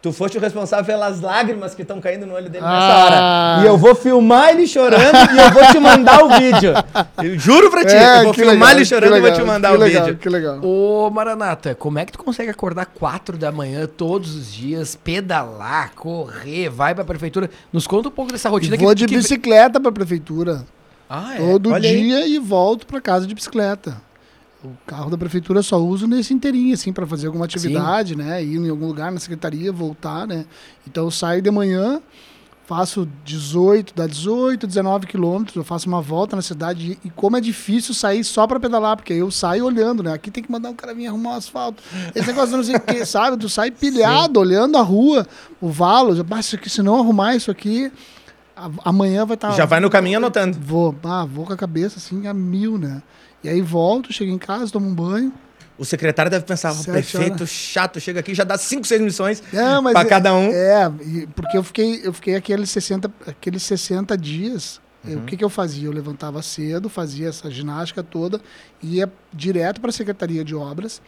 Tu 0.04 0.12
foste 0.12 0.38
o 0.38 0.42
responsável 0.42 0.84
pelas 0.84 1.22
lágrimas 1.22 1.74
que 1.74 1.82
estão 1.82 2.02
caindo 2.02 2.26
no 2.26 2.34
olho 2.34 2.50
dele 2.50 2.66
ah. 2.68 2.74
nessa 2.74 3.06
hora. 3.06 3.64
E 3.64 3.68
eu 3.68 3.78
vou 3.78 3.96
filmar 3.96 4.50
ele 4.50 4.68
chorando 4.68 5.16
e 5.34 5.40
eu 5.40 5.50
vou 5.50 5.66
te 5.68 5.80
mandar 5.80 6.26
o 6.26 6.28
vídeo. 6.28 6.74
Eu 7.24 7.40
juro 7.40 7.72
pra 7.72 7.86
ti. 7.86 7.96
É, 7.96 8.20
eu 8.20 8.24
vou 8.26 8.34
filmar 8.34 8.54
legal, 8.54 8.72
ele 8.72 8.86
chorando 8.86 9.14
legal, 9.14 9.30
e 9.30 9.32
vou 9.32 9.40
te 9.40 9.48
mandar 9.48 9.74
o 9.74 9.78
legal, 9.78 10.04
vídeo. 10.04 10.20
Que 10.20 10.28
legal. 10.28 10.60
Ô, 10.62 11.10
Maranata, 11.10 11.74
como 11.74 12.00
é 12.00 12.06
que 12.06 12.12
tu 12.12 12.18
consegue 12.18 12.50
acordar 12.50 12.86
4 12.86 13.38
da 13.38 13.50
manhã 13.50 13.88
todos 13.88 14.36
os 14.36 14.52
dias, 14.52 14.94
pedalar, 14.94 15.94
correr, 15.96 16.68
vai 16.68 16.94
pra 16.94 17.06
prefeitura? 17.06 17.50
Nos 17.72 17.88
conta 17.88 18.10
um 18.10 18.12
pouco 18.12 18.34
dessa 18.34 18.50
rotina. 18.50 18.76
E 18.76 18.80
vou 18.80 18.90
que, 18.90 18.96
de 18.96 19.06
que... 19.06 19.16
bicicleta 19.16 19.80
pra 19.80 19.92
prefeitura. 19.92 20.66
Ah, 21.10 21.36
é? 21.36 21.38
Todo 21.38 21.72
Olha 21.72 21.90
dia 21.90 22.18
aí. 22.18 22.36
e 22.36 22.40
volto 22.40 22.86
pra 22.86 23.00
casa 23.00 23.26
de 23.26 23.34
bicicleta 23.34 23.96
o 24.64 24.78
carro 24.86 25.10
da 25.10 25.18
prefeitura 25.18 25.62
só 25.62 25.78
uso 25.78 26.08
nesse 26.08 26.34
inteirinho, 26.34 26.74
assim, 26.74 26.94
para 26.94 27.06
fazer 27.06 27.28
alguma 27.28 27.46
atividade, 27.46 28.12
Sim. 28.12 28.16
né? 28.16 28.44
Ir 28.44 28.58
em 28.58 28.70
algum 28.70 28.88
lugar 28.88 29.12
na 29.12 29.20
secretaria, 29.20 29.72
voltar, 29.72 30.26
né? 30.26 30.46
Então 30.88 31.04
eu 31.04 31.12
saio 31.12 31.42
de 31.42 31.52
manhã, 31.52 32.02
faço 32.66 33.08
18, 33.26 33.94
dá 33.94 34.08
18, 34.08 34.66
19 34.66 35.06
quilômetros, 35.06 35.56
eu 35.56 35.64
faço 35.64 35.88
uma 35.88 36.02
volta 36.02 36.36
na 36.36 36.42
cidade 36.42 36.98
e 37.04 37.10
como 37.10 37.36
é 37.36 37.42
difícil 37.42 37.94
sair 37.94 38.24
só 38.24 38.48
para 38.48 38.60
pedalar, 38.60 38.96
porque 38.96 39.14
eu 39.14 39.30
saio 39.30 39.66
olhando, 39.66 40.02
né? 40.02 40.14
Aqui 40.14 40.32
tem 40.32 40.42
que 40.42 40.52
mandar 40.52 40.70
um 40.70 40.76
cara 40.76 40.94
vir 40.94 41.08
arrumar 41.08 41.32
o 41.32 41.38
asfalto. 41.38 41.84
Esse 42.16 42.28
negócio 42.28 42.56
não 42.56 42.64
sei 42.64 42.76
o 42.76 42.80
que, 42.80 43.04
sabe? 43.06 43.38
Tu 43.38 43.50
sai 43.50 43.70
pilhado, 43.70 44.40
Sim. 44.40 44.46
olhando 44.46 44.78
a 44.78 44.82
rua, 44.82 45.28
o 45.60 45.70
valo, 45.70 46.16
já 46.16 46.24
aqui, 46.54 46.70
se 46.70 46.82
não 46.82 46.96
arrumar 46.96 47.36
isso 47.36 47.52
aqui, 47.52 47.92
amanhã 48.84 49.26
vai 49.26 49.36
estar. 49.36 49.50
Tá, 49.50 49.56
já 49.56 49.66
vai 49.66 49.82
no 49.82 49.90
caminho 49.90 50.18
anotando. 50.18 50.58
Vou, 50.60 50.96
ah, 51.04 51.26
vou 51.26 51.46
com 51.46 51.54
a 51.54 51.58
cabeça 51.58 51.98
assim 51.98 52.28
a 52.28 52.34
mil, 52.34 52.78
né? 52.78 53.02
E 53.44 53.50
aí 53.50 53.62
volto, 53.62 54.14
chego 54.14 54.32
em 54.32 54.38
casa, 54.38 54.72
tomo 54.72 54.88
um 54.88 54.96
banho. 54.96 55.34
O 55.78 55.84
secretário 55.84 56.30
deve 56.30 56.46
pensar, 56.46 56.72
o 56.72 56.84
prefeito 56.84 57.36
horas. 57.36 57.50
chato, 57.50 58.00
chega 58.00 58.20
aqui 58.20 58.36
já 58.36 58.44
dá 58.44 58.58
5, 58.58 58.86
6 58.86 59.02
missões 59.02 59.44
é, 59.52 59.92
para 59.92 60.06
cada 60.06 60.34
um. 60.34 60.52
É, 60.52 60.92
porque 61.36 61.58
eu 61.58 61.64
fiquei, 61.64 62.02
eu 62.04 62.14
fiquei 62.14 62.36
aqueles 62.36 62.70
60, 62.70 63.12
aqueles 63.28 63.64
60 63.64 64.16
dias. 64.18 64.80
Uhum. 65.04 65.18
O 65.18 65.22
que, 65.26 65.36
que 65.36 65.44
eu 65.44 65.50
fazia? 65.50 65.88
Eu 65.88 65.92
levantava 65.92 66.42
cedo, 66.42 66.88
fazia 66.88 67.28
essa 67.28 67.50
ginástica 67.52 68.02
toda, 68.02 68.40
ia 68.82 69.12
direto 69.34 69.82
para 69.82 69.90
a 69.90 69.94
Secretaria 69.94 70.46
de 70.46 70.56
Obras, 70.56 71.02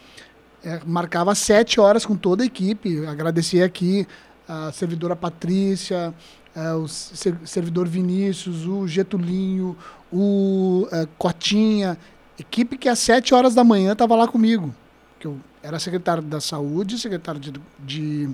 é, 0.64 0.82
marcava 0.86 1.34
sete 1.36 1.80
horas 1.80 2.06
com 2.06 2.16
toda 2.16 2.44
a 2.44 2.46
equipe. 2.46 3.06
Agradecer 3.06 3.62
aqui 3.62 4.06
a 4.48 4.72
servidora 4.72 5.16
Patrícia, 5.16 6.14
é, 6.56 6.74
o 6.74 6.88
servidor 6.88 7.88
Vinícius, 7.88 8.66
o 8.66 8.88
Getulinho, 8.88 9.78
o 10.12 10.88
é, 10.92 11.08
Cotinha, 11.18 11.98
Equipe 12.40 12.78
que 12.78 12.90
às 12.90 13.00
7 13.00 13.34
horas 13.34 13.56
da 13.56 13.64
manhã 13.64 13.94
estava 13.94 14.16
lá 14.16 14.28
comigo. 14.28 14.74
Que 15.20 15.28
eu 15.28 15.40
era 15.64 15.80
secretário 15.80 16.22
da 16.22 16.40
saúde, 16.40 17.00
secretário 17.00 17.40
de, 17.40 17.54
de, 17.80 18.30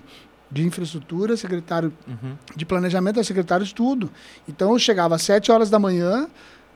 de 0.52 0.64
infraestrutura, 0.64 1.38
secretário 1.38 1.94
uhum. 2.08 2.36
de 2.56 2.66
planejamento, 2.66 3.24
secretário 3.24 3.66
de 3.66 3.74
tudo. 3.74 4.12
Então 4.48 4.72
eu 4.72 4.80
chegava 4.80 5.16
às 5.16 5.22
7 5.22 5.52
horas 5.52 5.70
da 5.70 5.80
manhã, 5.80 6.28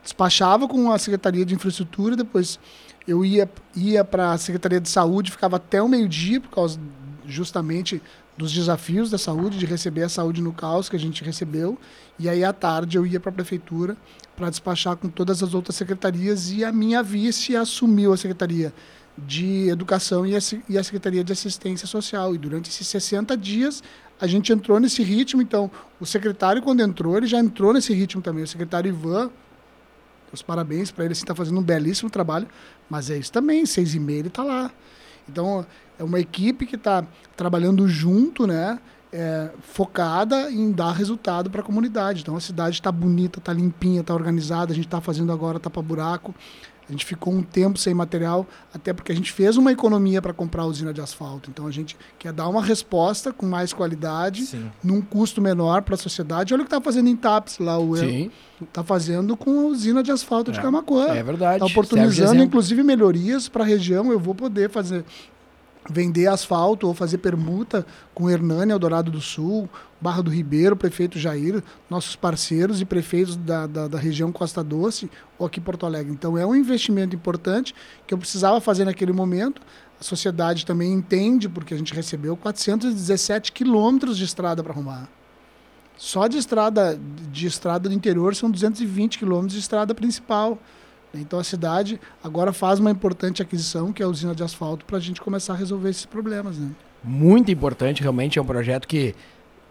despachava 0.01 0.67
com 0.67 0.91
a 0.91 0.97
Secretaria 0.97 1.45
de 1.45 1.55
Infraestrutura, 1.55 2.15
depois 2.15 2.59
eu 3.07 3.25
ia, 3.25 3.49
ia 3.75 4.03
para 4.03 4.31
a 4.31 4.37
Secretaria 4.37 4.79
de 4.79 4.87
Saúde, 4.87 5.31
ficava 5.31 5.57
até 5.57 5.81
o 5.81 5.89
meio-dia, 5.89 6.39
por 6.39 6.49
causa 6.49 6.79
justamente 7.27 8.01
dos 8.37 8.51
desafios 8.51 9.09
da 9.09 9.17
saúde, 9.17 9.57
de 9.57 9.65
receber 9.65 10.03
a 10.03 10.09
saúde 10.09 10.41
no 10.41 10.51
caos 10.51 10.89
que 10.89 10.95
a 10.95 10.99
gente 10.99 11.23
recebeu. 11.23 11.77
E 12.19 12.27
aí, 12.27 12.43
à 12.43 12.51
tarde, 12.51 12.97
eu 12.97 13.05
ia 13.05 13.19
para 13.19 13.29
a 13.29 13.33
prefeitura 13.33 13.95
para 14.35 14.49
despachar 14.49 14.97
com 14.97 15.07
todas 15.07 15.41
as 15.41 15.53
outras 15.53 15.75
secretarias 15.75 16.51
e 16.51 16.63
a 16.63 16.71
minha 16.71 17.01
vice 17.01 17.55
assumiu 17.55 18.11
a 18.11 18.17
secretaria 18.17 18.73
de 19.17 19.69
educação 19.69 20.25
e 20.25 20.35
a, 20.35 20.41
secretaria 20.83 21.23
de 21.23 21.31
assistência 21.31 21.87
social. 21.87 22.35
E 22.35 22.37
durante 22.37 22.69
esses 22.69 22.87
60 22.87 23.37
dias, 23.37 23.81
a 24.19 24.27
gente 24.27 24.51
entrou 24.51 24.79
nesse 24.79 25.01
ritmo. 25.03 25.41
Então, 25.41 25.71
o 25.99 26.05
secretário, 26.05 26.61
quando 26.61 26.81
entrou, 26.81 27.17
ele 27.17 27.27
já 27.27 27.39
entrou 27.39 27.73
nesse 27.73 27.93
ritmo 27.93 28.21
também. 28.21 28.43
O 28.43 28.47
secretário 28.47 28.89
Ivan, 28.89 29.31
os 30.33 30.41
parabéns 30.41 30.91
para 30.91 31.05
ele, 31.05 31.13
está 31.13 31.33
fazendo 31.33 31.59
um 31.59 31.63
belíssimo 31.63 32.09
trabalho. 32.09 32.47
Mas 32.89 33.09
é 33.09 33.17
isso 33.17 33.31
também, 33.31 33.65
seis 33.65 33.95
e 33.95 33.99
meia 33.99 34.19
ele 34.19 34.27
está 34.27 34.43
lá. 34.43 34.71
Então, 35.29 35.65
é 35.97 36.03
uma 36.03 36.19
equipe 36.19 36.65
que 36.65 36.75
está 36.75 37.05
trabalhando 37.35 37.87
junto, 37.87 38.45
né? 38.45 38.79
É, 39.11 39.49
focada 39.61 40.51
em 40.51 40.71
dar 40.71 40.91
resultado 40.91 41.49
para 41.49 41.61
a 41.61 41.63
comunidade. 41.63 42.21
Então 42.21 42.35
a 42.35 42.41
cidade 42.41 42.75
está 42.75 42.91
bonita, 42.91 43.39
está 43.39 43.53
limpinha, 43.53 44.01
está 44.01 44.13
organizada. 44.13 44.73
A 44.73 44.75
gente 44.75 44.87
está 44.87 44.99
fazendo 44.99 45.31
agora 45.31 45.57
tapa-buraco. 45.57 46.35
A 46.87 46.91
gente 46.91 47.05
ficou 47.05 47.33
um 47.33 47.41
tempo 47.41 47.79
sem 47.79 47.93
material, 47.93 48.45
até 48.73 48.93
porque 48.93 49.11
a 49.11 49.15
gente 49.15 49.31
fez 49.31 49.57
uma 49.57 49.71
economia 49.71 50.21
para 50.21 50.33
comprar 50.33 50.63
a 50.63 50.65
usina 50.65 50.93
de 50.93 51.01
asfalto. 51.01 51.49
Então 51.49 51.65
a 51.65 51.71
gente 51.71 51.97
quer 52.19 52.31
dar 52.31 52.47
uma 52.47 52.61
resposta 52.61 53.33
com 53.33 53.45
mais 53.45 53.73
qualidade, 53.73 54.45
Sim. 54.45 54.71
num 54.83 55.01
custo 55.01 55.41
menor 55.41 55.81
para 55.81 55.95
a 55.95 55.97
sociedade. 55.97 56.53
Olha 56.53 56.61
o 56.61 56.65
que 56.65 56.73
está 56.73 56.81
fazendo 56.81 57.09
em 57.09 57.15
TAPS 57.15 57.59
lá, 57.59 57.79
o 57.79 57.95
Está 58.61 58.83
fazendo 58.83 59.35
com 59.35 59.59
a 59.59 59.63
usina 59.65 60.01
de 60.01 60.11
asfalto 60.11 60.51
é. 60.51 60.53
de 60.53 60.61
Camacuã. 60.61 61.07
É 61.07 61.23
verdade. 61.23 61.55
Está 61.55 61.65
oportunizando, 61.65 62.41
inclusive, 62.41 62.83
melhorias 62.83 63.49
para 63.49 63.63
a 63.63 63.67
região. 63.67 64.11
Eu 64.11 64.19
vou 64.19 64.35
poder 64.35 64.69
fazer 64.69 65.03
vender 65.89 66.27
asfalto 66.27 66.87
ou 66.87 66.93
fazer 66.93 67.19
permuta 67.19 67.85
com 68.13 68.29
Hernani, 68.29 68.71
Eldorado 68.71 69.11
do 69.11 69.21
Sul, 69.21 69.69
Barra 70.01 70.21
do 70.21 70.31
Ribeiro, 70.31 70.75
prefeito 70.75 71.17
Jair, 71.17 71.63
nossos 71.89 72.15
parceiros 72.15 72.81
e 72.81 72.85
prefeitos 72.85 73.35
da, 73.35 73.65
da, 73.65 73.87
da, 73.87 73.97
região 73.97 74.31
Costa 74.31 74.63
Doce 74.63 75.09
ou 75.37 75.47
aqui 75.47 75.59
Porto 75.59 75.85
Alegre. 75.85 76.11
Então 76.11 76.37
é 76.37 76.45
um 76.45 76.55
investimento 76.55 77.15
importante 77.15 77.73
que 78.05 78.13
eu 78.13 78.17
precisava 78.17 78.59
fazer 78.59 78.85
naquele 78.85 79.13
momento. 79.13 79.61
A 79.99 80.03
sociedade 80.03 80.65
também 80.65 80.91
entende, 80.91 81.47
porque 81.47 81.73
a 81.73 81.77
gente 81.77 81.93
recebeu 81.93 82.35
417 82.35 83.51
quilômetros 83.51 84.17
de 84.17 84.25
estrada 84.25 84.61
para 84.61 84.73
arrumar. 84.73 85.09
Só 85.97 86.27
de 86.27 86.37
estrada, 86.37 86.99
de 87.31 87.47
estrada 87.47 87.87
do 87.87 87.95
interior 87.95 88.35
são 88.35 88.51
220 88.51 89.17
quilômetros 89.17 89.53
de 89.53 89.59
estrada 89.59 89.95
principal. 89.95 90.59
Então 91.19 91.39
a 91.39 91.43
cidade 91.43 91.99
agora 92.23 92.51
faz 92.53 92.79
uma 92.79 92.91
importante 92.91 93.41
aquisição, 93.41 93.91
que 93.91 94.01
é 94.01 94.05
a 94.05 94.09
usina 94.09 94.35
de 94.35 94.43
asfalto, 94.43 94.85
para 94.85 94.97
a 94.97 95.01
gente 95.01 95.21
começar 95.21 95.53
a 95.53 95.55
resolver 95.55 95.89
esses 95.89 96.05
problemas. 96.05 96.57
Né? 96.57 96.69
Muito 97.03 97.51
importante, 97.51 98.01
realmente 98.01 98.39
é 98.39 98.41
um 98.41 98.45
projeto 98.45 98.87
que 98.87 99.15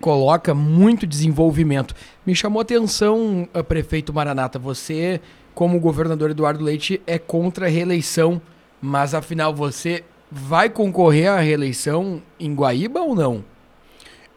coloca 0.00 0.54
muito 0.54 1.06
desenvolvimento. 1.06 1.94
Me 2.26 2.34
chamou 2.34 2.60
a 2.60 2.62
atenção, 2.62 3.48
eh, 3.54 3.62
prefeito 3.62 4.12
Maranata, 4.12 4.58
você, 4.58 5.20
como 5.54 5.80
governador 5.80 6.30
Eduardo 6.30 6.62
Leite, 6.62 7.00
é 7.06 7.18
contra 7.18 7.66
a 7.66 7.68
reeleição, 7.68 8.40
mas 8.80 9.14
afinal 9.14 9.54
você 9.54 10.04
vai 10.30 10.68
concorrer 10.68 11.30
à 11.30 11.38
reeleição 11.38 12.22
em 12.38 12.54
Guaíba 12.54 13.00
ou 13.00 13.14
não? 13.14 13.44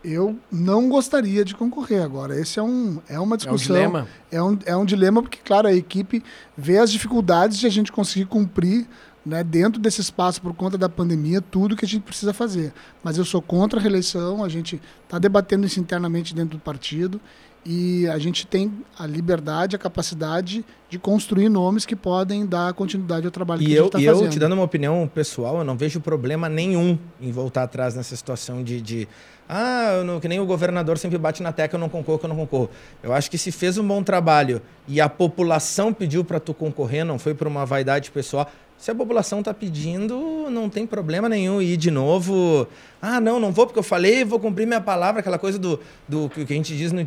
Eu 0.08 0.38
não 0.52 0.88
gostaria 0.88 1.44
de 1.44 1.54
concorrer 1.54 2.02
agora. 2.02 2.40
Esse 2.40 2.60
é, 2.60 2.64
um, 2.64 3.02
é 3.10 3.20
uma 3.20 3.36
discussão. 3.36 3.76
É 3.76 3.80
um 3.80 3.88
dilema. 3.88 4.08
É 4.32 4.42
um, 4.42 4.60
é 4.66 4.76
um 4.78 4.86
dilema 4.86 5.22
porque, 5.22 5.40
claro, 5.44 5.68
a 5.68 5.74
equipe 5.74 6.24
vê 6.58 6.78
as 6.78 6.92
dificuldades 6.92 7.58
de 7.58 7.68
a 7.68 7.70
gente 7.70 7.92
conseguir 7.92 8.26
cumprir 8.26 8.88
né, 9.26 9.44
dentro 9.44 9.82
desse 9.82 10.00
espaço 10.00 10.42
por 10.42 10.54
conta 10.54 10.78
da 10.78 10.88
pandemia, 10.88 11.42
tudo 11.42 11.76
que 11.76 11.84
a 11.84 11.88
gente 11.88 12.04
precisa 12.04 12.34
fazer. 12.34 12.72
Mas 13.04 13.18
eu 13.18 13.26
sou 13.26 13.42
contra 13.42 13.80
a 13.80 13.82
reeleição, 13.82 14.44
a 14.44 14.48
gente 14.50 14.82
está 15.04 15.20
debatendo 15.20 15.66
isso 15.68 15.80
internamente 15.80 16.34
dentro 16.34 16.58
do 16.58 16.62
partido 16.62 17.20
e 17.66 18.08
a 18.08 18.18
gente 18.18 18.48
tem 18.48 18.72
a 18.98 19.06
liberdade, 19.06 19.76
a 19.76 19.80
capacidade 19.80 20.64
de 20.90 20.98
construir 20.98 21.50
nomes 21.50 21.86
que 21.86 21.98
podem 21.98 22.46
dar 22.46 22.74
continuidade 22.74 23.26
ao 23.26 23.32
trabalho 23.32 23.62
e 23.62 23.66
que 23.66 23.74
eu, 23.74 23.74
a 23.74 23.84
gente 23.84 23.86
está 23.88 24.00
fazendo. 24.00 24.24
E 24.24 24.28
eu, 24.28 24.32
te 24.32 24.40
dando 24.40 24.54
uma 24.54 24.64
opinião 24.64 25.12
pessoal, 25.14 25.58
eu 25.58 25.66
não 25.66 25.76
vejo 25.76 26.00
problema 26.00 26.48
nenhum 26.48 26.98
em 27.20 27.30
voltar 27.30 27.64
atrás 27.64 27.94
nessa 27.94 28.16
situação 28.16 28.64
de, 28.64 28.80
de 28.80 29.08
ah, 29.50 30.04
não, 30.06 30.20
que 30.20 30.28
nem 30.28 30.40
o 30.40 30.46
governador 30.46 30.98
sempre 30.98 31.18
bate 31.18 31.42
na 31.42 31.54
tecla, 31.54 31.78
eu 31.78 31.82
não 31.82 31.90
concorro, 31.90 32.20
eu 32.24 32.30
não 32.30 32.36
concorro. 32.36 32.70
Eu 33.02 33.14
acho 33.14 33.32
que 33.32 33.38
se 33.38 33.52
fez 33.52 33.78
um 33.78 33.88
bom 33.88 34.04
trabalho 34.04 34.62
e 34.88 35.00
a 35.00 35.08
população 35.08 35.94
pediu 35.94 36.24
para 36.24 36.40
tu 36.40 36.54
concorrer, 36.54 37.06
não 37.06 37.18
foi 37.18 37.34
por 37.34 37.48
uma 37.48 37.66
vaidade 37.66 38.12
pessoal, 38.12 38.50
Se 38.78 38.92
a 38.92 38.96
população 38.96 39.40
está 39.40 39.52
pedindo, 39.56 40.48
não 40.52 40.70
tem 40.70 40.86
problema 40.86 41.28
nenhum 41.28 41.60
ir 41.60 41.78
de 41.78 41.90
novo. 41.90 42.68
Ah, 43.02 43.20
não, 43.20 43.40
não 43.40 43.52
vou 43.52 43.66
porque 43.66 43.80
eu 43.80 43.84
falei, 43.84 44.24
vou 44.24 44.40
cumprir 44.40 44.68
minha 44.68 44.80
palavra, 44.80 45.20
aquela 45.20 45.40
coisa 45.40 45.58
do, 45.58 45.80
do 46.08 46.30
que 46.30 46.42
a 46.42 46.56
gente 46.56 46.78
diz 46.78 46.92
no 46.92 47.04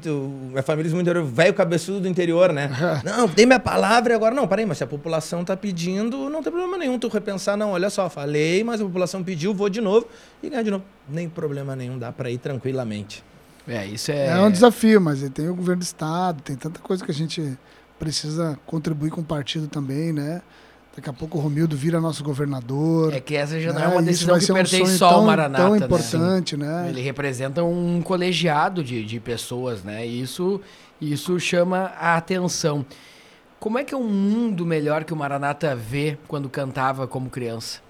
minha 0.50 0.62
família 0.64 0.90
diz 0.90 0.92
muito 0.92 1.24
velho 1.24 1.54
cabeçudo 1.54 2.00
do 2.00 2.08
interior, 2.08 2.52
né? 2.52 2.70
não, 3.04 3.28
dei 3.28 3.46
minha 3.46 3.60
palavra 3.60 4.12
e 4.12 4.16
agora 4.16 4.34
não, 4.34 4.48
peraí, 4.48 4.66
mas 4.66 4.78
se 4.78 4.84
a 4.84 4.86
população 4.86 5.42
está 5.42 5.56
pedindo, 5.56 6.28
não 6.28 6.42
tem 6.42 6.52
problema 6.52 6.76
nenhum 6.76 6.98
tu 6.98 7.06
repensar, 7.06 7.56
não, 7.56 7.70
olha 7.70 7.88
só, 7.88 8.10
falei, 8.10 8.64
mas 8.64 8.80
a 8.80 8.84
população 8.84 9.22
pediu, 9.22 9.54
vou 9.54 9.68
de 9.68 9.80
novo 9.80 10.08
e 10.42 10.50
ganhar 10.50 10.64
de 10.64 10.72
novo. 10.72 10.84
Nem 11.08 11.28
problema 11.28 11.76
nenhum, 11.76 11.98
dá 11.98 12.10
para 12.10 12.30
ir 12.30 12.38
tranquilamente. 12.38 13.22
É, 13.68 13.86
isso 13.86 14.10
é. 14.10 14.26
É 14.26 14.40
um 14.40 14.50
desafio, 14.50 15.00
mas 15.00 15.22
tem 15.30 15.48
o 15.48 15.54
governo 15.54 15.80
do 15.80 15.84
estado, 15.84 16.42
tem 16.42 16.56
tanta 16.56 16.80
coisa 16.80 17.04
que 17.04 17.10
a 17.12 17.14
gente 17.14 17.56
precisa 17.98 18.58
contribuir 18.66 19.10
com 19.10 19.20
o 19.20 19.24
partido 19.24 19.68
também, 19.68 20.12
né? 20.12 20.42
Daqui 21.00 21.08
a 21.08 21.14
pouco 21.14 21.38
o 21.38 21.40
Romildo 21.40 21.74
vira 21.74 21.98
nosso 21.98 22.22
governador. 22.22 23.14
É 23.14 23.20
que 23.20 23.34
essa 23.34 23.58
já 23.58 23.72
não 23.72 23.80
é 23.80 23.86
né? 23.86 23.92
uma 23.94 24.02
decisão 24.02 24.38
que 24.38 24.52
pertence 24.52 24.82
um 24.82 24.98
só 24.98 25.08
ao 25.12 25.24
Maranata. 25.24 25.64
tão 25.64 25.70
né? 25.72 25.86
importante, 25.86 26.58
né? 26.58 26.90
Ele 26.90 27.00
representa 27.00 27.64
um 27.64 28.02
colegiado 28.02 28.84
de, 28.84 29.02
de 29.02 29.18
pessoas, 29.18 29.82
né? 29.82 30.06
E 30.06 30.20
isso, 30.20 30.60
isso 31.00 31.40
chama 31.40 31.90
a 31.98 32.16
atenção. 32.18 32.84
Como 33.58 33.78
é 33.78 33.84
que 33.84 33.94
é 33.94 33.96
um 33.96 34.10
mundo 34.10 34.66
melhor 34.66 35.04
que 35.04 35.14
o 35.14 35.16
Maranata 35.16 35.74
vê 35.74 36.18
quando 36.28 36.50
cantava 36.50 37.06
como 37.06 37.30
criança? 37.30 37.80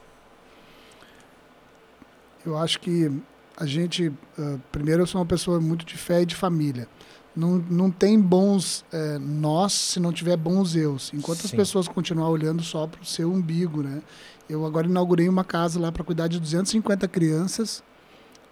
Eu 2.46 2.56
acho 2.56 2.78
que 2.78 3.10
a 3.56 3.66
gente, 3.66 4.06
uh, 4.38 4.60
primeiro, 4.70 5.02
eu 5.02 5.06
sou 5.08 5.20
uma 5.20 5.26
pessoa 5.26 5.60
muito 5.60 5.84
de 5.84 5.96
fé 5.96 6.22
e 6.22 6.26
de 6.26 6.36
família 6.36 6.86
não, 7.34 7.64
não 7.70 7.90
tem 7.90 8.20
bons 8.20 8.84
é, 8.92 9.18
nós 9.18 9.72
se 9.72 10.00
não 10.00 10.12
tiver 10.12 10.36
bons 10.36 10.74
eus. 10.74 11.12
Enquanto 11.14 11.40
Sim. 11.40 11.46
as 11.46 11.52
pessoas 11.52 11.88
continuarem 11.88 12.32
olhando 12.32 12.62
só 12.62 12.86
para 12.86 13.00
o 13.00 13.04
seu 13.04 13.32
umbigo, 13.32 13.82
né? 13.82 14.02
Eu 14.48 14.66
agora 14.66 14.86
inaugurei 14.86 15.28
uma 15.28 15.44
casa 15.44 15.78
lá 15.78 15.92
para 15.92 16.02
cuidar 16.02 16.26
de 16.26 16.40
250 16.40 17.06
crianças. 17.06 17.82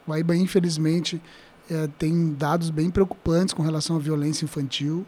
O 0.06 0.12
Aíba, 0.12 0.36
infelizmente, 0.36 1.20
é, 1.68 1.88
tem 1.98 2.32
dados 2.34 2.70
bem 2.70 2.88
preocupantes 2.88 3.52
com 3.52 3.62
relação 3.62 3.96
à 3.96 3.98
violência 3.98 4.44
infantil. 4.44 5.04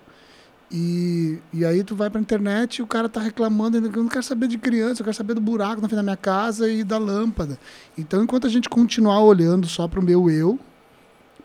E, 0.73 1.39
e 1.53 1.65
aí 1.65 1.83
tu 1.83 1.97
vai 1.97 2.09
para 2.09 2.21
a 2.21 2.23
internet 2.23 2.77
e 2.77 2.83
o 2.83 2.87
cara 2.87 3.09
tá 3.09 3.21
reclamando, 3.21 3.77
eu 3.77 3.91
não 3.91 4.09
quero 4.09 4.23
saber 4.23 4.47
de 4.47 4.57
criança, 4.57 5.01
eu 5.01 5.05
quero 5.05 5.17
saber 5.17 5.35
do 5.35 5.41
buraco 5.41 5.81
na 5.81 5.89
frente 5.89 5.97
da 5.97 6.03
minha 6.03 6.17
casa 6.17 6.71
e 6.71 6.85
da 6.85 6.97
lâmpada. 6.97 7.59
Então, 7.99 8.23
enquanto 8.23 8.47
a 8.47 8.51
gente 8.51 8.69
continuar 8.69 9.21
olhando 9.21 9.67
só 9.67 9.89
para 9.89 9.99
o 9.99 10.03
meu 10.03 10.31
eu, 10.31 10.61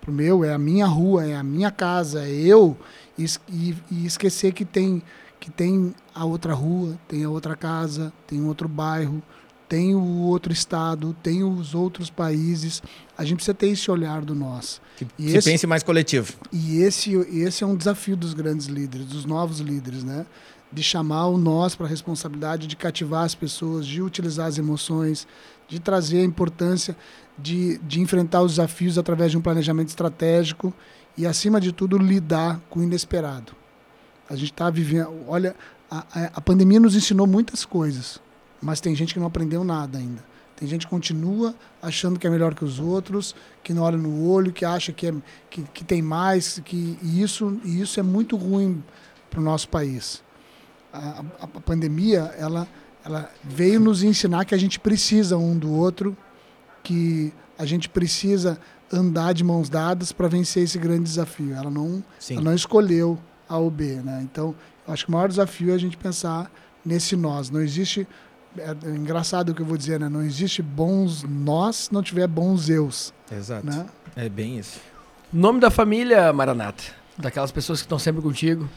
pro 0.06 0.14
meu, 0.14 0.44
é 0.44 0.54
a 0.54 0.58
minha 0.58 0.86
rua, 0.86 1.26
é 1.26 1.36
a 1.36 1.42
minha 1.42 1.72
casa, 1.72 2.24
é 2.24 2.32
eu, 2.32 2.78
e, 3.18 3.26
e, 3.90 4.06
esquecer 4.06 4.54
que 4.54 4.64
tem, 4.64 5.02
que 5.40 5.50
tem 5.50 5.96
a 6.14 6.24
outra 6.24 6.54
rua, 6.54 6.96
tem 7.08 7.24
a 7.24 7.30
outra 7.30 7.56
casa, 7.56 8.14
tem 8.28 8.46
outro 8.46 8.70
bairro, 8.70 9.24
tem 9.68 9.96
o 9.96 10.20
outro 10.22 10.54
estado, 10.54 11.16
tem 11.24 11.44
os 11.44 11.74
outros 11.74 12.12
países. 12.12 12.84
A 13.18 13.24
gente 13.24 13.38
precisa 13.38 13.56
ter 13.56 13.70
esse 13.70 13.90
olhar 13.90 14.24
do 14.24 14.36
nós. 14.36 14.80
Que 14.96 15.08
e 15.18 15.36
esse, 15.36 15.50
pense 15.50 15.66
mais 15.66 15.82
coletivo. 15.82 16.34
E 16.54 16.82
esse, 16.82 17.16
esse 17.16 17.64
é 17.64 17.68
um 17.68 17.76
desafio 17.76 18.16
dos 18.16 18.36
grandes 18.36 18.68
líderes, 18.68 19.08
dos 19.08 19.26
novos 19.26 19.60
líderes, 19.60 20.04
né? 20.04 20.28
De 20.72 20.84
chamar 20.84 21.28
o 21.28 21.38
nós 21.38 21.74
para 21.74 21.88
a 21.88 21.90
responsabilidade, 21.90 22.68
de 22.68 22.76
cativar 22.76 23.24
as 23.24 23.34
pessoas, 23.34 23.88
de 23.88 24.04
utilizar 24.04 24.46
as 24.46 24.60
emoções, 24.60 25.28
de 25.68 25.80
trazer 25.80 26.20
a 26.20 26.24
importância 26.24 26.96
de, 27.38 27.78
de 27.80 28.02
enfrentar 28.02 28.42
os 28.42 28.54
desafios 28.54 28.98
através 28.98 29.32
de 29.32 29.38
um 29.38 29.42
planejamento 29.42 29.90
estratégico 29.90 30.74
e, 31.18 31.26
acima 31.26 31.60
de 31.60 31.72
tudo, 31.72 31.98
lidar 31.98 32.60
com 32.70 32.80
o 32.80 32.84
inesperado. 32.84 33.54
A 34.30 34.36
gente 34.36 34.52
está 34.52 34.70
vivendo. 34.70 35.14
Olha, 35.28 35.56
a, 35.90 36.04
a 36.36 36.42
pandemia 36.42 36.80
nos 36.80 36.96
ensinou 36.96 37.28
muitas 37.28 37.64
coisas, 37.64 38.20
mas 38.62 38.82
tem 38.82 38.96
gente 38.96 39.14
que 39.14 39.20
não 39.20 39.28
aprendeu 39.28 39.64
nada 39.64 39.98
ainda. 39.98 40.24
Tem 40.56 40.68
gente 40.68 40.86
que 40.86 40.90
continua 40.90 41.54
achando 41.82 42.18
que 42.18 42.26
é 42.26 42.30
melhor 42.30 42.56
que 42.56 42.64
os 42.64 42.80
outros, 42.80 43.36
que 43.62 43.74
não 43.74 43.84
olha 43.84 43.98
no 43.98 44.26
olho, 44.26 44.54
que 44.54 44.64
acha 44.64 44.94
que, 44.94 45.08
é, 45.08 45.14
que, 45.50 45.62
que 45.64 45.84
tem 45.84 46.02
mais, 46.02 46.60
que, 46.64 46.98
e, 47.02 47.22
isso, 47.22 47.60
e 47.64 47.82
isso 47.82 48.00
é 48.00 48.04
muito 48.04 48.38
ruim 48.38 48.82
para 49.30 49.42
o 49.42 49.44
nosso 49.44 49.68
país. 49.68 50.24
A, 50.94 51.20
a, 51.20 51.44
a 51.44 51.48
pandemia, 51.48 52.34
ela, 52.38 52.66
ela 53.04 53.30
veio 53.44 53.82
nos 53.82 54.02
ensinar 54.02 54.46
que 54.46 54.56
a 54.56 54.58
gente 54.58 54.80
precisa 54.80 55.38
um 55.38 55.58
do 55.58 55.70
outro, 55.70 56.16
que 56.86 57.34
a 57.58 57.66
gente 57.66 57.90
precisa 57.90 58.60
andar 58.92 59.34
de 59.34 59.44
mãos 59.44 59.68
dadas 59.68 60.12
para 60.12 60.28
vencer 60.28 60.64
esse 60.64 60.78
grande 60.78 61.04
desafio. 61.04 61.54
Ela 61.54 61.72
não, 61.72 62.04
ela 62.30 62.42
não 62.42 62.54
escolheu 62.54 63.20
A 63.50 63.58
ou 63.58 63.72
B, 63.72 64.02
né? 64.04 64.22
Então, 64.24 64.56
eu 64.88 64.94
acho 64.94 65.06
que 65.06 65.10
o 65.10 65.14
maior 65.14 65.28
desafio 65.28 65.72
é 65.72 65.74
a 65.74 65.78
gente 65.78 65.98
pensar 65.98 66.50
nesse 66.86 67.16
nós. 67.16 67.50
Não 67.50 67.62
existe 67.62 68.08
é, 68.58 68.76
é 68.86 68.90
engraçado 68.90 69.50
o 69.50 69.56
que 69.56 69.62
eu 69.62 69.66
vou 69.66 69.78
dizer, 69.78 70.00
né? 70.00 70.08
Não 70.08 70.22
existe 70.22 70.62
bons 70.62 71.24
nós 71.24 71.76
se 71.76 71.94
não 71.94 72.02
tiver 72.04 72.28
bons 72.28 72.70
eus. 72.70 73.14
Exato. 73.32 73.66
Né? 73.66 73.86
É 74.16 74.30
bem 74.30 74.60
isso. 74.60 74.80
Nome 75.34 75.60
da 75.60 75.70
família, 75.70 76.32
Maranata? 76.32 76.84
Daquelas 77.18 77.52
pessoas 77.52 77.80
que 77.80 77.86
estão 77.86 78.00
sempre 78.00 78.22
contigo? 78.22 78.70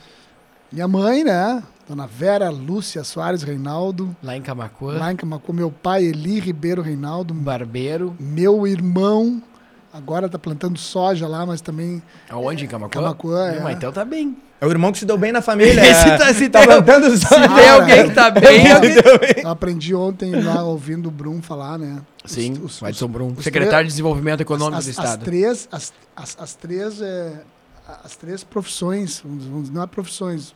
Minha 0.72 0.88
mãe, 0.88 1.22
né? 1.22 1.62
Dona 1.88 2.06
Vera 2.06 2.50
Lúcia 2.50 3.02
Soares 3.02 3.42
Reinaldo. 3.42 4.14
Lá 4.22 4.36
em 4.36 4.42
Camacuã. 4.42 4.98
Lá 4.98 5.10
em 5.10 5.16
Camacuã. 5.16 5.54
Meu 5.54 5.70
pai, 5.70 6.04
Eli 6.04 6.38
Ribeiro 6.38 6.82
Reinaldo. 6.82 7.32
Barbeiro. 7.32 8.14
Meu 8.20 8.66
irmão, 8.66 9.42
agora 9.90 10.28
tá 10.28 10.38
plantando 10.38 10.78
soja 10.78 11.26
lá, 11.26 11.46
mas 11.46 11.62
também. 11.62 12.02
Aonde? 12.28 12.66
Em 12.66 12.68
Camacuã? 12.68 13.02
Camacuã, 13.02 13.48
é. 13.48 13.60
Mas 13.60 13.76
então 13.78 13.90
tá 13.90 14.04
bem. 14.04 14.36
É 14.60 14.66
o 14.66 14.70
irmão 14.70 14.92
que 14.92 14.98
se 14.98 15.06
deu 15.06 15.16
bem 15.16 15.32
na 15.32 15.40
família. 15.40 15.82
se 15.94 16.18
tá, 16.18 16.34
se 16.34 16.48
tá 16.50 16.62
plantando 16.62 17.04
soja. 17.16 17.48
Se 17.48 17.54
tem 17.54 17.68
alguém 17.70 18.08
que 18.08 18.14
tá 18.14 18.28
bem. 18.32 18.66
Eu 19.42 19.48
aprendi 19.48 19.94
ontem 19.94 20.32
lá 20.42 20.62
ouvindo 20.64 21.06
o 21.06 21.10
Brum 21.10 21.40
falar, 21.40 21.78
né? 21.78 22.02
Sim, 22.26 22.52
os, 22.62 22.82
os, 22.82 22.88
Edson 22.88 23.08
Brum, 23.08 23.34
secretário 23.40 23.86
de 23.86 23.92
Desenvolvimento 23.92 24.42
Econômico 24.42 24.76
as, 24.76 24.84
do 24.84 24.90
Estado. 24.90 25.08
As 25.08 25.24
três, 25.24 25.68
as, 25.72 25.92
as, 26.14 26.36
as 26.38 26.54
três, 26.54 27.00
é, 27.00 27.40
as 28.04 28.14
três 28.14 28.44
profissões, 28.44 29.22
não 29.72 29.82
é 29.82 29.86
profissões, 29.86 30.54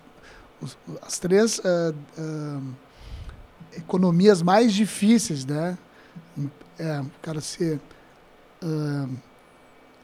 as 1.03 1.19
três 1.19 1.59
uh, 1.59 1.95
uh, 2.19 2.63
economias 3.77 4.43
mais 4.43 4.73
difíceis, 4.73 5.45
né? 5.45 5.77
É, 6.79 7.01
o 7.01 7.11
cara 7.21 7.41
ser 7.41 7.81
uh, 8.63 9.09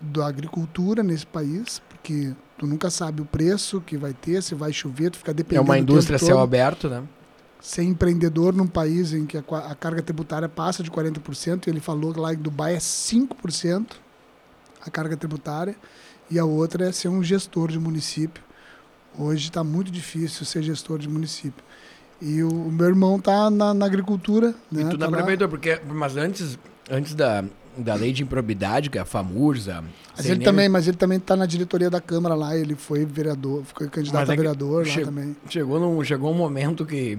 da 0.01 0.27
agricultura 0.27 1.03
nesse 1.03 1.27
país, 1.27 1.81
porque 1.89 2.33
tu 2.57 2.67
nunca 2.67 2.91
sabe 2.91 3.23
o 3.23 3.25
preço 3.25 3.81
que 3.81 3.97
vai 3.97 4.13
ter, 4.13 4.43
se 4.43 4.55
vai 4.55 4.73
chover, 4.73 5.11
tu 5.11 5.19
fica 5.19 5.35
dependendo. 5.35 5.67
É 5.67 5.71
uma 5.71 5.79
indústria 5.79 6.19
céu 6.19 6.39
aberto, 6.39 6.89
né? 6.89 7.03
Ser 7.61 7.83
empreendedor 7.83 8.55
num 8.55 8.69
país 8.69 9.13
em 9.13 9.27
que 9.27 9.37
a, 9.37 9.41
a 9.41 9.75
carga 9.75 10.01
tributária 10.01 10.49
passa 10.49 10.83
de 10.83 10.91
40%, 10.91 11.67
e 11.67 11.71
ele 11.71 11.81
falou 11.81 12.13
que 12.13 12.21
lá 12.21 12.33
em 12.33 12.37
Dubai 12.37 12.75
é 12.75 12.79
5% 12.79 13.93
a 14.81 14.91
carga 14.91 15.17
tributária, 15.17 15.75
e 16.31 16.39
a 16.39 16.45
outra 16.45 16.89
é 16.89 16.93
ser 16.93 17.09
um 17.09 17.23
gestor 17.23 17.71
de 17.71 17.79
município 17.79 18.43
Hoje 19.19 19.49
está 19.49 19.65
muito 19.65 19.91
difícil 19.91 20.47
ser 20.47 20.63
gestor 20.63 20.99
de 20.99 21.09
município. 21.09 21.65
E 22.21 22.43
o, 22.43 22.49
o 22.49 22.73
meu 22.73 22.87
irmão 22.87 23.17
está 23.17 23.51
na, 23.51 23.75
na, 23.75 23.85
agricultura. 23.87 24.55
Né? 24.71 24.83
E 24.83 24.85
tu 24.91 24.99
tá 24.99 25.11
na 25.11 25.17
prefeitura, 25.17 25.49
porque, 25.49 25.81
mas 25.87 26.17
antes, 26.17 26.59
antes 26.91 27.15
da, 27.15 27.45
da 27.77 27.95
lei 27.95 28.13
de 28.13 28.23
improbidade, 28.23 28.91
que 28.91 28.99
é 28.99 29.01
a 29.01 29.05
FAMURSA. 29.05 29.85
Mas 30.17 30.27
ele 30.27 30.45
também, 30.45 30.69
mas 30.69 30.89
ele 30.89 30.97
também 30.97 31.19
está 31.19 31.37
na 31.37 31.47
diretoria 31.47 31.91
da 31.91 32.01
Câmara 32.01 32.35
lá, 32.35 32.57
ele 32.57 32.75
foi 32.75 33.05
vereador, 33.05 33.63
foi 33.65 33.89
candidato 33.89 34.31
a 34.31 34.35
é 34.35 34.37
vereador 34.37 34.87
lá 34.87 35.05
também. 35.05 35.37
Chegou, 35.49 35.79
num, 35.79 36.03
chegou 36.03 36.31
um 36.31 36.37
momento 36.37 36.85
que 36.85 37.19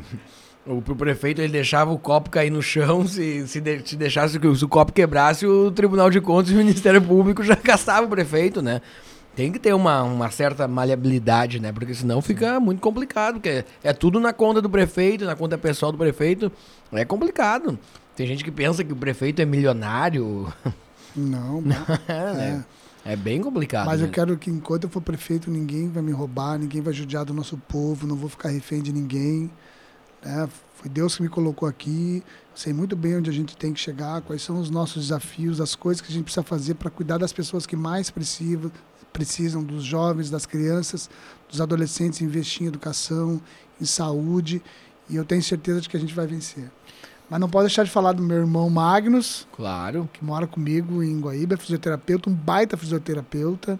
o 0.65 0.81
prefeito 0.81 1.41
ele 1.41 1.51
deixava 1.51 1.91
o 1.91 1.97
copo 1.97 2.29
cair 2.29 2.49
no 2.49 2.61
chão, 2.61 3.07
se, 3.07 3.47
se, 3.47 3.61
de, 3.61 3.81
se 3.87 3.95
deixasse 3.95 4.37
se 4.37 4.65
o 4.65 4.67
copo 4.67 4.91
quebrasse, 4.91 5.47
o 5.47 5.71
Tribunal 5.71 6.09
de 6.09 6.19
Contas 6.19 6.51
e 6.51 6.55
o 6.55 6.57
Ministério 6.57 7.01
Público 7.01 7.43
já 7.43 7.55
caçava 7.57 8.05
o 8.05 8.09
prefeito, 8.09 8.61
né? 8.61 8.81
Tem 9.35 9.51
que 9.51 9.59
ter 9.59 9.73
uma, 9.73 10.03
uma 10.03 10.29
certa 10.31 10.67
maleabilidade, 10.67 11.59
né? 11.59 11.71
Porque 11.71 11.93
senão 11.93 12.21
fica 12.21 12.59
muito 12.59 12.81
complicado, 12.81 13.35
porque 13.35 13.63
é 13.83 13.93
tudo 13.93 14.19
na 14.19 14.33
conta 14.33 14.61
do 14.61 14.69
prefeito, 14.69 15.25
na 15.25 15.35
conta 15.35 15.57
pessoal 15.57 15.91
do 15.91 15.97
prefeito. 15.97 16.51
É 16.91 17.05
complicado. 17.05 17.77
Tem 18.15 18.27
gente 18.27 18.43
que 18.43 18.51
pensa 18.51 18.83
que 18.83 18.91
o 18.91 18.95
prefeito 18.95 19.41
é 19.41 19.45
milionário. 19.45 20.51
Não, 21.15 21.63
é, 22.07 22.33
né? 22.33 22.65
é. 23.05 23.15
bem 23.15 23.41
complicado. 23.41 23.85
Mas 23.85 24.01
né? 24.01 24.07
eu 24.07 24.11
quero 24.11 24.37
que 24.37 24.49
enquanto 24.51 24.83
eu 24.83 24.89
for 24.89 25.01
prefeito, 25.01 25.49
ninguém 25.49 25.89
vai 25.89 26.03
me 26.03 26.11
roubar, 26.11 26.57
ninguém 26.57 26.81
vai 26.81 26.93
judiar 26.93 27.25
do 27.25 27.33
nosso 27.33 27.57
povo, 27.57 28.05
não 28.05 28.15
vou 28.15 28.29
ficar 28.29 28.49
refém 28.49 28.81
de 28.81 28.93
ninguém. 28.93 29.49
Né? 30.23 30.47
Foi 30.75 30.89
Deus 30.89 31.15
que 31.15 31.23
me 31.23 31.29
colocou 31.29 31.67
aqui. 31.67 32.23
Sei 32.53 32.73
muito 32.73 32.95
bem 32.95 33.17
onde 33.17 33.29
a 33.29 33.33
gente 33.33 33.55
tem 33.55 33.73
que 33.73 33.79
chegar, 33.79 34.21
quais 34.21 34.41
são 34.41 34.59
os 34.59 34.69
nossos 34.69 35.03
desafios, 35.03 35.61
as 35.61 35.75
coisas 35.75 36.01
que 36.01 36.09
a 36.09 36.13
gente 36.13 36.25
precisa 36.25 36.43
fazer 36.43 36.73
para 36.73 36.89
cuidar 36.89 37.17
das 37.17 37.31
pessoas 37.31 37.65
que 37.65 37.75
mais 37.75 38.09
precisam, 38.09 38.69
precisam 39.11 39.63
dos 39.63 39.83
jovens, 39.83 40.29
das 40.29 40.45
crianças, 40.45 41.09
dos 41.49 41.59
adolescentes, 41.59 42.21
investir 42.21 42.63
em 42.63 42.67
educação, 42.67 43.41
em 43.81 43.85
saúde, 43.85 44.61
e 45.09 45.15
eu 45.15 45.25
tenho 45.25 45.41
certeza 45.41 45.81
de 45.81 45.89
que 45.89 45.97
a 45.97 45.99
gente 45.99 46.13
vai 46.13 46.27
vencer. 46.27 46.71
Mas 47.29 47.39
não 47.39 47.49
pode 47.49 47.67
deixar 47.67 47.83
de 47.83 47.91
falar 47.91 48.13
do 48.13 48.23
meu 48.23 48.37
irmão 48.37 48.69
Magnus. 48.69 49.47
Claro. 49.55 50.09
Que 50.11 50.23
mora 50.23 50.47
comigo 50.47 51.03
em 51.03 51.19
Guaíba, 51.19 51.53
é 51.53 51.57
fisioterapeuta, 51.57 52.29
um 52.29 52.33
baita 52.33 52.75
fisioterapeuta. 52.75 53.79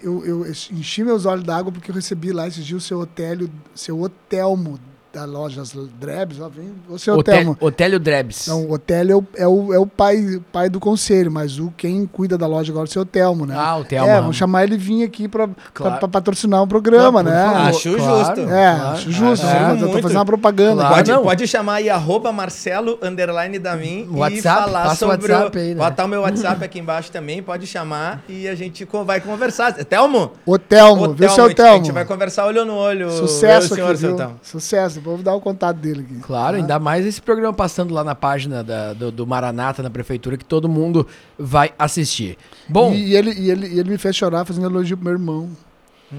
Eu, 0.00 0.24
eu 0.26 0.46
enchi 0.46 1.02
meus 1.02 1.24
olhos 1.24 1.44
d'água 1.44 1.72
porque 1.72 1.90
eu 1.90 1.94
recebi 1.94 2.32
lá 2.32 2.46
esses 2.46 2.64
dias 2.64 2.82
o 2.82 2.86
seu 2.86 3.00
Otélio, 3.00 3.50
seu 3.74 3.98
Otelmo 4.00 4.78
da 5.16 5.24
loja 5.24 5.62
Drebs, 5.98 6.38
ó, 6.42 6.48
vem 6.50 6.74
o 6.90 6.98
seu 6.98 7.22
Telmo. 7.22 7.56
Otélio 7.58 7.98
Drebs. 7.98 8.46
Não, 8.48 8.64
o 8.66 8.72
Otélio 8.74 9.12
é 9.12 9.16
o, 9.16 9.24
é 9.44 9.48
o, 9.48 9.74
é 9.74 9.78
o 9.78 9.86
pai, 9.86 10.38
pai 10.52 10.68
do 10.68 10.78
conselho, 10.78 11.30
mas 11.32 11.58
o 11.58 11.72
quem 11.74 12.04
cuida 12.06 12.36
da 12.36 12.46
loja 12.46 12.70
agora 12.70 12.84
é 12.86 12.90
o 12.90 12.92
seu 12.92 13.06
Telmo, 13.06 13.46
né? 13.46 13.54
Ah, 13.56 13.78
o 13.78 13.84
Telmo. 13.84 14.10
É, 14.10 14.20
vamos 14.20 14.36
chamar 14.36 14.64
ele 14.64 14.76
vir 14.76 15.04
aqui 15.04 15.26
pra, 15.26 15.48
Claro. 15.72 16.06
patrocinar 16.08 16.62
o 16.62 16.66
programa, 16.66 17.22
Não, 17.22 17.30
por 17.30 17.36
né? 17.36 17.44
favor. 17.46 17.68
Acho 17.68 17.96
Claro. 17.96 18.18
justo. 18.18 18.40
É, 18.40 18.44
Claro. 18.76 18.88
acho 18.92 19.10
justo. 19.10 19.46
Ah, 19.46 19.72
é, 19.72 19.80
tô 19.80 20.02
fazendo 20.02 20.18
uma 20.18 20.24
propaganda. 20.26 20.80
Claro. 20.82 20.94
Pode, 20.96 21.12
não. 21.12 21.22
pode 21.22 21.48
chamar 21.48 21.74
aí, 21.76 21.88
arroba 21.88 22.30
Marcelo, 22.30 22.98
underline 23.02 23.58
da 23.58 23.74
mim, 23.74 24.06
e 24.12 24.16
WhatsApp, 24.16 24.64
falar 24.64 24.82
passa 24.84 25.06
o 25.06 25.10
sobre 25.10 25.32
WhatsApp 25.32 25.58
aí, 25.58 25.74
né? 25.74 25.82
Botar 25.82 26.04
o 26.04 26.08
meu 26.08 26.20
WhatsApp 26.20 26.62
aqui 26.62 26.78
embaixo 26.78 27.10
também, 27.10 27.42
pode 27.42 27.66
chamar 27.66 28.22
e 28.28 28.46
a 28.46 28.54
gente 28.54 28.86
vai 29.06 29.18
conversar. 29.20 29.72
Telmo? 29.72 30.32
O 30.44 30.58
Telmo, 30.58 31.14
vê 31.14 31.26
o 31.26 31.54
Telmo, 31.54 31.72
a 31.72 31.76
gente- 31.76 31.92
vai 31.92 32.04
conversar 32.04 32.44
olho 32.46 32.66
no 32.66 32.74
olho. 32.74 33.10
Sucesso 33.10 33.74
senhor, 33.74 33.90
aqui, 33.90 33.98
seu 34.00 34.08
viu? 34.10 34.16
Telmo. 34.18 34.40
Sucesso. 34.42 35.00
Vou 35.14 35.22
dar 35.22 35.34
o 35.34 35.40
contato 35.40 35.76
dele 35.78 36.00
aqui. 36.00 36.18
Claro, 36.20 36.56
Tá? 36.56 36.62
ainda 36.62 36.78
mais 36.78 37.06
esse 37.06 37.20
programa 37.22 37.52
passando 37.52 37.94
lá 37.94 38.02
na 38.04 38.14
página 38.14 38.62
da- 38.64 38.92
do, 38.92 39.10
do 39.12 39.26
Maranata, 39.26 39.82
na 39.82 39.90
prefeitura, 39.90 40.36
que 40.36 40.44
todo 40.44 40.68
mundo 40.68 41.06
vai 41.38 41.72
assistir. 41.78 42.36
Bom, 42.68 42.92
E, 42.92 43.08
e 43.10 43.16
ele, 43.16 43.32
e, 43.32 43.50
ele, 43.50 43.66
e 43.68 43.78
ele 43.78 43.90
me 43.90 43.98
fez 43.98 44.14
chorar 44.16 44.44
fazendo 44.44 44.66
elogio 44.66 44.96
pro 44.96 45.04
meu 45.04 45.12
irmão. 45.14 45.50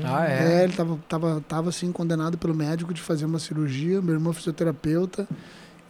ah, 0.03 0.25
É, 0.27 0.61
é. 0.61 0.63
ele 0.63 0.73
tava, 0.73 0.99
tava, 1.07 1.43
tava 1.47 1.69
assim, 1.69 1.91
condenado 1.91 2.37
pelo 2.37 2.53
médico 2.55 2.93
de 2.93 3.01
fazer 3.01 3.25
uma 3.25 3.39
cirurgia. 3.39 4.01
Meu 4.01 4.13
irmão 4.15 4.31
é 4.31 4.35
fisioterapeuta. 4.35 5.27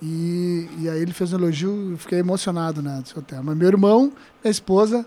E, 0.02 0.70
e 0.80 0.90
aí 0.90 1.02
ele 1.02 1.12
fez 1.14 1.34
um 1.34 1.38
elogio, 1.38 1.92
eu 1.94 1.98
fiquei 1.98 2.20
emocionado, 2.20 2.82
né, 2.84 3.00
do 3.02 3.08
seu 3.10 3.22
tema. 3.22 3.42
Mas 3.44 3.58
meu 3.58 3.68
irmão, 3.68 4.12
minha 4.44 4.52
esposa, 4.52 5.06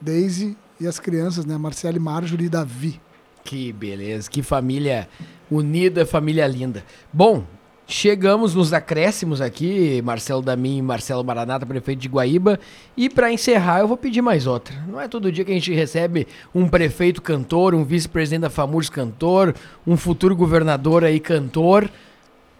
Daisy 0.00 0.56
e 0.80 0.86
as 0.86 0.98
crianças, 0.98 1.44
né, 1.46 1.56
Marcele, 1.56 1.98
Marjorie 1.98 2.46
e 2.46 2.48
Davi. 2.48 3.00
Que 3.44 3.72
beleza, 3.72 4.28
que 4.28 4.42
família 4.42 5.08
unida, 5.50 6.04
família 6.04 6.46
linda. 6.46 6.84
Bom, 7.12 7.44
chegamos 7.86 8.54
nos 8.54 8.72
acréscimos 8.72 9.40
aqui, 9.40 10.02
Marcelo 10.02 10.42
Damin 10.42 10.78
e 10.78 10.82
Marcelo 10.82 11.24
Maranata, 11.24 11.64
prefeito 11.64 12.00
de 12.00 12.08
Guaíba. 12.08 12.60
E 12.96 13.08
para 13.08 13.32
encerrar, 13.32 13.80
eu 13.80 13.88
vou 13.88 13.96
pedir 13.96 14.20
mais 14.20 14.46
outra. 14.46 14.76
Não 14.86 15.00
é 15.00 15.08
todo 15.08 15.32
dia 15.32 15.44
que 15.44 15.50
a 15.50 15.54
gente 15.54 15.72
recebe 15.72 16.26
um 16.54 16.68
prefeito 16.68 17.22
cantor, 17.22 17.74
um 17.74 17.84
vice-presidente 17.84 18.42
da 18.42 18.50
FAMURS 18.50 18.90
cantor, 18.90 19.54
um 19.86 19.96
futuro 19.96 20.36
governador 20.36 21.02
aí 21.02 21.18
cantor. 21.18 21.90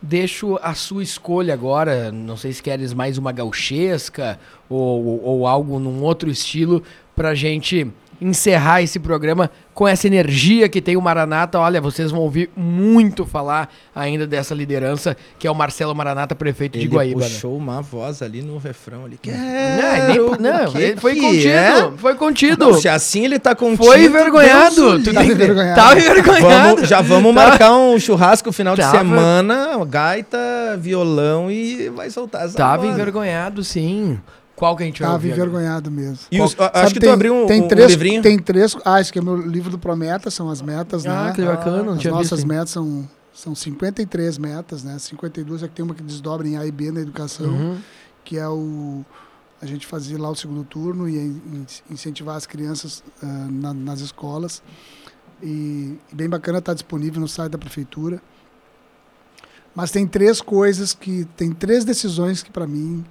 Deixo 0.00 0.58
a 0.62 0.74
sua 0.74 1.02
escolha 1.02 1.52
agora. 1.52 2.10
Não 2.12 2.36
sei 2.36 2.52
se 2.52 2.62
queres 2.62 2.94
mais 2.94 3.18
uma 3.18 3.32
gauchesca 3.32 4.38
ou, 4.68 5.04
ou, 5.04 5.24
ou 5.24 5.46
algo 5.46 5.78
num 5.78 6.02
outro 6.02 6.30
estilo 6.30 6.82
pra 7.16 7.34
gente 7.34 7.86
encerrar 8.20 8.82
esse 8.82 8.98
programa 8.98 9.50
com 9.78 9.86
essa 9.86 10.08
energia 10.08 10.68
que 10.68 10.80
tem 10.82 10.96
o 10.96 11.00
Maranata. 11.00 11.56
Olha, 11.60 11.80
vocês 11.80 12.10
vão 12.10 12.18
ouvir 12.22 12.50
muito 12.56 13.24
falar 13.24 13.68
ainda 13.94 14.26
dessa 14.26 14.52
liderança 14.52 15.16
que 15.38 15.46
é 15.46 15.50
o 15.50 15.54
Marcelo 15.54 15.94
Maranata, 15.94 16.34
prefeito 16.34 16.72
de 16.76 16.86
Ele 16.86 16.88
Guaíba. 16.96 17.20
né? 17.20 17.26
puxou 17.28 17.56
uma 17.56 17.80
voz 17.80 18.20
ali 18.20 18.42
no 18.42 18.58
refrão 18.58 19.04
ali. 19.04 19.20
Não, 19.24 19.32
é 19.32 20.08
nem- 20.08 20.16
não, 20.18 20.72
que 20.72 20.78
ele 20.78 20.96
foi 21.00 21.14
contido, 21.14 21.48
é? 21.48 21.92
foi 21.96 22.14
contido. 22.16 22.58
Não, 22.66 22.74
se 22.74 22.88
assim 22.88 23.24
ele 23.24 23.38
tá 23.38 23.54
contido. 23.54 23.84
Foi 23.84 24.02
envergonhado. 24.04 25.00
Tu 25.00 25.14
Tá 25.14 25.24
envergonhado. 25.24 25.76
Tava 25.80 26.00
envergonhado. 26.00 26.42
Vamos, 26.74 26.88
já 26.88 27.00
vamos 27.00 27.32
Tá. 27.36 27.48
marcar 27.48 27.72
um 27.76 28.00
churrasco 28.00 28.50
final 28.50 28.74
de 28.74 28.82
Tava. 28.82 28.98
semana, 28.98 29.84
gaita, 29.86 30.38
violão 30.76 31.48
e 31.48 31.88
vai 31.90 32.10
soltar 32.10 32.46
essa 32.46 32.56
Tava 32.56 32.82
voz. 32.82 32.94
envergonhado, 32.94 33.62
sim. 33.62 34.18
Qual 34.58 34.76
que 34.76 34.82
a 34.82 34.86
gente 34.86 35.00
vai 35.00 35.08
Tava 35.10 35.24
agora? 35.24 35.34
envergonhado 35.40 35.90
mesmo. 35.90 36.18
E 36.32 36.40
os- 36.40 36.54
Qual- 36.54 36.70
acho 36.74 36.94
que 36.94 37.00
tu 37.00 37.08
abriu 37.10 37.32
um, 37.34 37.46
tem 37.46 37.62
um 37.62 37.68
três, 37.68 37.90
livrinho. 37.90 38.20
Tem 38.22 38.38
três. 38.38 38.76
Ah, 38.84 39.00
esse 39.00 39.10
aqui 39.10 39.18
é 39.20 39.22
meu 39.22 39.36
livro 39.36 39.70
do 39.70 39.78
Prometa, 39.78 40.30
são 40.30 40.50
as 40.50 40.60
metas, 40.60 41.06
Ah, 41.06 41.26
né? 41.26 41.32
que 41.32 41.42
bacana, 41.44 41.82
não 41.84 41.92
As 41.94 42.00
tinha 42.00 42.12
nossas 42.12 42.40
visto. 42.40 42.48
metas 42.48 42.70
são, 42.70 43.08
são 43.32 43.54
53 43.54 44.36
metas, 44.36 44.82
né? 44.82 44.98
52 44.98 45.62
é 45.62 45.68
que 45.68 45.74
tem 45.74 45.84
uma 45.84 45.94
que 45.94 46.02
desdobra 46.02 46.48
em 46.48 46.56
A 46.56 46.66
e 46.66 46.72
B 46.72 46.90
na 46.90 47.00
educação, 47.00 47.46
Uhum. 47.50 47.78
que 48.24 48.36
é 48.36 48.48
o 48.48 49.04
a 49.62 49.66
gente 49.66 49.86
fazer 49.86 50.16
lá 50.18 50.30
o 50.30 50.34
segundo 50.36 50.62
turno 50.64 51.08
e 51.08 51.16
in- 51.18 51.66
incentivar 51.90 52.36
as 52.36 52.46
crianças 52.46 53.02
ah, 53.22 53.26
na- 53.50 53.74
nas 53.74 54.00
escolas. 54.00 54.62
E, 55.40 55.96
e 56.12 56.14
bem 56.16 56.28
bacana 56.28 56.58
estar 56.58 56.74
disponível 56.74 57.20
no 57.20 57.28
site 57.28 57.52
da 57.52 57.58
prefeitura. 57.58 58.20
Mas 59.74 59.90
tem 59.92 60.06
três 60.06 60.40
coisas 60.40 60.92
que 60.94 61.24
tem 61.36 61.52
três 61.52 61.84
decisões 61.84 62.42
que 62.42 62.50
para 62.50 62.66
mim 62.66 63.04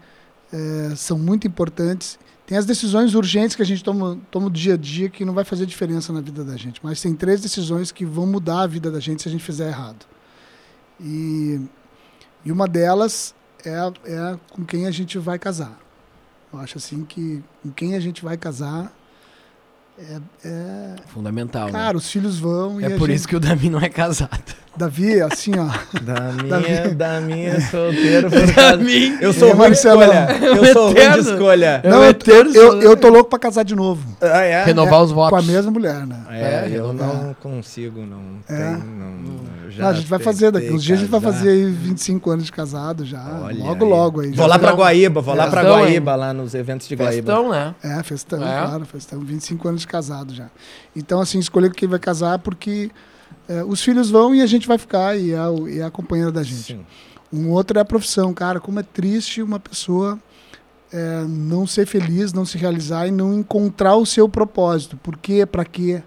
eh, 0.51 0.93
são 0.95 1.17
muito 1.17 1.47
importantes. 1.47 2.17
Tem 2.45 2.57
as 2.57 2.65
decisões 2.65 3.13
urgentes 3.13 3.55
que 3.55 3.61
a 3.61 3.65
gente 3.65 3.83
toma, 3.83 4.17
toma 4.31 4.49
dia 4.49 4.75
a 4.75 4.77
dia 4.77 5.09
que 5.09 5.25
não 5.25 5.33
vai 5.33 5.43
fazer 5.43 5.65
diferença 5.65 6.13
na 6.13 6.21
vida 6.21 6.43
da 6.43 6.55
gente, 6.55 6.79
mas 6.81 7.01
tem 7.01 7.13
três 7.13 7.41
decisões 7.41 7.91
que 7.91 8.05
vão 8.05 8.25
mudar 8.25 8.61
a 8.61 8.67
vida 8.67 8.89
da 8.89 8.99
gente 8.99 9.21
se 9.21 9.27
a 9.27 9.31
gente 9.31 9.43
fizer 9.43 9.67
errado. 9.67 10.05
E, 10.99 11.59
e 12.45 12.51
uma 12.51 12.67
delas 12.67 13.35
é, 13.65 13.71
é 14.05 14.39
com 14.51 14.63
quem 14.63 14.87
a 14.87 14.91
gente 14.91 15.17
vai 15.17 15.37
casar. 15.37 15.77
Eu 16.53 16.59
acho 16.59 16.77
assim 16.77 17.03
que 17.03 17.43
com 17.61 17.69
quem 17.71 17.95
a 17.95 17.99
gente 17.99 18.23
vai 18.23 18.37
casar 18.37 18.95
é, 19.99 20.17
é 20.45 20.95
Fundamental, 21.07 21.65
né? 21.67 21.71
cara, 21.71 21.97
os 21.97 22.09
filhos 22.09 22.39
vão 22.39 22.79
e 22.79 22.85
É 22.85 22.89
por 22.91 23.07
gente, 23.07 23.17
isso 23.17 23.27
que 23.27 23.35
o 23.35 23.39
Dami 23.39 23.69
não 23.69 23.79
é 23.79 23.89
casado. 23.89 24.39
Davi, 24.77 25.19
assim, 25.21 25.53
ó. 25.57 25.65
Da 26.01 26.13
Da 26.13 26.31
minha, 26.33 26.59
minha- 26.59 26.93
da 26.95 27.19
minha 27.19 27.59
solteiro 27.61 28.29
por 28.29 28.39
causa... 28.53 28.77
Dami. 28.77 29.17
Eu 29.19 29.33
sou 29.33 29.47
É, 29.49 29.51
ruim 29.53 29.71
de 29.71 29.77
escolha. 29.77 30.27
Eu 30.39 30.65
sou 30.73 30.85
ruim 30.93 31.11
de 31.13 31.19
escolha. 31.19 31.81
É 31.83 31.89
Não, 31.89 31.99
o 32.01 32.03
eu, 32.03 32.09
eterno 32.11 32.53
eu, 32.53 32.81
eu 32.83 32.95
tô 32.95 33.09
louco 33.09 33.27
pra 33.27 33.39
casar 33.39 33.63
de 33.65 33.75
novo. 33.75 34.07
Ah, 34.21 34.43
é? 34.43 34.63
Renovar 34.65 35.01
os 35.01 35.09
Com 35.09 35.15
votos. 35.15 35.39
a 35.49 35.51
mesma 35.51 35.71
mulher, 35.71 36.05
né? 36.05 36.19
É, 36.29 36.41
É, 36.41 36.71
eu 36.71 36.93
não 36.93 37.35
consigo, 37.41 38.01
não. 38.05 38.21
É. 38.47 38.55
Tem, 38.55 38.83
não 38.83 39.17
eu 39.65 39.71
já 39.71 39.83
Não, 39.83 39.89
a 39.89 39.93
gente 39.95 40.07
vai 40.07 40.19
fazer, 40.19 40.51
daqui 40.51 40.69
uns 40.71 40.83
dias 40.83 40.99
a 40.99 41.01
gente 41.01 41.09
vai 41.11 41.21
fazer 41.21 41.49
aí 41.49 41.65
25 41.71 42.29
anos 42.29 42.45
de 42.45 42.51
casado 42.51 43.03
já. 43.03 43.21
Olha 43.43 43.57
logo, 43.63 43.83
aí. 43.83 43.89
logo 43.91 44.21
aí. 44.21 44.27
Vou 44.27 44.35
já. 44.37 44.45
lá 44.45 44.59
pra. 44.59 44.71
Guaíba, 44.73 45.21
vou 45.21 45.33
lá 45.35 45.47
pra 45.47 45.63
Guaíba, 45.63 46.15
lá 46.15 46.33
nos 46.35 46.53
eventos 46.53 46.87
de 46.87 46.95
Guaíba. 46.95 47.13
Festão, 47.33 47.49
né? 47.49 47.73
É, 47.83 48.03
festão, 48.03 48.39
É? 48.47 48.61
claro, 48.61 48.85
festão. 48.85 49.19
25 49.21 49.67
anos 49.67 49.81
de 49.81 49.86
casado 49.87 50.33
já. 50.33 50.49
Então, 50.95 51.19
assim, 51.19 51.39
escolher 51.39 51.73
quem 51.73 51.87
vai 51.87 51.99
casar 51.99 52.39
porque 52.39 52.91
é, 53.47 53.63
os 53.63 53.81
filhos 53.81 54.09
vão 54.09 54.35
e 54.35 54.41
a 54.41 54.45
gente 54.45 54.67
vai 54.67 54.77
ficar 54.77 55.17
e 55.17 55.31
é, 55.31 55.37
e 55.69 55.79
é 55.79 55.83
a 55.83 55.91
companheira 55.91 56.31
da 56.31 56.43
gente. 56.43 56.75
Sim. 56.75 56.85
Um 57.31 57.49
outro 57.49 57.77
é 57.77 57.81
a 57.81 57.85
profissão, 57.85 58.33
cara. 58.33 58.59
Como 58.59 58.79
é 58.79 58.83
triste 58.83 59.41
uma 59.41 59.59
pessoa 59.59 60.19
é, 60.91 61.23
não 61.27 61.67
ser 61.67 61.85
feliz, 61.85 62.33
não 62.33 62.45
se 62.45 62.57
realizar 62.57 63.07
e 63.07 63.11
não 63.11 63.33
encontrar 63.33 63.95
o 63.95 64.05
seu 64.05 64.29
propósito. 64.29 64.97
Por 64.97 65.17
quê? 65.17 65.45
Pra 65.45 65.65
quê? 65.65 66.01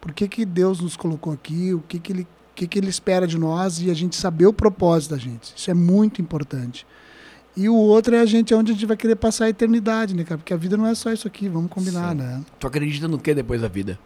Por 0.00 0.12
que, 0.12 0.28
que 0.28 0.44
Deus 0.44 0.80
nos 0.80 0.96
colocou 0.96 1.32
aqui? 1.32 1.72
O 1.72 1.80
que, 1.80 1.98
que, 1.98 2.12
ele, 2.12 2.26
que, 2.54 2.66
que 2.66 2.78
Ele 2.78 2.88
espera 2.88 3.26
de 3.26 3.38
nós 3.38 3.80
e 3.80 3.90
a 3.90 3.94
gente 3.94 4.16
saber 4.16 4.46
o 4.46 4.52
propósito 4.52 5.12
da 5.12 5.18
gente. 5.18 5.52
Isso 5.56 5.70
é 5.70 5.74
muito 5.74 6.20
importante. 6.20 6.86
E 7.56 7.68
o 7.68 7.74
outro 7.74 8.14
é 8.14 8.20
a 8.20 8.26
gente 8.26 8.54
onde 8.54 8.72
a 8.72 8.74
gente 8.74 8.86
vai 8.86 8.96
querer 8.96 9.16
passar 9.16 9.44
a 9.44 9.48
eternidade, 9.50 10.14
né, 10.14 10.24
cara? 10.24 10.38
Porque 10.38 10.54
a 10.54 10.56
vida 10.56 10.76
não 10.76 10.86
é 10.86 10.94
só 10.94 11.12
isso 11.12 11.26
aqui, 11.28 11.48
vamos 11.48 11.70
combinar, 11.70 12.12
Sim. 12.12 12.16
né? 12.18 12.42
Tu 12.58 12.66
acredita 12.66 13.06
no 13.06 13.18
que 13.18 13.34
depois 13.34 13.60
da 13.60 13.68
vida? 13.68 13.98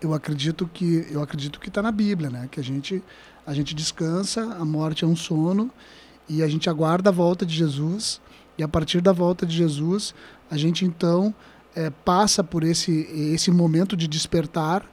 eu 0.00 0.14
acredito 0.14 0.68
que 0.72 1.06
eu 1.10 1.22
acredito 1.22 1.58
que 1.58 1.68
está 1.68 1.82
na 1.82 1.90
Bíblia, 1.90 2.30
né? 2.30 2.48
Que 2.50 2.60
a 2.60 2.62
gente 2.62 3.02
a 3.46 3.54
gente 3.54 3.74
descansa, 3.74 4.56
a 4.58 4.64
morte 4.64 5.04
é 5.04 5.06
um 5.06 5.16
sono 5.16 5.70
e 6.28 6.42
a 6.42 6.48
gente 6.48 6.68
aguarda 6.68 7.08
a 7.10 7.12
volta 7.12 7.46
de 7.46 7.54
Jesus 7.54 8.20
e 8.56 8.62
a 8.62 8.68
partir 8.68 9.00
da 9.00 9.12
volta 9.12 9.46
de 9.46 9.56
Jesus 9.56 10.14
a 10.50 10.56
gente 10.56 10.84
então 10.84 11.34
eh, 11.74 11.90
passa 12.04 12.44
por 12.44 12.62
esse 12.62 12.92
esse 13.32 13.50
momento 13.50 13.96
de 13.96 14.06
despertar 14.06 14.84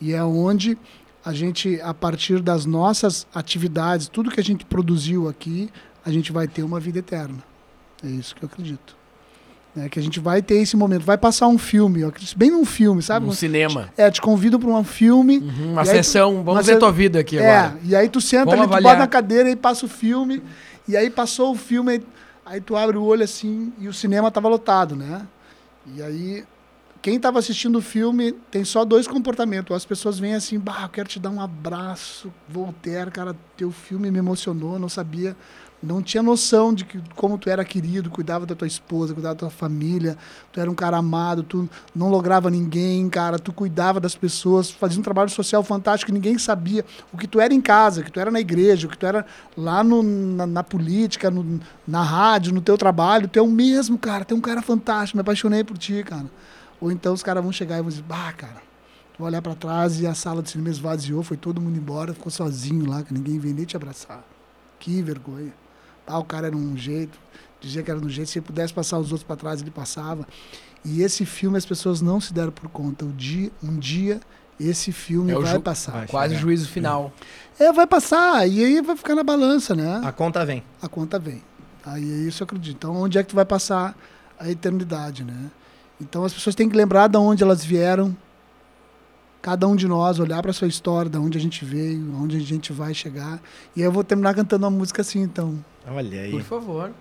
e 0.00 0.12
é 0.12 0.22
onde 0.22 0.78
a 1.24 1.32
gente 1.32 1.80
a 1.80 1.94
partir 1.94 2.40
das 2.40 2.66
nossas 2.66 3.26
atividades, 3.34 4.08
tudo 4.08 4.30
que 4.30 4.40
a 4.40 4.44
gente 4.44 4.64
produziu 4.64 5.28
aqui, 5.28 5.70
a 6.04 6.10
gente 6.10 6.32
vai 6.32 6.46
ter 6.48 6.62
uma 6.62 6.80
vida 6.80 6.98
eterna. 6.98 7.38
É 8.04 8.08
isso 8.08 8.34
que 8.34 8.42
eu 8.42 8.48
acredito. 8.52 8.96
É 9.76 9.88
que 9.88 9.98
a 9.98 10.02
gente 10.02 10.20
vai 10.20 10.42
ter 10.42 10.56
esse 10.56 10.76
momento, 10.76 11.02
vai 11.02 11.16
passar 11.16 11.46
um 11.46 11.56
filme, 11.56 12.04
acredito 12.04 12.36
bem 12.36 12.50
num 12.50 12.64
filme, 12.64 13.00
sabe? 13.00 13.24
No 13.24 13.32
cinema. 13.32 13.90
É, 13.96 14.10
te 14.10 14.20
convido 14.20 14.58
para 14.58 14.68
um 14.68 14.84
filme. 14.84 15.38
Uhum, 15.38 15.72
uma 15.72 15.80
aí 15.80 15.86
tu- 15.86 15.90
sessão. 15.90 16.42
Vamos 16.44 16.66
ver 16.66 16.78
tua 16.78 16.92
vida 16.92 17.20
aqui 17.20 17.38
é, 17.38 17.56
agora. 17.58 17.80
e 17.82 17.96
aí 17.96 18.08
tu 18.08 18.20
senta 18.20 18.44
Vamos 18.44 18.66
ali, 18.66 18.76
tu 18.76 18.82
bota 18.82 18.98
na 18.98 19.06
cadeira 19.06 19.48
e 19.50 19.56
passa 19.56 19.86
o 19.86 19.88
filme. 19.88 20.42
E 20.86 20.94
aí 20.94 21.08
passou 21.08 21.52
o 21.52 21.54
filme, 21.54 21.92
aí, 21.92 22.02
aí 22.44 22.60
tu 22.60 22.76
abre 22.76 22.98
o 22.98 23.02
olho 23.02 23.22
assim 23.24 23.72
e 23.78 23.88
o 23.88 23.94
cinema 23.94 24.30
tava 24.30 24.46
lotado, 24.48 24.94
né? 24.94 25.26
E 25.96 26.02
aí 26.02 26.44
quem 27.00 27.18
tava 27.18 27.38
assistindo 27.38 27.78
o 27.78 27.82
filme 27.82 28.32
tem 28.50 28.64
só 28.64 28.84
dois 28.84 29.08
comportamentos. 29.08 29.74
As 29.74 29.86
pessoas 29.86 30.18
vêm 30.18 30.34
assim, 30.34 30.58
bah, 30.58 30.82
eu 30.82 30.88
quero 30.90 31.08
te 31.08 31.18
dar 31.18 31.30
um 31.30 31.40
abraço, 31.40 32.30
Voltaire, 32.48 33.10
cara, 33.10 33.34
teu 33.56 33.70
filme 33.72 34.10
me 34.10 34.18
emocionou, 34.18 34.78
não 34.78 34.88
sabia, 34.88 35.34
não 35.82 36.00
tinha 36.00 36.22
noção 36.22 36.72
de 36.72 36.84
que, 36.84 37.00
como 37.16 37.36
tu 37.36 37.50
era 37.50 37.64
querido, 37.64 38.08
cuidava 38.08 38.46
da 38.46 38.54
tua 38.54 38.66
esposa, 38.68 39.12
cuidava 39.12 39.34
da 39.34 39.38
tua 39.40 39.50
família, 39.50 40.16
tu 40.52 40.60
era 40.60 40.70
um 40.70 40.74
cara 40.74 40.96
amado, 40.98 41.42
tu 41.42 41.68
não 41.94 42.08
lograva 42.08 42.48
ninguém, 42.50 43.08
cara, 43.10 43.38
tu 43.38 43.52
cuidava 43.52 43.98
das 43.98 44.14
pessoas, 44.14 44.70
fazia 44.70 45.00
um 45.00 45.02
trabalho 45.02 45.28
social 45.30 45.62
fantástico 45.64 46.12
ninguém 46.12 46.38
sabia. 46.38 46.84
O 47.12 47.18
que 47.18 47.26
tu 47.26 47.40
era 47.40 47.52
em 47.52 47.60
casa, 47.60 48.00
o 48.00 48.04
que 48.04 48.12
tu 48.12 48.20
era 48.20 48.30
na 48.30 48.40
igreja, 48.40 48.86
o 48.86 48.90
que 48.90 48.96
tu 48.96 49.06
era 49.06 49.26
lá 49.56 49.82
no, 49.82 50.02
na, 50.02 50.46
na 50.46 50.62
política, 50.62 51.30
no- 51.30 51.60
na 51.86 52.02
rádio, 52.02 52.52
no 52.54 52.60
teu 52.60 52.78
trabalho, 52.78 53.26
tu 53.26 53.38
é 53.38 53.42
o 53.42 53.48
mesmo, 53.48 53.98
cara, 53.98 54.24
tu 54.24 54.34
é 54.34 54.36
um 54.36 54.40
cara 54.40 54.62
fantástico, 54.62 55.16
me 55.16 55.22
apaixonei 55.22 55.64
por 55.64 55.76
ti, 55.76 56.02
cara. 56.04 56.26
Ou 56.80 56.92
então 56.92 57.12
os 57.12 57.22
caras 57.22 57.42
vão 57.42 57.52
chegar 57.52 57.78
e 57.78 57.80
vão 57.80 57.88
dizer, 57.88 58.02
bah, 58.02 58.32
cara, 58.32 58.62
Tu 59.14 59.18
vai 59.18 59.28
olhar 59.28 59.42
para 59.42 59.54
trás 59.54 60.00
e 60.00 60.06
a 60.06 60.14
sala 60.14 60.42
de 60.42 60.50
cinema 60.50 60.70
esvaziou, 60.70 61.22
foi 61.22 61.36
todo 61.36 61.60
mundo 61.60 61.76
embora, 61.76 62.14
ficou 62.14 62.30
sozinho 62.30 62.88
lá, 62.88 63.02
que 63.02 63.12
ninguém 63.12 63.38
veio 63.38 63.54
nem 63.54 63.64
te 63.66 63.76
abraçar. 63.76 64.24
Que 64.78 65.02
vergonha. 65.02 65.52
O 66.06 66.24
cara 66.24 66.48
era 66.48 66.56
um 66.56 66.76
jeito, 66.76 67.18
dizia 67.60 67.82
que 67.82 67.90
era 67.90 67.98
um 68.00 68.08
jeito, 68.08 68.30
se 68.30 68.38
ele 68.38 68.46
pudesse 68.46 68.72
passar 68.74 68.98
os 68.98 69.12
outros 69.12 69.22
para 69.22 69.36
trás, 69.36 69.60
ele 69.60 69.70
passava. 69.70 70.26
E 70.84 71.02
esse 71.02 71.24
filme 71.24 71.56
as 71.56 71.64
pessoas 71.64 72.00
não 72.00 72.20
se 72.20 72.32
deram 72.32 72.50
por 72.52 72.68
conta. 72.68 73.04
O 73.04 73.12
dia, 73.12 73.50
um 73.62 73.78
dia 73.78 74.20
esse 74.60 74.92
filme 74.92 75.32
É 75.32 75.34
vai 75.38 75.52
ju- 75.52 75.60
passar. 75.60 75.92
vai. 75.92 76.06
Quase 76.06 76.34
o 76.34 76.38
juízo 76.38 76.68
final. 76.68 77.12
É, 77.58 77.72
vai 77.72 77.86
passar, 77.86 78.46
e 78.48 78.64
aí 78.64 78.80
vai 78.82 78.96
ficar 78.96 79.14
na 79.14 79.22
balança, 79.22 79.74
né? 79.74 80.00
A 80.04 80.12
conta 80.12 80.44
vem. 80.44 80.62
a 80.80 80.88
conta 80.88 81.18
vem. 81.18 81.42
Aí 81.84 82.02
é 82.02 82.28
isso 82.28 82.42
eu 82.42 82.44
acredito. 82.44 82.76
Então, 82.76 82.94
onde 82.96 83.18
é 83.18 83.22
que 83.22 83.30
tu 83.30 83.34
vai 83.36 83.44
passar 83.44 83.96
a 84.38 84.48
eternidade, 84.50 85.24
né? 85.24 85.50
Então, 86.00 86.24
as 86.24 86.32
pessoas 86.32 86.54
têm 86.54 86.68
que 86.68 86.76
lembrar 86.76 87.08
de 87.08 87.16
onde 87.16 87.42
elas 87.42 87.64
vieram. 87.64 88.16
Cada 89.40 89.66
um 89.66 89.74
de 89.74 89.88
nós 89.88 90.20
olhar 90.20 90.40
para 90.42 90.52
sua 90.52 90.68
história, 90.68 91.10
de 91.10 91.18
onde 91.18 91.36
a 91.36 91.40
gente 91.40 91.64
veio, 91.64 92.14
onde 92.16 92.36
a 92.36 92.40
gente 92.40 92.72
vai 92.72 92.94
chegar. 92.94 93.40
E 93.74 93.80
aí 93.80 93.86
eu 93.86 93.90
vou 93.92 94.04
terminar 94.04 94.34
cantando 94.34 94.64
uma 94.64 94.70
música 94.70 95.02
assim, 95.02 95.20
então. 95.20 95.64
Olha 95.86 96.22
aí. 96.22 96.30
Por 96.30 96.42
favor. 96.42 96.92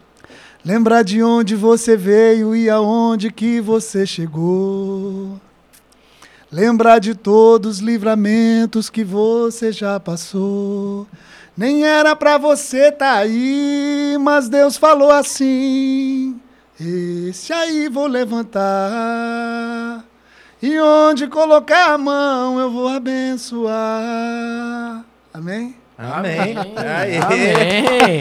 Lembrar 0.64 1.04
de 1.04 1.24
onde 1.24 1.56
você 1.56 1.98
veio 1.98 2.56
e 2.56 2.70
aonde 2.70 3.32
que 3.32 3.60
você 3.60 4.06
chegou. 4.06 5.40
Lembrar 6.52 7.00
de 7.00 7.16
todos 7.16 7.78
os 7.78 7.80
livramentos 7.80 8.90
que 8.90 9.04
você 9.04 9.72
já 9.72 10.00
passou. 10.00 11.08
Nem 11.58 11.86
era 11.86 12.16
pra 12.16 12.38
você 12.38 12.92
tá 12.92 13.14
aí, 13.14 14.18
mas 14.20 14.50
Deus 14.50 14.78
falou 14.78 15.12
assim: 15.12 16.40
Esse 16.80 17.54
aí 17.54 17.88
vou 17.90 18.08
levantar. 18.08 20.06
E 20.62 20.80
onde 20.80 21.28
colocar 21.28 21.94
a 21.94 21.98
mão 21.98 22.60
eu 22.60 22.70
vou 22.70 22.88
abençoar. 22.88 23.74
Amém? 25.34 25.76
Amém. 26.02 26.56
Aí. 26.78 27.18
Amém. 27.18 28.20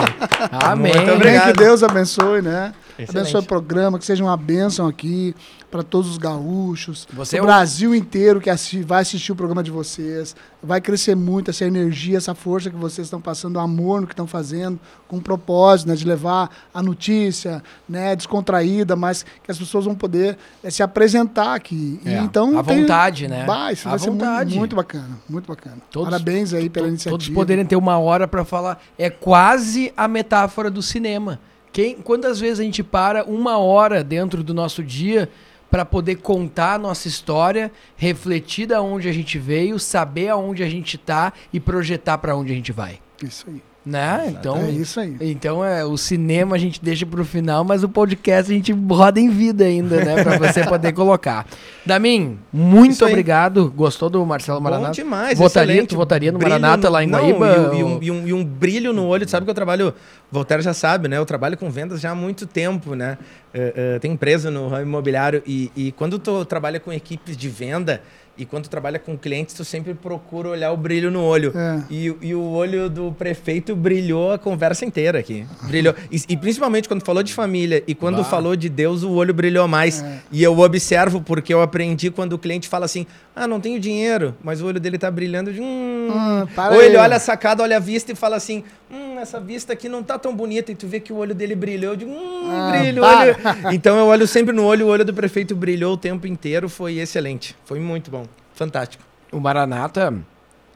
Amém. 0.52 0.94
Muito 0.94 1.12
obrigado. 1.12 1.42
Amém, 1.42 1.52
que 1.54 1.58
Deus 1.58 1.82
abençoe, 1.82 2.42
né? 2.42 2.72
Excelente. 3.02 3.18
Abençoe 3.22 3.40
o 3.40 3.44
programa, 3.46 3.98
que 3.98 4.04
seja 4.04 4.22
uma 4.24 4.36
bênção 4.36 4.86
aqui 4.86 5.34
para 5.70 5.82
todos 5.84 6.10
os 6.10 6.18
gaúchos, 6.18 7.06
Você 7.12 7.36
o 7.36 7.38
é 7.38 7.42
um- 7.42 7.46
Brasil 7.46 7.94
inteiro 7.94 8.40
que 8.40 8.50
vai 8.84 9.02
assistir 9.02 9.30
o 9.30 9.36
programa 9.36 9.62
de 9.62 9.70
vocês. 9.70 10.34
Vai 10.62 10.80
crescer 10.80 11.14
muito 11.14 11.50
essa 11.50 11.64
energia, 11.64 12.16
essa 12.18 12.34
força 12.34 12.68
que 12.68 12.76
vocês 12.76 13.06
estão 13.06 13.20
passando, 13.20 13.54
o 13.56 13.60
amor 13.60 14.00
no 14.00 14.06
que 14.08 14.12
estão 14.12 14.26
fazendo, 14.26 14.80
com 15.06 15.16
um 15.18 15.20
propósito 15.20 15.88
né, 15.88 15.94
de 15.94 16.04
levar 16.04 16.50
a 16.74 16.82
notícia 16.82 17.62
né, 17.88 18.16
descontraída, 18.16 18.96
mas 18.96 19.24
que 19.44 19.50
as 19.50 19.56
pessoas 19.58 19.84
vão 19.84 19.94
poder 19.94 20.36
eh, 20.62 20.70
se 20.70 20.82
apresentar 20.82 21.54
aqui. 21.54 22.00
E 22.04 22.08
É, 22.08 22.18
então, 22.18 22.58
à 22.58 22.64
tem- 22.64 22.80
vontade, 22.80 23.28
né? 23.28 23.44
Vai, 23.46 23.74
isso 23.74 23.86
À 23.86 23.90
vai 23.92 23.98
ser 24.00 24.10
muito, 24.10 24.24
vontade. 24.24 24.58
muito 24.58 24.76
bacana, 24.76 25.18
muito 25.28 25.46
bacana. 25.46 25.76
Todos- 25.90 26.10
Parabéns 26.10 26.52
aí 26.52 26.68
pela 26.68 26.88
iniciativa. 26.88 27.12
Todos 27.12 27.28
poderem 27.28 27.64
ter 27.64 27.76
uma 27.76 27.96
hora 27.98 28.26
pra 28.26 28.44
falar. 28.44 28.82
É 28.98 29.08
quase 29.08 29.92
a 29.96 30.08
metáfora 30.08 30.68
do 30.70 30.82
cinema. 30.82 31.38
Quem, 31.72 31.96
quantas 31.96 32.40
vezes 32.40 32.60
a 32.60 32.62
gente 32.62 32.82
para 32.82 33.24
uma 33.24 33.58
hora 33.58 34.02
dentro 34.02 34.42
do 34.42 34.52
nosso 34.52 34.82
dia 34.82 35.28
pra 35.70 35.84
poder 35.84 36.16
contar 36.16 36.74
a 36.74 36.78
nossa 36.78 37.06
história, 37.06 37.70
refletir 37.96 38.66
da 38.66 38.82
onde 38.82 39.08
a 39.08 39.12
gente 39.12 39.38
veio, 39.38 39.78
saber 39.78 40.28
aonde 40.28 40.64
a 40.64 40.68
gente 40.68 40.98
tá 40.98 41.32
e 41.52 41.60
projetar 41.60 42.18
pra 42.18 42.34
onde 42.34 42.52
a 42.52 42.56
gente 42.56 42.72
vai, 42.72 42.98
Isso 43.22 43.46
aí. 43.48 43.69
Né? 43.84 44.26
Então, 44.28 44.56
É 44.58 44.70
isso 44.70 45.00
aí. 45.00 45.16
então 45.20 45.64
é 45.64 45.84
o 45.84 45.96
cinema 45.96 46.54
a 46.54 46.58
gente 46.58 46.82
deixa 46.84 47.06
pro 47.06 47.24
final, 47.24 47.64
mas 47.64 47.82
o 47.82 47.88
podcast 47.88 48.52
a 48.52 48.54
gente 48.54 48.72
roda 48.72 49.18
em 49.18 49.30
vida 49.30 49.64
ainda, 49.64 50.04
né, 50.04 50.22
Pra 50.22 50.36
você 50.36 50.64
poder 50.66 50.92
colocar. 50.92 51.46
Damin, 51.86 52.38
muito 52.52 53.04
obrigado. 53.06 53.70
Gostou 53.74 54.10
do 54.10 54.24
Marcelo 54.26 54.60
Maranata? 54.60 54.88
Bom 54.88 54.92
demais, 54.92 55.38
Votaria, 55.38 55.72
excelente. 55.72 55.88
tu 55.90 55.96
votaria 55.96 56.30
no 56.30 56.38
Brilho 56.38 56.52
Maranata 56.60 56.90
lá 56.90 57.02
em 57.02 57.06
não, 57.06 57.18
Guaíba? 57.18 57.72
E, 57.74 57.82
ou- 57.82 57.88
um, 57.88 58.02
e 58.02 58.10
um- 58.10 58.28
e 58.28 58.32
um 58.34 58.44
brilho 58.44 58.92
no 58.92 59.06
olho. 59.06 59.24
Tu 59.24 59.30
sabe 59.30 59.44
que 59.44 59.50
eu 59.50 59.54
trabalho, 59.54 59.94
Voltaire 60.30 60.62
já 60.62 60.74
sabe, 60.74 61.08
né? 61.08 61.16
Eu 61.16 61.24
trabalho 61.24 61.56
com 61.56 61.70
vendas 61.70 62.00
já 62.00 62.10
há 62.10 62.14
muito 62.14 62.46
tempo, 62.46 62.94
né? 62.94 63.16
Eh, 63.54 63.72
eh, 63.74 63.98
tem 63.98 64.12
empresa 64.12 64.50
no 64.50 64.68
ramo 64.68 64.82
imobiliário 64.82 65.42
e, 65.46 65.72
e 65.74 65.92
quando 65.92 66.18
tu 66.18 66.44
trabalha 66.44 66.78
com 66.78 66.92
equipes 66.92 67.36
de 67.36 67.48
venda 67.48 68.02
e 68.36 68.46
quando 68.46 68.64
tu 68.64 68.70
trabalha 68.70 68.98
com 68.98 69.18
clientes, 69.18 69.54
tu 69.54 69.64
sempre 69.64 69.92
procura 69.92 70.48
olhar 70.48 70.72
o 70.72 70.76
brilho 70.76 71.10
no 71.10 71.22
olho. 71.22 71.52
É. 71.54 71.82
E, 71.90 72.14
e 72.22 72.34
o 72.34 72.42
olho 72.42 72.88
do 72.88 73.12
prefeito 73.12 73.76
brilhou 73.76 74.32
a 74.32 74.38
conversa 74.38 74.84
inteira 74.84 75.18
aqui. 75.18 75.46
Brilhou. 75.64 75.94
E, 76.10 76.22
e 76.28 76.36
principalmente 76.36 76.88
quando 76.88 77.04
falou 77.04 77.22
de 77.22 77.34
família 77.34 77.82
e 77.86 77.94
quando 77.94 78.18
Bah. 78.18 78.24
falou 78.24 78.56
de 78.56 78.68
Deus, 78.68 79.02
o 79.02 79.10
olho 79.12 79.34
brilhou 79.34 79.68
mais. 79.68 80.02
É. 80.02 80.20
E 80.32 80.42
eu 80.42 80.58
observo 80.58 81.20
porque 81.20 81.52
eu 81.52 81.60
aprendi 81.60 82.10
quando 82.10 82.32
o 82.32 82.38
cliente 82.38 82.66
fala 82.68 82.86
assim: 82.86 83.06
ah, 83.42 83.48
não 83.48 83.58
tenho 83.60 83.80
dinheiro, 83.80 84.34
mas 84.44 84.60
o 84.60 84.66
olho 84.66 84.78
dele 84.78 84.98
tá 84.98 85.10
brilhando 85.10 85.52
de 85.52 85.60
um. 85.60 86.08
Ah, 86.12 86.46
para 86.54 86.74
Ou 86.74 86.82
ele 86.82 86.96
aí. 86.96 87.02
olha 87.02 87.16
a 87.16 87.18
sacada, 87.18 87.62
olha 87.62 87.78
a 87.78 87.80
vista 87.80 88.12
e 88.12 88.14
fala 88.14 88.36
assim: 88.36 88.62
hum, 88.90 89.18
essa 89.18 89.40
vista 89.40 89.72
aqui 89.72 89.88
não 89.88 90.02
tá 90.02 90.18
tão 90.18 90.34
bonita. 90.36 90.70
E 90.70 90.74
tu 90.74 90.86
vê 90.86 91.00
que 91.00 91.12
o 91.12 91.16
olho 91.16 91.34
dele 91.34 91.54
brilhou 91.54 91.96
de 91.96 92.04
um 92.04 92.50
Ah, 92.50 92.70
brilho. 92.78 93.02
olho. 93.02 93.36
Então 93.72 93.98
eu 93.98 94.06
olho 94.06 94.26
sempre 94.26 94.54
no 94.54 94.64
olho, 94.64 94.86
o 94.86 94.88
olho 94.90 95.04
do 95.04 95.14
prefeito 95.14 95.56
brilhou 95.56 95.94
o 95.94 95.96
tempo 95.96 96.26
inteiro. 96.26 96.68
Foi 96.68 96.98
excelente. 96.98 97.56
Foi 97.64 97.80
muito 97.80 98.10
bom. 98.10 98.26
Fantástico. 98.54 99.02
O 99.32 99.40
Maranata, 99.40 100.12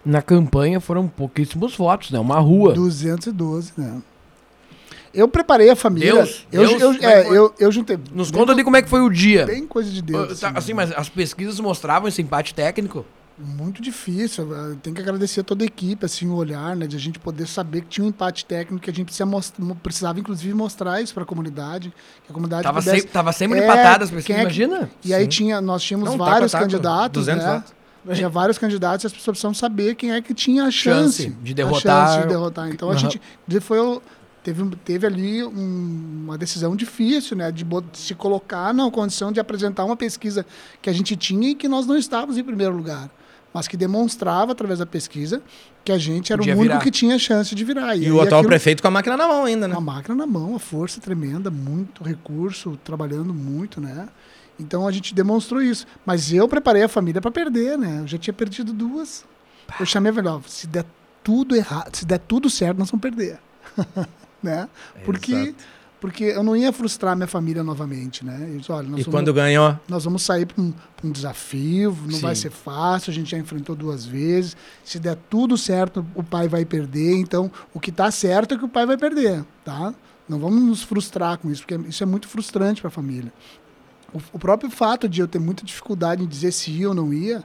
na 0.05 0.23
campanha, 0.23 0.81
foram 0.81 1.07
pouquíssimos 1.09 1.77
votos, 1.77 2.11
né? 2.11 2.19
Uma 2.19 2.39
rua. 2.39 2.73
212, 2.73 3.73
né? 3.77 4.01
Eu 5.15 5.29
preparei 5.29 5.71
a 5.71 5.77
família. 5.77 6.13
Deus? 6.15 6.47
eu, 6.53 6.67
Deus? 6.79 6.83
eu, 6.83 7.09
é 7.09 7.21
é, 7.21 7.25
foi? 7.25 7.39
eu, 7.39 7.55
eu 7.59 7.73
juntei. 7.73 7.99
Nos 8.13 8.31
conta 8.31 8.53
ali 8.53 8.65
como 8.65 8.77
é 8.77 8.83
que 8.83 8.89
foi 8.89 9.01
o 9.01 9.09
dia. 9.11 9.47
Bem 9.47 9.67
coisa 9.67 9.91
de 9.91 10.03
Deus. 10.03 10.41
Tá, 10.41 10.53
Assim, 10.55 10.75
mas 10.75 10.91
as 10.93 11.09
pesquisas 11.09 11.59
mostravam 11.61 12.09
esse 12.09 12.21
empate 12.21 12.55
técnico. 12.55 13.07
Muito 13.37 13.83
difícil. 13.83 14.49
eh, 14.55 14.77
Tem 14.83 14.95
que 14.95 15.01
agradecer 15.01 15.41
a 15.41 15.45
toda 15.45 15.65
a 15.65 15.67
equipe, 15.67 16.05
assim, 16.07 16.29
o 16.29 16.35
olhar, 16.35 16.77
né? 16.77 16.87
De 16.87 16.95
a 16.95 16.99
gente 17.01 17.19
poder 17.19 17.49
saber 17.49 17.81
que 17.81 17.89
tinha 17.89 18.05
um 18.05 18.09
empate 18.09 18.45
técnico, 18.45 18.83
que 18.85 18.91
a 18.91 18.93
gente 18.93 19.07
precisa 19.07 19.27
most- 19.27 19.61
mo- 19.61 19.75
precisava, 19.75 20.21
inclusive, 20.21 20.55
mostrar 20.55 21.01
isso 21.01 21.13
para 21.13 21.25
a 21.25 21.27
comunidade. 21.27 21.93
Que 22.25 22.31
a 22.31 22.33
comunidade 22.33 22.63
Tava, 22.63 22.79
pudesse... 22.79 22.99
sempre, 23.01 23.13
tava 23.13 23.33
sempre 23.33 23.59
É, 23.59 23.65
empatadas 23.65 24.09
as 24.09 24.11
quem 24.11 24.37
pesquisas, 24.37 24.41
é 24.41 24.45
que- 24.47 24.63
imagina. 24.63 24.91
E 25.05 25.13
aí 25.13 25.27
tinha, 25.27 25.61
nós 25.61 25.83
tínhamos 25.83 26.09
Não, 26.11 26.15
a 26.15 26.31
vários 26.31 26.53
taco, 26.53 26.63
candidatos, 26.65 27.25
200 27.27 27.45
né? 27.45 27.55
votos. 27.55 27.75
Tinha 28.17 28.29
vários 28.29 28.59
candidatos 28.59 29.03
e 29.03 29.07
as 29.09 29.13
pessoas 29.13 29.35
precisam 29.39 29.55
saber 29.55 29.95
quem 29.97 30.13
é 30.13 30.21
que 30.21 30.33
tinha 30.35 30.65
a 30.65 30.71
Chance 30.71 31.23
chance, 31.25 31.37
de 31.43 31.53
a 31.53 31.55
derrotar- 31.57 32.09
chance 32.09 32.23
de 32.23 32.29
derrotar. 32.29 32.69
Então 32.69 32.89
a 32.89 32.93
Aham. 32.93 33.01
gente 33.01 33.21
foi 33.63 33.79
teve, 34.45 34.77
teve 34.85 35.07
ali 35.07 35.43
um- 35.43 36.23
uma 36.27 36.39
decisão 36.39 36.77
difícil, 36.77 37.37
né, 37.37 37.51
de, 37.51 37.67
se 37.95 38.15
colocar 38.15 38.73
na 38.73 38.89
condição 38.91 39.33
de 39.33 39.41
apresentar 39.41 39.85
uma 39.85 39.97
pesquisa 39.97 40.47
que 40.81 40.89
a 40.89 40.93
gente 40.93 41.17
tinha 41.17 41.49
e 41.51 41.55
que 41.57 41.67
nós 41.67 41.87
não 41.87 41.97
estávamos 41.97 42.39
em 42.39 42.45
primeiro 42.45 42.77
lugar, 42.77 43.11
mas 43.53 43.67
que 43.67 43.77
demonstrava 43.77 44.53
através 44.53 44.79
da 44.79 44.87
pesquisa 44.87 45.43
que 45.85 45.91
a 45.91 45.99
gente 45.99 46.33
era 46.33 46.39
Podia 46.41 46.55
o 46.55 46.59
único 46.59 46.73
virar. 46.75 46.85
que 46.85 46.91
tinha 46.91 47.19
chance 47.19 47.55
de 47.55 47.65
virar. 47.65 47.97
E, 47.97 48.05
aí 48.05 48.13
o 48.13 48.21
atual 48.21 48.41
aquilo- 48.41 48.49
prefeito 48.51 48.81
com 48.83 48.89
a 48.89 48.91
máquina 48.91 49.17
na 49.17 49.27
mão 49.27 49.45
ainda, 49.45 49.67
né? 49.67 49.75
com 49.75 49.81
a 49.81 49.85
máquina 49.85 50.15
na 50.15 50.27
mão, 50.27 50.55
a 50.55 50.59
força 50.59 51.01
tremenda, 51.01 51.51
muito 51.51 52.03
recurso, 52.05 52.79
trabalhando 52.85 53.33
muito, 53.35 53.81
né? 53.81 54.09
Então 54.61 54.87
a 54.87 54.93
gente 54.93 55.13
demonstrou 55.15 55.61
isso. 55.61 55.87
Mas 56.07 56.33
eu 56.33 56.47
preparei 56.49 56.83
a 56.85 56.89
família 56.89 57.21
para 57.21 57.31
perder, 57.31 57.77
né? 57.77 58.01
Eu 58.03 58.07
já 58.07 58.17
tinha 58.19 58.33
perdido 58.33 58.73
duas. 58.73 59.25
Eu 59.81 59.85
chamei 59.87 60.11
a 60.11 60.15
melhor, 60.15 60.41
se 60.47 60.67
der 60.67 60.85
tudo 61.23 61.57
errado, 61.57 61.95
se 61.97 62.05
der 62.05 62.19
tudo 62.19 62.49
certo, 62.51 62.79
nós 62.79 62.91
vamos 62.91 63.03
perder. 63.03 63.39
né? 64.45 64.69
Porque, 65.05 65.33
Exato. 65.35 65.55
porque 66.01 66.25
eu 66.25 66.43
não 66.43 66.55
ia 66.55 66.73
frustrar 66.73 67.17
minha 67.17 67.27
família 67.27 67.65
novamente, 67.65 68.25
né? 68.25 68.49
Eu 68.53 68.59
disse, 68.59 68.71
olha, 68.71 68.87
E 68.87 68.91
vamos- 68.91 69.07
quando 69.07 69.33
ganhou, 69.35 69.79
nós 69.89 70.05
vamos 70.05 70.23
sair 70.23 70.47
para 70.47 70.63
um, 70.63 70.73
um 71.03 71.11
desafio, 71.11 71.97
não 72.05 72.13
Sim. 72.17 72.21
vai 72.21 72.35
ser 72.37 72.51
fácil, 72.51 73.11
a 73.11 73.15
gente 73.15 73.31
já 73.31 73.39
enfrentou 73.39 73.75
duas 73.75 74.05
vezes. 74.05 74.57
Se 74.85 74.99
der 75.01 75.17
tudo 75.29 75.57
certo, 75.57 76.07
o 76.15 76.23
pai 76.23 76.47
vai 76.49 76.65
perder. 76.65 77.17
Então, 77.17 77.51
o 77.73 77.81
que 77.81 77.91
está 77.91 78.11
certo 78.11 78.55
é 78.55 78.59
que 78.59 78.65
o 78.65 78.69
pai 78.69 78.87
vai 78.87 78.97
perder, 78.99 79.45
tá? 79.65 79.93
Não 80.29 80.39
vamos 80.39 80.63
nos 80.63 80.83
frustrar 80.83 81.39
com 81.39 81.51
isso, 81.51 81.63
porque 81.67 81.89
isso 81.89 82.03
é 82.03 82.07
muito 82.07 82.29
frustrante 82.29 82.81
para 82.81 82.89
a 82.89 82.91
família. 82.91 83.33
O, 84.13 84.19
o 84.35 84.39
próprio 84.39 84.71
fato 84.71 85.09
de 85.09 85.21
eu 85.21 85.27
ter 85.29 85.39
muita 85.39 85.65
dificuldade 85.65 86.23
em 86.23 86.27
dizer 86.27 86.53
se 86.53 86.71
ia 86.71 86.89
ou 86.89 86.95
não 86.95 87.13
ia, 87.13 87.43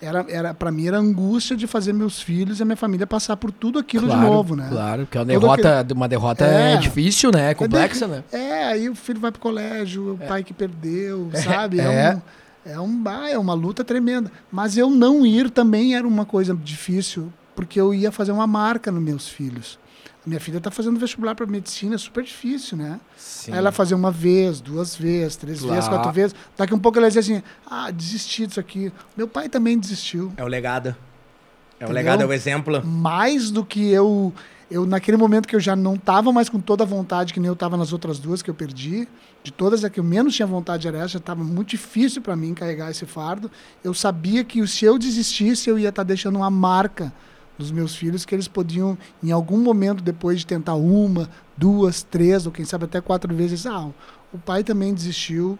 era, 0.00 0.26
era 0.28 0.54
para 0.54 0.70
mim 0.70 0.86
era 0.86 0.98
angústia 0.98 1.56
de 1.56 1.66
fazer 1.66 1.92
meus 1.92 2.20
filhos 2.20 2.60
e 2.60 2.62
a 2.62 2.66
minha 2.66 2.76
família 2.76 3.06
passar 3.06 3.36
por 3.36 3.50
tudo 3.50 3.78
aquilo 3.78 4.06
claro, 4.06 4.20
de 4.20 4.26
novo, 4.26 4.56
né? 4.56 4.66
Claro, 4.70 5.06
porque 5.06 5.18
uma 5.18 5.24
derrota, 5.24 5.86
uma 5.94 6.08
derrota 6.08 6.44
é. 6.44 6.74
É. 6.74 6.76
difícil, 6.76 7.30
né? 7.30 7.50
É 7.50 7.54
complexa, 7.54 8.06
né? 8.06 8.22
É, 8.30 8.64
aí 8.64 8.88
o 8.88 8.94
filho 8.94 9.20
vai 9.20 9.32
pro 9.32 9.40
colégio, 9.40 10.14
o 10.14 10.18
pai 10.18 10.44
que 10.44 10.52
perdeu, 10.52 11.30
sabe? 11.34 11.80
é. 11.80 12.20
É, 12.64 12.78
um, 12.78 13.08
é, 13.08 13.18
um, 13.18 13.26
é 13.28 13.38
uma 13.38 13.54
luta 13.54 13.84
tremenda. 13.84 14.30
Mas 14.50 14.76
eu 14.76 14.90
não 14.90 15.24
ir 15.24 15.50
também 15.50 15.94
era 15.94 16.06
uma 16.06 16.26
coisa 16.26 16.54
difícil, 16.54 17.32
porque 17.54 17.80
eu 17.80 17.94
ia 17.94 18.12
fazer 18.12 18.32
uma 18.32 18.46
marca 18.46 18.90
nos 18.90 19.02
meus 19.02 19.28
filhos. 19.28 19.78
A 20.26 20.28
minha 20.28 20.40
filha 20.40 20.58
está 20.58 20.72
fazendo 20.72 20.98
vestibular 20.98 21.36
para 21.36 21.46
medicina, 21.46 21.94
é 21.94 21.98
super 21.98 22.24
difícil, 22.24 22.76
né? 22.76 22.98
sim. 23.16 23.52
Aí 23.52 23.58
ela 23.58 23.70
fazer 23.70 23.94
uma 23.94 24.10
vez, 24.10 24.60
duas 24.60 24.96
vezes, 24.96 25.36
três 25.36 25.60
vezes, 25.62 25.86
Claro. 25.86 26.02
quatro 26.02 26.12
vezes. 26.12 26.34
Daqui 26.56 26.74
um 26.74 26.80
pouco 26.80 26.98
ela 26.98 27.06
dizia 27.06 27.20
assim: 27.20 27.42
ah, 27.64 27.92
desisti 27.92 28.44
disso 28.46 28.58
aqui. 28.58 28.92
Meu 29.16 29.28
pai 29.28 29.48
também 29.48 29.78
desistiu. 29.78 30.32
é 30.36 30.42
o 30.42 30.48
legado. 30.48 30.88
É 30.88 30.90
o 30.90 31.86
Entendeu? 31.86 31.94
legado, 31.94 32.22
é 32.22 32.26
o 32.26 32.32
exemplo. 32.32 32.84
mais 32.84 33.50
do 33.52 33.64
que 33.64 33.88
eu 33.90 34.34
eu 34.68 34.84
naquele 34.84 35.16
momento 35.16 35.46
que 35.46 35.54
eu 35.54 35.60
já 35.60 35.76
não 35.76 35.94
estava 35.94 36.32
mais 36.32 36.48
com 36.48 36.58
toda 36.58 36.82
a 36.82 36.86
vontade 36.86 37.32
que 37.32 37.38
nem 37.38 37.46
eu 37.46 37.52
estava 37.52 37.76
nas 37.76 37.92
outras 37.92 38.18
duas 38.18 38.42
que 38.42 38.50
eu 38.50 38.54
perdi, 38.54 39.06
de 39.44 39.52
todas 39.52 39.84
as 39.84 39.90
que 39.92 40.00
eu 40.00 40.04
menos 40.04 40.34
tinha 40.34 40.46
vontade 40.46 40.88
era 40.88 40.98
essa, 40.98 41.08
já 41.10 41.18
estava 41.18 41.44
muito 41.44 41.68
difícil 41.68 42.20
para 42.20 42.34
mim 42.34 42.52
carregar 42.52 42.90
esse 42.90 43.06
fardo. 43.06 43.48
Eu 43.84 43.94
sabia 43.94 44.42
que 44.42 44.66
se 44.66 44.84
eu 44.84 44.98
desistisse, 44.98 45.70
eu 45.70 45.78
ia 45.78 45.90
estar 45.90 46.02
tá 46.02 46.06
deixando 46.08 46.34
uma 46.36 46.50
marca 46.50 47.12
dos 47.58 47.70
meus 47.70 47.94
filhos 47.94 48.24
que 48.24 48.34
eles 48.34 48.48
podiam, 48.48 48.96
em 49.22 49.30
algum 49.30 49.58
momento, 49.58 50.02
depois 50.02 50.40
de 50.40 50.46
tentar 50.46 50.74
uma, 50.74 51.28
duas, 51.56 52.02
três, 52.02 52.46
ou 52.46 52.52
quem 52.52 52.64
sabe 52.64 52.84
até 52.84 53.00
quatro 53.00 53.34
vezes, 53.34 53.66
ah, 53.66 53.90
o 54.32 54.38
pai 54.38 54.62
também 54.62 54.92
desistiu, 54.92 55.58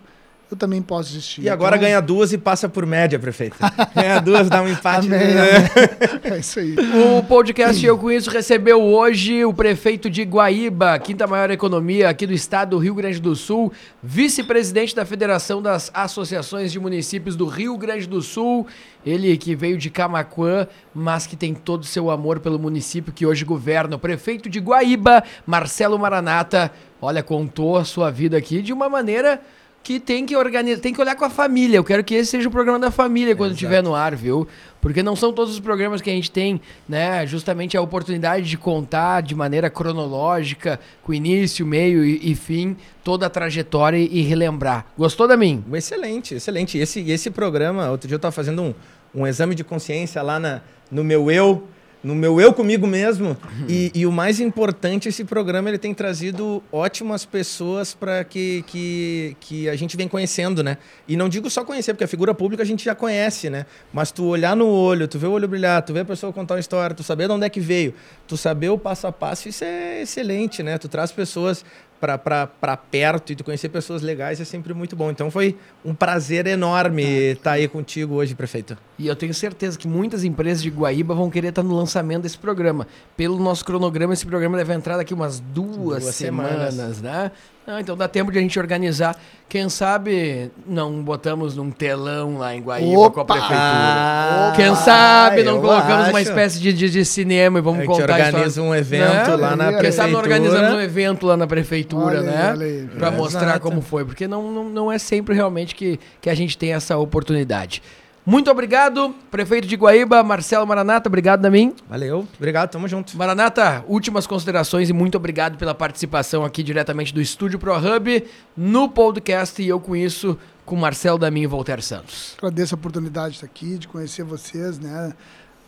eu 0.48 0.56
também 0.56 0.80
posso 0.80 1.10
existir. 1.10 1.42
E 1.42 1.48
agora 1.48 1.76
então... 1.76 1.88
ganha 1.88 2.00
duas 2.00 2.32
e 2.32 2.38
passa 2.38 2.68
por 2.68 2.86
média, 2.86 3.18
prefeito. 3.18 3.56
ganha 3.94 4.20
duas, 4.20 4.48
dá 4.48 4.62
um 4.62 4.68
empate. 4.68 5.06
Amém, 5.12 5.32
amém. 5.32 6.16
É 6.36 6.38
isso 6.38 6.60
aí. 6.60 6.74
O 7.18 7.22
podcast 7.22 7.84
Eu 7.84 7.98
Conheço 7.98 8.30
recebeu 8.30 8.82
hoje 8.82 9.44
o 9.44 9.52
prefeito 9.52 10.08
de 10.08 10.22
Guaíba, 10.22 10.98
quinta 10.98 11.26
maior 11.26 11.50
economia 11.50 12.08
aqui 12.08 12.26
do 12.26 12.32
estado 12.32 12.70
do 12.70 12.78
Rio 12.78 12.94
Grande 12.94 13.20
do 13.20 13.34
Sul, 13.34 13.72
vice-presidente 14.02 14.94
da 14.94 15.04
Federação 15.04 15.60
das 15.60 15.90
Associações 15.92 16.70
de 16.70 16.78
Municípios 16.78 17.36
do 17.36 17.46
Rio 17.46 17.76
Grande 17.76 18.06
do 18.06 18.22
Sul. 18.22 18.66
Ele 19.04 19.36
que 19.36 19.54
veio 19.54 19.78
de 19.78 19.88
Camaquã, 19.88 20.66
mas 20.94 21.26
que 21.26 21.36
tem 21.36 21.54
todo 21.54 21.82
o 21.82 21.86
seu 21.86 22.10
amor 22.10 22.40
pelo 22.40 22.58
município 22.58 23.12
que 23.12 23.26
hoje 23.26 23.44
governa. 23.44 23.96
O 23.96 23.98
prefeito 24.00 24.48
de 24.48 24.58
Guaíba, 24.58 25.22
Marcelo 25.46 25.98
Maranata, 25.98 26.72
olha, 27.00 27.22
contou 27.22 27.76
a 27.76 27.84
sua 27.84 28.10
vida 28.10 28.36
aqui 28.36 28.62
de 28.62 28.72
uma 28.72 28.88
maneira 28.88 29.40
que 29.86 30.00
tem 30.00 30.26
que 30.26 30.34
organizar, 30.34 30.80
tem 30.80 30.92
que 30.92 31.00
olhar 31.00 31.14
com 31.14 31.24
a 31.24 31.30
família. 31.30 31.76
Eu 31.76 31.84
quero 31.84 32.02
que 32.02 32.12
esse 32.12 32.32
seja 32.32 32.48
o 32.48 32.50
programa 32.50 32.76
da 32.76 32.90
família 32.90 33.36
quando 33.36 33.52
estiver 33.52 33.84
no 33.84 33.94
ar, 33.94 34.16
viu? 34.16 34.44
Porque 34.80 35.00
não 35.00 35.14
são 35.14 35.32
todos 35.32 35.54
os 35.54 35.60
programas 35.60 36.02
que 36.02 36.10
a 36.10 36.12
gente 36.12 36.28
tem, 36.28 36.60
né, 36.88 37.24
justamente 37.24 37.76
a 37.76 37.80
oportunidade 37.80 38.50
de 38.50 38.58
contar 38.58 39.20
de 39.20 39.32
maneira 39.32 39.70
cronológica, 39.70 40.80
com 41.04 41.14
início, 41.14 41.64
meio 41.64 42.04
e, 42.04 42.32
e 42.32 42.34
fim, 42.34 42.76
toda 43.04 43.26
a 43.26 43.30
trajetória 43.30 43.96
e, 43.96 44.22
relembrar. 44.22 44.86
Gostou 44.98 45.28
da 45.28 45.36
mim? 45.36 45.64
Excelente, 45.72 46.34
excelente. 46.34 46.76
Esse, 46.76 47.08
esse 47.08 47.30
programa, 47.30 47.88
outro 47.88 48.08
dia 48.08 48.16
eu 48.16 48.18
estava 48.18 48.32
fazendo 48.32 48.62
um, 48.62 48.74
um 49.14 49.24
exame 49.24 49.54
de 49.54 49.62
consciência 49.62 50.20
lá 50.20 50.40
na, 50.40 50.62
no 50.90 51.04
meu 51.04 51.30
eu 51.30 51.62
no 52.02 52.14
meu 52.14 52.40
eu 52.40 52.52
comigo 52.52 52.86
mesmo. 52.86 53.36
E, 53.68 53.90
e, 53.94 54.06
o 54.06 54.12
mais 54.12 54.38
importante, 54.38 55.08
esse 55.08 55.24
programa 55.24 55.68
ele 55.68 55.78
tem 55.78 55.92
trazido 55.92 56.62
ótimas 56.70 57.24
pessoas 57.24 57.94
para 57.94 58.22
que, 58.24 58.62
que, 58.66 59.36
que 59.40 59.68
a 59.68 59.74
gente 59.74 59.96
vem 59.96 60.06
conhecendo, 60.06 60.62
né? 60.62 60.78
E 61.08 61.16
não 61.16 61.28
digo 61.28 61.50
só 61.50 61.64
conhecer, 61.64 61.92
porque 61.94 62.04
a 62.04 62.08
figura 62.08 62.34
pública 62.34 62.62
a 62.62 62.66
gente 62.66 62.84
já 62.84 62.94
conhece, 62.94 63.50
né? 63.50 63.66
Mas 63.92 64.10
tu 64.10 64.24
olhar 64.24 64.54
no 64.54 64.68
olho, 64.68 65.08
tu 65.08 65.18
ver 65.18 65.26
o 65.26 65.32
olho 65.32 65.48
brilhar, 65.48 65.82
tu 65.82 65.92
ver 65.92 66.00
a 66.00 66.04
pessoa 66.04 66.32
contar 66.32 66.54
uma 66.54 66.60
história, 66.60 66.94
tu 66.94 67.02
saber 67.02 67.26
de 67.26 67.32
onde 67.32 67.46
é 67.46 67.50
que 67.50 67.60
veio, 67.60 67.94
tu 68.26 68.36
saber 68.36 68.68
o 68.68 68.78
passo 68.78 69.06
a 69.06 69.12
passo, 69.12 69.48
isso 69.48 69.64
é 69.64 70.02
excelente, 70.02 70.62
né? 70.62 70.78
Tu 70.78 70.88
traz 70.88 71.10
pessoas 71.10 71.64
para 72.00 72.76
perto 72.76 73.32
e 73.32 73.36
tu 73.36 73.44
conhecer 73.44 73.68
pessoas 73.68 74.02
legais 74.02 74.40
é 74.40 74.44
sempre 74.44 74.74
muito 74.74 74.94
bom. 74.94 75.10
Então 75.10 75.30
foi 75.30 75.56
um 75.84 75.94
prazer 75.94 76.46
enorme 76.46 77.02
estar 77.02 77.42
tá 77.42 77.52
aí 77.52 77.68
contigo 77.68 78.14
hoje, 78.14 78.34
prefeito. 78.34 78.76
E 78.98 79.06
eu 79.06 79.16
tenho 79.16 79.34
certeza 79.34 79.78
que 79.78 79.88
muitas 79.88 80.24
empresas 80.24 80.62
de 80.62 80.70
Guaíba 80.70 81.14
vão 81.14 81.30
querer 81.30 81.48
estar 81.48 81.62
no 81.62 81.74
lançamento 81.74 82.22
desse 82.22 82.38
programa. 82.38 82.86
Pelo 83.16 83.38
nosso 83.38 83.64
cronograma, 83.64 84.12
esse 84.12 84.26
programa 84.26 84.56
deve 84.56 84.72
entrar 84.72 84.96
daqui 84.96 85.14
umas 85.14 85.40
duas, 85.40 86.02
duas 86.02 86.14
semanas, 86.14 86.74
semanas, 86.74 87.02
né? 87.02 87.30
Ah, 87.66 87.80
então 87.80 87.96
dá 87.96 88.06
tempo 88.06 88.30
de 88.30 88.38
a 88.38 88.40
gente 88.40 88.56
organizar. 88.60 89.16
Quem 89.48 89.68
sabe 89.68 90.52
não 90.64 91.02
botamos 91.02 91.56
num 91.56 91.70
telão 91.70 92.38
lá 92.38 92.54
em 92.54 92.60
Guaíba 92.60 92.98
Opa! 92.98 93.14
com 93.14 93.20
a 93.20 93.24
prefeitura. 93.24 93.58
Ah, 93.60 94.52
Quem 94.54 94.74
sabe 94.76 95.42
não 95.42 95.60
colocamos 95.60 96.02
acho. 96.02 96.10
uma 96.10 96.20
espécie 96.22 96.60
de, 96.60 96.72
de, 96.72 96.88
de, 96.88 97.04
cinema 97.04 97.58
e 97.58 97.62
vamos 97.62 97.82
a 97.82 97.86
contar 97.86 98.20
a 98.20 98.26
organiza 98.26 98.62
um 98.62 98.72
evento 98.72 99.30
né? 99.30 99.36
lá 99.36 99.56
na 99.56 99.72
Quem 99.72 99.78
prefeitura. 99.78 99.82
Quem 99.82 99.92
sabe 99.92 100.12
não 100.12 100.20
organizamos 100.20 100.74
um 100.74 100.80
evento 100.80 101.26
lá 101.26 101.36
na 101.36 101.46
prefeitura, 101.46 102.20
olha 102.20 102.22
né? 102.22 102.88
É, 103.00 103.10
mostrar 103.10 103.42
exato. 103.42 103.60
como 103.60 103.80
foi. 103.80 104.04
Porque 104.04 104.28
não, 104.28 104.52
não, 104.52 104.64
não 104.68 104.92
é 104.92 104.98
sempre 104.98 105.34
realmente 105.34 105.74
que, 105.74 105.98
que 106.20 106.30
a 106.30 106.34
gente 106.34 106.56
tem 106.56 106.72
essa 106.72 106.96
oportunidade. 106.96 107.82
Muito 108.26 108.50
obrigado, 108.50 109.14
prefeito 109.30 109.68
de 109.68 109.76
Guaíba, 109.76 110.20
Marcelo 110.20 110.66
Maranata, 110.66 111.08
obrigado 111.08 111.42
da 111.42 111.48
mim. 111.48 111.72
Valeu, 111.88 112.26
obrigado, 112.36 112.70
tamo 112.70 112.88
junto. 112.88 113.16
Maranata, 113.16 113.84
últimas 113.86 114.26
considerações 114.26 114.90
e 114.90 114.92
muito 114.92 115.14
obrigado 115.14 115.56
pela 115.56 115.72
participação 115.72 116.44
aqui 116.44 116.60
diretamente 116.64 117.14
do 117.14 117.20
Estúdio 117.20 117.56
Pro 117.56 117.76
Hub 117.76 118.26
no 118.56 118.88
podcast 118.88 119.62
e 119.62 119.68
eu 119.68 119.78
com 119.78 119.94
isso 119.94 120.36
com 120.64 120.74
Marcelo 120.74 121.18
Damin 121.18 121.42
e 121.42 121.46
Voltaire 121.46 121.80
Santos. 121.80 122.34
Agradeço 122.38 122.74
a 122.74 122.76
oportunidade 122.76 123.28
de 123.28 123.34
estar 123.36 123.46
aqui, 123.46 123.78
de 123.78 123.86
conhecer 123.86 124.24
vocês, 124.24 124.80
né? 124.80 125.12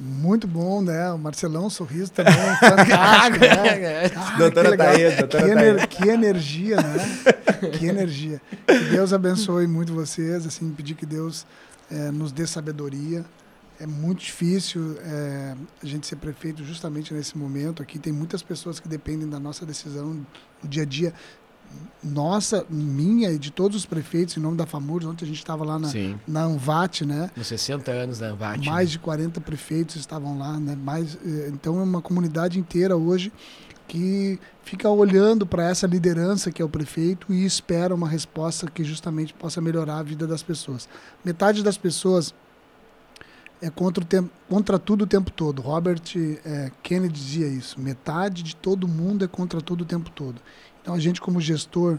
Muito 0.00 0.48
bom, 0.48 0.82
né? 0.82 1.12
O 1.12 1.18
Marcelão, 1.18 1.70
sorriso 1.70 2.10
também, 2.10 2.34
fantástico, 2.34 3.38
né? 3.38 4.10
Ah, 4.16 4.36
doutora 4.36 4.76
Thaís, 4.76 5.16
doutora 5.16 5.44
que, 5.44 5.50
ener 5.52 5.86
que 5.86 6.08
energia, 6.08 6.76
né? 6.76 7.18
que 7.78 7.86
energia. 7.86 8.40
Que 8.66 8.84
Deus 8.90 9.12
abençoe 9.12 9.68
muito 9.68 9.94
vocês, 9.94 10.44
assim, 10.44 10.68
pedir 10.70 10.94
que 10.94 11.06
Deus 11.06 11.46
é, 11.90 12.10
nos 12.10 12.32
dê 12.32 12.46
sabedoria. 12.46 13.24
É 13.80 13.86
muito 13.86 14.20
difícil 14.20 14.96
é, 15.00 15.54
a 15.82 15.86
gente 15.86 16.06
ser 16.06 16.16
prefeito 16.16 16.64
justamente 16.64 17.14
nesse 17.14 17.38
momento. 17.38 17.82
Aqui 17.82 17.98
tem 17.98 18.12
muitas 18.12 18.42
pessoas 18.42 18.80
que 18.80 18.88
dependem 18.88 19.28
da 19.28 19.38
nossa 19.38 19.64
decisão 19.64 20.26
no 20.62 20.68
dia 20.68 20.82
a 20.82 20.86
dia. 20.86 21.14
Nossa, 22.02 22.64
minha 22.70 23.30
e 23.30 23.38
de 23.38 23.50
todos 23.50 23.76
os 23.76 23.84
prefeitos, 23.84 24.36
em 24.36 24.40
nome 24.40 24.56
da 24.56 24.64
FAMURS, 24.64 25.04
ontem 25.04 25.24
a 25.24 25.28
gente 25.28 25.38
estava 25.38 25.64
lá 25.64 25.78
na, 25.78 25.88
na 26.26 26.44
Anvat, 26.44 27.04
né? 27.04 27.30
Nos 27.36 27.48
60 27.48 27.90
anos 27.90 28.18
da 28.18 28.30
Anvat. 28.30 28.64
Mais 28.64 28.88
né? 28.88 28.92
de 28.92 28.98
40 29.00 29.40
prefeitos 29.40 29.96
estavam 29.96 30.38
lá, 30.38 30.58
né? 30.58 30.74
Mais, 30.76 31.18
é, 31.24 31.48
então 31.48 31.78
é 31.78 31.82
uma 31.82 32.00
comunidade 32.00 32.58
inteira 32.58 32.96
hoje 32.96 33.32
que 33.88 34.38
fica 34.62 34.88
olhando 34.88 35.46
para 35.46 35.64
essa 35.64 35.86
liderança 35.86 36.52
que 36.52 36.60
é 36.60 36.64
o 36.64 36.68
prefeito 36.68 37.32
e 37.32 37.44
espera 37.44 37.94
uma 37.94 38.08
resposta 38.08 38.70
que 38.70 38.84
justamente 38.84 39.32
possa 39.32 39.60
melhorar 39.60 39.98
a 39.98 40.02
vida 40.02 40.26
das 40.26 40.42
pessoas. 40.42 40.86
Metade 41.24 41.64
das 41.64 41.78
pessoas 41.78 42.34
é 43.60 43.70
contra, 43.70 44.04
o 44.04 44.06
tempo, 44.06 44.30
contra 44.48 44.78
tudo 44.78 45.02
o 45.02 45.06
tempo 45.06 45.30
todo. 45.30 45.62
Robert 45.62 46.02
é, 46.44 46.70
Kennedy 46.82 47.14
dizia 47.14 47.48
isso. 47.48 47.80
Metade 47.80 48.42
de 48.42 48.54
todo 48.54 48.86
mundo 48.86 49.24
é 49.24 49.28
contra 49.28 49.60
tudo 49.60 49.80
o 49.82 49.86
tempo 49.86 50.10
todo. 50.10 50.40
Então 50.82 50.94
a 50.94 51.00
gente 51.00 51.20
como 51.20 51.40
gestor 51.40 51.98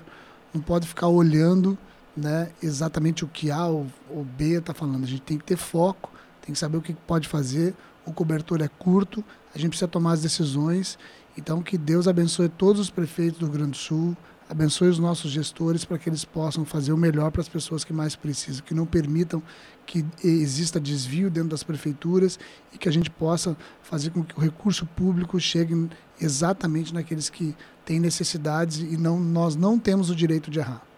não 0.54 0.62
pode 0.62 0.88
ficar 0.88 1.08
olhando 1.08 1.78
né, 2.16 2.50
exatamente 2.62 3.26
o 3.26 3.28
que 3.28 3.50
A 3.50 3.66
ou, 3.66 3.88
ou 4.10 4.24
B 4.24 4.60
está 4.60 4.74
falando. 4.74 5.04
A 5.04 5.08
gente 5.08 5.24
tem 5.24 5.38
que 5.38 5.44
ter 5.44 5.58
foco, 5.58 6.12
tem 6.42 6.54
que 6.54 6.60
saber 6.60 6.78
o 6.78 6.82
que 6.82 6.94
pode 6.94 7.28
fazer. 7.28 7.74
O 8.06 8.14
cobertor 8.14 8.62
é 8.62 8.68
curto, 8.68 9.24
a 9.54 9.58
gente 9.58 9.70
precisa 9.70 9.88
tomar 9.88 10.14
as 10.14 10.22
decisões 10.22 10.98
então, 11.40 11.64
que 11.64 11.78
Deus 11.78 12.06
abençoe 12.06 12.50
todos 12.50 12.82
os 12.82 12.90
prefeitos 12.90 13.40
do 13.40 13.46
Rio 13.46 13.54
Grande 13.54 13.72
do 13.72 13.78
Sul, 13.78 14.16
abençoe 14.50 14.90
os 14.90 15.00
nossos 15.00 15.32
gestores 15.32 15.86
para 15.86 15.98
que 15.98 16.10
eles 16.10 16.26
possam 16.26 16.66
fazer 16.66 16.92
o 16.92 16.98
melhor 16.98 17.32
para 17.32 17.42
as 17.42 17.48
pessoas 17.48 17.86
que 17.86 17.94
mais 17.94 18.14
precisam, 18.14 18.62
que 18.66 18.74
não 18.74 18.86
permitam 18.86 19.42
que 19.86 20.06
exista 20.22 20.82
desvio 20.82 21.30
dentro 21.30 21.50
das 21.50 21.64
prefeituras 21.64 22.38
e 22.74 22.78
que 22.78 22.90
a 22.90 22.92
gente 22.92 23.10
possa 23.10 23.56
fazer 23.82 24.10
com 24.10 24.22
que 24.22 24.38
o 24.38 24.42
recurso 24.42 24.86
público 24.86 25.40
chegue 25.40 25.90
exatamente 26.20 26.94
naqueles 26.94 27.30
que 27.30 27.56
têm 27.86 28.02
necessidades 28.02 28.80
e 28.80 28.98
não, 28.98 29.18
nós 29.18 29.56
não 29.56 29.80
temos 29.80 30.10
o 30.10 30.16
direito 30.16 30.52
de 30.52 30.60
errar. 30.60 30.89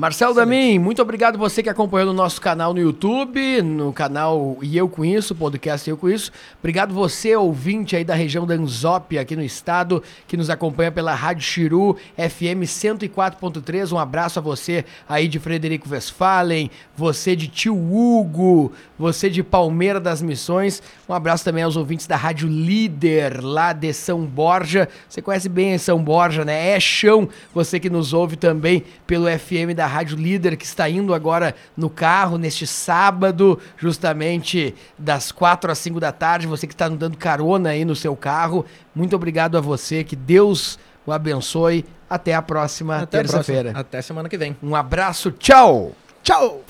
Marcelo 0.00 0.32
Damin, 0.32 0.78
muito 0.78 1.02
obrigado 1.02 1.36
você 1.36 1.62
que 1.62 1.68
acompanhou 1.68 2.06
no 2.06 2.14
nosso 2.14 2.40
canal 2.40 2.72
no 2.72 2.80
YouTube, 2.80 3.60
no 3.60 3.92
canal 3.92 4.56
E 4.62 4.74
Eu 4.74 4.88
Com 4.88 5.04
Isso, 5.04 5.34
podcast 5.34 5.90
Eu 5.90 5.94
Com 5.94 6.08
Isso. 6.08 6.32
Obrigado 6.58 6.94
você, 6.94 7.36
ouvinte 7.36 7.94
aí 7.94 8.02
da 8.02 8.14
região 8.14 8.46
da 8.46 8.54
Anzópia, 8.54 9.20
aqui 9.20 9.36
no 9.36 9.42
estado, 9.42 10.02
que 10.26 10.38
nos 10.38 10.48
acompanha 10.48 10.90
pela 10.90 11.14
Rádio 11.14 11.42
Chiru, 11.42 11.98
FM 12.16 12.64
104.3. 12.64 13.92
Um 13.92 13.98
abraço 13.98 14.38
a 14.38 14.42
você 14.42 14.86
aí 15.06 15.28
de 15.28 15.38
Frederico 15.38 15.86
Westphalen, 15.90 16.70
você 16.96 17.36
de 17.36 17.48
Tio 17.48 17.76
Hugo, 17.76 18.72
você 18.98 19.28
de 19.28 19.42
Palmeira 19.42 20.00
das 20.00 20.22
Missões. 20.22 20.82
Um 21.06 21.12
abraço 21.12 21.44
também 21.44 21.62
aos 21.62 21.76
ouvintes 21.76 22.06
da 22.06 22.16
Rádio 22.16 22.48
Líder, 22.48 23.44
lá 23.44 23.74
de 23.74 23.92
São 23.92 24.24
Borja. 24.24 24.88
Você 25.06 25.20
conhece 25.20 25.50
bem 25.50 25.76
São 25.76 26.02
Borja, 26.02 26.42
né? 26.42 26.70
É 26.70 26.80
chão, 26.80 27.28
você 27.52 27.78
que 27.78 27.90
nos 27.90 28.14
ouve 28.14 28.36
também 28.36 28.82
pelo 29.06 29.26
FM 29.26 29.74
da 29.76 29.89
Rádio 29.90 30.16
Líder, 30.16 30.56
que 30.56 30.64
está 30.64 30.88
indo 30.88 31.12
agora 31.12 31.54
no 31.76 31.90
carro 31.90 32.38
neste 32.38 32.66
sábado, 32.66 33.58
justamente 33.76 34.74
das 34.98 35.30
quatro 35.30 35.70
às 35.70 35.78
cinco 35.78 36.00
da 36.00 36.12
tarde. 36.12 36.46
Você 36.46 36.66
que 36.66 36.74
está 36.74 36.88
dando 36.88 37.16
carona 37.16 37.70
aí 37.70 37.84
no 37.84 37.94
seu 37.94 38.16
carro, 38.16 38.64
muito 38.94 39.14
obrigado 39.14 39.58
a 39.58 39.60
você. 39.60 40.02
Que 40.02 40.16
Deus 40.16 40.78
o 41.06 41.12
abençoe. 41.12 41.84
Até 42.08 42.34
a 42.34 42.42
próxima 42.42 43.06
terça-feira. 43.06 43.72
Até 43.74 44.02
semana 44.02 44.28
que 44.28 44.36
vem. 44.36 44.56
Um 44.60 44.74
abraço. 44.74 45.30
Tchau. 45.30 45.92
Tchau. 46.24 46.64